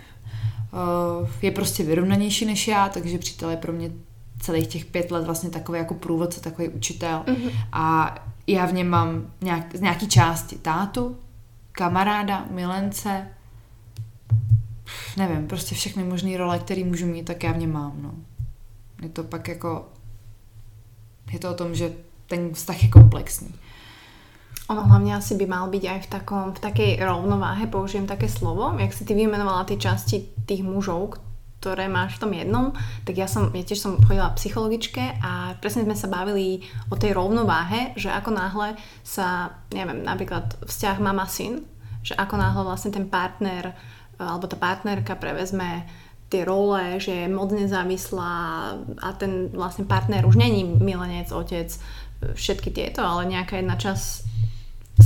je 1.42 1.50
prostě 1.50 1.82
vyrovnanější 1.82 2.46
než 2.46 2.68
já, 2.68 2.88
takže 2.88 3.18
přítel 3.18 3.50
je 3.50 3.56
pro 3.56 3.72
mě 3.72 3.90
celých 4.40 4.66
těch 4.66 4.84
pět 4.84 5.10
let 5.10 5.26
vlastně 5.26 5.50
takový 5.50 5.78
jako 5.78 5.94
průvodce, 5.94 6.40
takový 6.40 6.68
učitel 6.68 7.24
mm-hmm. 7.26 7.50
a 7.72 8.14
já 8.46 8.66
v 8.66 8.72
něm 8.72 8.88
mám 8.88 9.32
nějak, 9.40 9.76
z 9.76 9.80
nějaký 9.80 10.08
části 10.08 10.58
tátu, 10.58 11.16
kamaráda, 11.72 12.46
milence, 12.50 13.28
nevím, 15.16 15.46
prostě 15.46 15.74
všechny 15.74 16.04
možné 16.04 16.36
role, 16.36 16.58
které 16.58 16.84
můžu 16.84 17.06
mít, 17.06 17.24
tak 17.24 17.42
já 17.42 17.52
v 17.52 17.58
něm 17.58 17.72
mám, 17.72 18.02
no. 18.02 18.14
Je 19.02 19.08
to 19.08 19.24
pak 19.24 19.48
jako, 19.48 19.88
je 21.32 21.38
to 21.38 21.50
o 21.50 21.54
tom, 21.54 21.74
že 21.74 21.92
ten 22.26 22.54
vztah 22.54 22.82
je 22.82 22.88
komplexní. 22.88 23.54
Ono 24.68 24.82
hlavně 24.82 25.14
asi 25.14 25.34
by 25.34 25.46
mal 25.46 25.70
byť 25.70 25.84
aj 25.86 25.98
v, 26.02 26.08
takom, 26.10 26.44
v 26.52 26.58
takej 26.58 26.98
rovnováhe, 26.98 27.70
použijem 27.70 28.06
také 28.06 28.26
slovo, 28.28 28.74
jak 28.78 28.92
si 28.92 29.04
ty 29.04 29.14
vymenovala 29.14 29.64
ty 29.64 29.78
časti 29.78 30.26
tých 30.42 30.66
mužov, 30.66 31.22
ktoré 31.62 31.86
máš 31.86 32.18
v 32.18 32.22
tom 32.22 32.32
jednom, 32.34 32.66
tak 33.06 33.14
ja 33.14 33.30
som, 33.30 33.54
ja 33.54 33.62
tiež 33.62 33.78
som 33.78 33.98
chodila 34.02 34.34
psychologičke 34.34 35.22
a 35.22 35.54
presne 35.62 35.86
sme 35.86 35.94
sa 35.94 36.10
bavili 36.10 36.66
o 36.90 36.98
tej 36.98 37.14
rovnováhe, 37.14 37.94
že 37.94 38.10
ako 38.10 38.30
náhle 38.34 38.74
sa, 39.06 39.54
neviem, 39.70 40.02
napríklad 40.02 40.58
vzťah 40.66 40.98
mama-syn, 40.98 41.62
že 42.02 42.18
ako 42.18 42.34
náhle 42.34 42.62
vlastne 42.66 42.90
ten 42.90 43.06
partner 43.06 43.70
alebo 44.18 44.46
tá 44.50 44.58
partnerka 44.58 45.14
prevezme 45.14 45.86
tie 46.26 46.42
role, 46.42 46.98
že 46.98 47.26
je 47.26 47.26
moc 47.30 47.54
nezávislá 47.54 48.34
a 48.98 49.08
ten 49.14 49.50
vlastne 49.54 49.86
partner 49.86 50.26
už 50.26 50.38
není 50.38 50.66
milenec, 50.66 51.30
otec, 51.30 51.70
všetky 52.34 52.74
tieto, 52.74 53.02
ale 53.06 53.30
nejaká 53.30 53.58
jedna 53.58 53.78
čas 53.78 54.26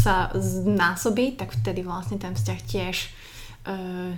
sa 0.01 0.33
znásobí, 0.35 1.37
tak 1.37 1.53
vtedy 1.53 1.85
vlastne 1.85 2.17
ten 2.17 2.33
vzťah 2.33 2.61
tiež 2.65 2.97
e, 3.05 4.17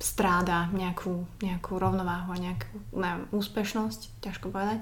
stráda 0.00 0.68
nějakou, 0.72 1.26
nějakou 1.42 1.78
rovnováhu 1.78 2.32
a 2.32 2.36
nějakou 2.36 2.78
nevím, 2.96 3.26
úspěšnost, 3.30 4.10
těžko 4.20 4.48
povedať. 4.48 4.78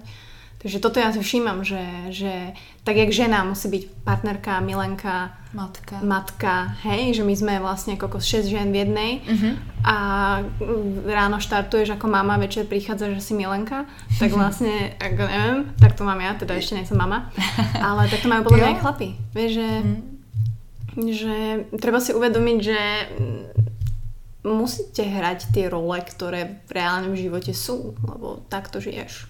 Takže 0.62 0.78
toto 0.78 1.00
já 1.00 1.12
si 1.12 1.20
všímám, 1.20 1.64
že, 1.64 1.86
že 2.08 2.52
tak 2.84 2.96
jak 2.96 3.12
žena 3.12 3.44
musí 3.44 3.68
být 3.68 3.90
partnerka, 4.04 4.60
milenka, 4.60 5.30
matka, 5.54 6.00
matka 6.02 6.62
hej, 6.62 7.14
že 7.14 7.24
my 7.24 7.36
jsme 7.36 7.60
vlastně 7.60 7.92
jako 7.92 8.20
6 8.20 8.46
žen 8.46 8.72
v 8.72 8.74
jednej 8.74 9.20
mm-hmm. 9.20 9.56
a 9.84 9.94
ráno 11.06 11.40
štartuješ 11.40 11.88
jako 11.88 12.06
mama, 12.06 12.36
večer 12.36 12.66
přichádza, 12.66 13.10
že 13.10 13.20
si 13.20 13.34
milenka, 13.34 13.84
tak 14.18 14.32
vlastně, 14.32 14.96
jako 15.02 15.22
nevím, 15.22 15.74
tak 15.80 15.92
to 15.92 16.04
mám 16.04 16.20
já, 16.20 16.34
teda 16.34 16.54
ještě 16.54 16.74
nejsem 16.74 16.98
mama, 16.98 17.30
ale 17.82 18.08
tak 18.08 18.22
to 18.22 18.28
mají 18.28 18.42
podle 18.42 18.70
mě 18.70 18.80
chlapi. 18.80 19.14
Víš, 19.34 19.54
že, 19.54 19.66
mm. 19.84 20.17
Že 21.06 21.64
treba 21.80 22.00
si 22.00 22.14
uvědomit, 22.14 22.62
že 22.62 22.78
musíte 24.42 25.02
hrať 25.02 25.54
tie 25.54 25.68
role, 25.68 26.00
ktoré 26.00 26.62
v 26.66 26.70
reálnom 26.74 27.14
živote 27.14 27.54
sú, 27.54 27.94
lebo 28.02 28.42
tak 28.48 28.70
to 28.70 28.80
žiješ. 28.80 29.26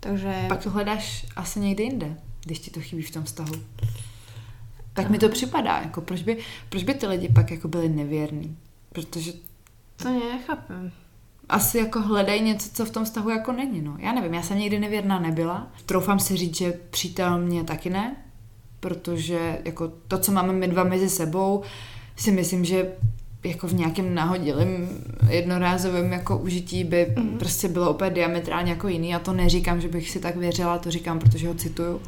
Takže... 0.00 0.48
Pak 0.48 0.62
to 0.62 0.70
hledáš 0.70 1.26
asi 1.36 1.60
někde 1.60 1.82
jinde, 1.84 2.16
když 2.44 2.58
ti 2.58 2.70
to 2.70 2.80
chybí 2.80 3.02
v 3.02 3.10
tom 3.10 3.24
vztahu. 3.24 3.54
Tak 4.92 5.10
mi 5.10 5.18
to 5.18 5.28
připadá, 5.28 5.78
jako 5.78 6.00
proč 6.00 6.22
by, 6.22 6.38
proč 6.68 6.82
by 6.82 6.94
ty 6.94 7.06
lidi 7.06 7.28
pak 7.28 7.50
jako 7.50 7.68
byli 7.68 7.88
nevěrní? 7.88 8.56
Protože... 8.92 9.32
To 9.96 10.08
nechápem. 10.08 10.92
Asi 11.48 11.78
jako 11.78 12.00
hledají 12.00 12.42
něco, 12.42 12.70
co 12.72 12.84
v 12.84 12.90
tom 12.90 13.04
vztahu 13.04 13.30
jako 13.30 13.52
není, 13.52 13.80
no. 13.82 13.96
Já 13.98 14.12
nevím, 14.12 14.34
já 14.34 14.42
jsem 14.42 14.58
nikdy 14.58 14.78
nevěrná 14.78 15.18
nebyla. 15.18 15.72
Troufám 15.86 16.18
si 16.18 16.36
říct, 16.36 16.56
že 16.56 16.72
přítel 16.90 17.38
mě 17.38 17.64
taky 17.64 17.90
ne, 17.90 18.16
protože 18.84 19.58
jako 19.64 19.92
to, 20.08 20.18
co 20.18 20.32
máme 20.32 20.52
my 20.52 20.68
dva 20.68 20.84
mezi 20.84 21.08
sebou, 21.08 21.62
si 22.16 22.30
myslím, 22.30 22.64
že 22.64 22.92
jako 23.44 23.66
v 23.66 23.74
nějakém 23.74 24.14
nahodilém 24.14 24.88
jednorázovém 25.28 26.12
jako 26.12 26.38
užití 26.38 26.84
by 26.84 27.14
mm. 27.16 27.38
prostě 27.38 27.68
bylo 27.68 27.90
úplně 27.90 28.10
diametrálně 28.10 28.70
jako 28.72 28.88
jiný 28.88 29.14
a 29.14 29.18
to 29.18 29.32
neříkám, 29.32 29.80
že 29.80 29.88
bych 29.88 30.10
si 30.10 30.20
tak 30.20 30.36
věřila, 30.36 30.78
to 30.78 30.90
říkám, 30.90 31.18
protože 31.18 31.48
ho 31.48 31.54
cituju. 31.54 32.00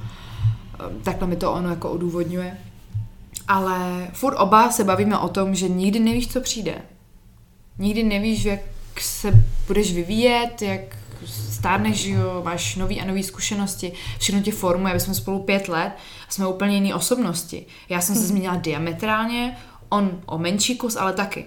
Ehm, 0.80 1.00
takhle 1.02 1.28
mi 1.28 1.36
to 1.36 1.52
ono 1.52 1.68
jako 1.68 1.90
odůvodňuje. 1.90 2.58
Ale 3.48 4.08
furt 4.12 4.36
oba 4.36 4.70
se 4.70 4.84
bavíme 4.84 5.18
o 5.18 5.28
tom, 5.28 5.54
že 5.54 5.68
nikdy 5.68 6.00
nevíš, 6.00 6.28
co 6.28 6.40
přijde. 6.40 6.74
Nikdy 7.78 8.02
nevíš, 8.02 8.44
jak 8.44 8.60
se 9.00 9.44
budeš 9.66 9.94
vyvíjet, 9.94 10.62
jak 10.62 10.96
stárneš, 11.56 12.04
jo, 12.04 12.42
máš 12.44 12.76
nový 12.76 13.00
a 13.00 13.04
nový 13.04 13.22
zkušenosti, 13.22 13.92
všechno 14.18 14.42
tě 14.42 14.52
formuje, 14.52 14.90
aby 14.90 15.00
jsme 15.00 15.14
spolu 15.14 15.42
pět 15.42 15.68
let 15.68 15.92
a 16.28 16.30
jsme 16.30 16.46
úplně 16.46 16.74
jiné 16.74 16.94
osobnosti. 16.94 17.66
Já 17.88 18.00
jsem 18.00 18.14
se 18.14 18.20
mhm. 18.20 18.28
změnila 18.28 18.56
diametrálně, 18.56 19.56
On 19.88 20.20
o 20.26 20.38
menší 20.38 20.76
kus, 20.76 20.96
ale 20.96 21.12
taky. 21.12 21.46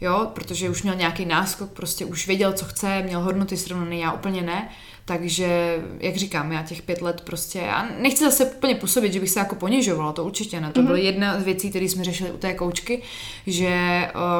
Jo, 0.00 0.30
protože 0.32 0.70
už 0.70 0.82
měl 0.82 0.94
nějaký 0.94 1.24
náskok, 1.24 1.70
prostě 1.70 2.04
už 2.04 2.26
věděl, 2.26 2.52
co 2.52 2.64
chce, 2.64 3.02
měl 3.02 3.20
hodnoty 3.20 3.56
srovnaný, 3.56 4.00
já 4.00 4.12
úplně 4.12 4.42
ne. 4.42 4.68
Takže, 5.08 5.78
jak 6.00 6.16
říkám, 6.16 6.52
já 6.52 6.62
těch 6.62 6.82
pět 6.82 7.02
let 7.02 7.20
prostě, 7.20 7.60
a 7.60 7.88
nechci 8.00 8.24
zase 8.24 8.44
úplně 8.44 8.74
působit, 8.74 9.12
že 9.12 9.20
bych 9.20 9.30
se 9.30 9.40
jako 9.40 9.54
ponižovala, 9.54 10.12
to 10.12 10.24
určitě 10.24 10.60
ne. 10.60 10.72
To 10.72 10.80
mm-hmm. 10.80 10.86
byla 10.86 10.98
jedna 10.98 11.40
z 11.40 11.44
věcí, 11.44 11.70
které 11.70 11.84
jsme 11.84 12.04
řešili 12.04 12.32
u 12.32 12.36
té 12.36 12.54
koučky, 12.54 13.02
že 13.46 13.70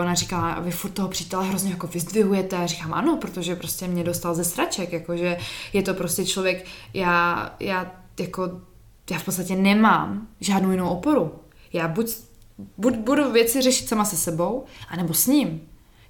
ona 0.01 0.15
říkala, 0.15 0.61
vy 0.61 0.71
furt 0.71 0.91
toho 0.91 1.09
přítele 1.09 1.49
hrozně 1.49 1.71
jako 1.71 1.87
vyzdvihujete. 1.87 2.57
A 2.57 2.67
říkám, 2.67 2.95
ano, 2.95 3.17
protože 3.17 3.57
prostě 3.57 3.89
mě 3.89 4.05
dostal 4.05 4.35
ze 4.35 4.45
straček, 4.45 4.93
jakože 4.93 5.37
je 5.73 5.83
to 5.83 5.95
prostě 5.95 6.25
člověk, 6.25 6.67
já, 6.95 7.51
já 7.61 7.93
jako, 8.21 8.51
já 9.11 9.19
v 9.19 9.25
podstatě 9.25 9.57
nemám 9.57 10.29
žádnou 10.41 10.71
jinou 10.71 10.89
oporu. 10.89 11.33
Já 11.73 11.89
buď, 11.89 12.17
buď 12.79 12.97
budu 12.97 13.33
věci 13.33 13.63
řešit 13.63 13.89
sama 13.89 14.05
se 14.05 14.17
sebou, 14.17 14.65
anebo 14.89 15.15
s 15.15 15.27
ním 15.27 15.61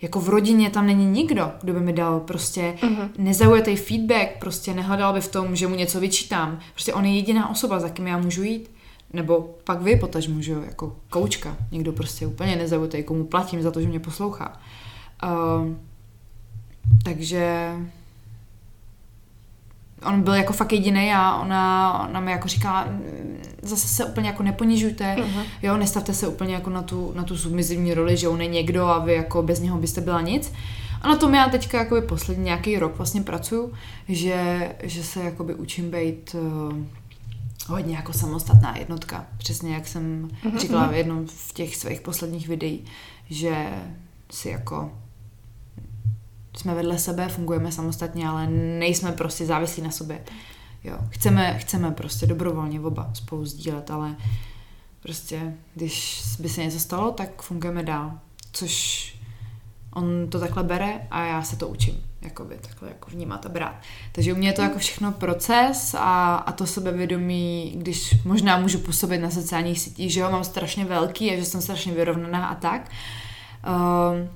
jako 0.02 0.20
v 0.20 0.28
rodině 0.28 0.70
tam 0.70 0.86
není 0.86 1.06
nikdo, 1.06 1.52
kdo 1.60 1.72
by 1.72 1.80
mi 1.80 1.92
dal 1.92 2.20
prostě 2.20 2.74
uh-huh. 2.80 3.08
nezaujatý 3.18 3.76
feedback, 3.76 4.38
prostě 4.38 4.74
nehledal 4.74 5.12
by 5.12 5.20
v 5.20 5.28
tom, 5.28 5.56
že 5.56 5.66
mu 5.66 5.74
něco 5.74 6.00
vyčítám. 6.00 6.58
Prostě 6.72 6.94
on 6.94 7.04
je 7.04 7.16
jediná 7.16 7.50
osoba, 7.50 7.80
za 7.80 7.88
kým 7.88 8.06
já 8.06 8.18
můžu 8.18 8.42
jít. 8.42 8.70
Nebo 9.12 9.54
pak 9.64 9.82
vy 9.82 9.96
potaž 9.96 10.28
můžu, 10.28 10.62
jako 10.62 10.96
koučka. 11.10 11.56
Někdo 11.72 11.92
prostě 11.92 12.26
úplně 12.26 12.56
nezaujatý, 12.56 13.02
komu 13.02 13.24
platím 13.24 13.62
za 13.62 13.70
to, 13.70 13.80
že 13.80 13.88
mě 13.88 14.00
poslouchá. 14.00 14.60
Uh, 15.24 15.74
takže 17.04 17.72
on 20.06 20.22
byl 20.22 20.34
jako 20.34 20.52
fakt 20.52 20.72
jediný 20.72 21.12
a 21.14 21.36
ona, 21.36 21.92
ona 22.08 22.20
mi 22.20 22.30
jako 22.30 22.48
říká, 22.48 22.88
zase 23.62 23.88
se 23.88 24.04
úplně 24.04 24.28
jako 24.28 24.42
neponižujte, 24.42 25.16
uh-huh. 25.18 25.42
jo, 25.62 25.76
nestavte 25.76 26.14
se 26.14 26.28
úplně 26.28 26.54
jako 26.54 26.70
na 26.70 26.82
tu, 26.82 27.12
na 27.16 27.24
tu 27.24 27.36
submizivní 27.36 27.94
roli, 27.94 28.16
že 28.16 28.28
on 28.28 28.40
je 28.40 28.48
někdo 28.48 28.86
a 28.86 28.98
vy 28.98 29.14
jako 29.14 29.42
bez 29.42 29.60
něho 29.60 29.78
byste 29.78 30.00
byla 30.00 30.20
nic. 30.20 30.52
A 31.02 31.08
na 31.08 31.16
tom 31.16 31.34
já 31.34 31.48
teďka 31.48 31.78
jako 31.78 32.00
poslední 32.00 32.44
nějaký 32.44 32.78
rok 32.78 32.96
vlastně 32.96 33.22
pracuju, 33.22 33.72
že, 34.08 34.72
že 34.82 35.02
se 35.04 35.24
jakoby 35.24 35.54
učím 35.54 35.90
být 35.90 36.34
uh, 36.34 36.76
hodně 37.66 37.96
jako 37.96 38.12
samostatná 38.12 38.76
jednotka. 38.78 39.26
Přesně 39.38 39.74
jak 39.74 39.86
jsem 39.86 40.28
uh-huh. 40.44 40.58
říkala 40.58 40.86
v 40.86 40.94
jednom 40.94 41.26
v 41.26 41.52
těch 41.52 41.76
svých 41.76 42.00
posledních 42.00 42.48
videí, 42.48 42.84
že 43.30 43.66
si 44.30 44.48
jako 44.48 44.92
jsme 46.58 46.74
vedle 46.74 46.98
sebe, 46.98 47.28
fungujeme 47.28 47.72
samostatně, 47.72 48.28
ale 48.28 48.46
nejsme 48.78 49.12
prostě 49.12 49.46
závislí 49.46 49.82
na 49.82 49.90
sobě. 49.90 50.20
Jo, 50.84 50.98
chceme, 51.10 51.58
chceme 51.58 51.90
prostě 51.90 52.26
dobrovolně 52.26 52.80
oba 52.80 53.10
spolu 53.14 53.46
sdílet, 53.46 53.90
ale 53.90 54.16
prostě, 55.02 55.54
když 55.74 56.22
by 56.38 56.48
se 56.48 56.64
něco 56.64 56.80
stalo, 56.80 57.10
tak 57.10 57.42
fungujeme 57.42 57.82
dál. 57.82 58.12
Což 58.52 59.18
on 59.94 60.30
to 60.30 60.40
takhle 60.40 60.62
bere 60.62 61.00
a 61.10 61.24
já 61.24 61.42
se 61.42 61.56
to 61.56 61.68
učím, 61.68 62.04
jakoby 62.22 62.58
takhle 62.60 62.88
jako 62.88 63.10
vnímat 63.10 63.46
a 63.46 63.48
brát. 63.48 63.74
Takže 64.12 64.32
u 64.32 64.36
mě 64.36 64.48
je 64.48 64.52
to 64.52 64.62
jako 64.62 64.78
všechno 64.78 65.12
proces 65.12 65.94
a, 65.98 66.36
a 66.36 66.52
to 66.52 66.66
sebevědomí, 66.66 67.72
když 67.76 68.24
možná 68.24 68.58
můžu 68.58 68.78
působit 68.78 69.18
na 69.18 69.30
sociálních 69.30 69.80
sítích, 69.80 70.12
že 70.12 70.22
ho 70.22 70.30
mám 70.30 70.44
strašně 70.44 70.84
velký 70.84 71.30
a 71.30 71.36
že 71.36 71.44
jsem 71.44 71.62
strašně 71.62 71.92
vyrovnaná 71.92 72.46
a 72.46 72.54
tak, 72.54 72.90
uh, 73.66 74.28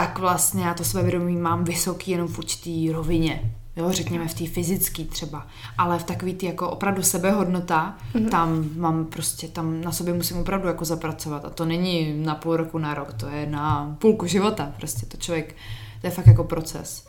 tak 0.00 0.18
vlastně 0.18 0.64
já 0.64 0.74
to 0.74 0.84
sebevědomí 0.84 1.36
mám 1.36 1.64
vysoký 1.64 2.10
jenom 2.10 2.28
v 2.28 2.38
určitý 2.38 2.92
rovině. 2.92 3.52
Jo, 3.76 3.92
řekněme 3.92 4.28
v 4.28 4.34
té 4.34 4.46
fyzické 4.46 5.04
třeba, 5.04 5.46
ale 5.78 5.98
v 5.98 6.04
takový 6.04 6.34
ty 6.34 6.46
jako 6.46 6.70
opravdu 6.70 7.02
sebehodnota, 7.02 7.96
mm-hmm. 8.14 8.28
tam 8.28 8.68
mám 8.76 9.04
prostě, 9.04 9.48
tam 9.48 9.80
na 9.80 9.92
sobě 9.92 10.14
musím 10.14 10.38
opravdu 10.38 10.68
jako 10.68 10.84
zapracovat 10.84 11.44
a 11.44 11.50
to 11.50 11.64
není 11.64 12.24
na 12.24 12.34
půl 12.34 12.56
roku, 12.56 12.78
na 12.78 12.94
rok, 12.94 13.12
to 13.12 13.28
je 13.28 13.46
na 13.46 13.96
půlku 13.98 14.26
života, 14.26 14.72
prostě 14.76 15.06
to 15.06 15.16
člověk, 15.16 15.56
to 16.00 16.06
je 16.06 16.10
fakt 16.10 16.26
jako 16.26 16.44
proces 16.44 17.08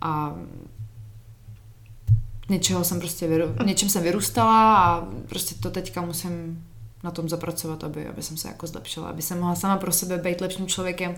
a 0.00 0.34
něčeho 2.48 2.84
jsem 2.84 2.98
prostě, 3.00 3.26
vyru, 3.26 3.44
něčem 3.64 3.88
jsem 3.88 4.02
vyrůstala 4.02 4.76
a 4.76 5.06
prostě 5.28 5.54
to 5.54 5.70
teďka 5.70 6.00
musím 6.00 6.64
na 7.04 7.10
tom 7.10 7.28
zapracovat, 7.28 7.84
aby, 7.84 8.06
aby 8.06 8.22
jsem 8.22 8.36
se 8.36 8.48
jako 8.48 8.66
zlepšila, 8.66 9.08
aby 9.08 9.22
jsem 9.22 9.40
mohla 9.40 9.54
sama 9.54 9.76
pro 9.76 9.92
sebe 9.92 10.18
být 10.18 10.40
lepším 10.40 10.66
člověkem, 10.66 11.16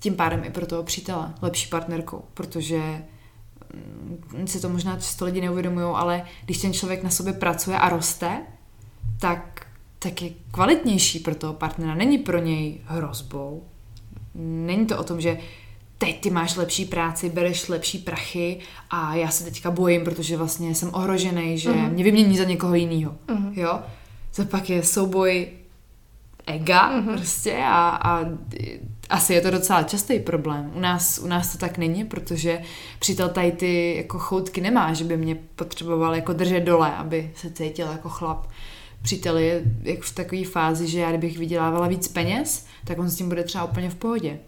tím 0.00 0.16
pádem 0.16 0.44
i 0.44 0.50
pro 0.50 0.66
toho 0.66 0.82
přítele, 0.82 1.34
lepší 1.42 1.68
partnerkou, 1.68 2.24
protože 2.34 3.02
mm, 4.34 4.46
si 4.46 4.60
to 4.60 4.68
možná 4.68 4.96
často 4.96 5.24
lidi 5.24 5.40
neuvědomují, 5.40 5.86
ale 5.94 6.24
když 6.44 6.58
ten 6.58 6.72
člověk 6.72 7.02
na 7.02 7.10
sobě 7.10 7.32
pracuje 7.32 7.78
a 7.78 7.88
roste, 7.88 8.42
tak, 9.20 9.66
tak 9.98 10.22
je 10.22 10.30
kvalitnější 10.50 11.18
pro 11.18 11.34
toho 11.34 11.52
partnera. 11.52 11.94
Není 11.94 12.18
pro 12.18 12.38
něj 12.38 12.80
hrozbou. 12.84 13.62
Není 14.34 14.86
to 14.86 14.98
o 14.98 15.04
tom, 15.04 15.20
že 15.20 15.38
teď 15.98 16.20
ty 16.20 16.30
máš 16.30 16.56
lepší 16.56 16.84
práci, 16.84 17.30
bereš 17.30 17.68
lepší 17.68 17.98
prachy 17.98 18.58
a 18.90 19.14
já 19.14 19.28
se 19.28 19.44
teďka 19.44 19.70
bojím, 19.70 20.04
protože 20.04 20.36
vlastně 20.36 20.74
jsem 20.74 20.90
ohrožený, 20.92 21.58
že 21.58 21.70
uh-huh. 21.70 21.92
mě 21.92 22.04
vymění 22.04 22.36
za 22.36 22.44
někoho 22.44 22.74
jiného. 22.74 23.16
Uh-huh. 23.28 23.52
Jo? 23.52 23.80
To 24.36 24.44
pak 24.44 24.70
je 24.70 24.82
souboj 24.82 25.48
ega 26.46 26.92
uh-huh. 26.92 27.12
prostě 27.12 27.56
a, 27.64 27.88
a 27.88 28.24
asi 29.10 29.34
je 29.34 29.40
to 29.40 29.50
docela 29.50 29.82
častý 29.82 30.18
problém. 30.18 30.72
U 30.74 30.80
nás, 30.80 31.18
u 31.18 31.26
nás 31.26 31.52
to 31.52 31.58
tak 31.58 31.78
není, 31.78 32.04
protože 32.04 32.62
přítel 32.98 33.28
tady 33.28 33.52
ty 33.52 33.96
jako 33.96 34.18
choutky 34.18 34.60
nemá, 34.60 34.92
že 34.92 35.04
by 35.04 35.16
mě 35.16 35.34
potřeboval 35.34 36.14
jako 36.14 36.32
držet 36.32 36.60
dole, 36.60 36.96
aby 36.96 37.32
se 37.36 37.50
cítil 37.50 37.86
jako 37.86 38.08
chlap. 38.08 38.46
Přítel 39.02 39.38
je 39.38 39.62
jak 39.82 40.00
v 40.00 40.14
takové 40.14 40.44
fázi, 40.44 40.86
že 40.86 41.00
já 41.00 41.08
kdybych 41.08 41.38
vydělávala 41.38 41.88
víc 41.88 42.08
peněz, 42.08 42.66
tak 42.84 42.98
on 42.98 43.10
s 43.10 43.16
tím 43.16 43.28
bude 43.28 43.44
třeba 43.44 43.64
úplně 43.64 43.90
v 43.90 43.94
pohodě. 43.94 44.38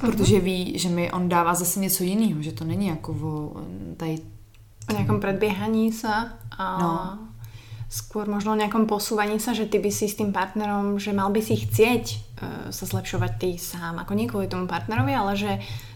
Protože 0.00 0.40
ví, 0.40 0.78
že 0.78 0.88
mi 0.88 1.12
on 1.12 1.28
dává 1.28 1.54
zase 1.54 1.80
něco 1.80 2.04
jiného, 2.04 2.42
že 2.42 2.52
to 2.52 2.64
není 2.64 2.86
jako 2.86 3.12
o 3.12 3.52
tady... 3.96 4.18
O 4.88 4.92
nějakom 4.92 5.20
predbiehaní 5.20 5.92
se 5.92 6.08
a 6.58 6.78
no 6.82 7.27
skôr 7.88 8.28
možno 8.28 8.52
o 8.52 8.60
nejakom 8.60 8.84
posúvaní 8.84 9.40
sa, 9.40 9.56
že 9.56 9.64
ty 9.64 9.80
by 9.80 9.88
si 9.88 10.12
s 10.12 10.20
tým 10.20 10.28
partnerom, 10.28 11.00
že 11.00 11.16
mal 11.16 11.32
by 11.32 11.40
si 11.40 11.56
chcieť 11.56 12.04
uh, 12.04 12.18
sa 12.68 12.84
zlepšovať 12.84 13.32
ty 13.40 13.50
sám, 13.56 13.96
ako 14.04 14.12
nie 14.12 14.28
kvôli 14.28 14.44
tomu 14.44 14.68
partnerovi, 14.68 15.12
ale 15.16 15.32
že 15.34 15.52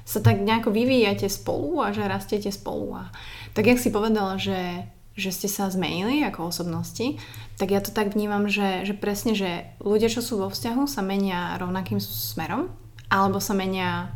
sa 0.09 0.25
tak 0.25 0.41
nejako 0.41 0.73
vyvíjate 0.73 1.29
spolu 1.29 1.85
a 1.85 1.93
že 1.93 2.09
rastiete 2.09 2.49
spolu. 2.49 2.97
A 2.97 3.13
tak 3.53 3.69
jak 3.69 3.77
si 3.77 3.93
povedala, 3.93 4.41
že, 4.41 4.89
že 5.21 5.31
ste 5.31 5.53
sa 5.53 5.69
zmenili 5.69 6.25
ako 6.25 6.49
osobnosti, 6.49 7.21
tak 7.61 7.69
ja 7.71 7.85
to 7.85 7.93
tak 7.93 8.17
vnímam, 8.17 8.49
že, 8.49 8.89
že 8.89 8.97
presne, 8.97 9.37
že 9.37 9.69
ľudia, 9.85 10.09
čo 10.09 10.25
sú 10.25 10.41
vo 10.41 10.49
vzťahu, 10.49 10.89
sa 10.89 11.05
menia 11.05 11.61
rovnakým 11.61 12.01
smerom, 12.01 12.73
alebo 13.13 13.37
sa 13.37 13.53
menia 13.53 14.09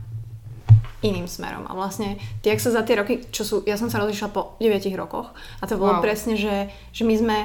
iným 1.04 1.28
smerom. 1.28 1.68
A 1.68 1.76
vlastne, 1.76 2.16
ty, 2.40 2.48
ak 2.48 2.58
sa 2.58 2.72
za 2.72 2.82
tie 2.82 2.96
roky, 2.96 3.20
čo 3.28 3.44
sú, 3.44 3.56
ja 3.68 3.76
som 3.76 3.92
sa 3.92 4.00
rozišla 4.00 4.32
po 4.32 4.56
9 4.58 4.80
rokoch 4.96 5.30
a 5.60 5.64
to 5.68 5.76
bolo 5.76 6.00
wow. 6.00 6.02
presne, 6.02 6.34
že, 6.34 6.72
že 6.90 7.04
my 7.04 7.14
sme 7.14 7.36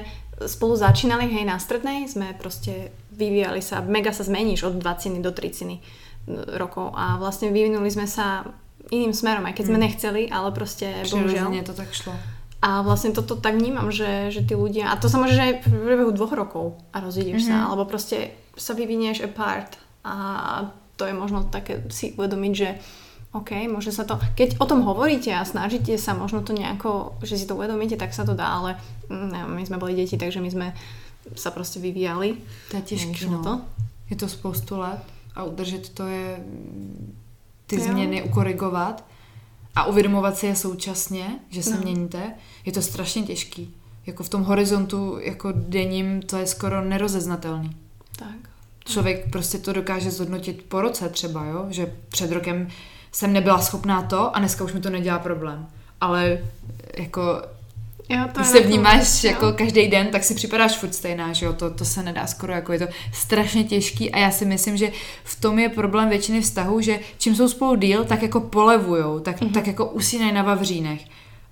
spolu 0.47 0.73
začínali, 0.77 1.29
hej, 1.29 1.45
na 1.45 1.57
strednej, 1.57 2.07
sme 2.07 2.33
proste 2.37 2.93
vyvíjali 3.13 3.61
sa, 3.61 3.83
mega 3.83 4.15
sa 4.15 4.23
zmeníš 4.25 4.71
od 4.71 4.75
20 4.79 5.21
do 5.21 5.31
30 5.33 5.81
rokov 6.57 6.93
a 6.93 7.17
vlastne 7.17 7.49
vyvinuli 7.49 7.89
sme 7.89 8.05
sa 8.05 8.45
iným 8.93 9.13
smerom, 9.13 9.45
aj 9.47 9.55
keď 9.57 9.65
sme 9.65 9.77
hmm. 9.77 9.85
nechceli, 9.87 10.23
ale 10.29 10.49
proste 10.53 11.05
bohužiaľ. 11.07 11.49
to 11.65 11.75
tak 11.77 11.91
šlo. 11.93 12.13
A 12.61 12.85
vlastne 12.85 13.09
toto 13.09 13.33
tak 13.41 13.57
vnímam, 13.57 13.89
že, 13.89 14.29
že 14.29 14.45
tí 14.45 14.53
ľudia, 14.53 14.93
a 14.93 14.99
to 15.01 15.09
sa 15.09 15.17
môže 15.17 15.33
že 15.33 15.41
aj 15.41 15.53
v 15.65 15.81
priebehu 15.81 16.13
dvoch 16.13 16.29
rokov 16.29 16.77
a 16.93 17.01
rozídeš 17.01 17.49
mm-hmm. 17.49 17.57
sa, 17.57 17.73
alebo 17.73 17.89
proste 17.89 18.37
sa 18.53 18.77
vyvinieš 18.77 19.25
apart 19.25 19.81
a 20.05 20.15
to 20.93 21.09
je 21.09 21.17
možno 21.17 21.49
také 21.49 21.81
si 21.89 22.13
uvedomiť, 22.13 22.53
že 22.53 22.69
OK, 23.31 23.51
môže 23.71 23.95
sa 23.95 24.03
to, 24.03 24.19
keď 24.35 24.59
o 24.59 24.65
tom 24.67 24.83
hovoríte 24.83 25.31
a 25.31 25.47
snažíte 25.47 25.95
sa 25.95 26.11
možno 26.11 26.43
to 26.43 26.51
nejako, 26.51 27.15
že 27.23 27.39
si 27.39 27.45
to 27.47 27.55
uvedomíte, 27.55 27.95
tak 27.95 28.11
sa 28.11 28.27
to 28.27 28.35
dá, 28.35 28.59
ale 28.59 28.75
mm, 29.07 29.27
neviem, 29.31 29.55
my 29.55 29.63
sme 29.63 29.77
boli 29.79 29.95
deti, 29.95 30.19
takže 30.19 30.43
my 30.43 30.51
sme 30.51 30.67
sa 31.35 31.51
prostě 31.51 31.79
vyvíjali. 31.79 32.37
To 32.71 32.77
je 32.77 32.81
těžké, 32.81 33.25
no. 33.25 33.43
to. 33.43 33.61
Je 34.09 34.15
to 34.15 34.27
spoustu 34.27 34.79
let 34.79 34.99
a 35.35 35.43
udržet 35.43 35.89
to 35.89 36.07
je 36.07 36.43
ty 37.67 37.75
jo. 37.75 37.83
změny 37.83 38.23
ukorigovat 38.23 39.05
a 39.75 39.85
uvědomovat 39.85 40.37
si 40.37 40.45
je 40.45 40.55
současně, 40.55 41.39
že 41.49 41.63
se 41.63 41.75
no. 41.75 41.81
měníte, 41.81 42.33
je 42.65 42.71
to 42.71 42.81
strašně 42.81 43.23
těžký. 43.23 43.73
Jako 44.05 44.23
v 44.23 44.29
tom 44.29 44.43
horizontu, 44.43 45.17
jako 45.21 45.53
denním, 45.55 46.21
to 46.21 46.37
je 46.37 46.47
skoro 46.47 46.81
nerozeznatelný. 46.81 47.77
Tak. 48.15 48.49
Člověk 48.85 49.31
prostě 49.31 49.57
to 49.57 49.73
dokáže 49.73 50.11
zhodnotit 50.11 50.61
po 50.61 50.81
roce 50.81 51.09
třeba, 51.09 51.45
jo? 51.45 51.65
že 51.69 51.93
před 52.09 52.31
rokem 52.31 52.67
jsem 53.11 53.33
nebyla 53.33 53.59
schopná 53.59 54.01
to 54.01 54.35
a 54.35 54.39
dneska 54.39 54.63
už 54.63 54.73
mi 54.73 54.79
to 54.79 54.89
nedělá 54.89 55.19
problém. 55.19 55.67
Ale 56.01 56.39
jako 56.97 57.41
Jo, 58.09 58.19
to 58.33 58.39
Když 58.39 58.47
se 58.47 58.59
vnímáš 58.59 59.23
jo. 59.23 59.31
jako 59.31 59.53
každý 59.53 59.87
den, 59.87 60.07
tak 60.07 60.23
si 60.23 60.35
připadáš 60.35 60.77
furt 60.77 60.95
stejná, 60.95 61.33
že 61.33 61.45
jo, 61.45 61.53
to, 61.53 61.69
to 61.69 61.85
se 61.85 62.03
nedá 62.03 62.27
skoro, 62.27 62.53
jako 62.53 62.73
je 62.73 62.79
to 62.79 62.85
strašně 63.13 63.63
těžký 63.63 64.11
a 64.11 64.19
já 64.19 64.31
si 64.31 64.45
myslím, 64.45 64.77
že 64.77 64.91
v 65.23 65.41
tom 65.41 65.59
je 65.59 65.69
problém 65.69 66.09
většiny 66.09 66.41
vztahů, 66.41 66.81
že 66.81 66.99
čím 67.17 67.35
jsou 67.35 67.47
spolu 67.47 67.75
díl, 67.75 68.03
tak 68.03 68.21
jako 68.21 68.39
polevujou, 68.39 69.19
tak, 69.19 69.41
mm-hmm. 69.41 69.51
tak 69.51 69.67
jako 69.67 69.85
usínají 69.85 70.33
na 70.33 70.43
vavřínech. 70.43 71.01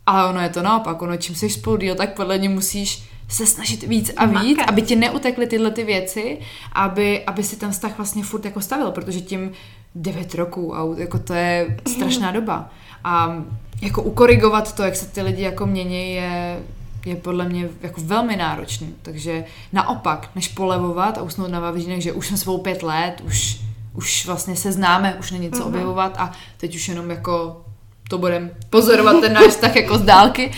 Ale 0.06 0.30
ono 0.30 0.42
je 0.42 0.50
to 0.50 0.62
naopak, 0.62 1.02
ono 1.02 1.18
čím 1.18 1.36
jsi 1.36 1.50
spolu 1.50 1.78
díl, 1.78 1.96
tak 1.96 2.14
podle 2.14 2.38
ní 2.38 2.48
musíš 2.48 3.04
se 3.30 3.46
snažit 3.46 3.84
víc 3.84 4.12
a 4.18 4.26
víc, 4.26 4.58
Makat. 4.58 4.70
aby 4.70 4.82
ti 4.82 4.96
neutekly 4.96 5.48
tyhle 5.48 5.72
ty 5.72 5.84
věci, 5.84 6.40
aby, 6.74 7.26
aby 7.26 7.44
si 7.44 7.56
ten 7.56 7.72
vztah 7.72 7.98
vlastně 7.98 8.24
furt 8.24 8.46
jako 8.46 8.62
stavil, 8.62 8.92
protože 8.92 9.22
tím 9.22 9.52
9 9.96 10.36
roků 10.36 10.76
a 10.76 10.88
jako 10.98 11.20
to 11.20 11.34
je 11.34 11.78
strašná 11.88 12.32
doba. 12.40 12.70
A 13.04 13.44
jako 13.82 14.02
ukorigovat 14.02 14.76
to, 14.76 14.84
jak 14.84 14.96
se 14.96 15.06
ty 15.06 15.22
lidi 15.22 15.42
jako 15.42 15.66
mění, 15.66 16.14
je, 16.14 16.60
je 17.06 17.16
podle 17.16 17.50
mě 17.50 17.70
jako 17.82 18.02
velmi 18.02 18.36
náročný. 18.36 18.96
Takže 19.02 19.44
naopak, 19.74 20.30
než 20.36 20.48
polevovat 20.48 21.18
a 21.18 21.22
usnout 21.22 21.52
na 21.52 21.60
vavřínek, 21.60 22.02
že 22.02 22.14
už 22.14 22.28
jsem 22.28 22.38
svou 22.38 22.58
pět 22.58 22.84
let, 22.84 23.22
už, 23.26 23.62
už 23.94 24.26
vlastně 24.26 24.56
se 24.56 24.72
známe, 24.72 25.16
už 25.20 25.32
není 25.32 25.52
co 25.52 25.58
uh-huh. 25.58 25.68
objevovat 25.68 26.16
a 26.18 26.32
teď 26.58 26.76
už 26.76 26.88
jenom 26.88 27.10
jako 27.10 27.66
to 28.10 28.18
budeme 28.18 28.52
pozorovat 28.70 29.22
ten 29.22 29.34
náš 29.34 29.48
vztah 29.48 29.76
jako 29.76 29.98
z 29.98 30.02
dálky. 30.02 30.52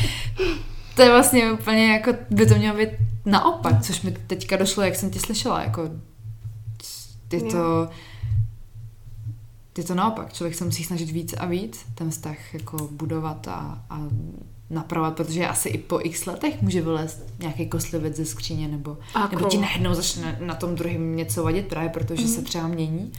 To 0.95 1.01
je 1.01 1.09
vlastně 1.09 1.51
úplně 1.51 1.93
jako, 1.93 2.13
by 2.29 2.45
to 2.45 2.55
mělo 2.55 2.77
být 2.77 2.89
naopak, 3.25 3.81
což 3.81 4.01
mi 4.01 4.11
teďka 4.11 4.57
došlo, 4.57 4.83
jak 4.83 4.95
jsem 4.95 5.09
tě 5.09 5.19
slyšela, 5.19 5.63
jako 5.63 5.89
je 7.31 7.41
to, 7.41 7.89
je 9.77 9.83
to 9.83 9.95
naopak, 9.95 10.33
člověk 10.33 10.55
se 10.55 10.65
musí 10.65 10.83
snažit 10.83 11.09
víc 11.09 11.33
a 11.33 11.45
víc 11.45 11.85
ten 11.95 12.09
vztah 12.09 12.53
jako 12.53 12.77
budovat 12.91 13.47
a, 13.47 13.83
a 13.89 13.99
napravovat, 14.69 15.15
protože 15.15 15.47
asi 15.47 15.69
i 15.69 15.77
po 15.77 15.99
x 16.03 16.25
letech 16.25 16.61
může 16.61 16.81
vylézt 16.81 17.23
nějaký 17.39 17.67
koslivec 17.67 18.15
ze 18.15 18.25
skříně, 18.25 18.67
nebo, 18.67 18.97
nebo 19.31 19.49
ti 19.49 19.57
najednou 19.57 19.93
začne 19.93 20.37
na 20.41 20.55
tom 20.55 20.75
druhém 20.75 21.15
něco 21.15 21.43
vadit 21.43 21.67
právě, 21.67 21.89
protože 21.89 22.23
mm. 22.23 22.29
se 22.29 22.41
třeba 22.41 22.67
mění 22.67 23.11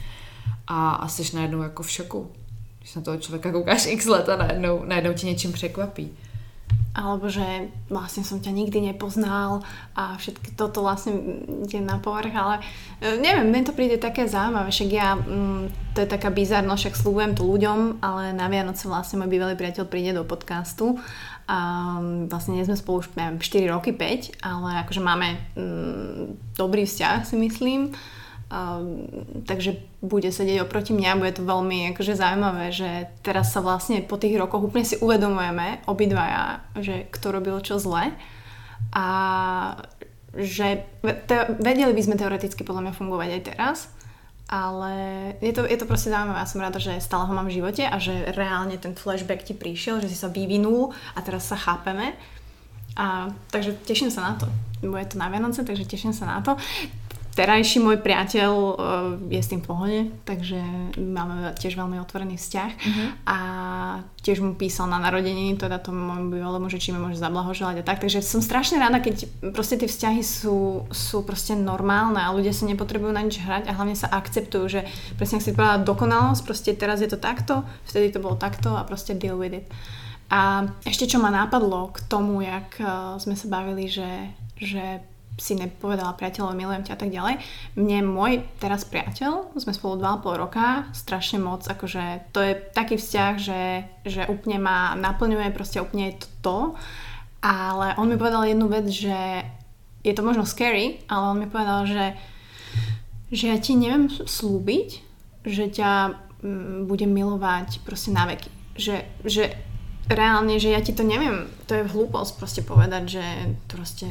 a, 0.67 0.91
a 0.91 1.07
jsi 1.07 1.35
najednou 1.35 1.61
jako 1.61 1.83
v 1.83 1.89
šoku. 1.89 2.31
Když 2.79 2.95
na 2.95 3.01
toho 3.01 3.17
člověka 3.17 3.51
koukáš 3.51 3.85
x 3.85 4.05
let 4.05 4.29
a 4.29 4.35
najednou, 4.35 4.83
najednou 4.85 5.13
ti 5.13 5.25
něčím 5.25 5.53
překvapí 5.53 6.11
alebo 6.93 7.25
že 7.25 7.73
vlastne 7.89 8.21
som 8.21 8.37
ťa 8.37 8.53
nikdy 8.53 8.93
nepoznal 8.93 9.65
a 9.97 10.13
všetko 10.21 10.53
toto 10.53 10.85
vlastne 10.85 11.41
ide 11.65 11.81
na 11.81 11.97
povrch, 11.97 12.33
ale 12.37 12.55
e, 13.01 13.17
neviem, 13.17 13.49
mne 13.49 13.65
to 13.65 13.73
príde 13.73 13.97
také 13.97 14.29
zaujímavé, 14.29 14.69
však 14.69 14.89
ja, 14.93 15.17
mm, 15.17 15.93
to 15.97 16.05
je 16.05 16.07
taká 16.07 16.29
bizarnosť, 16.29 16.81
však 16.85 16.99
slúbujem 17.01 17.33
to 17.33 17.49
ľuďom, 17.49 17.97
ale 17.97 18.37
na 18.37 18.45
Vianoce 18.45 18.85
vlastne 18.85 19.17
môj 19.17 19.33
bývalý 19.33 19.57
priateľ 19.57 19.89
príde 19.89 20.13
do 20.13 20.21
podcastu 20.21 21.01
a 21.49 21.59
mm, 21.97 22.29
vlastne 22.29 22.61
nie 22.61 22.67
sme 22.69 22.77
spolu 22.77 23.01
už, 23.01 23.17
neviem, 23.17 23.41
4 23.41 23.73
roky, 23.73 23.89
5, 23.89 24.45
ale 24.45 24.85
akože 24.85 25.01
máme 25.01 25.27
mm, 25.57 26.21
dobrý 26.53 26.85
vzťah, 26.85 27.25
si 27.25 27.35
myslím 27.41 27.89
takže 29.43 29.81
bude 30.05 30.29
sedieť 30.29 30.61
oproti 30.61 30.93
mňa, 30.93 31.17
bude 31.17 31.33
to 31.33 31.41
veľmi 31.41 31.89
akože 31.95 32.13
zaujímavé, 32.13 32.69
že 32.69 33.09
teraz 33.25 33.49
sa 33.49 33.65
vlastne 33.65 34.05
po 34.05 34.21
tých 34.21 34.37
rokoch 34.37 34.61
úplne 34.61 34.85
si 34.85 34.99
uvedomujeme 35.01 35.81
obidvaja, 35.89 36.61
že 36.77 37.09
kto 37.09 37.33
robil 37.33 37.57
čo 37.65 37.81
zle 37.81 38.13
a 38.93 39.07
že 40.37 40.85
te, 41.01 41.37
vedeli 41.61 41.93
by 41.93 42.01
sme 42.01 42.19
teoreticky 42.19 42.61
podľa 42.61 42.89
mňa 42.89 42.93
fungovať 42.97 43.29
aj 43.33 43.41
teraz, 43.53 43.77
ale 44.49 44.93
je 45.41 45.53
to, 45.53 45.65
je 45.65 45.77
to 45.77 45.89
proste 45.89 46.13
zaujímavé. 46.13 46.37
Ja 46.37 46.49
som 46.49 46.61
rada, 46.61 46.77
že 46.77 47.01
stále 47.01 47.25
ho 47.25 47.33
mám 47.33 47.49
v 47.49 47.57
živote 47.57 47.85
a 47.89 47.97
že 47.97 48.33
reálne 48.37 48.77
ten 48.77 48.93
flashback 48.93 49.41
ti 49.41 49.57
prišiel, 49.57 49.97
že 49.97 50.13
si 50.13 50.17
sa 50.17 50.29
vyvinul 50.29 50.93
a 51.17 51.19
teraz 51.25 51.49
sa 51.49 51.57
chápeme. 51.57 52.13
A, 52.93 53.33
takže 53.49 53.73
teším 53.81 54.13
sa 54.13 54.21
na 54.21 54.33
to. 54.37 54.45
Bude 54.85 55.09
to 55.09 55.17
na 55.17 55.25
Vianoce, 55.33 55.65
takže 55.65 55.89
teším 55.89 56.13
sa 56.13 56.29
na 56.29 56.45
to 56.45 56.53
terajší 57.33 57.81
môj 57.81 57.97
priateľ 57.99 58.51
uh, 58.53 58.75
je 59.29 59.41
s 59.41 59.49
tým 59.49 59.61
v 59.61 59.67
pohode, 59.67 59.99
takže 60.23 60.61
máme 60.97 61.57
tiež 61.57 61.73
veľmi 61.73 61.97
otvorený 61.97 62.37
vzťah 62.37 62.71
uh-huh. 62.77 63.07
a 63.25 63.37
tiež 64.21 64.45
mu 64.45 64.53
písal 64.53 64.85
na 64.85 65.01
narodeniny, 65.01 65.57
teda 65.57 65.81
tomu 65.81 65.99
môjmu 65.99 66.29
bývalému, 66.29 66.67
že 66.69 66.77
či 66.77 66.93
mi 66.93 67.01
môže 67.01 67.17
zablahoželať 67.17 67.81
a 67.81 67.87
tak, 67.87 68.05
takže 68.05 68.21
som 68.21 68.39
strašne 68.39 68.77
rada, 68.77 69.01
keď 69.01 69.25
proste 69.51 69.81
tie 69.81 69.89
vzťahy 69.89 70.21
sú, 70.21 70.85
sú 70.93 71.25
proste 71.25 71.57
normálne 71.57 72.21
a 72.21 72.31
ľudia 72.31 72.53
sa 72.53 72.69
nepotrebujú 72.69 73.11
na 73.11 73.25
nič 73.25 73.41
hrať 73.41 73.65
a 73.67 73.75
hlavne 73.75 73.97
sa 73.97 74.13
akceptujú, 74.13 74.65
že 74.69 74.81
presne 75.17 75.41
ak 75.41 75.45
si 75.45 75.57
povedala 75.57 75.81
dokonalosť, 75.81 76.41
proste 76.45 76.71
teraz 76.77 77.01
je 77.01 77.09
to 77.09 77.17
takto, 77.17 77.65
vtedy 77.89 78.13
to 78.13 78.21
bolo 78.21 78.37
takto 78.37 78.77
a 78.77 78.85
proste 78.85 79.17
deal 79.17 79.41
with 79.41 79.57
it. 79.57 79.65
A 80.33 80.65
ešte 80.81 81.05
čo 81.05 81.21
ma 81.21 81.29
napadlo 81.29 81.93
k 81.93 82.01
tomu, 82.09 82.41
jak 82.41 82.81
uh, 82.81 83.21
sme 83.21 83.37
sa 83.37 83.45
bavili, 83.53 83.85
že, 83.85 84.33
že 84.57 85.03
si 85.33 85.57
nepovedala 85.57 86.13
priateľovi, 86.13 86.53
milujem 86.53 86.85
ťa 86.85 86.93
a 86.93 86.99
tak 86.99 87.09
ďalej. 87.09 87.35
Mne 87.73 87.99
môj 88.05 88.45
teraz 88.61 88.85
priateľ, 88.85 89.57
sme 89.57 89.73
spolu 89.73 89.97
2,5 89.97 90.37
roka, 90.37 90.85
strašne 90.93 91.41
moc, 91.41 91.65
akože 91.65 92.29
to 92.29 92.39
je 92.45 92.53
taký 92.77 93.01
vzťah, 93.01 93.33
že, 93.41 93.61
že 94.05 94.21
úplne 94.29 94.61
ma 94.61 94.93
naplňuje, 94.93 95.49
proste 95.49 95.81
úplne 95.81 96.13
je 96.13 96.21
to 96.21 96.27
to. 96.43 96.57
Ale 97.41 97.95
on 97.97 98.07
mi 98.07 98.19
povedal 98.19 98.45
jednu 98.45 98.67
vec, 98.69 98.85
že 98.87 99.47
je 100.03 100.13
to 100.13 100.21
možno 100.21 100.45
scary, 100.45 101.01
ale 101.07 101.23
on 101.31 101.39
mi 101.39 101.47
povedal, 101.47 101.87
že, 101.87 102.05
že 103.31 103.49
ja 103.49 103.57
ti 103.57 103.73
neviem 103.79 104.11
slúbiť, 104.11 104.89
že 105.47 105.71
ťa 105.71 105.91
mm, 106.43 106.87
budem 106.87 107.11
milovať 107.11 107.81
proste 107.87 108.11
na 108.11 108.27
veky. 108.27 108.51
Že, 108.75 108.95
že 109.27 109.43
reálne, 110.07 110.59
že 110.59 110.71
ja 110.71 110.83
ti 110.83 110.91
to 110.91 111.03
neviem, 111.03 111.47
to 111.67 111.79
je 111.79 111.87
hlúposť 111.87 112.31
proste 112.39 112.61
povedať, 112.63 113.19
že 113.19 113.25
proste 113.71 114.07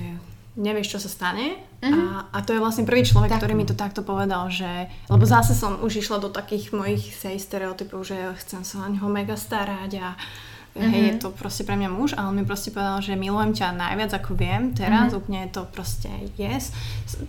nevieš, 0.56 0.96
čo 0.96 0.98
sa 1.00 1.10
stane. 1.10 1.56
Uh-huh. 1.80 2.28
A, 2.30 2.36
a 2.36 2.38
to 2.44 2.52
je 2.52 2.60
vlastne 2.60 2.84
prvý 2.84 3.02
človek, 3.08 3.32
tak. 3.32 3.40
ktorý 3.40 3.54
mi 3.56 3.64
to 3.64 3.72
takto 3.72 4.04
povedal, 4.04 4.52
že... 4.52 4.88
Lebo 5.08 5.24
zase 5.24 5.56
som 5.56 5.80
už 5.80 6.04
išla 6.04 6.20
do 6.20 6.28
takých 6.28 6.76
mojich 6.76 7.12
sej 7.16 7.40
stereotypov, 7.40 8.04
že 8.04 8.16
chcem 8.44 8.60
sa 8.62 8.84
na 8.84 9.08
mega 9.08 9.34
starať 9.34 9.90
a 9.98 10.08
uh-huh. 10.12 10.90
hej, 10.92 11.02
je 11.08 11.14
to 11.24 11.28
proste 11.32 11.64
pre 11.64 11.76
mňa 11.80 11.88
muž 11.88 12.12
a 12.16 12.28
on 12.28 12.36
mi 12.36 12.44
proste 12.44 12.68
povedal, 12.68 13.00
že 13.00 13.16
milujem 13.16 13.56
ťa 13.56 13.76
najviac 13.76 14.12
ako 14.12 14.36
viem 14.36 14.76
teraz, 14.76 15.12
uh-huh. 15.12 15.24
úplne 15.24 15.48
je 15.48 15.50
to 15.56 15.62
proste 15.72 16.12
yes. 16.36 16.76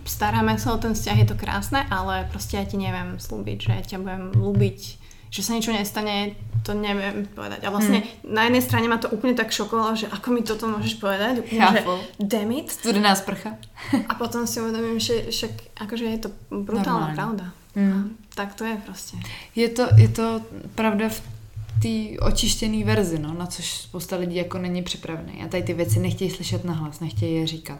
Staráme 0.04 0.60
sa 0.60 0.76
o 0.76 0.78
ten 0.80 0.92
vzťah, 0.92 1.16
je 1.24 1.28
to 1.32 1.36
krásne, 1.40 1.80
ale 1.88 2.28
proste 2.28 2.60
ja 2.60 2.64
ti 2.68 2.76
neviem 2.76 3.16
slúbiť, 3.16 3.58
že 3.58 3.74
ťa 3.94 3.98
budem 4.04 4.24
ľúbiť 4.36 5.03
že 5.34 5.42
sa 5.42 5.58
niečo 5.58 5.74
nestane, 5.74 6.38
to 6.62 6.78
neviem 6.78 7.26
povedať. 7.26 7.66
A 7.66 7.74
vlastne 7.74 8.06
hmm. 8.06 8.30
na 8.30 8.46
jednej 8.46 8.62
strane 8.62 8.86
ma 8.86 9.02
to 9.02 9.10
úplne 9.10 9.34
tak 9.34 9.50
šokovalo, 9.50 9.98
že 9.98 10.06
ako 10.06 10.30
mi 10.30 10.46
toto 10.46 10.70
môžeš 10.70 11.02
povedať, 11.02 11.42
úplne, 11.42 11.58
Chápu. 11.58 11.90
že 11.98 12.22
damn 12.22 12.54
it. 12.54 12.70
Studená 12.70 13.18
sprcha. 13.18 13.58
a 14.10 14.14
potom 14.14 14.46
si 14.46 14.62
uvedomím, 14.62 15.02
že 15.02 15.26
však 15.34 15.74
akože 15.82 16.04
je 16.06 16.20
to 16.22 16.28
brutálna 16.54 17.10
Normálne. 17.10 17.18
pravda. 17.18 17.44
Hmm. 17.74 18.14
Tak 18.34 18.54
to 18.54 18.64
je 18.64 18.76
prostě. 18.86 19.16
Je 19.54 19.68
to, 19.68 19.82
je 19.98 20.08
to 20.08 20.40
pravda 20.74 21.08
v 21.08 21.22
té 21.82 22.20
očištěné 22.20 22.84
verzi, 22.84 23.18
no, 23.18 23.34
na 23.34 23.46
což 23.46 23.70
spousta 23.70 24.16
lidí 24.16 24.36
jako 24.36 24.58
není 24.58 24.82
připravený. 24.82 25.42
A 25.44 25.48
tady 25.48 25.62
ty 25.62 25.74
věci 25.74 25.98
nechtějí 25.98 26.30
slyšet 26.30 26.64
nahlas, 26.64 27.00
nechtějí 27.00 27.34
je 27.34 27.46
říkat. 27.46 27.78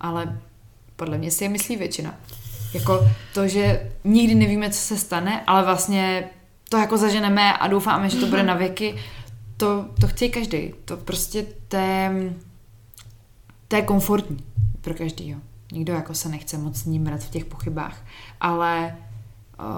Ale 0.00 0.38
podle 0.96 1.18
mě 1.18 1.30
si 1.30 1.44
je 1.44 1.48
myslí 1.48 1.76
většina. 1.76 2.14
Jako 2.74 3.08
to, 3.34 3.48
že 3.48 3.90
nikdy 4.04 4.34
nevíme, 4.34 4.70
co 4.70 4.80
se 4.80 4.96
stane, 4.96 5.42
ale 5.46 5.64
vlastně 5.64 6.28
to 6.68 6.76
jako 6.76 6.96
zaženeme 6.96 7.52
a 7.52 7.66
doufáme, 7.66 8.10
že 8.10 8.16
to 8.16 8.26
bude 8.26 8.42
na 8.42 8.54
věky, 8.54 8.96
to, 9.56 9.86
to 10.00 10.06
chce 10.06 10.28
každý. 10.28 10.74
To 10.84 10.96
prostě 10.96 11.46
to 11.68 11.76
je, 11.76 12.32
to 13.68 13.76
je 13.76 13.82
komfortní 13.82 14.44
pro 14.80 14.94
každýho. 14.94 15.40
Nikdo 15.72 15.92
jako 15.92 16.14
se 16.14 16.28
nechce 16.28 16.58
moc 16.58 16.84
nímrat 16.84 17.20
v 17.20 17.30
těch 17.30 17.44
pochybách, 17.44 18.04
ale 18.40 18.96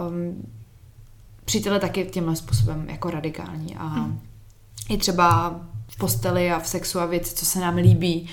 um, 0.08 0.48
přítel 1.44 1.74
je 1.74 1.80
taky 1.80 2.04
tímhle 2.04 2.36
způsobem 2.36 2.88
jako 2.90 3.10
radikální 3.10 3.76
a 3.76 3.86
hmm. 3.86 4.20
i 4.88 4.96
třeba 4.96 5.60
v 5.88 5.96
posteli 5.96 6.50
a 6.50 6.58
v 6.58 6.68
sexu 6.68 7.00
a 7.00 7.06
věci, 7.06 7.34
co 7.34 7.46
se 7.46 7.60
nám 7.60 7.76
líbí, 7.76 8.28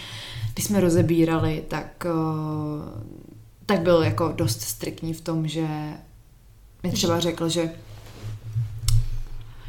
když 0.53 0.65
jsme 0.65 0.79
rozebírali, 0.79 1.63
tak, 1.67 2.05
uh, 2.05 3.03
tak 3.65 3.81
byl 3.81 4.03
jako 4.03 4.31
dost 4.35 4.61
striktní 4.61 5.13
v 5.13 5.21
tom, 5.21 5.47
že 5.47 5.67
mi 6.83 6.91
třeba 6.91 7.19
řekl, 7.19 7.49
že 7.49 7.71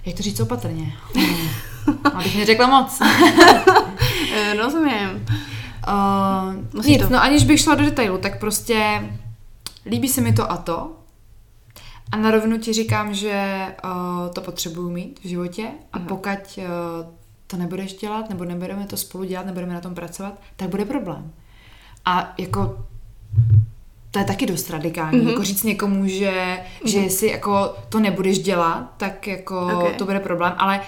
jak 0.09 0.17
to 0.17 0.23
říct 0.23 0.41
opatrně? 0.41 0.93
Abych 2.15 2.39
neřekla 2.39 2.67
moc. 2.67 3.03
Eh, 4.35 4.55
rozumím. 4.55 5.27
Uh, 6.75 6.85
nic, 6.85 7.03
to... 7.03 7.09
no 7.11 7.23
aniž 7.23 7.45
bych 7.45 7.61
šla 7.61 7.75
do 7.75 7.85
detailu, 7.85 8.19
tak 8.19 8.41
prostě 8.41 9.11
líbí 9.87 10.09
se 10.09 10.21
mi 10.21 10.33
to 10.33 10.51
a 10.51 10.57
to. 10.57 10.97
A 12.13 12.17
na 12.17 12.31
rovnu 12.31 12.59
ti 12.59 12.73
říkám, 12.73 13.15
že 13.15 13.67
uh, 13.85 14.29
to 14.33 14.41
potřebuju 14.41 14.91
mít 14.91 15.21
v 15.25 15.29
životě 15.29 15.69
a 15.93 15.99
mm. 15.99 16.07
pokud 16.07 16.29
uh, 16.57 16.65
to 17.47 17.57
nebudeš 17.57 17.95
dělat, 17.95 18.29
nebo 18.29 18.45
nebudeme 18.45 18.87
to 18.87 18.97
spolu 18.97 19.25
dělat, 19.25 19.47
nebudeme 19.47 19.75
na 19.75 19.81
tom 19.81 19.95
pracovat, 19.95 20.41
tak 20.57 20.69
bude 20.69 20.85
problém. 20.85 21.33
A 22.05 22.35
jako 22.39 22.85
to 24.11 24.19
je 24.19 24.25
taky 24.25 24.47
dost 24.47 24.71
radikální, 24.71 25.21
mm-hmm. 25.21 25.29
jako 25.29 25.45
říct 25.45 25.63
někomu, 25.63 26.09
že, 26.09 26.31
mm-hmm. 26.31 26.89
že 26.89 26.99
jestli 26.99 27.29
jako 27.29 27.75
to 27.89 28.01
nebudeš 28.01 28.39
dělat, 28.39 28.95
tak 28.97 29.27
jako 29.27 29.67
okay. 29.67 29.95
to 29.95 30.05
bude 30.05 30.21
problém, 30.21 30.55
ale 30.59 30.81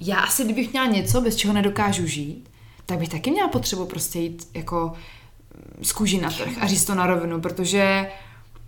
já 0.00 0.16
asi, 0.16 0.44
kdybych 0.44 0.72
měla 0.72 0.86
něco, 0.86 1.20
bez 1.20 1.36
čeho 1.36 1.54
nedokážu 1.54 2.06
žít, 2.06 2.48
tak 2.86 2.98
bych 2.98 3.08
taky 3.08 3.30
měla 3.30 3.48
potřebu 3.48 3.86
prostě 3.86 4.18
jít 4.18 4.48
jako 4.54 4.92
z 5.82 5.92
kůži 5.92 6.20
na 6.20 6.30
trh 6.30 6.52
a 6.60 6.66
říct 6.66 6.84
to 6.84 6.94
na 6.94 7.06
rovinu, 7.06 7.40
protože 7.40 8.10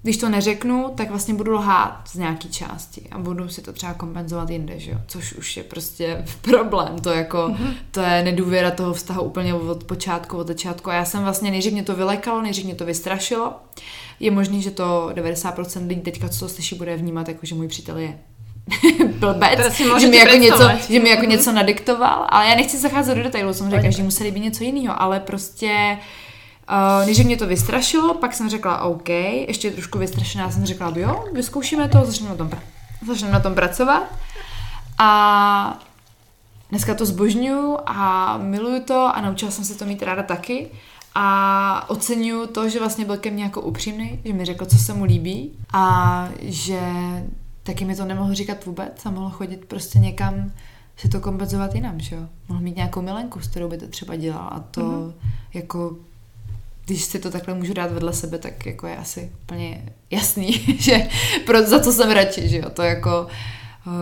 když 0.02 0.16
to 0.16 0.28
neřeknu, 0.28 0.92
tak 0.96 1.10
vlastně 1.10 1.34
budu 1.34 1.54
lhát 1.54 2.02
z 2.08 2.14
nějaký 2.14 2.48
části 2.48 3.02
a 3.10 3.18
budu 3.18 3.48
si 3.48 3.62
to 3.62 3.72
třeba 3.72 3.94
kompenzovat 3.94 4.50
jinde, 4.50 4.78
že 4.78 4.90
jo? 4.90 4.98
Což 5.06 5.32
už 5.32 5.56
je 5.56 5.62
prostě 5.62 6.24
problém, 6.40 6.98
to 6.98 7.10
jako, 7.10 7.38
mm-hmm. 7.38 7.74
to 7.90 8.00
je 8.00 8.22
nedůvěra 8.22 8.70
toho 8.70 8.94
vztahu 8.94 9.22
úplně 9.22 9.54
od 9.54 9.84
počátku, 9.84 10.36
od 10.36 10.48
začátku. 10.48 10.90
A 10.90 10.94
já 10.94 11.04
jsem 11.04 11.22
vlastně, 11.22 11.50
nejdřív 11.50 11.72
mě 11.72 11.82
to 11.82 11.96
vylekalo, 11.96 12.42
nejdřív 12.42 12.64
mě 12.64 12.74
to 12.74 12.84
vystrašilo, 12.84 13.52
je 14.20 14.30
možný, 14.30 14.62
že 14.62 14.70
to 14.70 15.10
90% 15.14 15.86
lidí 15.88 16.00
teďka, 16.00 16.28
co 16.28 16.38
to 16.38 16.48
slyší, 16.48 16.74
bude 16.74 16.96
vnímat 16.96 17.28
jako, 17.28 17.46
že 17.46 17.54
můj 17.54 17.68
přítel 17.68 17.98
je 17.98 18.18
blbec, 19.18 19.80
že 20.00 20.06
mi, 20.06 20.16
jako 20.16 20.36
něco, 20.36 20.68
že 20.90 21.00
mi 21.00 21.08
jako 21.08 21.24
něco 21.24 21.52
nadiktoval, 21.52 22.26
ale 22.28 22.48
já 22.48 22.54
nechci 22.54 22.78
zacházet 22.78 23.16
do 23.16 23.22
detailů, 23.22 23.54
samozřejmě 23.54 23.82
každý 23.82 24.02
musí 24.02 24.24
líbit 24.24 24.40
něco 24.40 24.64
jiného, 24.64 25.02
ale 25.02 25.20
prostě 25.20 25.98
Uh, 25.98 26.27
než 27.06 27.24
mě 27.24 27.36
to 27.36 27.46
vystrašilo, 27.46 28.14
pak 28.14 28.34
jsem 28.34 28.48
řekla 28.48 28.82
OK, 28.82 29.08
ještě 29.08 29.70
trošku 29.70 29.98
vystrašená 29.98 30.50
jsem 30.50 30.66
řekla, 30.66 30.92
jo, 30.96 31.24
vyzkoušíme 31.32 31.88
to, 31.88 32.04
začneme 32.04 32.30
na 32.30 32.36
tom, 32.36 32.48
pra- 32.48 32.62
začneme 33.06 33.32
na 33.32 33.40
tom 33.40 33.54
pracovat. 33.54 34.02
A 34.98 35.80
dneska 36.70 36.94
to 36.94 37.06
zbožňuju 37.06 37.78
a 37.86 38.36
miluju 38.38 38.82
to 38.82 39.16
a 39.16 39.20
naučila 39.20 39.50
jsem 39.50 39.64
se 39.64 39.74
to 39.74 39.84
mít 39.84 40.02
ráda 40.02 40.22
taky. 40.22 40.70
A 41.14 41.90
oceňuju 41.90 42.46
to, 42.46 42.68
že 42.68 42.78
vlastně 42.78 43.04
byl 43.04 43.16
ke 43.16 43.30
mně 43.30 43.44
jako 43.44 43.60
upřímný, 43.60 44.20
že 44.24 44.32
mi 44.32 44.44
řekl, 44.44 44.66
co 44.66 44.78
se 44.78 44.94
mu 44.94 45.04
líbí 45.04 45.52
a 45.72 46.28
že 46.40 46.80
taky 47.62 47.84
mi 47.84 47.96
to 47.96 48.04
nemohl 48.04 48.34
říkat 48.34 48.64
vůbec 48.66 49.06
a 49.06 49.10
mohl 49.10 49.30
chodit 49.30 49.64
prostě 49.64 49.98
někam 49.98 50.52
si 50.96 51.08
to 51.08 51.20
kompenzovat 51.20 51.74
jinam, 51.74 52.00
že 52.00 52.16
jo. 52.16 52.22
Mohl 52.48 52.60
mít 52.60 52.76
nějakou 52.76 53.02
milenku, 53.02 53.40
s 53.40 53.48
kterou 53.48 53.68
by 53.68 53.78
to 53.78 53.88
třeba 53.88 54.16
dělal 54.16 54.48
a 54.52 54.60
to 54.70 54.80
mm-hmm. 54.80 55.12
jako 55.54 55.96
když 56.88 57.04
si 57.04 57.18
to 57.18 57.30
takhle 57.30 57.54
můžu 57.54 57.74
dát 57.74 57.92
vedle 57.92 58.12
sebe, 58.12 58.38
tak 58.38 58.66
jako 58.66 58.86
je 58.86 58.96
asi 58.96 59.32
úplně 59.42 59.92
jasný, 60.10 60.52
že 60.78 61.08
pro, 61.46 61.62
za 61.62 61.80
co 61.80 61.92
jsem 61.92 62.10
radši, 62.10 62.48
že 62.48 62.56
jo, 62.56 62.70
to 62.70 62.82
jako 62.82 63.26
uh, 63.86 63.92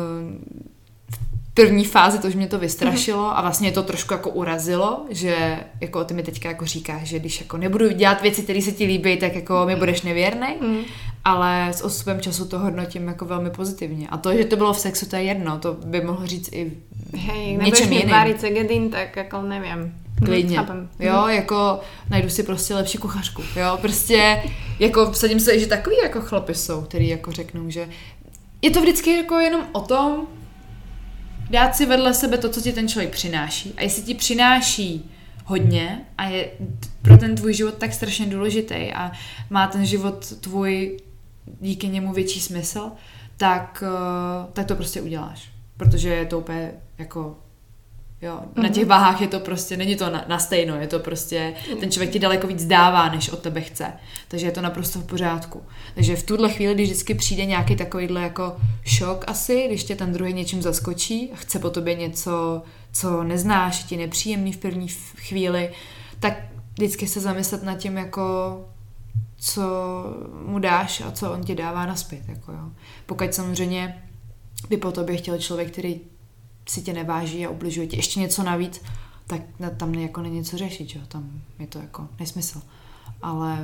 první 1.54 1.84
fázi 1.84 2.18
to, 2.18 2.30
že 2.30 2.36
mě 2.36 2.46
to 2.46 2.58
vystrašilo 2.58 3.38
a 3.38 3.42
vlastně 3.42 3.72
to 3.72 3.82
trošku 3.82 4.14
jako 4.14 4.30
urazilo, 4.30 5.04
že 5.10 5.60
jako 5.80 6.04
ty 6.04 6.14
mi 6.14 6.22
teďka 6.22 6.48
jako 6.48 6.66
říkáš, 6.66 7.08
že 7.08 7.18
když 7.18 7.40
jako 7.40 7.56
nebudu 7.56 7.90
dělat 7.90 8.22
věci, 8.22 8.42
které 8.42 8.62
se 8.62 8.72
ti 8.72 8.86
líbí, 8.86 9.16
tak 9.16 9.34
jako 9.34 9.66
mi 9.66 9.76
budeš 9.76 10.02
nevěrný, 10.02 10.46
mm. 10.60 10.78
ale 11.24 11.68
s 11.72 11.84
osubem 11.84 12.20
času 12.20 12.48
to 12.48 12.58
hodnotím 12.58 13.08
jako 13.08 13.24
velmi 13.24 13.50
pozitivně. 13.50 14.08
A 14.08 14.16
to, 14.16 14.36
že 14.36 14.44
to 14.44 14.56
bylo 14.56 14.72
v 14.72 14.78
sexu, 14.78 15.06
to 15.06 15.16
je 15.16 15.22
jedno, 15.22 15.58
to 15.58 15.72
by 15.72 16.00
mohl 16.00 16.26
říct 16.26 16.48
i 16.52 16.72
Hej, 17.16 17.56
něčem 17.56 17.92
jiným. 17.92 18.08
Hej, 18.08 18.38
segedin, 18.38 18.90
tak 18.90 19.16
jako 19.16 19.42
nevím. 19.42 20.05
Klidně. 20.24 20.56
Chápem. 20.56 20.88
Jo, 20.98 21.20
mhm. 21.20 21.30
jako 21.30 21.80
najdu 22.10 22.28
si 22.28 22.42
prostě 22.42 22.74
lepší 22.74 22.98
kuchařku. 22.98 23.42
Jo, 23.56 23.78
prostě 23.80 24.42
jako 24.78 25.12
vsadím 25.12 25.40
se, 25.40 25.58
že 25.58 25.66
takový 25.66 25.96
jako 26.02 26.20
chlapy 26.20 26.54
jsou, 26.54 26.82
který 26.82 27.08
jako 27.08 27.32
řeknou, 27.32 27.70
že 27.70 27.88
je 28.62 28.70
to 28.70 28.80
vždycky 28.80 29.16
jako 29.16 29.34
jenom 29.34 29.66
o 29.72 29.80
tom, 29.80 30.26
dát 31.50 31.76
si 31.76 31.86
vedle 31.86 32.14
sebe 32.14 32.38
to, 32.38 32.48
co 32.48 32.60
ti 32.60 32.72
ten 32.72 32.88
člověk 32.88 33.12
přináší. 33.12 33.74
A 33.76 33.82
jestli 33.82 34.02
ti 34.02 34.14
přináší 34.14 35.10
hodně 35.44 36.04
a 36.18 36.24
je 36.24 36.50
pro 37.02 37.16
ten 37.16 37.36
tvůj 37.36 37.54
život 37.54 37.74
tak 37.74 37.92
strašně 37.92 38.26
důležitý 38.26 38.92
a 38.92 39.12
má 39.50 39.66
ten 39.66 39.86
život 39.86 40.32
tvůj 40.40 40.98
díky 41.60 41.88
němu 41.88 42.12
větší 42.12 42.40
smysl, 42.40 42.90
tak, 43.36 43.84
eh, 43.86 44.46
tak 44.52 44.66
to 44.66 44.74
prostě 44.74 45.00
uděláš. 45.02 45.48
Protože 45.76 46.08
je 46.08 46.26
to 46.26 46.38
úplně 46.38 46.72
jako 46.98 47.38
Jo, 48.22 48.40
mm-hmm. 48.40 48.62
na 48.62 48.68
těch 48.68 48.86
váhách 48.86 49.20
je 49.20 49.28
to 49.28 49.40
prostě, 49.40 49.76
není 49.76 49.96
to 49.96 50.10
na, 50.10 50.24
na 50.28 50.38
stejno, 50.38 50.80
je 50.80 50.86
to 50.86 50.98
prostě, 50.98 51.54
ten 51.80 51.90
člověk 51.90 52.12
ti 52.12 52.18
daleko 52.18 52.46
víc 52.46 52.64
dává, 52.64 53.08
než 53.08 53.28
od 53.28 53.38
tebe 53.38 53.60
chce. 53.60 53.92
Takže 54.28 54.46
je 54.46 54.52
to 54.52 54.60
naprosto 54.60 54.98
v 54.98 55.04
pořádku. 55.04 55.62
Takže 55.94 56.16
v 56.16 56.22
tuhle 56.22 56.48
chvíli, 56.48 56.74
když 56.74 56.88
vždycky 56.88 57.14
přijde 57.14 57.44
nějaký 57.44 57.76
takovýhle 57.76 58.22
jako 58.22 58.56
šok 58.84 59.24
asi, 59.26 59.64
když 59.68 59.84
tě 59.84 59.96
ten 59.96 60.12
druhý 60.12 60.32
něčím 60.32 60.62
zaskočí 60.62 61.30
a 61.32 61.36
chce 61.36 61.58
po 61.58 61.70
tobě 61.70 61.94
něco, 61.94 62.62
co 62.92 63.22
neznáš, 63.22 63.84
ti 63.84 63.96
nepříjemný 63.96 64.52
v 64.52 64.56
první 64.56 64.88
chvíli, 65.16 65.70
tak 66.20 66.34
vždycky 66.74 67.08
se 67.08 67.20
zamyslet 67.20 67.62
nad 67.62 67.78
tím, 67.78 67.96
jako 67.96 68.60
co 69.38 69.62
mu 70.46 70.58
dáš 70.58 71.00
a 71.00 71.10
co 71.10 71.32
on 71.32 71.44
ti 71.44 71.54
dává 71.54 71.86
naspět. 71.86 72.28
Jako 72.28 72.52
jo. 72.52 72.70
Pokud 73.06 73.34
samozřejmě 73.34 74.02
by 74.68 74.76
po 74.76 74.92
tobě 74.92 75.16
chtěl 75.16 75.38
člověk, 75.38 75.70
který 75.70 76.00
si 76.68 76.82
tě 76.82 76.92
neváží 76.92 77.46
a 77.46 77.50
ubližuje 77.50 77.86
ti 77.86 77.96
ještě 77.96 78.20
něco 78.20 78.42
navíc, 78.42 78.82
tak 79.26 79.40
tam 79.76 79.94
jako 79.94 80.22
není 80.22 80.44
co 80.44 80.58
řešit, 80.58 80.94
jo? 80.94 81.00
tam 81.08 81.30
je 81.58 81.66
to 81.66 81.78
jako 81.78 82.08
nesmysl. 82.20 82.62
Ale 83.22 83.58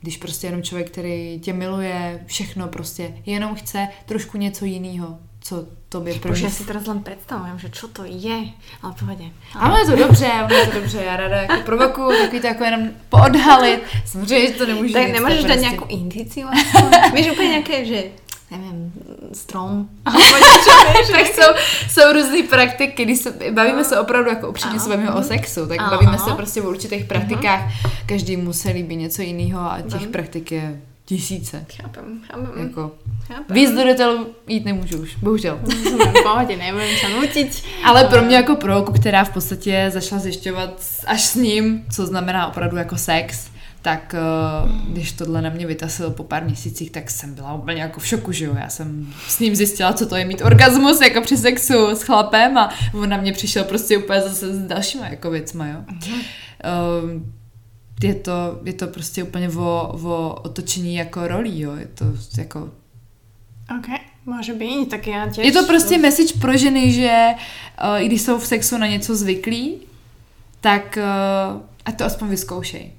když 0.00 0.16
prostě 0.16 0.46
jenom 0.46 0.62
člověk, 0.62 0.90
který 0.90 1.40
tě 1.40 1.52
miluje, 1.52 2.24
všechno 2.26 2.68
prostě, 2.68 3.14
jenom 3.26 3.54
chce 3.54 3.88
trošku 4.06 4.38
něco 4.38 4.64
jiného, 4.64 5.18
co 5.40 5.66
tobě 5.88 6.18
první... 6.18 6.42
já 6.42 6.50
si 6.50 6.64
teraz 6.64 6.86
len 6.86 7.02
představím, 7.02 7.58
že 7.58 7.70
čo 7.70 7.88
to 7.88 8.04
je, 8.04 8.44
ale 8.82 8.94
pohodě. 8.98 9.24
Ale 9.54 9.80
je 9.80 9.86
to 9.86 9.96
dobře, 9.96 10.30
je 10.50 10.66
to 10.66 10.80
dobře, 10.80 11.02
já 11.04 11.16
ráda 11.16 11.36
jako 11.36 11.62
provokuju, 11.64 12.18
takový 12.22 12.40
to 12.40 12.46
jako 12.46 12.64
jenom 12.64 12.88
poodhalit. 13.08 13.80
Samozřejmě, 14.06 14.46
že 14.48 14.52
to 14.52 14.66
nemůžu 14.66 14.92
Tak 14.92 15.12
nemůžeš 15.12 15.44
dát 15.44 15.46
prostě... 15.46 15.60
nějakou 15.60 15.86
indici 15.88 16.42
vlastně? 16.42 17.10
Víš 17.14 17.30
úplně 17.30 17.48
nějaké, 17.48 17.84
že 17.84 18.04
nevím, 18.50 18.92
strom. 19.32 19.88
tak 21.12 21.26
jsou, 21.26 21.52
jsou 21.88 22.12
různé 22.12 22.42
praktiky, 22.50 23.04
když 23.04 23.18
se, 23.18 23.34
bavíme 23.50 23.84
se 23.84 24.00
opravdu 24.00 24.30
jako 24.30 24.48
upřímně 24.48 24.80
se 24.80 24.88
bavíme 24.88 25.12
o 25.12 25.22
sexu, 25.22 25.66
tak 25.66 25.80
Aha. 25.80 25.90
bavíme 25.90 26.18
se 26.18 26.30
prostě 26.30 26.62
o 26.62 26.68
určitých 26.68 27.00
mhm. 27.00 27.08
praktikách, 27.08 27.60
každý 28.06 28.36
mu 28.36 28.52
se 28.52 28.70
líbí 28.70 28.96
něco 28.96 29.22
jiného 29.22 29.60
a 29.60 29.80
těch 29.80 30.02
mhm. 30.02 30.12
praktik 30.12 30.52
je 30.52 30.80
tisíce. 31.08 31.64
Chápem, 31.82 32.20
chápem. 32.26 32.50
Jako, 32.56 32.92
chápem. 33.26 33.54
Víc 33.56 33.70
do 33.70 33.84
detailu 33.84 34.26
jít 34.46 34.64
nemůžu 34.64 34.98
už, 34.98 35.16
bohužel. 35.16 35.60
Pohodě, 36.22 36.56
nebudem 36.56 36.88
se 37.00 37.08
nutit. 37.08 37.62
Ale 37.84 38.04
pro 38.04 38.22
mě 38.22 38.36
jako 38.36 38.56
pro, 38.56 38.82
která 38.82 39.24
v 39.24 39.30
podstatě 39.30 39.90
zašla 39.92 40.18
zjišťovat 40.18 40.82
až 41.06 41.24
s 41.24 41.34
ním, 41.34 41.84
co 41.94 42.06
znamená 42.06 42.46
opravdu 42.46 42.76
jako 42.76 42.96
sex, 42.96 43.50
tak 43.88 44.14
eh, 44.14 44.20
když 44.88 45.12
tohle 45.12 45.42
na 45.42 45.50
mě 45.50 45.66
vytasil 45.66 46.10
po 46.10 46.24
pár 46.24 46.44
měsících, 46.44 46.90
tak 46.90 47.10
jsem 47.10 47.34
byla 47.34 47.54
úplně 47.54 47.82
jako 47.82 48.00
v 48.00 48.06
šoku, 48.06 48.32
že 48.32 48.44
jo. 48.44 48.54
Já 48.58 48.68
jsem 48.68 49.14
s 49.28 49.40
ním 49.40 49.56
zjistila, 49.56 49.92
co 49.92 50.06
to 50.06 50.16
je 50.16 50.24
mít 50.24 50.42
orgasmus 50.42 51.00
jako 51.00 51.20
při 51.20 51.36
sexu 51.36 51.88
s 51.88 52.02
chlapem 52.02 52.58
a 52.58 52.70
on 52.94 53.08
na 53.08 53.16
mě 53.16 53.32
přišel 53.32 53.64
prostě 53.64 53.98
úplně 53.98 54.20
zase 54.20 54.54
s 54.54 54.58
dalšíma 54.58 55.06
jako 55.06 55.30
věcma, 55.30 55.66
jo. 55.66 55.76
Uh, 55.88 57.22
je 58.02 58.14
to, 58.14 58.60
je 58.64 58.72
to 58.72 58.86
prostě 58.86 59.22
úplně 59.22 59.48
o, 59.48 59.98
o 60.02 60.40
otočení 60.42 60.94
jako 60.94 61.28
rolí, 61.28 61.60
jo. 61.60 61.76
Je 61.76 61.86
to 61.86 62.04
jako... 62.38 62.70
OK, 63.78 64.00
může 64.26 64.54
být, 64.54 64.90
tak 64.90 65.06
já 65.06 65.28
těž... 65.28 65.46
Je 65.46 65.52
to 65.52 65.66
prostě 65.66 65.98
message 65.98 66.34
pro 66.40 66.56
ženy, 66.56 66.92
že 66.92 67.28
uh, 67.84 68.02
i 68.02 68.06
když 68.06 68.22
jsou 68.22 68.38
v 68.38 68.46
sexu 68.46 68.78
na 68.78 68.86
něco 68.86 69.16
zvyklí, 69.16 69.78
tak 70.60 70.98
uh, 71.54 71.60
ať 71.84 71.98
to 71.98 72.04
aspoň 72.04 72.28
vyzkoušej 72.28 72.97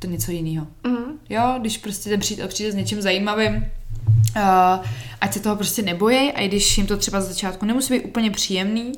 to 0.00 0.06
něco 0.06 0.30
jiného. 0.30 0.66
Mm. 0.86 1.18
Jo, 1.28 1.54
když 1.60 1.78
prostě 1.78 2.10
ten 2.10 2.20
přítel 2.20 2.48
přijde 2.48 2.72
s 2.72 2.74
něčím 2.74 3.02
zajímavým, 3.02 3.54
uh, 3.56 4.86
ať 5.20 5.32
se 5.32 5.40
toho 5.40 5.56
prostě 5.56 5.82
nebojí 5.82 6.32
a 6.32 6.40
i 6.40 6.48
když 6.48 6.78
jim 6.78 6.86
to 6.86 6.96
třeba 6.96 7.20
z 7.20 7.28
začátku 7.28 7.66
nemusí 7.66 7.94
být 7.94 8.04
úplně 8.04 8.30
příjemný, 8.30 8.92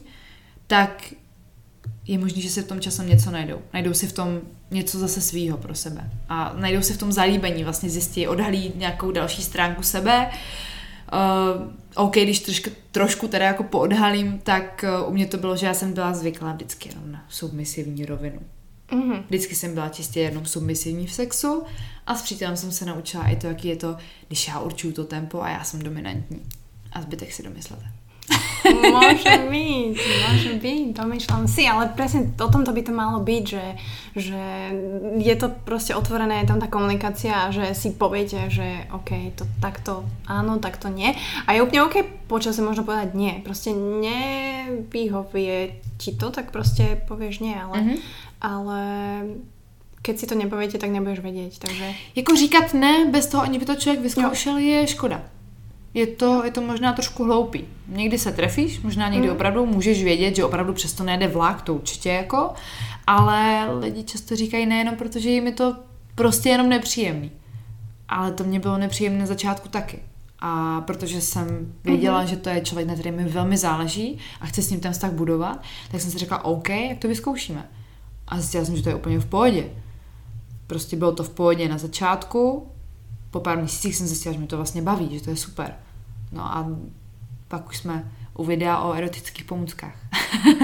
tak 0.66 1.04
je 2.06 2.18
možné, 2.18 2.42
že 2.42 2.50
se 2.50 2.62
v 2.62 2.66
tom 2.66 2.80
časem 2.80 3.08
něco 3.08 3.30
najdou. 3.30 3.58
Najdou 3.72 3.94
si 3.94 4.06
v 4.06 4.12
tom 4.12 4.40
něco 4.70 4.98
zase 4.98 5.20
svýho 5.20 5.58
pro 5.58 5.74
sebe. 5.74 6.10
A 6.28 6.54
najdou 6.56 6.82
si 6.82 6.92
v 6.92 6.98
tom 6.98 7.12
zalíbení, 7.12 7.64
vlastně 7.64 7.90
zjistí, 7.90 8.28
odhalí 8.28 8.72
nějakou 8.76 9.10
další 9.10 9.42
stránku 9.42 9.82
sebe. 9.82 10.30
Uh, 11.12 11.72
OK, 11.94 12.12
když 12.16 12.40
trošku, 12.40 12.70
trošku 12.92 13.28
teda 13.28 13.44
jako 13.44 13.62
poodhalím, 13.62 14.38
tak 14.38 14.84
uh, 15.02 15.08
u 15.08 15.12
mě 15.12 15.26
to 15.26 15.36
bylo, 15.36 15.56
že 15.56 15.66
já 15.66 15.74
jsem 15.74 15.92
byla 15.92 16.14
zvyklá 16.14 16.52
vždycky 16.52 16.88
jenom 16.88 17.12
na 17.12 17.24
submisivní 17.28 18.06
rovinu. 18.06 18.40
Mm-hmm. 18.92 19.22
Vždycky 19.26 19.54
jsem 19.54 19.74
byla 19.74 19.88
čistě 19.88 20.20
jenom 20.20 20.44
submisivní 20.44 21.06
v 21.06 21.12
sexu 21.12 21.62
a 22.06 22.14
s 22.14 22.22
přítelem 22.22 22.56
jsem 22.56 22.72
se 22.72 22.84
naučila 22.84 23.28
i 23.28 23.36
to, 23.36 23.46
jaký 23.46 23.68
je 23.68 23.76
to, 23.76 23.96
když 24.28 24.48
já 24.48 24.60
určuju 24.60 24.92
to 24.92 25.04
tempo 25.04 25.42
a 25.42 25.48
já 25.48 25.64
jsem 25.64 25.82
dominantní. 25.82 26.40
A 26.92 27.02
zbytek 27.02 27.32
si 27.32 27.42
domyslete. 27.42 27.84
Môže 28.62 29.50
byť, 29.50 29.98
môže 29.98 30.52
byť, 30.62 30.94
domýšľam 30.94 31.50
si, 31.50 31.66
ale 31.66 31.90
presne 31.90 32.30
o 32.38 32.46
tomto 32.46 32.70
by 32.70 32.82
to 32.86 32.92
malo 32.94 33.18
byť, 33.18 33.42
že, 33.42 33.66
že 34.14 34.42
je 35.18 35.34
to 35.34 35.50
proste 35.66 35.98
otvorené, 35.98 36.38
je 36.42 36.50
tam 36.54 36.62
tá 36.62 36.70
komunikácia 36.70 37.34
a 37.34 37.50
že 37.50 37.74
si 37.74 37.90
poviete, 37.90 38.46
že 38.54 38.86
OK, 38.94 39.34
to 39.34 39.44
takto 39.58 40.06
áno, 40.30 40.62
takto 40.62 40.86
nie. 40.86 41.10
A 41.50 41.58
je 41.58 41.62
úplne 41.66 41.90
OK 41.90 42.06
počase 42.30 42.62
možno 42.62 42.86
povedať 42.86 43.18
nie. 43.18 43.42
Proste 43.42 43.74
nevyhovie 43.74 45.82
ti 45.98 46.14
to, 46.14 46.30
tak 46.30 46.54
proste 46.54 47.02
povieš 47.10 47.42
nie, 47.42 47.58
ale, 47.58 47.76
mm-hmm. 47.76 47.98
Ale 48.42 48.84
keď 50.02 50.18
si 50.18 50.26
to 50.26 50.34
nepoviete, 50.34 50.78
tak 50.78 50.90
nebudeš 50.90 51.18
vědět, 51.18 51.58
takže... 51.58 51.94
Jako 52.16 52.36
říkat 52.36 52.74
ne, 52.74 53.04
bez 53.10 53.26
toho, 53.26 53.42
ani 53.42 53.58
by 53.58 53.64
to 53.64 53.74
člověk 53.74 54.02
vyzkoušel, 54.02 54.58
jo. 54.58 54.66
je 54.66 54.86
škoda 54.86 55.22
je 55.94 56.06
to, 56.06 56.44
je 56.44 56.50
to 56.50 56.60
možná 56.60 56.92
trošku 56.92 57.24
hloupý. 57.24 57.64
Někdy 57.88 58.18
se 58.18 58.32
trefíš, 58.32 58.80
možná 58.80 59.08
někdy 59.08 59.28
mm. 59.28 59.34
opravdu 59.34 59.66
můžeš 59.66 60.04
vědět, 60.04 60.36
že 60.36 60.44
opravdu 60.44 60.72
přesto 60.72 61.04
nejde 61.04 61.28
vlak, 61.28 61.62
to 61.62 61.74
určitě 61.74 62.08
jako, 62.08 62.52
ale 63.06 63.68
lidi 63.78 64.04
často 64.04 64.36
říkají 64.36 64.66
nejenom, 64.66 64.96
protože 64.96 65.30
jim 65.30 65.46
je 65.46 65.52
to 65.52 65.76
prostě 66.14 66.48
jenom 66.48 66.68
nepříjemný. 66.68 67.30
ale 68.08 68.32
to 68.32 68.44
mě 68.44 68.60
bylo 68.60 68.78
nepříjemné 68.78 69.18
na 69.18 69.26
začátku 69.26 69.68
taky. 69.68 69.98
A 70.44 70.80
protože 70.80 71.20
jsem 71.20 71.72
věděla, 71.84 72.24
mm-hmm. 72.24 72.28
že 72.28 72.36
to 72.36 72.48
je 72.48 72.60
člověk, 72.60 72.88
na 72.88 72.94
kterém 72.94 73.16
mi 73.16 73.24
velmi 73.24 73.56
záleží 73.56 74.18
a 74.40 74.46
chci 74.46 74.62
s 74.62 74.70
ním 74.70 74.80
ten 74.80 74.92
vztah 74.92 75.12
budovat, 75.12 75.62
tak 75.90 76.00
jsem 76.00 76.10
si 76.10 76.18
řekla, 76.18 76.44
OK, 76.44 76.68
jak 76.68 76.98
to 76.98 77.08
vyzkoušíme. 77.08 77.68
A 78.32 78.36
zjistila 78.36 78.64
jsem, 78.64 78.76
že 78.76 78.82
to 78.82 78.88
je 78.88 78.94
úplně 78.94 79.18
v 79.20 79.26
pohodě. 79.26 79.64
Prostě 80.66 80.96
bylo 80.96 81.12
to 81.12 81.24
v 81.24 81.30
pohodě 81.30 81.68
na 81.68 81.78
začátku, 81.78 82.66
po 83.30 83.40
pár 83.40 83.58
měsících 83.58 83.96
jsem 83.96 84.06
zjistila, 84.06 84.32
že 84.32 84.40
mi 84.40 84.46
to 84.46 84.56
vlastně 84.56 84.82
baví, 84.82 85.18
že 85.18 85.24
to 85.24 85.30
je 85.30 85.36
super. 85.36 85.74
No 86.32 86.42
a 86.42 86.66
pak 87.48 87.68
už 87.68 87.76
jsme 87.76 88.12
u 88.34 88.44
videa 88.44 88.78
o 88.78 88.92
erotických 88.92 89.44
pomůckách. 89.44 89.96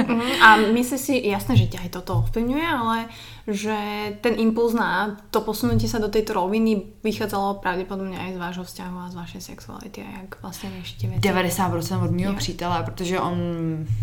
mm, 0.09 0.43
a 0.43 0.57
myslíš 0.57 1.01
si, 1.01 1.29
jasné, 1.29 1.57
že 1.57 1.69
ťa 1.69 1.85
aj 1.85 1.91
toto 2.01 2.17
ovplyvňuje, 2.25 2.65
ale 2.65 3.13
že 3.49 3.77
ten 4.21 4.35
impuls 4.37 4.75
na 4.75 5.17
to 5.31 5.41
posunutie 5.41 5.89
sa 5.89 5.99
do 5.99 6.09
tejto 6.09 6.33
roviny 6.37 6.83
vychádzalo 7.05 7.55
pravděpodobně 7.55 8.19
aj 8.19 8.35
z 8.35 8.39
vášho 8.39 8.65
vzťahu 8.65 8.99
a 8.99 9.09
z 9.09 9.15
vašej 9.15 9.41
sexuality 9.41 10.03
a 10.03 10.21
jak 10.21 10.43
vlastně 10.43 10.71
riešite 10.71 11.07
věci? 11.07 11.29
90% 11.29 12.05
od 12.05 12.11
mého 12.11 12.35
přítele, 12.35 12.83
protože 12.83 13.21
on 13.21 13.39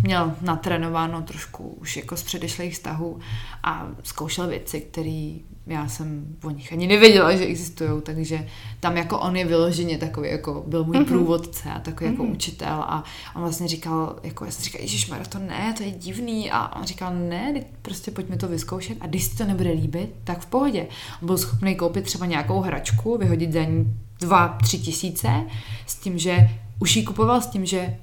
měl 0.03 0.33
natrénováno 0.41 1.21
trošku 1.21 1.77
už 1.81 1.97
jako 1.97 2.17
z 2.17 2.23
předešlých 2.23 2.73
vztahů 2.73 3.19
a 3.63 3.87
zkoušel 4.03 4.47
věci, 4.47 4.81
které 4.81 5.37
já 5.67 5.87
jsem 5.87 6.35
o 6.43 6.49
nich 6.49 6.73
ani 6.73 6.87
nevěděla, 6.87 7.35
že 7.35 7.45
existují, 7.45 8.01
takže 8.03 8.47
tam 8.79 8.97
jako 8.97 9.19
on 9.19 9.35
je 9.35 9.45
vyloženě 9.45 9.97
takový, 9.97 10.29
jako 10.29 10.63
byl 10.67 10.83
můj 10.83 10.95
mm-hmm. 10.95 11.05
průvodce 11.05 11.69
a 11.69 11.79
takový 11.79 12.09
mm-hmm. 12.09 12.13
jako 12.13 12.23
mhm. 12.23 12.31
učitel 12.31 12.73
a 12.87 13.03
on 13.35 13.41
vlastně 13.41 13.67
říkal, 13.67 14.19
jako 14.23 14.45
já 14.45 14.51
jsem 14.51 14.63
říkal, 14.63 14.81
Ježíš 14.81 15.11
to 15.29 15.39
ne, 15.39 15.73
to 15.77 15.83
je 15.83 15.91
divný 15.91 16.51
a 16.51 16.75
on 16.75 16.83
říkal, 16.83 17.15
ne, 17.15 17.53
prostě 17.81 18.11
pojďme 18.11 18.37
to 18.37 18.47
vyzkoušet 18.47 18.97
a 19.01 19.07
když 19.07 19.27
to 19.37 19.45
nebude 19.45 19.71
líbit, 19.71 20.15
tak 20.23 20.39
v 20.39 20.45
pohodě. 20.45 20.87
On 21.21 21.25
byl 21.25 21.37
schopný 21.37 21.75
koupit 21.75 22.03
třeba 22.03 22.25
nějakou 22.25 22.61
hračku, 22.61 23.17
vyhodit 23.17 23.53
za 23.53 23.63
ní 23.63 23.97
dva, 24.19 24.47
tři 24.47 24.79
tisíce 24.79 25.43
s 25.85 25.95
tím, 25.95 26.17
že 26.17 26.49
už 26.79 26.95
ji 26.95 27.03
kupoval 27.03 27.41
s 27.41 27.47
tím, 27.47 27.65
že 27.65 27.97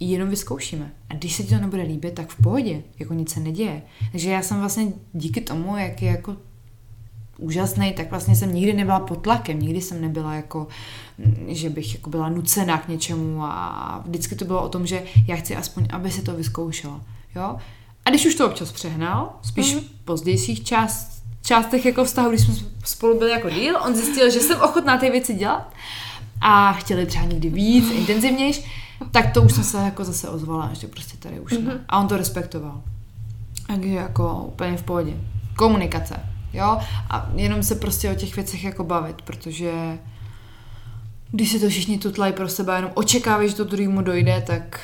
jenom 0.00 0.28
vyzkoušíme. 0.28 0.90
A 1.08 1.14
když 1.14 1.34
se 1.34 1.42
ti 1.42 1.48
to 1.48 1.60
nebude 1.60 1.82
líbit, 1.82 2.14
tak 2.14 2.28
v 2.28 2.42
pohodě, 2.42 2.82
jako 2.98 3.14
nic 3.14 3.32
se 3.32 3.40
neděje. 3.40 3.82
Takže 4.12 4.30
já 4.30 4.42
jsem 4.42 4.60
vlastně 4.60 4.92
díky 5.12 5.40
tomu, 5.40 5.76
jak 5.76 6.02
je 6.02 6.10
jako 6.10 6.36
úžasný, 7.38 7.92
tak 7.92 8.10
vlastně 8.10 8.36
jsem 8.36 8.54
nikdy 8.54 8.72
nebyla 8.72 9.00
pod 9.00 9.16
tlakem, 9.16 9.60
nikdy 9.60 9.80
jsem 9.80 10.00
nebyla 10.00 10.34
jako, 10.34 10.66
že 11.48 11.70
bych 11.70 11.94
jako 11.94 12.10
byla 12.10 12.28
nucená 12.28 12.78
k 12.78 12.88
něčemu 12.88 13.42
a 13.42 14.02
vždycky 14.06 14.34
to 14.34 14.44
bylo 14.44 14.62
o 14.62 14.68
tom, 14.68 14.86
že 14.86 15.02
já 15.26 15.36
chci 15.36 15.56
aspoň, 15.56 15.86
aby 15.90 16.10
se 16.10 16.22
to 16.22 16.36
vyzkoušela. 16.36 17.00
Jo? 17.36 17.56
A 18.04 18.10
když 18.10 18.26
už 18.26 18.34
to 18.34 18.46
občas 18.46 18.72
přehnal, 18.72 19.32
spíš 19.42 19.76
mm-hmm. 19.76 19.80
v 19.80 20.04
pozdějších 20.04 20.64
část, 20.64 21.22
částech 21.42 21.86
jako 21.86 22.04
vztahu, 22.04 22.28
když 22.28 22.40
jsme 22.40 22.54
spolu 22.84 23.18
byli 23.18 23.30
jako 23.30 23.50
díl, 23.50 23.76
on 23.86 23.94
zjistil, 23.94 24.30
že 24.30 24.40
jsem 24.40 24.60
ochotná 24.60 24.98
ty 24.98 25.10
věci 25.10 25.34
dělat 25.34 25.72
a 26.40 26.72
chtěli 26.72 27.06
třeba 27.06 27.24
někdy 27.24 27.48
víc, 27.50 27.90
intenzivnější, 27.90 28.64
tak 29.10 29.32
to 29.32 29.42
už 29.42 29.52
jsem 29.52 29.64
se 29.64 29.76
jako 29.76 30.04
zase 30.04 30.28
ozvala, 30.28 30.70
že 30.72 30.86
prostě 30.86 31.16
tady 31.16 31.40
už 31.40 31.52
mm-hmm. 31.52 31.66
ne. 31.66 31.84
A 31.88 32.00
on 32.00 32.08
to 32.08 32.16
respektoval. 32.16 32.82
Takže 33.66 33.88
jako 33.88 34.44
úplně 34.44 34.76
v 34.76 34.82
pohodě. 34.82 35.16
Komunikace 35.56 36.20
jo, 36.52 36.78
a 37.10 37.30
jenom 37.34 37.62
se 37.62 37.74
prostě 37.74 38.10
o 38.10 38.14
těch 38.14 38.36
věcech 38.36 38.64
jako 38.64 38.84
bavit, 38.84 39.22
protože 39.22 39.98
když 41.30 41.50
si 41.50 41.60
to 41.60 41.68
všichni 41.68 41.98
tutlají 41.98 42.32
pro 42.32 42.48
sebe 42.48 42.76
jenom 42.76 42.90
očekávají, 42.94 43.48
že 43.48 43.54
to 43.54 43.64
druhému 43.64 44.02
dojde, 44.02 44.44
tak... 44.46 44.80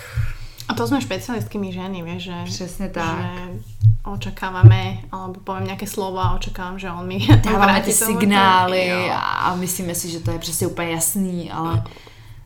To 0.77 0.87
jsme 0.87 1.01
špecialistky 1.01 1.59
my 1.59 1.73
ženy, 1.73 2.03
vieš, 2.03 2.23
že... 2.23 2.35
Přesně 2.45 2.89
tak. 2.89 3.19
Že 3.19 3.77
očekáváme, 4.05 4.99
alebo 5.13 5.41
poviem 5.41 5.65
nějaké 5.65 5.87
slova 5.87 6.23
a 6.23 6.35
očekávám, 6.35 6.79
že 6.79 6.91
on 6.91 7.07
mi 7.07 7.27
dáváme 7.45 7.81
ty 7.81 7.93
signály 7.93 9.11
a 9.11 9.57
myslíme 9.57 9.95
si, 9.95 10.11
že 10.11 10.21
to 10.21 10.31
je 10.31 10.39
přesně 10.39 10.67
úplně 10.67 10.91
jasný, 10.91 11.51
ale 11.51 11.85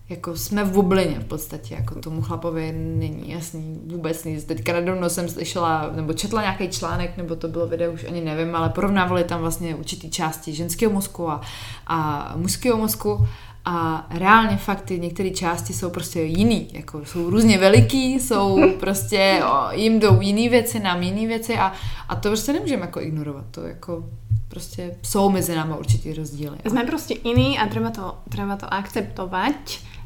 jako 0.09 0.36
jsme 0.36 0.65
v 0.65 0.73
bublině 0.73 1.20
v 1.20 1.24
podstatě, 1.24 1.74
jako 1.74 1.94
tomu 1.94 2.23
chlapovi 2.23 2.73
není 2.73 3.31
jasný 3.31 3.81
vůbec 3.86 4.24
nic. 4.24 4.44
Teďka 4.44 4.73
nedávno 4.73 5.11
jsem 5.11 5.28
slyšela, 5.28 5.90
nebo 5.94 6.12
četla 6.12 6.43
nějaký 6.43 6.69
článek, 6.69 7.16
nebo 7.16 7.36
to 7.36 7.48
bylo 7.48 7.66
video, 7.66 7.93
už 7.93 8.05
ani 8.05 8.20
nevím, 8.20 8.57
ale 8.57 8.69
porovnávali 8.69 9.24
tam 9.24 9.40
vlastně 9.40 9.74
určitý 9.74 10.11
části 10.11 10.52
ženského 10.52 10.93
mozku 10.93 11.31
a, 11.31 11.40
a 11.86 12.32
mužského 12.36 12.78
mozku 12.78 13.27
a 13.65 14.07
reálně 14.11 14.57
fakt 14.57 14.81
ty 14.81 14.99
některé 14.99 15.31
části 15.31 15.73
jsou 15.73 15.91
prostě 15.91 16.23
jiný, 16.23 16.69
jako 16.73 17.05
jsou 17.05 17.31
různě 17.31 17.59
veliký, 17.59 18.20
jsou 18.20 18.73
prostě, 18.81 19.43
o, 19.45 19.73
jim 19.73 20.01
jdou 20.01 20.20
jiný 20.20 20.49
věci, 20.49 20.81
nám 20.81 21.03
jiný 21.03 21.27
věci 21.27 21.59
a, 21.59 21.73
a 22.09 22.16
to 22.16 22.28
prostě 22.28 22.53
nemůžeme 22.53 22.82
jako 22.82 23.01
ignorovat, 23.01 23.45
to 23.51 23.62
jako 23.62 24.05
prostě 24.49 24.97
jsou 25.03 25.31
mezi 25.31 25.57
námi 25.57 25.74
určitý 25.78 26.15
rozdíly. 26.15 26.57
Jsme 26.69 26.85
prostě 26.85 27.15
jiný 27.24 27.59
a 27.59 27.66
treba 27.66 27.91
to, 27.91 28.19
treba 28.28 28.57
to 28.57 28.74
akceptovat 28.74 29.55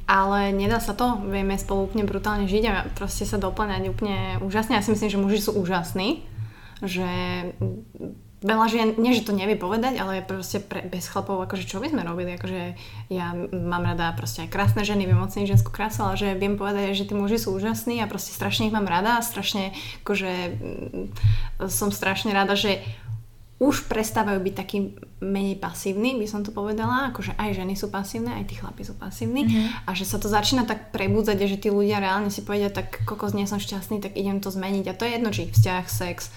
ale 0.09 0.53
nedá 0.53 0.85
sa 0.85 0.93
to, 0.93 1.17
vieme 1.25 1.57
spolu 1.57 1.89
úplne 1.89 2.05
brutálne 2.05 2.45
žiť 2.45 2.65
a 2.69 2.75
proste 2.93 3.25
sa 3.25 3.41
doplňať 3.41 3.89
úplne 3.89 4.37
úžasne. 4.45 4.77
Ja 4.77 4.85
si 4.85 4.93
myslím, 4.93 5.11
že 5.11 5.17
muži 5.21 5.41
sú 5.41 5.57
úžasní, 5.57 6.21
že 6.85 7.09
veľa 8.45 8.67
žien, 8.69 8.89
nie 9.01 9.17
že 9.17 9.25
to 9.25 9.33
nevie 9.33 9.57
povedať, 9.57 9.97
ale 9.97 10.21
proste 10.21 10.61
pre, 10.61 10.85
bez 10.85 11.09
chlapov, 11.09 11.41
akože 11.49 11.65
čo 11.65 11.81
by 11.81 11.89
sme 11.89 12.05
robili, 12.05 12.37
akože 12.37 12.77
ja 13.09 13.33
mám 13.51 13.89
rada 13.89 14.13
proste 14.13 14.45
aj 14.45 14.53
krásne 14.53 14.85
ženy, 14.85 15.09
viem 15.09 15.17
oceniť 15.17 15.57
ženskú 15.57 15.73
krásu, 15.73 16.05
ale 16.05 16.21
že 16.21 16.37
viem 16.37 16.61
povedať, 16.61 16.93
že 16.93 17.09
tí 17.09 17.17
muži 17.17 17.41
sú 17.41 17.57
úžasní 17.57 18.05
a 18.05 18.07
proste 18.07 18.37
strašne 18.37 18.69
ich 18.69 18.77
mám 18.77 18.85
rada 18.85 19.17
a 19.17 19.25
strašne, 19.25 19.73
akože 20.05 20.31
mm, 20.61 21.05
som 21.73 21.89
strašne 21.89 22.37
rada, 22.37 22.53
že 22.53 22.85
už 23.63 23.87
prestávajú 23.87 24.43
byť 24.45 24.55
taký 24.55 24.79
menej 25.23 25.57
pasívny, 25.63 26.19
by 26.19 26.27
som 26.27 26.43
to 26.43 26.51
povedala, 26.51 27.15
akože 27.15 27.39
aj 27.39 27.55
ženy 27.55 27.79
sú 27.79 27.87
pasívne, 27.89 28.35
aj 28.35 28.51
tí 28.51 28.59
chlapi 28.59 28.83
sú 28.83 28.99
pasívni. 28.99 29.47
Mm-hmm. 29.47 29.89
a 29.89 29.91
že 29.97 30.05
sa 30.05 30.19
to 30.19 30.27
začína 30.27 30.67
tak 30.69 30.91
prebudzať 30.91 31.39
že 31.47 31.57
tí 31.57 31.69
ľudia 31.71 32.03
reálne 32.03 32.29
si 32.29 32.43
povedia, 32.43 32.69
tak 32.69 33.07
kokos 33.07 33.33
nie 33.33 33.47
som 33.47 33.63
šťastný, 33.63 34.03
tak 34.03 34.19
idem 34.19 34.43
to 34.43 34.51
zmeniť. 34.51 34.85
A 34.91 34.97
to 34.99 35.07
je 35.07 35.15
jedno, 35.17 35.31
či 35.31 35.49
vzťah, 35.49 35.85
sex, 35.87 36.35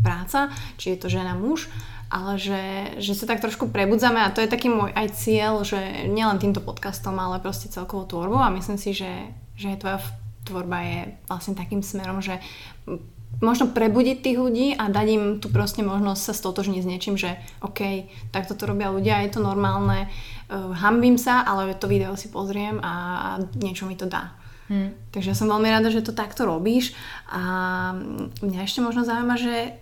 práca, 0.00 0.52
či 0.80 0.96
je 0.96 0.98
to 0.98 1.08
žena, 1.12 1.36
muž, 1.36 1.68
ale 2.08 2.38
že, 2.38 2.62
že 3.02 3.12
sa 3.12 3.26
tak 3.26 3.42
trošku 3.42 3.68
prebudzame 3.68 4.22
a 4.22 4.32
to 4.32 4.40
je 4.40 4.48
taký 4.48 4.70
môj 4.70 4.94
aj 4.94 5.16
cieľ, 5.18 5.66
že 5.66 6.08
nielen 6.08 6.38
týmto 6.38 6.62
podcastom, 6.62 7.18
ale 7.18 7.42
proste 7.42 7.68
celkovou 7.68 8.06
tvorbou 8.06 8.40
a 8.40 8.54
myslím 8.54 8.78
si, 8.78 8.94
že, 8.94 9.30
že 9.58 9.76
tvoja 9.76 10.00
tvorba 10.46 10.78
je 10.86 10.98
vlastne 11.26 11.58
takým 11.58 11.82
smerom, 11.82 12.22
že 12.22 12.38
možno 13.42 13.68
prebudiť 13.68 14.22
tých 14.22 14.38
ľudí 14.38 14.68
a 14.78 14.88
dať 14.88 15.06
im 15.12 15.24
tu 15.42 15.50
proste 15.50 15.82
možnosť 15.84 16.22
sa 16.22 16.32
stotožniť 16.32 16.80
s 16.80 16.88
niečím, 16.88 17.14
že 17.18 17.36
OK, 17.60 18.08
tak 18.32 18.48
toto 18.48 18.64
robia 18.64 18.88
ľudia, 18.88 19.26
je 19.26 19.36
to 19.36 19.44
normálne, 19.44 20.06
uh, 20.06 20.72
hambím 20.72 21.20
sa, 21.20 21.44
ale 21.44 21.74
to 21.76 21.90
video 21.90 22.14
si 22.16 22.32
pozriem 22.32 22.80
a, 22.80 22.94
a 22.94 23.28
niečo 23.58 23.84
mi 23.84 23.98
to 23.98 24.08
dá. 24.08 24.32
Hmm. 24.66 24.90
Takže 25.14 25.38
som 25.38 25.46
veľmi 25.46 25.70
rada, 25.70 25.94
že 25.94 26.02
to 26.02 26.10
takto 26.10 26.42
robíš 26.42 26.90
a 27.30 27.94
mňa 28.42 28.66
ešte 28.66 28.82
možno 28.82 29.06
zaujíma, 29.06 29.38
že 29.38 29.78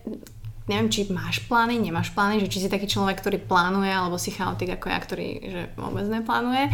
neviem, 0.69 0.89
či 0.89 1.09
máš 1.12 1.44
plány, 1.44 1.81
nemáš 1.81 2.12
plány, 2.12 2.40
že 2.40 2.48
či 2.52 2.65
si 2.65 2.69
taký 2.73 2.89
človek, 2.89 3.20
ktorý 3.20 3.40
plánuje, 3.40 3.93
alebo 3.93 4.16
si 4.16 4.32
chaotik 4.32 4.77
ako 4.77 4.86
ja, 4.89 4.98
ktorý 5.01 5.28
že 5.44 5.62
vôbec 5.77 6.05
neplánuje, 6.09 6.73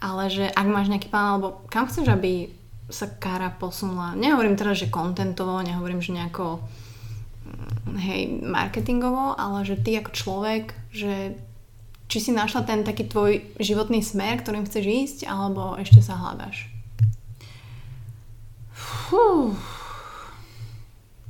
ale 0.00 0.22
že 0.28 0.48
ak 0.48 0.66
máš 0.68 0.88
nejaký 0.92 1.08
plán, 1.08 1.36
alebo 1.36 1.64
kam 1.68 1.88
chceš, 1.88 2.08
aby 2.12 2.52
sa 2.92 3.08
Kara 3.08 3.48
posunula. 3.48 4.12
Nehovorím 4.12 4.56
teraz, 4.56 4.84
že 4.84 4.92
kontentovo, 4.92 5.64
nehovorím, 5.64 6.04
že 6.04 6.12
nejako 6.12 6.60
mm, 6.60 7.96
hej, 8.00 8.20
marketingovo, 8.44 9.32
ale 9.36 9.64
že 9.64 9.80
ty 9.80 9.96
ako 9.96 10.12
človek, 10.12 10.76
že 10.92 11.36
či 12.12 12.18
si 12.20 12.30
našla 12.36 12.68
ten 12.68 12.84
taký 12.84 13.08
tvoj 13.08 13.56
životný 13.56 14.04
smer, 14.04 14.44
ktorým 14.44 14.68
chceš 14.68 14.84
ísť, 14.84 15.18
alebo 15.24 15.80
ešte 15.80 16.04
sa 16.04 16.20
hľadaš? 16.20 16.71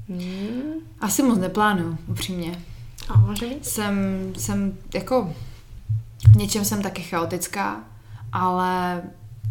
Hmm. 0.09 0.73
Asi 1.01 1.23
moc 1.23 1.39
neplánuju, 1.39 1.99
upřímně. 2.07 2.63
A 3.09 3.17
být? 3.17 3.67
Jsem, 3.67 3.95
jsem 4.39 4.79
jako 4.95 5.35
v 6.33 6.37
něčem 6.37 6.65
jsem 6.65 6.83
taky 6.83 7.03
chaotická, 7.03 7.85
ale 8.33 9.03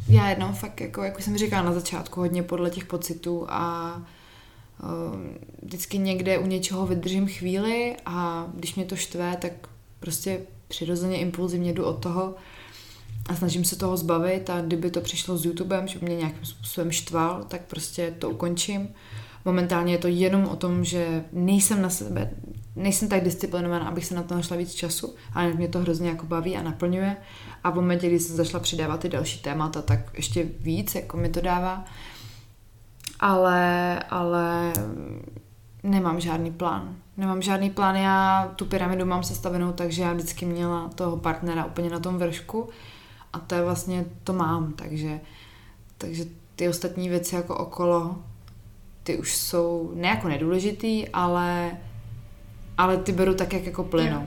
já 0.07 0.29
jednou 0.29 0.53
fakt, 0.53 0.81
jako, 0.81 1.03
jak 1.03 1.21
jsem 1.21 1.37
říkala 1.37 1.63
na 1.63 1.73
začátku, 1.73 2.19
hodně 2.19 2.43
podle 2.43 2.69
těch 2.69 2.85
pocitů 2.85 3.45
a 3.49 3.95
uh, 4.83 4.89
vždycky 5.61 5.97
někde 5.97 6.37
u 6.37 6.45
něčeho 6.45 6.87
vydržím 6.87 7.27
chvíli 7.27 7.95
a 8.05 8.47
když 8.53 8.75
mě 8.75 8.85
to 8.85 8.95
štve, 8.95 9.37
tak 9.41 9.51
prostě 9.99 10.41
přirozeně 10.67 11.17
impulzivně 11.17 11.73
jdu 11.73 11.85
od 11.85 12.03
toho 12.03 12.35
a 13.29 13.35
snažím 13.35 13.65
se 13.65 13.75
toho 13.75 13.97
zbavit 13.97 14.49
a 14.49 14.61
kdyby 14.61 14.91
to 14.91 15.01
přišlo 15.01 15.37
s 15.37 15.45
YouTubem, 15.45 15.87
že 15.87 15.99
mě 16.01 16.15
nějakým 16.15 16.45
způsobem 16.45 16.91
štval, 16.91 17.43
tak 17.47 17.61
prostě 17.61 18.15
to 18.19 18.29
ukončím. 18.29 18.89
Momentálně 19.45 19.93
je 19.93 19.97
to 19.97 20.07
jenom 20.07 20.45
o 20.45 20.55
tom, 20.55 20.83
že 20.85 21.23
nejsem 21.31 21.81
na 21.81 21.89
sebe, 21.89 22.31
nejsem 22.75 23.09
tak 23.09 23.23
disciplinovaná, 23.23 23.87
abych 23.87 24.05
se 24.05 24.15
na 24.15 24.23
to 24.23 24.35
našla 24.35 24.57
víc 24.57 24.73
času, 24.73 25.15
ale 25.33 25.53
mě 25.53 25.67
to 25.67 25.79
hrozně 25.79 26.09
jako 26.09 26.25
baví 26.25 26.57
a 26.57 26.63
naplňuje. 26.63 27.17
A 27.63 27.69
v 27.69 27.75
momentě, 27.75 28.07
kdy 28.07 28.19
jsem 28.19 28.35
začala 28.35 28.63
přidávat 28.63 28.99
ty 28.99 29.09
další 29.09 29.39
témata, 29.39 29.81
tak 29.81 29.99
ještě 30.13 30.43
víc 30.59 30.95
jako 30.95 31.17
mi 31.17 31.29
to 31.29 31.41
dává. 31.41 31.85
Ale, 33.19 33.99
ale 33.99 34.73
nemám 35.83 36.19
žádný 36.19 36.51
plán. 36.51 36.95
nemám 37.17 37.41
žádný 37.41 37.69
plán, 37.69 37.95
já 37.95 38.51
tu 38.55 38.65
pyramidu 38.65 39.05
mám 39.05 39.23
sestavenou, 39.23 39.71
takže 39.71 40.01
já 40.01 40.13
vždycky 40.13 40.45
měla 40.45 40.89
toho 40.95 41.17
partnera 41.17 41.65
úplně 41.65 41.89
na 41.89 41.99
tom 41.99 42.17
vršku 42.17 42.69
a 43.33 43.39
to 43.39 43.55
je 43.55 43.61
vlastně, 43.61 44.05
to 44.23 44.33
mám, 44.33 44.73
takže, 44.73 45.19
takže 45.97 46.25
ty 46.55 46.69
ostatní 46.69 47.09
věci 47.09 47.35
jako 47.35 47.57
okolo, 47.57 48.15
ty 49.03 49.17
už 49.17 49.35
jsou 49.35 49.91
ne 49.95 50.07
jako 50.07 50.27
nedůležitý, 50.27 51.09
ale, 51.09 51.77
ale 52.77 52.97
ty 52.97 53.11
beru 53.11 53.33
tak, 53.33 53.53
jak 53.53 53.65
jako 53.65 53.83
plynou. 53.83 54.25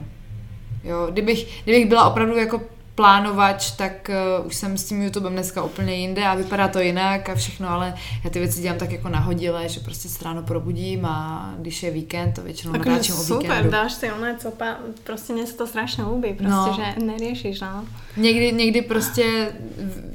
Jo, 0.83 1.07
kdybych, 1.11 1.63
kdybych 1.63 1.89
byla 1.89 2.09
opravdu 2.09 2.35
jako 2.37 2.61
plánovač, 2.95 3.71
tak 3.71 4.09
uh, 4.39 4.47
už 4.47 4.55
jsem 4.55 4.77
s 4.77 4.83
tím 4.85 5.01
YouTubem 5.03 5.33
dneska 5.33 5.63
úplně 5.63 5.95
jinde 5.95 6.25
a 6.25 6.35
vypadá 6.35 6.67
to 6.67 6.79
jinak 6.79 7.29
a 7.29 7.35
všechno, 7.35 7.69
ale 7.69 7.93
já 8.23 8.29
ty 8.29 8.39
věci 8.39 8.61
dělám 8.61 8.77
tak 8.77 8.91
jako 8.91 9.09
nahodile, 9.09 9.69
že 9.69 9.79
prostě 9.79 10.09
se 10.09 10.23
ráno 10.25 10.43
probudím 10.43 11.05
a 11.05 11.53
když 11.59 11.83
je 11.83 11.91
víkend, 11.91 12.31
to 12.31 12.41
většinou 12.41 12.73
Akože 12.73 12.89
natáčím 12.89 13.15
o 13.15 13.17
super, 13.17 13.41
víkendu. 13.41 13.69
dáš 13.71 13.93
si 13.93 14.11
oné 14.11 14.35
copa, 14.37 14.77
prostě 15.03 15.33
mne 15.33 15.47
sa 15.47 15.53
to 15.57 15.67
strašne 15.67 16.03
ľúbi, 16.05 16.33
prostě, 16.33 16.49
No. 16.49 16.73
že 16.75 17.05
neriešiš, 17.05 17.61
no. 17.61 17.85
Někdy, 18.17 18.51
někdy 18.51 18.81
prostě 18.81 19.51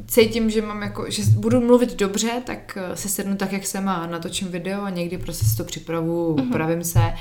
cítím, 0.06 0.50
že 0.50 0.62
mám 0.62 0.82
jako, 0.82 1.10
že 1.10 1.22
budu 1.36 1.60
mluvit 1.60 1.96
dobře, 1.96 2.30
tak 2.46 2.78
eh, 2.80 2.96
se 2.96 3.08
sednu 3.08 3.36
tak, 3.36 3.52
jak 3.52 3.66
jsem 3.66 3.88
a 3.88 4.06
natočím 4.06 4.48
video 4.48 4.82
a 4.82 4.90
někdy 4.90 5.18
prostě 5.18 5.44
si 5.44 5.56
to 5.56 5.64
připravu, 5.64 6.36
Mhm. 6.38 6.48
upravím 6.48 6.84
se. 6.84 7.12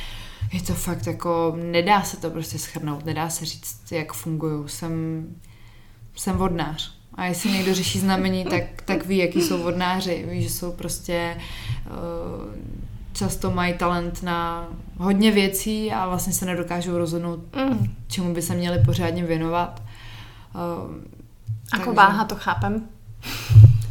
Je 0.53 0.61
to 0.61 0.73
fakt 0.73 1.07
jako, 1.07 1.53
nedá 1.71 2.01
se 2.03 2.17
to 2.17 2.29
prostě 2.29 2.57
schrnout, 2.59 3.05
nedá 3.05 3.29
se 3.29 3.45
říct, 3.45 3.91
jak 3.91 4.13
funguju. 4.13 4.67
Jsem, 4.67 5.25
jsem 6.19 6.37
vodnář. 6.37 6.91
A 7.15 7.25
jestli 7.25 7.51
někdo 7.51 7.73
řeší 7.73 7.99
znamení, 7.99 8.45
tak, 8.45 8.63
tak 8.85 9.05
ví, 9.05 9.17
jaký 9.17 9.41
jsou 9.41 9.63
vodnáři. 9.63 10.25
Ví, 10.29 10.43
že 10.43 10.49
jsou 10.49 10.71
prostě 10.71 11.37
uh, 11.85 12.55
často 13.13 13.51
mají 13.51 13.73
talent 13.73 14.23
na 14.23 14.67
hodně 14.97 15.31
věcí 15.31 15.91
a 15.91 16.07
vlastně 16.07 16.33
se 16.33 16.45
nedokážou 16.45 16.97
rozhodnout, 16.97 17.39
Mm. 17.55 17.95
čemu 18.07 18.33
by 18.33 18.41
se 18.41 18.55
měli 18.55 18.79
pořádně 18.85 19.23
věnovat. 19.23 19.81
Uh, 20.55 20.95
Ako 21.71 21.83
Takže- 21.85 21.91
váha 21.91 22.23
to 22.25 22.35
chápem. 22.35 22.81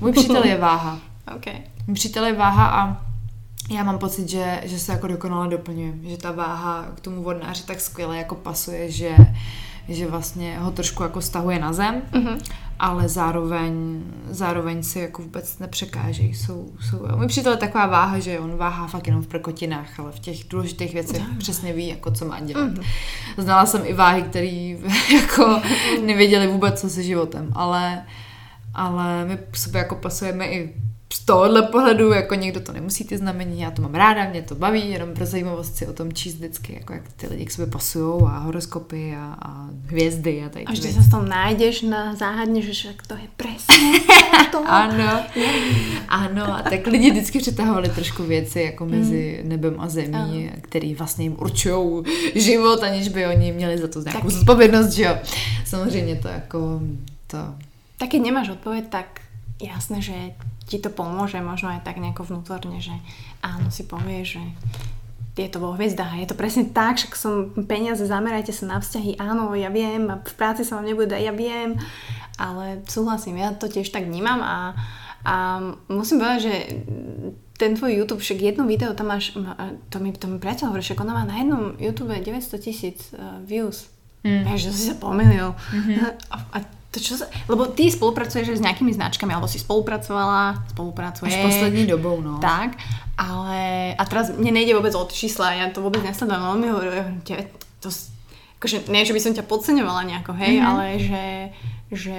můj 0.00 0.12
přítel 0.12 0.44
je 0.44 0.56
váha. 0.58 0.98
OK. 1.36 1.46
Můj 1.86 1.94
přítel 1.94 2.24
je 2.24 2.32
váha 2.32 2.66
a 2.82 3.02
já 3.70 3.82
mám 3.84 3.98
pocit, 3.98 4.28
že, 4.28 4.60
že 4.64 4.78
se 4.78 4.92
jako 4.92 5.06
dokonale 5.06 5.48
doplňujeme. 5.48 6.08
Že 6.10 6.16
ta 6.16 6.32
váha 6.32 6.86
k 6.94 7.00
tomu 7.00 7.22
vodnáři 7.22 7.62
tak 7.62 7.80
skvěle 7.80 8.16
jako 8.18 8.34
pasuje, 8.34 8.90
že, 8.90 9.16
že 9.88 10.06
vlastně 10.06 10.58
ho 10.58 10.70
trošku 10.70 11.02
jako 11.02 11.20
stahuje 11.20 11.58
na 11.58 11.72
zem, 11.72 12.02
Mhm. 12.12 12.38
ale 12.78 13.08
zároveň, 13.08 14.02
zároveň 14.30 14.82
si 14.82 14.98
jako 15.00 15.22
vůbec 15.22 15.58
nepřekážejí. 15.58 16.34
Jsou, 16.34 16.68
jsou, 16.80 17.06
můj 17.16 17.26
přítel 17.26 17.52
je 17.52 17.58
taková 17.58 17.86
váha, 17.86 18.18
že 18.18 18.38
on 18.38 18.56
váhá 18.56 18.86
fakt 18.86 19.06
jenom 19.06 19.22
v 19.22 19.26
prkotinách, 19.26 20.00
ale 20.00 20.12
v 20.12 20.18
těch 20.18 20.48
důležitých 20.48 20.92
věcech 20.94 21.22
přesně 21.38 21.72
ví, 21.72 21.88
jako 21.88 22.10
co 22.10 22.24
má 22.24 22.40
dělat. 22.40 22.64
Mhm. 22.64 22.82
Znala 23.38 23.66
jsem 23.66 23.82
i 23.84 23.92
váhy, 23.92 24.22
který 24.22 24.78
jako 25.14 25.60
nevěděli 26.06 26.46
vůbec, 26.46 26.80
co 26.80 26.90
se 26.90 27.02
životem, 27.02 27.50
ale, 27.54 28.02
ale 28.74 29.24
my 29.24 29.38
k 29.50 29.56
sobě 29.56 29.78
jako 29.78 29.94
pasujeme 29.94 30.46
i 30.46 30.74
z 31.12 31.24
tohohle 31.24 31.62
pohledu, 31.62 32.12
jako 32.12 32.34
někdo 32.34 32.60
to 32.60 32.72
nemusí 32.72 33.04
ty 33.04 33.18
znamení, 33.18 33.60
já 33.60 33.70
to 33.70 33.82
mám 33.82 33.94
ráda, 33.94 34.30
mě 34.30 34.42
to 34.42 34.54
baví, 34.54 34.90
jenom 34.90 35.14
pro 35.14 35.26
zajímavost 35.26 35.76
si 35.76 35.86
o 35.86 35.92
tom 35.92 36.12
číst 36.12 36.34
vždycky, 36.34 36.74
jako 36.74 36.92
jak 36.92 37.02
ty 37.16 37.26
lidi 37.26 37.44
k 37.44 37.50
sobě 37.50 37.66
pasují 37.72 38.22
a 38.26 38.38
horoskopy 38.38 39.14
a, 39.16 39.36
a 39.42 39.68
hvězdy 39.86 40.42
a 40.44 40.48
tady 40.48 40.64
A 40.64 40.68
ty 40.68 40.72
vždy 40.72 40.88
věci. 40.88 40.98
sa 41.00 41.04
s 41.04 41.10
tom 41.10 41.28
nájdeš 41.28 41.82
na 41.82 42.14
záhadne, 42.14 42.60
že 42.62 42.72
však 42.72 43.06
to 43.06 43.14
je 43.16 43.28
presne 43.36 44.00
to. 44.52 44.60
Ano, 44.68 45.24
ano, 46.08 46.44
a 46.56 46.62
tak 46.62 46.86
lidi 46.86 47.10
vždycky 47.10 47.38
přetahovali 47.38 47.88
trošku 47.88 48.22
věci 48.22 48.60
jako 48.60 48.86
mezi 48.86 49.40
nebem 49.44 49.80
a 49.80 49.88
zemí, 49.88 50.50
který 50.60 50.94
vlastně 50.94 51.24
jim 51.24 51.36
určují 51.38 52.04
život, 52.34 52.82
aniž 52.82 53.08
by 53.08 53.26
oni 53.26 53.52
měli 53.52 53.78
za 53.78 53.88
to 53.88 54.00
nějakou 54.00 54.20
Tak. 54.28 54.30
zodpovědnost, 54.30 54.90
že 54.92 55.02
jo. 55.02 55.18
Samozřejmě 55.64 56.16
to 56.16 56.28
jako, 56.28 56.80
to, 57.26 57.38
Tak 57.98 58.08
keď 58.08 58.22
nemáš 58.22 58.48
odpoveď, 58.48 58.84
tak 58.88 59.20
jasné, 59.62 60.02
že 60.02 60.12
ti 60.68 60.76
to 60.76 60.92
pomôže 60.92 61.40
možno 61.40 61.72
aj 61.72 61.80
tak 61.82 61.96
nejako 61.96 62.28
vnútorne, 62.28 62.78
že 62.78 62.92
áno, 63.40 63.72
si 63.72 63.88
povieš, 63.88 64.36
že 64.36 64.42
je 65.38 65.48
to 65.48 65.62
vo 65.62 65.78
hviezdách 65.78 66.18
je 66.18 66.28
to 66.28 66.34
presne 66.34 66.66
tak, 66.74 66.98
však 66.98 67.14
som 67.14 67.54
peniaze, 67.70 68.02
zamerajte 68.02 68.50
sa 68.50 68.66
na 68.66 68.78
vzťahy, 68.82 69.22
áno, 69.22 69.54
ja 69.54 69.70
viem, 69.70 70.10
a 70.10 70.18
v 70.18 70.34
práci 70.34 70.66
sa 70.66 70.76
vám 70.76 70.90
nebude 70.90 71.14
dať, 71.14 71.22
ja 71.22 71.34
viem, 71.34 71.78
ale 72.36 72.82
súhlasím, 72.90 73.38
ja 73.38 73.54
to 73.54 73.70
tiež 73.70 73.88
tak 73.94 74.10
vnímam 74.10 74.42
a, 74.42 74.74
a 75.22 75.34
musím 75.86 76.18
povedať, 76.18 76.40
že 76.42 76.54
ten 77.58 77.74
tvoj 77.74 77.90
YouTube, 77.90 78.22
však 78.22 78.38
jedno 78.38 78.66
video 78.66 78.94
tam 78.94 79.10
máš, 79.10 79.34
to 79.90 79.98
mi, 79.98 80.14
to 80.14 80.30
mi 80.30 80.38
priateľ 80.38 80.70
hovorí, 80.70 80.82
však 80.82 81.02
ona 81.02 81.14
má 81.14 81.24
na 81.26 81.42
jednom 81.42 81.74
YouTube 81.78 82.14
900 82.14 82.62
tisíc 82.62 83.10
uh, 83.14 83.42
views. 83.42 83.90
Mm. 84.22 84.46
Že 84.54 84.70
si 84.74 84.82
sa 84.90 84.96
pomýlil. 84.98 85.54
Mhm. 85.74 85.94
A, 86.34 86.36
a 86.54 86.58
to 86.98 87.00
čo 87.00 87.14
sa... 87.14 87.30
Lebo 87.46 87.70
ty 87.70 87.86
spolupracuješ 87.86 88.58
s 88.58 88.64
nejakými 88.64 88.90
značkami, 88.90 89.30
alebo 89.30 89.46
si 89.46 89.62
spolupracovala, 89.62 90.66
spolupracuješ. 90.74 91.30
až 91.30 91.38
poslední 91.46 91.86
dobou, 91.86 92.18
no. 92.18 92.42
Tak, 92.42 92.74
ale... 93.14 93.94
A 93.94 94.02
teraz 94.02 94.34
mne 94.34 94.58
nejde 94.58 94.74
vôbec 94.74 94.90
o 94.98 95.06
čísla, 95.06 95.54
ja 95.54 95.70
to 95.70 95.78
vôbec 95.78 96.02
nesledujem, 96.02 96.42
ale 96.42 96.50
on 96.50 96.60
mi 96.60 96.68
hovorí, 96.68 96.90
že 97.22 97.46
to, 97.78 97.88
akože, 98.58 98.90
nie, 98.90 99.06
že 99.06 99.14
by 99.14 99.20
som 99.22 99.32
ťa 99.38 99.46
podceňovala 99.46 100.02
nejako, 100.10 100.34
hej, 100.34 100.54
Mhm. 100.54 100.58
mm-hmm. 100.58 100.70
ale 100.74 100.84
že, 100.98 101.24
že 101.94 102.18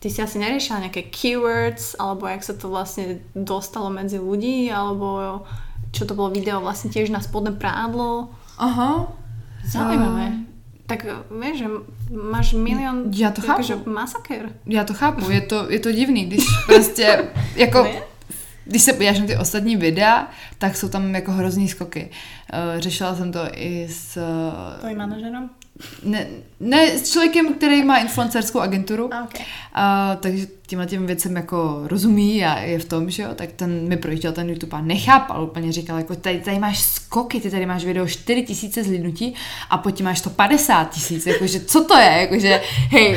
ty 0.00 0.08
si 0.08 0.20
asi 0.20 0.36
neriešila 0.40 0.88
nejaké 0.88 1.08
keywords, 1.08 1.96
alebo 1.96 2.28
jak 2.28 2.44
sa 2.44 2.52
to 2.56 2.68
vlastne 2.68 3.20
dostalo 3.32 3.88
medzi 3.88 4.16
ľudí, 4.20 4.68
alebo 4.68 5.40
čo 5.92 6.04
to 6.04 6.12
bolo 6.12 6.28
video 6.28 6.58
vlastne 6.60 6.90
tiež 6.90 7.08
na 7.08 7.22
spodné 7.22 7.52
prádlo. 7.54 8.32
Aha. 8.60 9.08
Zaujímavé. 9.64 10.44
Tak 10.86 11.06
vieš, 11.40 11.58
že 11.58 11.64
máš 12.30 12.52
milion 12.52 13.02
Já 13.16 13.30
to 13.30 13.40
chápu. 13.40 13.50
jakože 13.62 13.90
masaker. 13.90 14.50
Já 14.66 14.84
to 14.84 14.94
chápu, 14.94 15.30
je 15.30 15.40
to, 15.40 15.66
je 15.70 15.78
to 15.80 15.92
divný, 15.92 16.24
když 16.24 16.44
prostě, 16.66 17.24
jako, 17.56 17.82
Ne? 17.82 17.92
když 18.64 18.82
se 18.82 18.92
podíváš 18.92 19.18
na 19.18 19.26
ty 19.26 19.36
ostatní 19.36 19.76
videa, 19.76 20.28
tak 20.58 20.76
jsou 20.76 20.88
tam 20.88 21.14
jako 21.14 21.32
hrozný 21.32 21.68
skoky. 21.68 22.10
Uh, 22.74 22.80
řešila 22.80 23.14
jsem 23.16 23.32
to 23.32 23.40
i 23.52 23.88
s, 23.90 24.16
uh, 24.16 24.78
Tvojím 24.80 24.98
manažerom? 24.98 25.50
ne, 26.04 26.26
ne, 26.64 26.98
s 26.98 27.12
člověkem, 27.12 27.54
který 27.54 27.84
má 27.84 27.98
influencerskou 27.98 28.60
agenturu, 28.60 29.14
A, 29.14 29.24
okay. 29.24 29.46
a, 29.74 30.16
takže 30.20 30.46
tímhle 30.66 30.86
těm 30.86 31.06
věcem 31.06 31.36
jako 31.36 31.82
rozumí 31.84 32.44
a 32.44 32.58
je 32.58 32.78
v 32.78 32.84
tom, 32.84 33.10
že 33.10 33.22
jo, 33.22 33.28
tak 33.34 33.52
ten 33.52 33.88
mi 33.88 33.96
projížděl 33.96 34.32
ten 34.32 34.48
YouTube 34.48 34.76
a 34.76 34.80
nechápal, 34.80 35.44
úplně 35.44 35.72
říkal, 35.72 35.98
jako 35.98 36.16
tady, 36.16 36.40
tady 36.40 36.58
máš 36.58 36.80
skoky, 36.80 37.40
ty 37.40 37.50
tady 37.50 37.66
máš 37.66 37.84
video 37.84 38.06
4 38.06 38.42
tisíce 38.42 38.84
zhlídnutí 38.84 39.34
a 39.70 39.78
pod 39.78 39.90
tím 39.90 40.04
máš 40.04 40.18
150 40.18 40.90
tisíc, 40.90 41.26
jakože 41.26 41.60
co 41.60 41.84
to 41.84 41.96
je, 41.96 42.10
jakože 42.20 42.60
hej, 42.90 43.16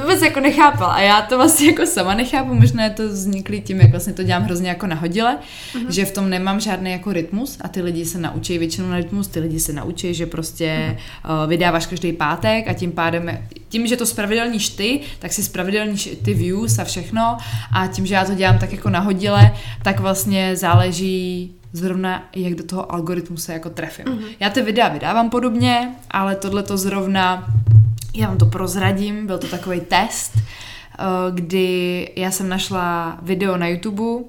vůbec 0.00 0.22
jako 0.22 0.40
nechápal 0.40 0.90
a 0.90 1.00
já 1.00 1.22
to 1.22 1.36
vlastně 1.36 1.66
jako 1.66 1.86
sama 1.86 2.14
nechápu, 2.14 2.54
možná 2.54 2.84
je 2.84 2.90
to 2.90 3.08
vzniklý 3.08 3.60
tím, 3.60 3.80
jak 3.80 3.90
vlastně 3.90 4.12
to 4.12 4.22
dělám 4.22 4.42
hrozně 4.42 4.68
jako 4.68 4.86
nahodile, 4.86 5.38
uh-huh. 5.74 5.88
že 5.88 6.04
v 6.04 6.12
tom 6.12 6.30
nemám 6.30 6.60
žádný 6.60 6.90
jako 6.90 7.12
rytmus 7.12 7.58
a 7.60 7.68
ty 7.68 7.82
lidi 7.82 8.04
se 8.04 8.18
naučí 8.18 8.58
většinou 8.58 8.88
na 8.88 8.96
rytmus, 8.96 9.28
ty 9.28 9.40
lidi 9.40 9.60
se 9.60 9.72
naučí, 9.72 10.14
že 10.14 10.26
prostě 10.26 10.96
uh-huh. 11.24 11.42
uh, 11.42 11.48
vydáváš 11.48 11.86
každý 11.86 12.12
pátek 12.12 12.68
a 12.68 12.72
tím 12.72 12.87
pádem, 12.92 13.38
tím, 13.68 13.86
že 13.86 13.96
to 13.96 14.06
spravidelníš 14.06 14.68
ty, 14.68 15.00
tak 15.18 15.32
si 15.32 15.42
spravidelníš 15.42 16.06
i 16.06 16.16
ty 16.16 16.34
views 16.34 16.78
a 16.78 16.84
všechno 16.84 17.38
a 17.72 17.86
tím, 17.86 18.06
že 18.06 18.14
já 18.14 18.24
to 18.24 18.34
dělám 18.34 18.58
tak 18.58 18.72
jako 18.72 18.90
nahodile, 18.90 19.54
tak 19.82 20.00
vlastně 20.00 20.56
záleží 20.56 21.54
zrovna, 21.72 22.28
jak 22.36 22.54
do 22.54 22.64
toho 22.64 22.92
algoritmu 22.92 23.36
se 23.36 23.52
jako 23.52 23.70
trefím. 23.70 24.04
Mm-hmm. 24.04 24.24
Já 24.40 24.50
ty 24.50 24.62
videa 24.62 24.88
vydávám 24.88 25.30
podobně, 25.30 25.94
ale 26.10 26.36
tohle 26.36 26.62
to 26.62 26.76
zrovna, 26.76 27.46
já 28.14 28.28
vám 28.28 28.38
to 28.38 28.46
prozradím, 28.46 29.26
byl 29.26 29.38
to 29.38 29.46
takový 29.46 29.80
test, 29.80 30.32
eh, 30.38 31.04
kdy 31.30 32.10
já 32.16 32.30
jsem 32.30 32.48
našla 32.48 33.18
video 33.22 33.56
na 33.56 33.68
YouTube 33.68 34.24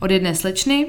od 0.00 0.10
jedné 0.10 0.34
slečny, 0.34 0.86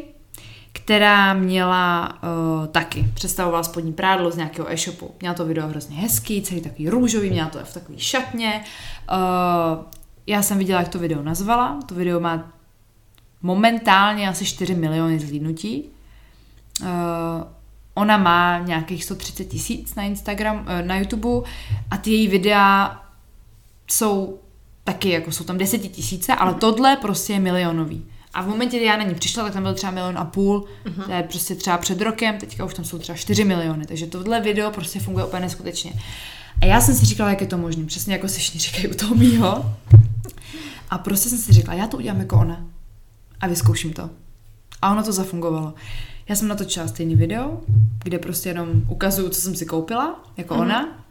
která 0.92 1.34
měla 1.34 2.10
uh, 2.10 2.68
taky, 2.68 3.06
představovala 3.14 3.64
spodní 3.64 3.94
prádlo 3.94 4.32
z 4.32 4.38
nějakého 4.38 4.72
e-shopu. 4.72 5.16
Měla 5.20 5.36
to 5.36 5.46
video 5.46 5.68
hrozně 5.68 5.96
hezký, 5.96 6.42
celý 6.42 6.62
takový 6.62 6.90
růžový, 6.90 7.30
měla 7.30 7.50
to 7.50 7.60
v 7.64 7.74
takový 7.74 8.00
šatně. 8.00 8.64
Uh, 9.12 9.86
já 10.28 10.42
jsem 10.42 10.58
viděla, 10.58 10.80
jak 10.80 10.90
to 10.90 11.00
video 11.00 11.24
nazvala. 11.24 11.80
To 11.86 11.96
video 11.96 12.20
má 12.20 12.52
momentálně 13.42 14.30
asi 14.30 14.46
4 14.46 14.76
miliony 14.76 15.20
zhlídnutí. 15.20 15.90
Uh, 16.82 16.88
ona 17.94 18.18
má 18.18 18.60
nějakých 18.60 19.04
130 19.04 19.46
tisíc 19.46 19.96
na 19.96 20.04
Instagram, 20.04 20.60
uh, 20.60 20.88
na 20.88 20.98
YouTube 20.98 21.50
a 21.92 21.98
ty 21.98 22.12
její 22.12 22.28
videa 22.28 23.02
jsou 23.88 24.40
taky, 24.84 25.10
jako 25.10 25.32
jsou 25.32 25.44
tam 25.44 25.58
desetitisíce, 25.58 26.36
ale 26.36 26.54
tohle 26.54 26.96
prostě 26.96 27.34
je 27.34 27.40
milionový. 27.40 28.06
A 28.34 28.42
v 28.42 28.48
momentě, 28.48 28.78
kdy 28.78 28.86
já 28.86 28.98
na 28.98 29.04
ní 29.04 29.16
přišla, 29.16 29.44
tak 29.44 29.54
tam 29.54 29.64
byl 29.64 29.74
třeba 29.74 29.92
milion 29.92 30.18
a 30.18 30.26
půl, 30.26 30.66
uh-huh. 30.86 31.06
to 31.06 31.12
je 31.12 31.24
prostě 31.24 31.56
třeba 31.56 31.78
před 31.78 32.02
rokem, 32.02 32.38
teďka 32.38 32.66
už 32.66 32.74
tam 32.74 32.86
jsou 32.86 33.00
třeba 33.00 33.18
4 33.18 33.44
miliony, 33.44 33.86
takže 33.86 34.08
tohle 34.08 34.42
video 34.42 34.72
prostě 34.72 35.00
funguje 35.00 35.26
úplně 35.26 35.42
neskutečně. 35.42 35.94
A 36.62 36.66
já 36.66 36.82
jsem 36.82 36.96
si 36.96 37.06
říkala, 37.06 37.30
jak 37.30 37.42
je 37.42 37.48
to 37.48 37.58
možné, 37.58 37.86
přesně 37.86 38.14
jako 38.14 38.28
si 38.28 38.40
všichni 38.40 38.60
říkají 38.60 38.88
u 38.88 38.94
toho 38.94 39.16
mýho. 39.16 39.76
A 40.90 40.98
prostě 40.98 41.30
jsem 41.30 41.38
si 41.38 41.54
řekla, 41.54 41.74
já 41.74 41.88
to 41.88 41.98
udělám 41.98 42.20
jako 42.20 42.40
ona. 42.40 42.66
A 43.42 43.48
vyzkouším 43.48 43.94
to. 43.94 44.10
A 44.82 44.92
ono 44.92 45.04
to 45.04 45.12
zafungovalo. 45.12 45.74
Já 46.30 46.36
jsem 46.36 46.48
natočila 46.48 46.88
stejný 46.88 47.16
video, 47.16 47.62
kde 48.04 48.20
prostě 48.20 48.50
jenom 48.50 48.70
ukazuju, 48.88 49.30
co 49.30 49.42
jsem 49.42 49.56
si 49.56 49.66
koupila, 49.66 50.24
jako 50.38 50.56
mm-hmm. 50.56 50.62
ona. 50.62 51.06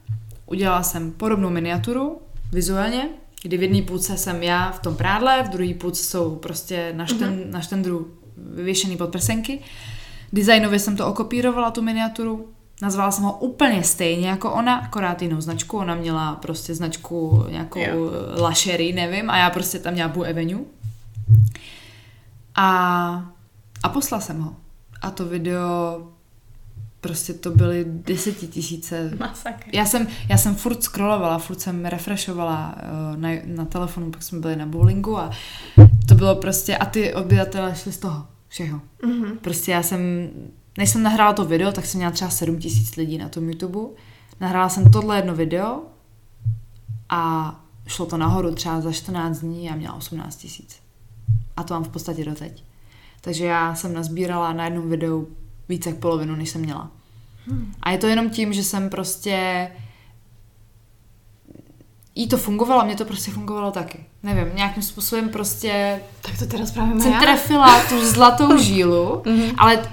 Udělala 0.46 0.82
jsem 0.82 1.12
podobnou 1.12 1.50
miniaturu, 1.50 2.18
vizuálně, 2.52 3.08
kdy 3.42 3.56
v 3.56 3.62
jedné 3.62 3.82
půlce 3.82 4.18
jsem 4.18 4.42
já 4.42 4.70
v 4.70 4.78
tom 4.78 4.96
prádle, 4.96 5.42
v 5.42 5.48
druhé 5.48 5.74
půlce 5.74 6.04
jsou 6.04 6.36
prostě 6.36 6.92
na, 6.96 7.06
šten, 7.06 7.36
mm-hmm. 7.36 7.50
na 7.50 7.60
štendru 7.60 8.08
vyvěšený 8.36 8.96
podprsenky. 8.96 9.60
Designově 10.32 10.78
jsem 10.78 10.96
to 10.96 11.06
okopírovala, 11.06 11.70
tu 11.70 11.82
miniaturu. 11.82 12.48
Nazvala 12.82 13.10
jsem 13.10 13.24
ho 13.24 13.38
úplně 13.38 13.82
stejně 13.82 14.28
jako 14.28 14.52
ona, 14.52 14.76
akorát 14.76 15.22
jinou 15.22 15.40
značku. 15.40 15.78
Ona 15.78 15.94
měla 15.94 16.34
prostě 16.34 16.74
značku 16.74 17.44
nějakou 17.50 17.78
yeah. 17.78 17.96
Lašery, 18.40 18.92
nevím, 18.92 19.30
a 19.30 19.38
já 19.38 19.50
prostě 19.50 19.78
tam 19.78 19.92
měla 19.92 20.08
Boo 20.08 20.24
Avenue. 20.24 20.64
A, 22.54 23.32
a 23.82 23.88
poslala 23.88 24.20
jsem 24.20 24.40
ho. 24.40 24.56
A 25.02 25.10
to 25.10 25.24
video 25.24 26.08
prostě 27.00 27.34
to 27.34 27.50
byly 27.50 27.84
desetitisíce. 27.88 29.10
Masakr. 29.18 29.64
Já 29.72 29.84
jsem, 29.84 30.06
já 30.28 30.38
jsem 30.38 30.54
furt 30.54 30.82
scrollovala, 30.82 31.38
furt 31.38 31.60
jsem 31.60 31.84
refreshovala 31.84 32.74
uh, 32.76 33.20
na, 33.20 33.28
na 33.44 33.64
telefonu, 33.64 34.10
pak 34.10 34.22
jsme 34.22 34.40
byli 34.40 34.56
na 34.56 34.66
bowlingu 34.66 35.18
a 35.18 35.30
to 36.08 36.14
bylo 36.14 36.36
prostě, 36.36 36.76
a 36.76 36.86
ty 36.86 37.14
obyvatele 37.14 37.74
šli 37.74 37.92
z 37.92 37.98
toho 37.98 38.26
všeho. 38.48 38.80
Mm-hmm. 39.02 39.36
Prostě 39.38 39.72
já 39.72 39.82
jsem, 39.82 40.00
než 40.78 40.90
jsem 40.90 41.02
nahrála 41.02 41.32
to 41.32 41.44
video, 41.44 41.72
tak 41.72 41.86
jsem 41.86 41.98
měla 41.98 42.12
třeba 42.12 42.30
7 42.30 42.58
tisíc 42.58 42.96
lidí 42.96 43.18
na 43.18 43.28
tom 43.28 43.48
YouTube. 43.48 43.96
Nahrála 44.40 44.68
jsem 44.68 44.90
tohle 44.90 45.16
jedno 45.16 45.34
video 45.34 45.82
a 47.08 47.54
šlo 47.86 48.06
to 48.06 48.16
nahoru 48.16 48.54
třeba 48.54 48.80
za 48.80 48.92
14 48.92 49.38
dní 49.38 49.70
a 49.70 49.76
měla 49.76 49.94
18 49.94 50.36
tisíc. 50.36 50.76
A 51.56 51.62
to 51.62 51.74
mám 51.74 51.84
v 51.84 51.88
podstatě 51.88 52.24
doteď. 52.24 52.64
Takže 53.20 53.44
já 53.44 53.74
jsem 53.74 53.94
nazbírala 53.94 54.52
na 54.52 54.64
jednom 54.64 54.90
videu 54.90 55.28
více 55.70 55.88
jak 55.88 55.98
polovinu, 55.98 56.36
než 56.36 56.50
jsem 56.50 56.60
měla. 56.60 56.90
Hmm. 57.46 57.74
A 57.82 57.90
je 57.90 57.98
to 57.98 58.06
jenom 58.06 58.30
tím, 58.30 58.52
že 58.52 58.64
jsem 58.64 58.90
prostě 58.90 59.68
jí 62.14 62.28
to 62.28 62.36
fungovalo, 62.36 62.84
mě 62.84 62.96
to 62.96 63.04
prostě 63.04 63.30
fungovalo 63.30 63.70
taky. 63.70 64.04
Nevím, 64.22 64.56
nějakým 64.56 64.82
způsobem 64.82 65.28
prostě 65.28 66.00
tak 66.22 66.38
to 66.38 66.46
teda 66.46 66.64
právě 66.74 67.00
jsem 67.00 67.12
já. 67.12 67.20
trefila 67.20 67.82
tu 67.88 68.06
zlatou 68.06 68.58
žílu, 68.62 69.22
mm-hmm. 69.24 69.54
ale 69.58 69.88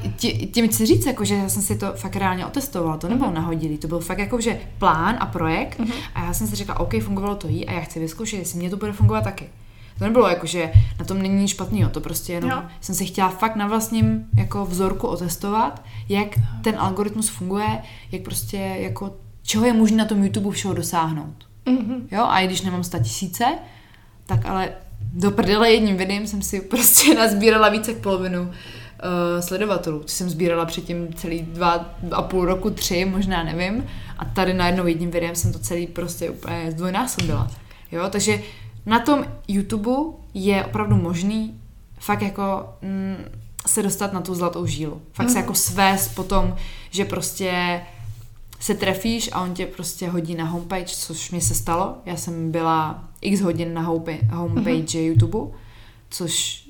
tím 0.53 0.67
chci 0.69 0.85
říct, 0.85 1.05
jako, 1.05 1.25
že 1.25 1.35
já 1.35 1.49
jsem 1.49 1.61
si 1.61 1.77
to 1.77 1.93
fakt 1.93 2.15
reálně 2.15 2.45
otestovala, 2.45 2.97
to 2.97 3.09
nebylo 3.09 3.29
mm-hmm. 3.29 3.33
nahodilý, 3.33 3.77
to 3.77 3.87
byl 3.87 3.99
fakt 3.99 4.19
jako, 4.19 4.41
že 4.41 4.61
plán 4.77 5.17
a 5.19 5.25
projekt 5.25 5.79
mm-hmm. 5.79 5.93
a 6.15 6.23
já 6.23 6.33
jsem 6.33 6.47
si 6.47 6.55
řekla, 6.55 6.79
OK, 6.79 7.01
fungovalo 7.01 7.35
to 7.35 7.47
jí 7.47 7.67
a 7.67 7.71
já 7.71 7.81
chci 7.81 7.99
vyzkoušet, 7.99 8.39
jestli 8.39 8.59
mě 8.59 8.69
to 8.69 8.77
bude 8.77 8.93
fungovat 8.93 9.23
taky. 9.23 9.49
To 9.97 10.03
nebylo 10.03 10.27
jako, 10.27 10.47
že 10.47 10.71
na 10.99 11.05
tom 11.05 11.21
není 11.21 11.35
nic 11.35 11.51
špatného, 11.51 11.89
to 11.89 12.01
prostě 12.01 12.33
jenom 12.33 12.51
jo. 12.51 12.63
jsem 12.81 12.95
si 12.95 13.05
chtěla 13.05 13.29
fakt 13.29 13.55
na 13.55 13.67
vlastním 13.67 14.25
jako 14.37 14.65
vzorku 14.65 15.07
otestovat, 15.07 15.83
jak 16.09 16.27
ten 16.63 16.75
algoritmus 16.77 17.29
funguje, 17.29 17.81
jak 18.11 18.21
prostě 18.21 18.57
jako 18.57 19.15
čeho 19.41 19.65
je 19.65 19.73
možné 19.73 19.97
na 19.97 20.05
tom 20.05 20.23
YouTube 20.23 20.51
všeho 20.51 20.73
dosáhnout. 20.73 21.47
Mm-hmm. 21.65 22.01
Jo, 22.11 22.23
a 22.23 22.39
i 22.39 22.47
když 22.47 22.61
nemám 22.61 22.83
sta 22.83 22.99
tisíce, 22.99 23.45
tak 24.25 24.45
ale 24.45 24.69
do 25.13 25.31
prdele 25.31 25.71
jedním 25.71 25.97
videem 25.97 26.27
jsem 26.27 26.41
si 26.41 26.61
prostě 26.61 27.15
nazbírala 27.15 27.69
více 27.69 27.91
jak 27.91 28.01
polovinu 28.01 28.41
uh, 28.41 28.49
sledovatelů, 29.39 30.03
což 30.03 30.11
jsem 30.11 30.29
sbírala 30.29 30.65
předtím 30.65 31.13
celý 31.13 31.41
dva 31.41 31.95
a 32.11 32.21
půl 32.21 32.45
roku, 32.45 32.69
tři, 32.69 33.05
možná 33.05 33.43
nevím. 33.43 33.85
A 34.17 34.25
tady 34.25 34.53
najednou 34.53 34.87
jedním 34.87 35.11
videem 35.11 35.35
jsem 35.35 35.53
to 35.53 35.59
celý 35.59 35.87
prostě 35.87 36.29
úplně 36.29 36.71
zdvojnásobila. 36.71 37.51
Jo, 37.91 38.03
takže 38.09 38.39
na 38.87 38.99
tom 38.99 39.25
YouTube 39.47 39.91
je 40.33 40.65
opravdu 40.65 40.95
možný 40.95 41.59
fakt 41.99 42.21
jako 42.21 42.73
mm, 42.81 43.17
se 43.65 43.83
dostat 43.83 44.13
na 44.13 44.21
tu 44.21 44.35
zlatou 44.35 44.65
žílu. 44.65 45.01
Fakt 45.13 45.27
mm. 45.27 45.33
se 45.33 45.39
mhm. 45.39 45.43
jako 45.43 45.55
svést 45.55 46.15
potom, 46.15 46.55
že 46.89 47.05
prostě 47.05 47.81
se 48.59 48.73
trefíš 48.73 49.29
a 49.33 49.41
on 49.41 49.53
tě 49.53 49.65
prostě 49.65 50.09
hodí 50.09 50.35
na 50.35 50.45
homepage, 50.45 50.95
což 50.95 51.31
mi 51.31 51.41
se 51.41 51.55
stalo. 51.55 51.95
Já 52.05 52.17
jsem 52.17 52.51
byla 52.51 53.03
x 53.21 53.41
hodin 53.41 53.73
na 53.73 53.81
homepage 53.81 54.27
mm-hmm. 54.31 54.99
YouTube, 54.99 55.57
což 56.09 56.63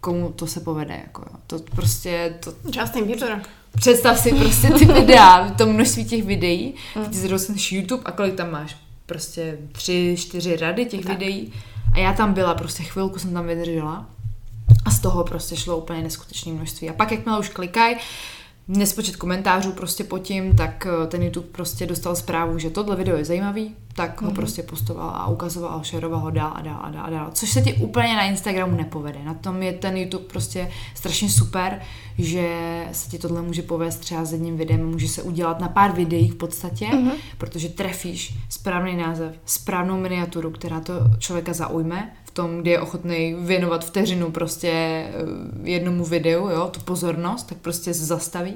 komu 0.00 0.32
to 0.32 0.46
se 0.46 0.60
povede, 0.60 1.00
jako 1.02 1.24
To 1.46 1.58
prostě, 1.58 2.34
to... 2.44 2.52
Justin 2.80 3.04
Bieber. 3.04 3.42
Představ 3.76 4.18
si 4.18 4.34
prostě 4.34 4.68
ty 4.70 4.84
videa, 4.84 5.50
to 5.58 5.66
množství 5.66 6.04
těch 6.04 6.24
videí, 6.24 6.74
mm. 6.96 7.04
ty 7.04 7.14
si 7.58 7.74
YouTube 7.74 8.02
a 8.04 8.12
kolik 8.12 8.34
tam 8.34 8.50
máš? 8.50 8.76
Prostě 9.10 9.58
tři, 9.72 10.16
čtyři 10.18 10.56
rady 10.56 10.84
těch 10.84 11.04
tak. 11.04 11.18
videí. 11.18 11.52
A 11.94 11.98
já 11.98 12.12
tam 12.12 12.32
byla, 12.32 12.54
prostě 12.54 12.82
chvilku 12.82 13.18
jsem 13.18 13.32
tam 13.32 13.46
vydržela. 13.46 14.06
A 14.84 14.90
z 14.90 15.00
toho 15.00 15.24
prostě 15.24 15.56
šlo 15.56 15.76
úplně 15.76 16.02
neskutečné 16.02 16.52
množství. 16.52 16.90
A 16.90 16.92
pak, 16.92 17.12
jakmile 17.12 17.38
už 17.38 17.48
klikají, 17.48 17.96
nespočet 18.78 19.16
komentářů 19.16 19.72
prostě 19.72 20.04
pod 20.04 20.18
tím, 20.18 20.56
tak 20.56 20.86
eh, 20.86 21.06
ten 21.06 21.22
YouTube 21.22 21.46
prostě 21.52 21.86
dostal 21.86 22.16
zprávu, 22.16 22.58
že 22.58 22.70
tohle 22.70 22.96
video 22.96 23.16
je 23.16 23.24
zajímavý, 23.24 23.74
tak 23.94 24.16
mm-hmm. 24.16 24.24
ho 24.24 24.30
mhm. 24.30 24.36
prostě 24.36 24.62
postoval 24.62 25.10
a 25.10 25.28
ukazoval, 25.28 25.80
šeroval 25.82 26.20
ho 26.20 26.30
dál 26.30 26.52
a 26.54 26.60
dál 26.60 26.80
a 26.82 26.90
dál 26.90 27.04
a 27.06 27.10
dál. 27.10 27.30
Což 27.32 27.50
se 27.50 27.60
ti 27.62 27.74
úplně 27.74 28.16
na 28.16 28.22
Instagramu 28.22 28.76
nepovede. 28.76 29.18
Na 29.24 29.34
tom 29.34 29.62
je 29.62 29.72
ten 29.72 29.96
YouTube 29.96 30.24
prostě 30.24 30.70
strašně 30.94 31.30
super, 31.30 31.80
že 32.18 32.56
se 32.92 33.10
ti 33.10 33.18
tohle 33.18 33.42
může 33.42 33.62
povést 33.62 34.00
třeba 34.00 34.24
s 34.24 34.32
jedním 34.32 34.56
videem, 34.56 34.90
může 34.90 35.08
se 35.08 35.22
udělat 35.22 35.60
na 35.60 35.68
pár 35.68 35.92
videích 35.92 36.32
v 36.32 36.36
podstatě, 36.36 36.86
mm-hmm. 36.86 37.12
protože 37.38 37.68
trefíš 37.68 38.34
správný 38.48 38.96
název, 38.96 39.34
správnou 39.44 40.00
miniaturu, 40.00 40.50
která 40.50 40.80
to 40.80 40.92
člověka 41.18 41.52
zaujme, 41.52 42.12
v 42.30 42.34
tom, 42.34 42.60
kdy 42.60 42.70
je 42.70 42.80
ochotný 42.80 43.34
věnovat 43.38 43.84
vteřinu 43.84 44.30
prostě 44.30 44.70
eh, 44.70 45.12
jednomu 45.62 46.04
videu, 46.04 46.48
jo, 46.48 46.70
tu 46.72 46.80
pozornost, 46.80 47.42
tak 47.42 47.58
prostě 47.58 47.94
se 47.94 48.04
zastaví. 48.04 48.54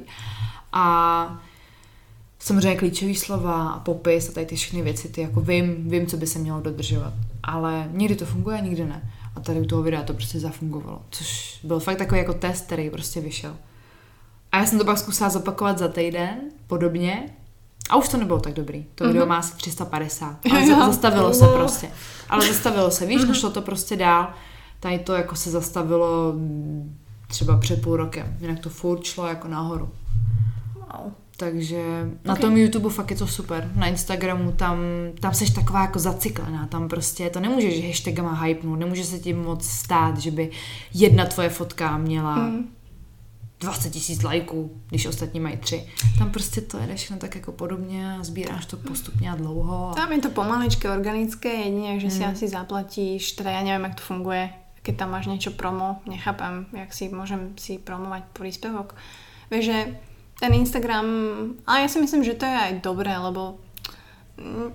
A 0.72 1.42
samozřejmě 2.38 2.76
klíčové 2.76 3.14
slova 3.14 3.68
a 3.68 3.78
popis 3.78 4.28
a 4.28 4.32
tady 4.32 4.46
ty 4.46 4.56
všechny 4.56 4.82
věci, 4.82 5.08
ty 5.08 5.20
jako 5.20 5.40
vím, 5.40 5.90
vím, 5.90 6.06
co 6.06 6.16
by 6.16 6.26
se 6.26 6.38
mělo 6.38 6.60
dodržovat. 6.60 7.12
Ale 7.42 7.88
někdy 7.92 8.16
to 8.16 8.26
funguje, 8.26 8.60
někdy 8.60 8.84
ne. 8.84 9.12
A 9.36 9.40
tady 9.40 9.60
u 9.60 9.64
toho 9.64 9.82
videa 9.82 10.02
to 10.02 10.14
prostě 10.14 10.40
zafungovalo. 10.40 11.02
Což 11.10 11.60
byl 11.64 11.80
fakt 11.80 11.98
takový 11.98 12.18
jako 12.18 12.34
test, 12.34 12.66
který 12.66 12.90
prostě 12.90 13.20
vyšel. 13.20 13.56
A 14.52 14.58
já 14.58 14.66
jsem 14.66 14.78
to 14.78 14.84
pak 14.84 14.98
zkusila 14.98 15.30
zopakovat 15.30 15.78
za 15.78 15.88
týden, 15.88 16.40
podobně, 16.66 17.30
a 17.90 17.96
už 17.96 18.08
to 18.08 18.16
nebylo 18.16 18.40
tak 18.40 18.52
dobrý. 18.52 18.86
To 18.94 19.06
video 19.06 19.24
mm-hmm. 19.24 19.28
má 19.28 19.36
asi 19.36 19.56
350. 19.56 20.36
Ale 20.50 20.68
jo, 20.68 20.76
zastavilo 20.86 21.28
jo. 21.28 21.34
se 21.34 21.46
prostě. 21.46 21.88
Ale 22.28 22.48
zastavilo 22.48 22.90
se, 22.90 23.06
víš, 23.06 23.22
mm-hmm. 23.22 23.28
nešlo 23.28 23.50
to 23.50 23.62
prostě 23.62 23.96
dál. 23.96 24.30
Tady 24.80 24.98
to 24.98 25.12
jako 25.12 25.36
se 25.36 25.50
zastavilo 25.50 26.34
třeba 27.26 27.56
před 27.56 27.82
půl 27.82 27.96
rokem. 27.96 28.36
Jinak 28.40 28.58
to 28.58 28.68
furt 28.68 29.04
šlo 29.04 29.26
jako 29.26 29.48
nahoru. 29.48 29.88
Wow. 30.74 31.12
Takže 31.36 31.76
okay. 31.76 32.18
na 32.24 32.36
tom 32.36 32.56
YouTube 32.56 32.90
fakt 32.90 33.10
je 33.10 33.16
to 33.16 33.26
super. 33.26 33.70
Na 33.74 33.86
Instagramu 33.86 34.52
tam, 34.52 34.78
tam 35.20 35.34
seš 35.34 35.50
taková 35.50 35.80
jako 35.80 35.98
zaciklená, 35.98 36.66
tam 36.66 36.88
prostě 36.88 37.30
to 37.30 37.40
nemůžeš 37.40 37.86
hashtagama 37.86 38.32
hypnout, 38.32 38.78
nemůže 38.78 39.04
se 39.04 39.18
ti 39.18 39.32
moc 39.32 39.64
stát, 39.64 40.18
že 40.18 40.30
by 40.30 40.50
jedna 40.94 41.26
tvoje 41.26 41.48
fotka 41.48 41.98
měla 41.98 42.36
mm 42.36 42.68
20 43.64 43.90
tisíc 43.90 44.22
lajků, 44.22 44.80
když 44.88 45.06
ostatní 45.06 45.40
mají 45.40 45.56
tři. 45.56 45.86
Tam 46.18 46.30
prostě 46.30 46.60
to 46.60 46.78
jede 46.78 46.94
všechno 46.94 47.16
tak 47.16 47.34
jako 47.34 47.52
podobně 47.52 48.14
a 48.14 48.24
sbíráš 48.24 48.66
to 48.66 48.76
postupně 48.76 49.30
a 49.32 49.36
dlouho. 49.36 49.90
A... 49.90 49.94
Tam 49.94 50.12
je 50.12 50.18
to 50.18 50.30
pomaličké, 50.30 50.90
organické, 50.90 51.48
jedině, 51.48 52.00
že 52.00 52.08
hmm. 52.08 52.16
si 52.16 52.24
asi 52.24 52.48
zaplatíš, 52.48 53.32
teda 53.32 53.50
já 53.50 53.62
nevím, 53.62 53.84
jak 53.84 53.94
to 53.94 54.02
funguje, 54.02 54.50
keď 54.82 54.96
tam 54.96 55.10
máš 55.10 55.26
něco 55.26 55.50
promo, 55.50 55.96
nechápem, 56.08 56.66
jak 56.78 56.94
si 56.94 57.08
můžem 57.08 57.52
si 57.58 57.78
promovat 57.78 58.24
príspevok. 58.32 58.96
Víš, 59.50 59.64
že 59.64 59.98
ten 60.40 60.54
Instagram, 60.54 61.06
a 61.66 61.78
já 61.78 61.88
si 61.88 62.00
myslím, 62.00 62.24
že 62.24 62.34
to 62.34 62.44
je 62.44 62.58
aj 62.58 62.80
dobré, 62.80 63.18
lebo 63.18 63.58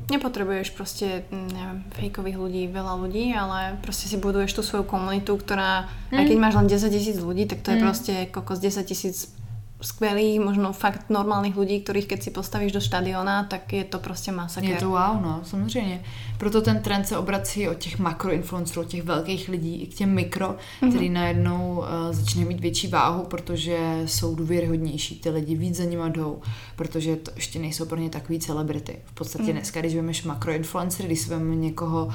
nepotrebuješ 0.07 0.71
proste, 0.71 1.27
neviem, 1.31 1.83
fejkových 1.91 2.37
ľudí, 2.39 2.63
veľa 2.71 2.93
ľudí, 2.95 3.35
ale 3.35 3.75
proste 3.83 4.07
si 4.07 4.15
buduješ 4.15 4.55
tú 4.55 4.61
svoju 4.63 4.87
komunitu, 4.87 5.35
ktorá, 5.35 5.91
mm. 6.11 6.15
aj 6.15 6.23
keď 6.31 6.37
máš 6.39 6.55
len 6.55 6.67
10 6.71 6.95
tisíc 6.95 7.17
ľudí, 7.19 7.43
tak 7.43 7.59
to 7.59 7.71
mm. 7.71 7.73
je 7.75 7.83
proste 7.83 8.13
kokos 8.31 8.63
10 8.63 8.87
tisíc 8.87 9.35
skvělých, 9.81 10.39
možno 10.39 10.73
fakt 10.73 11.09
normálních 11.09 11.57
lidí, 11.57 11.81
kterých 11.81 12.07
keď 12.07 12.23
si 12.23 12.31
postavíš 12.31 12.71
do 12.71 12.81
štadiona, 12.81 13.43
tak 13.43 13.73
je 13.73 13.83
to 13.83 13.99
prostě 13.99 14.31
masakr. 14.31 14.67
Je 14.67 14.75
to 14.75 14.89
wow, 14.89 15.21
no, 15.21 15.41
samozřejmě. 15.43 16.03
Proto 16.37 16.61
ten 16.61 16.79
trend 16.79 17.07
se 17.07 17.17
obrací 17.17 17.69
od 17.69 17.77
těch 17.77 17.99
makroinfluencerů, 17.99 18.81
od 18.81 18.87
těch 18.87 19.03
velkých 19.03 19.49
lidí 19.49 19.81
i 19.81 19.87
k 19.87 19.93
těm 19.93 20.13
mikro, 20.13 20.55
mm-hmm. 20.81 20.89
který 20.89 21.09
najednou 21.09 21.77
uh, 21.77 21.85
začne 22.15 22.45
mít 22.45 22.59
větší 22.59 22.87
váhu, 22.87 23.23
protože 23.23 24.01
jsou 24.05 24.35
důvěryhodnější, 24.35 25.19
ty 25.19 25.29
lidi 25.29 25.55
víc 25.55 25.75
za 25.75 25.83
nima 25.83 26.09
jdou, 26.09 26.41
protože 26.75 27.15
to 27.15 27.31
ještě 27.35 27.59
nejsou 27.59 27.85
pro 27.85 27.97
ně 27.97 28.09
takový 28.09 28.39
celebrity. 28.39 28.99
V 29.05 29.13
podstatě 29.13 29.43
mm. 29.43 29.51
dneska, 29.51 29.79
když 29.79 29.95
vemeš 29.95 30.23
makroinfluencer, 30.23 31.05
když 31.05 31.19
si 31.19 31.31
někoho 31.39 32.05
uh, 32.05 32.13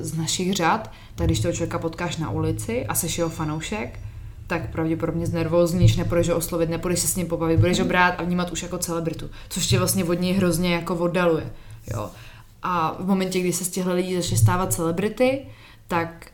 z 0.00 0.14
našich 0.14 0.52
řad, 0.52 0.90
tak 1.14 1.26
když 1.26 1.40
toho 1.40 1.52
člověka 1.52 1.78
potkáš 1.78 2.16
na 2.16 2.30
ulici 2.30 2.86
a 2.86 2.94
seš 2.94 3.18
jeho 3.18 3.30
fanoušek, 3.30 4.00
tak 4.48 4.70
pravděpodobně 4.72 5.26
znervózníš, 5.26 5.96
nepůjdeš 5.96 6.28
ho 6.28 6.36
oslovit, 6.36 6.70
nepůjdeš 6.70 7.00
se 7.00 7.08
s 7.08 7.16
ním 7.16 7.26
pobavit, 7.26 7.60
budeš 7.60 7.78
ho 7.78 7.84
brát 7.84 8.14
a 8.18 8.22
vnímat 8.22 8.50
už 8.50 8.62
jako 8.62 8.78
celebritu, 8.78 9.30
což 9.48 9.66
tě 9.66 9.78
vlastně 9.78 10.04
od 10.04 10.20
něj 10.20 10.32
hrozně 10.32 10.74
jako 10.74 10.94
oddaluje. 10.94 11.52
Jo. 11.94 12.10
A 12.62 12.96
v 13.02 13.06
momentě, 13.06 13.40
kdy 13.40 13.52
se 13.52 13.64
z 13.64 13.68
těchto 13.68 13.94
lidí 13.94 14.16
začaly 14.16 14.38
stávat 14.38 14.72
celebrity, 14.72 15.46
tak 15.88 16.26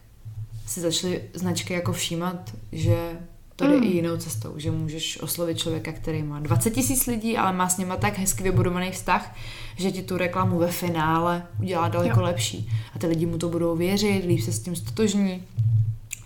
si 0.67 0.81
začaly 0.81 1.23
značky 1.35 1.73
jako 1.73 1.93
všímat, 1.93 2.51
že 2.73 3.19
to 3.57 3.67
jde 3.69 3.77
mm. 3.77 3.83
i 3.83 3.87
jinou 3.87 4.17
cestou, 4.17 4.55
že 4.57 4.71
můžeš 4.71 5.21
oslovit 5.21 5.59
člověka, 5.59 5.93
který 5.93 6.23
má 6.23 6.41
20 6.41 6.71
tisíc 6.71 7.07
lidí, 7.07 7.37
ale 7.37 7.53
má 7.53 7.69
s 7.69 7.79
nima 7.79 7.97
tak 7.97 8.19
hezky 8.19 8.43
vybudovaný 8.43 8.91
vztah, 8.91 9.37
že 9.77 9.93
ti 9.93 10.03
tu 10.03 10.17
reklamu 10.17 10.59
ve 10.59 10.73
finále 10.73 11.47
udělá 11.61 11.89
daleko 11.89 12.21
jo. 12.21 12.25
lepší. 12.25 12.71
A 12.95 12.99
ty 12.99 13.07
lidi 13.07 13.27
mu 13.27 13.39
to 13.39 13.49
budou 13.49 13.77
věřit, 13.77 14.25
líp 14.25 14.41
se 14.41 14.53
s 14.53 14.61
tím 14.61 14.77
stotožní. 14.77 15.43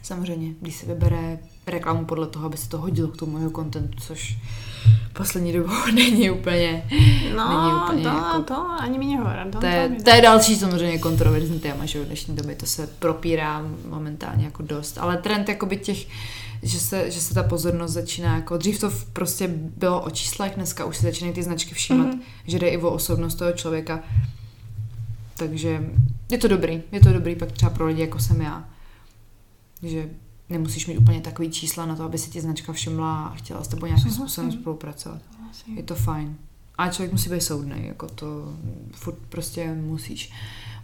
Samozřejmě, 0.02 0.54
když 0.60 0.76
se 0.76 0.86
vybere 0.86 1.38
reklamu 1.70 2.04
podle 2.04 2.26
toho, 2.26 2.46
aby 2.46 2.56
se 2.56 2.68
to 2.68 2.78
hodilo 2.78 3.08
k 3.08 3.16
tomu 3.16 3.38
jeho 3.38 3.50
kontentu, 3.50 3.98
což 4.00 4.38
poslední 5.12 5.52
dobou 5.52 5.72
není 5.94 6.30
úplně... 6.30 6.88
No, 7.36 7.48
není 7.48 7.82
úplně 7.82 8.02
to, 8.02 8.08
jako, 8.08 8.42
to 8.42 8.70
ani 8.80 8.98
mi 8.98 9.06
nehovorím. 9.06 9.50
To, 9.52 9.60
to, 9.60 9.66
je, 9.66 9.90
to 10.04 10.10
je 10.10 10.22
další 10.22 10.56
samozřejmě 10.56 10.98
kontroverzní 10.98 11.60
téma, 11.60 11.86
že 11.86 12.02
v 12.02 12.06
dnešní 12.06 12.36
době 12.36 12.56
to 12.56 12.66
se 12.66 12.86
propírá 12.86 13.62
momentálně 13.88 14.44
jako 14.44 14.62
dost. 14.62 14.98
Ale 14.98 15.16
trend 15.16 15.48
jakoby 15.48 15.76
těch 15.76 16.06
že 16.62 16.80
se, 16.80 17.10
že 17.10 17.20
se 17.20 17.34
ta 17.34 17.42
pozornost 17.42 17.92
začíná 17.92 18.34
jako, 18.34 18.56
dřív 18.56 18.80
to 18.80 18.90
prostě 19.12 19.48
bylo 19.76 20.02
o 20.02 20.10
číslech, 20.10 20.52
dneska 20.54 20.84
už 20.84 20.96
se 20.96 21.02
začínají 21.02 21.34
ty 21.34 21.42
značky 21.42 21.74
všímat, 21.74 22.06
mm-hmm. 22.06 22.20
že 22.46 22.58
jde 22.58 22.68
i 22.68 22.76
o 22.76 22.90
osobnost 22.90 23.34
toho 23.34 23.52
člověka. 23.52 24.02
Takže 25.36 25.90
je 26.30 26.38
to 26.38 26.48
dobrý, 26.48 26.82
je 26.92 27.00
to 27.00 27.12
dobrý 27.12 27.36
pak 27.36 27.52
třeba 27.52 27.70
pro 27.70 27.86
lidi, 27.86 28.00
jako 28.00 28.18
jsem 28.18 28.40
já, 28.40 28.68
že 29.82 30.08
nemusíš 30.50 30.86
mít 30.86 30.98
úplně 30.98 31.20
takový 31.20 31.50
čísla 31.50 31.86
na 31.86 31.96
to, 31.96 32.02
aby 32.02 32.18
si 32.18 32.30
ti 32.30 32.40
značka 32.40 32.72
všimla 32.72 33.26
a 33.26 33.34
chtěla 33.34 33.64
s 33.64 33.68
tebou 33.68 33.86
nějakým 33.86 34.12
způsobem 34.12 34.52
spolupracovat. 34.52 35.22
Je 35.76 35.82
to 35.82 35.94
fajn. 35.94 36.36
A 36.78 36.88
člověk 36.88 37.12
musí 37.12 37.30
být 37.30 37.42
soudný, 37.42 37.86
jako 37.86 38.08
to 38.08 38.54
furt 38.92 39.18
prostě 39.28 39.74
musíš. 39.74 40.32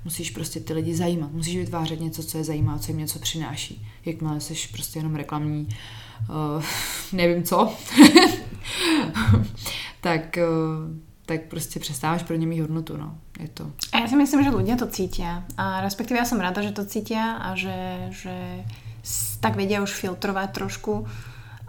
Musíš 0.04 0.30
prostě 0.30 0.60
ty 0.60 0.72
lidi 0.72 0.94
zajímat, 0.94 1.32
musíš 1.32 1.56
vytvářet 1.56 2.00
něco, 2.00 2.22
co 2.22 2.38
je 2.38 2.44
zajímá, 2.44 2.78
co 2.78 2.90
jim 2.90 2.98
něco 2.98 3.18
přináší. 3.18 3.86
Jakmile 4.04 4.40
jsi 4.40 4.54
prostě 4.72 4.98
jenom 4.98 5.14
reklamní, 5.14 5.68
uh, 6.28 6.64
nevím 7.12 7.42
co, 7.42 7.72
tak, 10.00 10.38
uh, 10.38 10.96
tak 11.26 11.42
prostě 11.42 11.80
přestáváš 11.80 12.22
pro 12.22 12.36
ně 12.36 12.46
mít 12.46 12.60
hodnotu, 12.60 12.96
no. 12.96 13.18
Je 13.40 13.48
to. 13.48 13.70
A 13.92 13.98
já 13.98 14.08
si 14.08 14.16
myslím, 14.16 14.44
že 14.44 14.50
ľudia 14.50 14.78
to 14.78 14.86
cítia. 14.86 15.42
A 15.58 15.82
respektíve 15.82 16.22
ja 16.22 16.26
som 16.28 16.38
rada, 16.38 16.62
že 16.62 16.70
to 16.70 16.86
cítia 16.86 17.34
a 17.42 17.58
že, 17.58 18.08
že 18.14 18.62
tak 19.40 19.60
vedia 19.60 19.84
už 19.84 19.92
filtrovať 19.92 20.48
trošku 20.56 21.04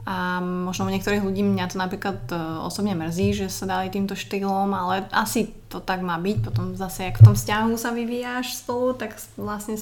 a 0.06 0.38
možno 0.38 0.86
u 0.86 0.94
niektorých 0.94 1.26
ľudí 1.26 1.41
mňa 1.41 1.66
to 1.74 1.82
napríklad 1.82 2.30
e, 2.30 2.38
osobne 2.62 2.94
mrzí, 2.94 3.41
že 3.41 3.48
sa 3.49 3.66
dali 3.66 3.90
týmto 3.90 4.14
štýlom, 4.14 4.70
ale 4.70 5.10
asi 5.10 5.49
to 5.66 5.82
tak 5.82 6.06
má 6.06 6.14
byť. 6.22 6.38
Potom 6.45 6.78
zase, 6.78 7.10
jak 7.10 7.18
v 7.18 7.26
tom 7.26 7.34
vzťahu 7.34 7.74
sa 7.74 7.90
vyvíjáš 7.90 8.53
spolu, 8.62 8.94
tak 8.94 9.18
vlastne 9.34 9.82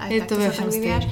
aj 0.00 0.08
Je 0.08 0.20
to 0.24 0.40
sa 0.40 0.64
tak 0.64 0.72
vyvíjaš. 0.72 1.04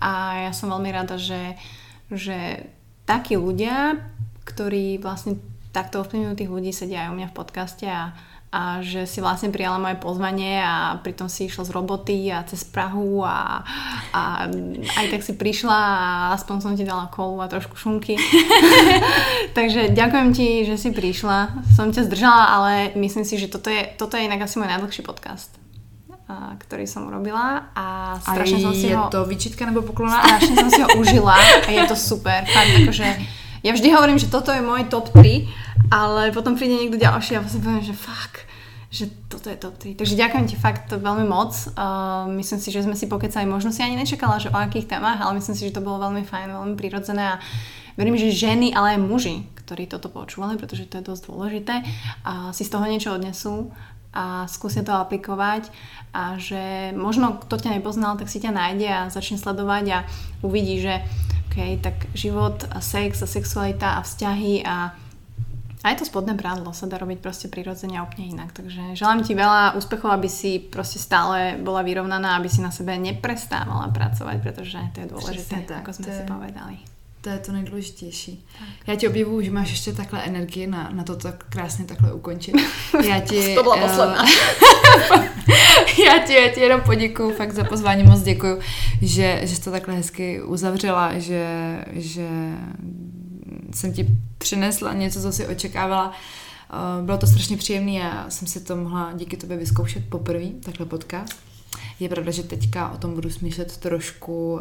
A 0.00 0.10
ja 0.48 0.52
som 0.56 0.72
veľmi 0.72 0.90
rada, 0.96 1.20
že, 1.20 1.60
že 2.08 2.64
takí 3.04 3.36
ľudia, 3.36 4.00
ktorí 4.48 4.96
vlastne 4.96 5.36
takto 5.76 6.00
ovplyvňujú 6.00 6.40
tých 6.40 6.50
ľudí, 6.50 6.72
sedia 6.72 7.04
aj 7.04 7.12
u 7.12 7.16
mňa 7.20 7.28
v 7.28 7.36
podcaste 7.36 7.84
a 7.84 8.16
a 8.50 8.82
že 8.82 9.06
si 9.06 9.22
vlastne 9.22 9.54
prijala 9.54 9.78
moje 9.78 9.94
pozvanie 10.02 10.58
a 10.58 10.98
pritom 10.98 11.30
si 11.30 11.46
išla 11.46 11.62
z 11.62 11.70
roboty 11.70 12.34
a 12.34 12.42
cez 12.42 12.66
Prahu 12.66 13.22
a, 13.22 13.62
a 14.10 14.50
aj 14.98 15.06
tak 15.06 15.22
si 15.22 15.38
prišla 15.38 15.78
a 15.78 16.10
aspoň 16.34 16.56
som 16.58 16.72
ti 16.74 16.82
dala 16.82 17.06
kolu 17.14 17.38
a 17.38 17.46
trošku 17.46 17.78
šunky. 17.78 18.18
Takže 19.58 19.94
ďakujem 19.94 20.28
ti, 20.34 20.66
že 20.66 20.74
si 20.74 20.90
prišla. 20.90 21.62
Som 21.78 21.94
ťa 21.94 22.10
zdržala, 22.10 22.44
ale 22.58 22.72
myslím 22.98 23.22
si, 23.22 23.38
že 23.38 23.46
toto 23.46 23.70
je, 23.70 23.86
toto 23.94 24.18
je 24.18 24.26
inak 24.26 24.42
asi 24.42 24.58
môj 24.58 24.66
najdlhší 24.66 25.06
podcast 25.06 25.60
ktorý 26.58 26.86
som 26.86 27.10
urobila 27.10 27.74
a 27.74 28.14
strašne 28.22 28.62
som 28.62 28.70
si 28.70 28.86
je 28.90 28.94
ho... 28.94 29.10
to 29.10 29.26
výčitka 29.26 29.66
nebo 29.66 29.82
poklona? 29.82 30.22
Strašne 30.22 30.54
som 30.62 30.70
si 30.70 30.80
ho 30.82 30.88
užila 30.94 31.34
a 31.34 31.68
je 31.70 31.82
to 31.90 31.96
super. 31.98 32.46
Fakt, 32.46 32.70
akože 32.86 33.08
ja 33.60 33.70
vždy 33.76 33.88
hovorím, 33.92 34.18
že 34.20 34.32
toto 34.32 34.52
je 34.52 34.64
môj 34.64 34.88
top 34.88 35.12
3 35.12 35.70
ale 35.90 36.30
potom 36.30 36.54
príde 36.54 36.78
niekto 36.78 37.02
ďalší 37.02 37.34
a 37.36 37.42
vlastne 37.42 37.66
poviem, 37.66 37.82
že 37.82 37.98
fakt, 37.98 38.46
že 38.94 39.10
toto 39.26 39.50
je 39.50 39.58
top 39.58 39.74
3. 39.74 39.98
Takže 39.98 40.14
ďakujem 40.14 40.46
ti 40.46 40.54
fakt 40.54 40.86
veľmi 40.86 41.26
moc. 41.26 41.50
Uh, 41.74 42.30
myslím 42.38 42.62
si, 42.62 42.70
že 42.70 42.86
sme 42.86 42.94
si 42.94 43.10
pokecali. 43.10 43.42
Možno 43.42 43.74
si 43.74 43.82
ani 43.82 43.98
nečakala, 43.98 44.38
že 44.38 44.54
o 44.54 44.56
akých 44.56 44.86
témach, 44.86 45.18
ale 45.18 45.42
myslím 45.42 45.58
si, 45.58 45.66
že 45.66 45.74
to 45.74 45.82
bolo 45.82 45.98
veľmi 46.06 46.22
fajn, 46.22 46.46
veľmi 46.54 46.74
prirodzené 46.78 47.34
a 47.34 47.40
verím, 47.98 48.14
že 48.14 48.30
ženy, 48.30 48.70
ale 48.70 48.94
aj 48.96 49.02
muži, 49.02 49.36
ktorí 49.66 49.90
toto 49.90 50.06
počúvali, 50.14 50.54
pretože 50.54 50.86
to 50.86 51.02
je 51.02 51.08
dosť 51.10 51.22
dôležité, 51.26 51.74
a 52.22 52.54
si 52.54 52.62
z 52.62 52.70
toho 52.70 52.86
niečo 52.86 53.10
odnesú 53.10 53.74
a 54.10 54.44
skúsia 54.50 54.82
to 54.82 54.90
aplikovať 54.90 55.70
a 56.10 56.34
že 56.34 56.90
možno 56.98 57.38
kto 57.38 57.62
ťa 57.62 57.78
nepoznal, 57.78 58.18
tak 58.18 58.26
si 58.26 58.42
ťa 58.42 58.50
nájde 58.50 58.88
a 58.90 59.12
začne 59.12 59.38
sledovať 59.38 59.84
a 59.94 59.98
uvidí, 60.42 60.82
že 60.82 60.98
okay, 61.50 61.78
tak 61.78 62.10
život 62.14 62.66
a 62.70 62.82
sex 62.82 63.22
a 63.22 63.28
sexualita 63.30 63.98
a 63.98 64.04
vzťahy 64.06 64.66
a 64.66 64.94
aj 65.80 65.96
to 65.96 66.04
spodné 66.04 66.36
prádlo 66.36 66.76
sa 66.76 66.84
dá 66.84 67.00
robiť 67.00 67.24
proste 67.24 67.48
prirodzene 67.48 67.96
a 67.96 68.04
úplne 68.04 68.36
inak. 68.36 68.52
Takže 68.52 68.92
želám 68.92 69.24
ti 69.24 69.32
veľa 69.32 69.80
úspechov, 69.80 70.12
aby 70.12 70.28
si 70.28 70.60
proste 70.60 71.00
stále 71.00 71.56
bola 71.56 71.80
vyrovnaná, 71.80 72.36
aby 72.36 72.52
si 72.52 72.60
na 72.60 72.68
sebe 72.68 72.92
neprestávala 73.00 73.88
pracovať, 73.88 74.36
pretože 74.44 74.76
to 74.92 74.98
je 75.00 75.08
dôležité, 75.08 75.64
tak, 75.64 75.80
ako 75.80 75.90
sme 75.96 76.04
to 76.04 76.12
si 76.12 76.24
je, 76.24 76.28
povedali. 76.28 76.76
To 77.20 77.28
je 77.28 77.38
to 77.38 77.52
nejdůležitější. 77.52 78.46
Tak. 78.58 78.68
Já 78.88 78.94
ti 78.94 79.08
obdivuju, 79.08 79.42
že 79.42 79.50
máš 79.50 79.70
ještě 79.70 79.92
takhle 79.92 80.24
energii 80.24 80.66
na, 80.66 80.90
na 80.92 81.04
to 81.04 81.16
tak 81.16 81.44
krásně 81.48 81.84
takhle 81.84 82.12
ukončit. 82.12 82.54
Já 83.08 83.20
ti, 83.20 83.54
to 83.54 83.62
byla 83.62 83.74
uh, 83.74 83.82
posledná. 83.82 84.24
já, 86.06 86.18
ti, 86.26 86.34
já 86.34 86.48
ti 86.54 86.60
jenom 86.60 86.80
poděkuju, 86.80 87.34
fakt 87.34 87.52
za 87.52 87.64
pozvání 87.64 88.02
moc 88.02 88.22
děkuju, 88.22 88.58
že, 89.02 89.40
že 89.42 89.56
jsi 89.56 89.62
to 89.62 89.70
takhle 89.70 89.94
hezky 89.94 90.42
uzavřela, 90.42 91.18
že, 91.18 91.46
že 91.92 92.28
jsem 93.74 93.92
ti 93.92 94.06
přinesla 94.38 94.92
něco, 94.92 95.22
co 95.22 95.32
si 95.32 95.46
očekávala. 95.46 96.12
Eh, 96.72 97.02
bylo 97.02 97.18
to 97.18 97.26
strašně 97.26 97.56
příjemné 97.56 98.12
a 98.12 98.30
jsem 98.30 98.48
si 98.48 98.60
to 98.60 98.76
mohla 98.76 99.12
díky 99.12 99.36
tobě 99.36 99.56
vyzkoušet 99.56 100.08
poprvé, 100.08 100.46
takhle 100.64 100.86
podcast. 100.86 101.36
Je 102.00 102.08
pravda, 102.08 102.30
že 102.30 102.42
teďka 102.42 102.90
o 102.90 102.96
tom 102.96 103.14
budu 103.14 103.30
smýšlet 103.30 103.76
trošku, 103.76 104.52
uh, 104.52 104.60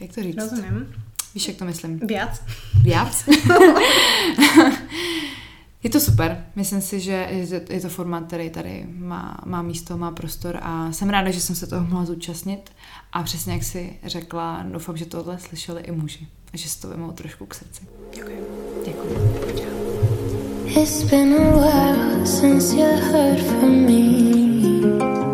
jak 0.00 0.14
to 0.14 0.22
říct? 0.22 0.36
Rozumím. 0.36 0.94
Víš, 1.34 1.48
jak 1.48 1.56
to 1.56 1.64
myslím? 1.64 1.98
Víc. 1.98 2.42
Víc? 2.82 3.28
je 5.82 5.90
to 5.90 6.00
super. 6.00 6.44
Myslím 6.56 6.80
si, 6.80 7.00
že 7.00 7.28
je 7.70 7.80
to 7.80 7.88
formát, 7.88 8.26
který 8.26 8.50
tady 8.50 8.86
má, 8.94 9.38
má 9.44 9.62
místo, 9.62 9.98
má 9.98 10.10
prostor 10.10 10.58
a 10.62 10.92
jsem 10.92 11.10
ráda, 11.10 11.30
že 11.30 11.40
jsem 11.40 11.56
se 11.56 11.66
toho 11.66 11.86
mohla 11.86 12.04
zúčastnit 12.04 12.70
a 13.12 13.22
přesně 13.22 13.52
jak 13.52 13.64
si 13.64 13.96
řekla, 14.04 14.64
doufám, 14.72 14.96
že 14.96 15.06
tohle 15.06 15.38
slyšeli 15.38 15.82
i 15.82 15.92
muži 15.92 16.28
a 16.52 16.56
že 16.56 16.68
si 16.68 16.80
to 16.80 16.88
vemou 16.88 17.12
trošku 17.12 17.46
k 17.46 17.54
srdci. 17.54 17.82
Děkuji. 18.14 18.46
Děkuji. 18.86 19.34
It's 20.82 21.02
been 21.02 21.34
a 21.34 21.50
while 21.50 22.26
since 22.26 22.76
you 22.76 22.82
heard 22.82 23.40
from 23.40 23.86
me 23.86 25.33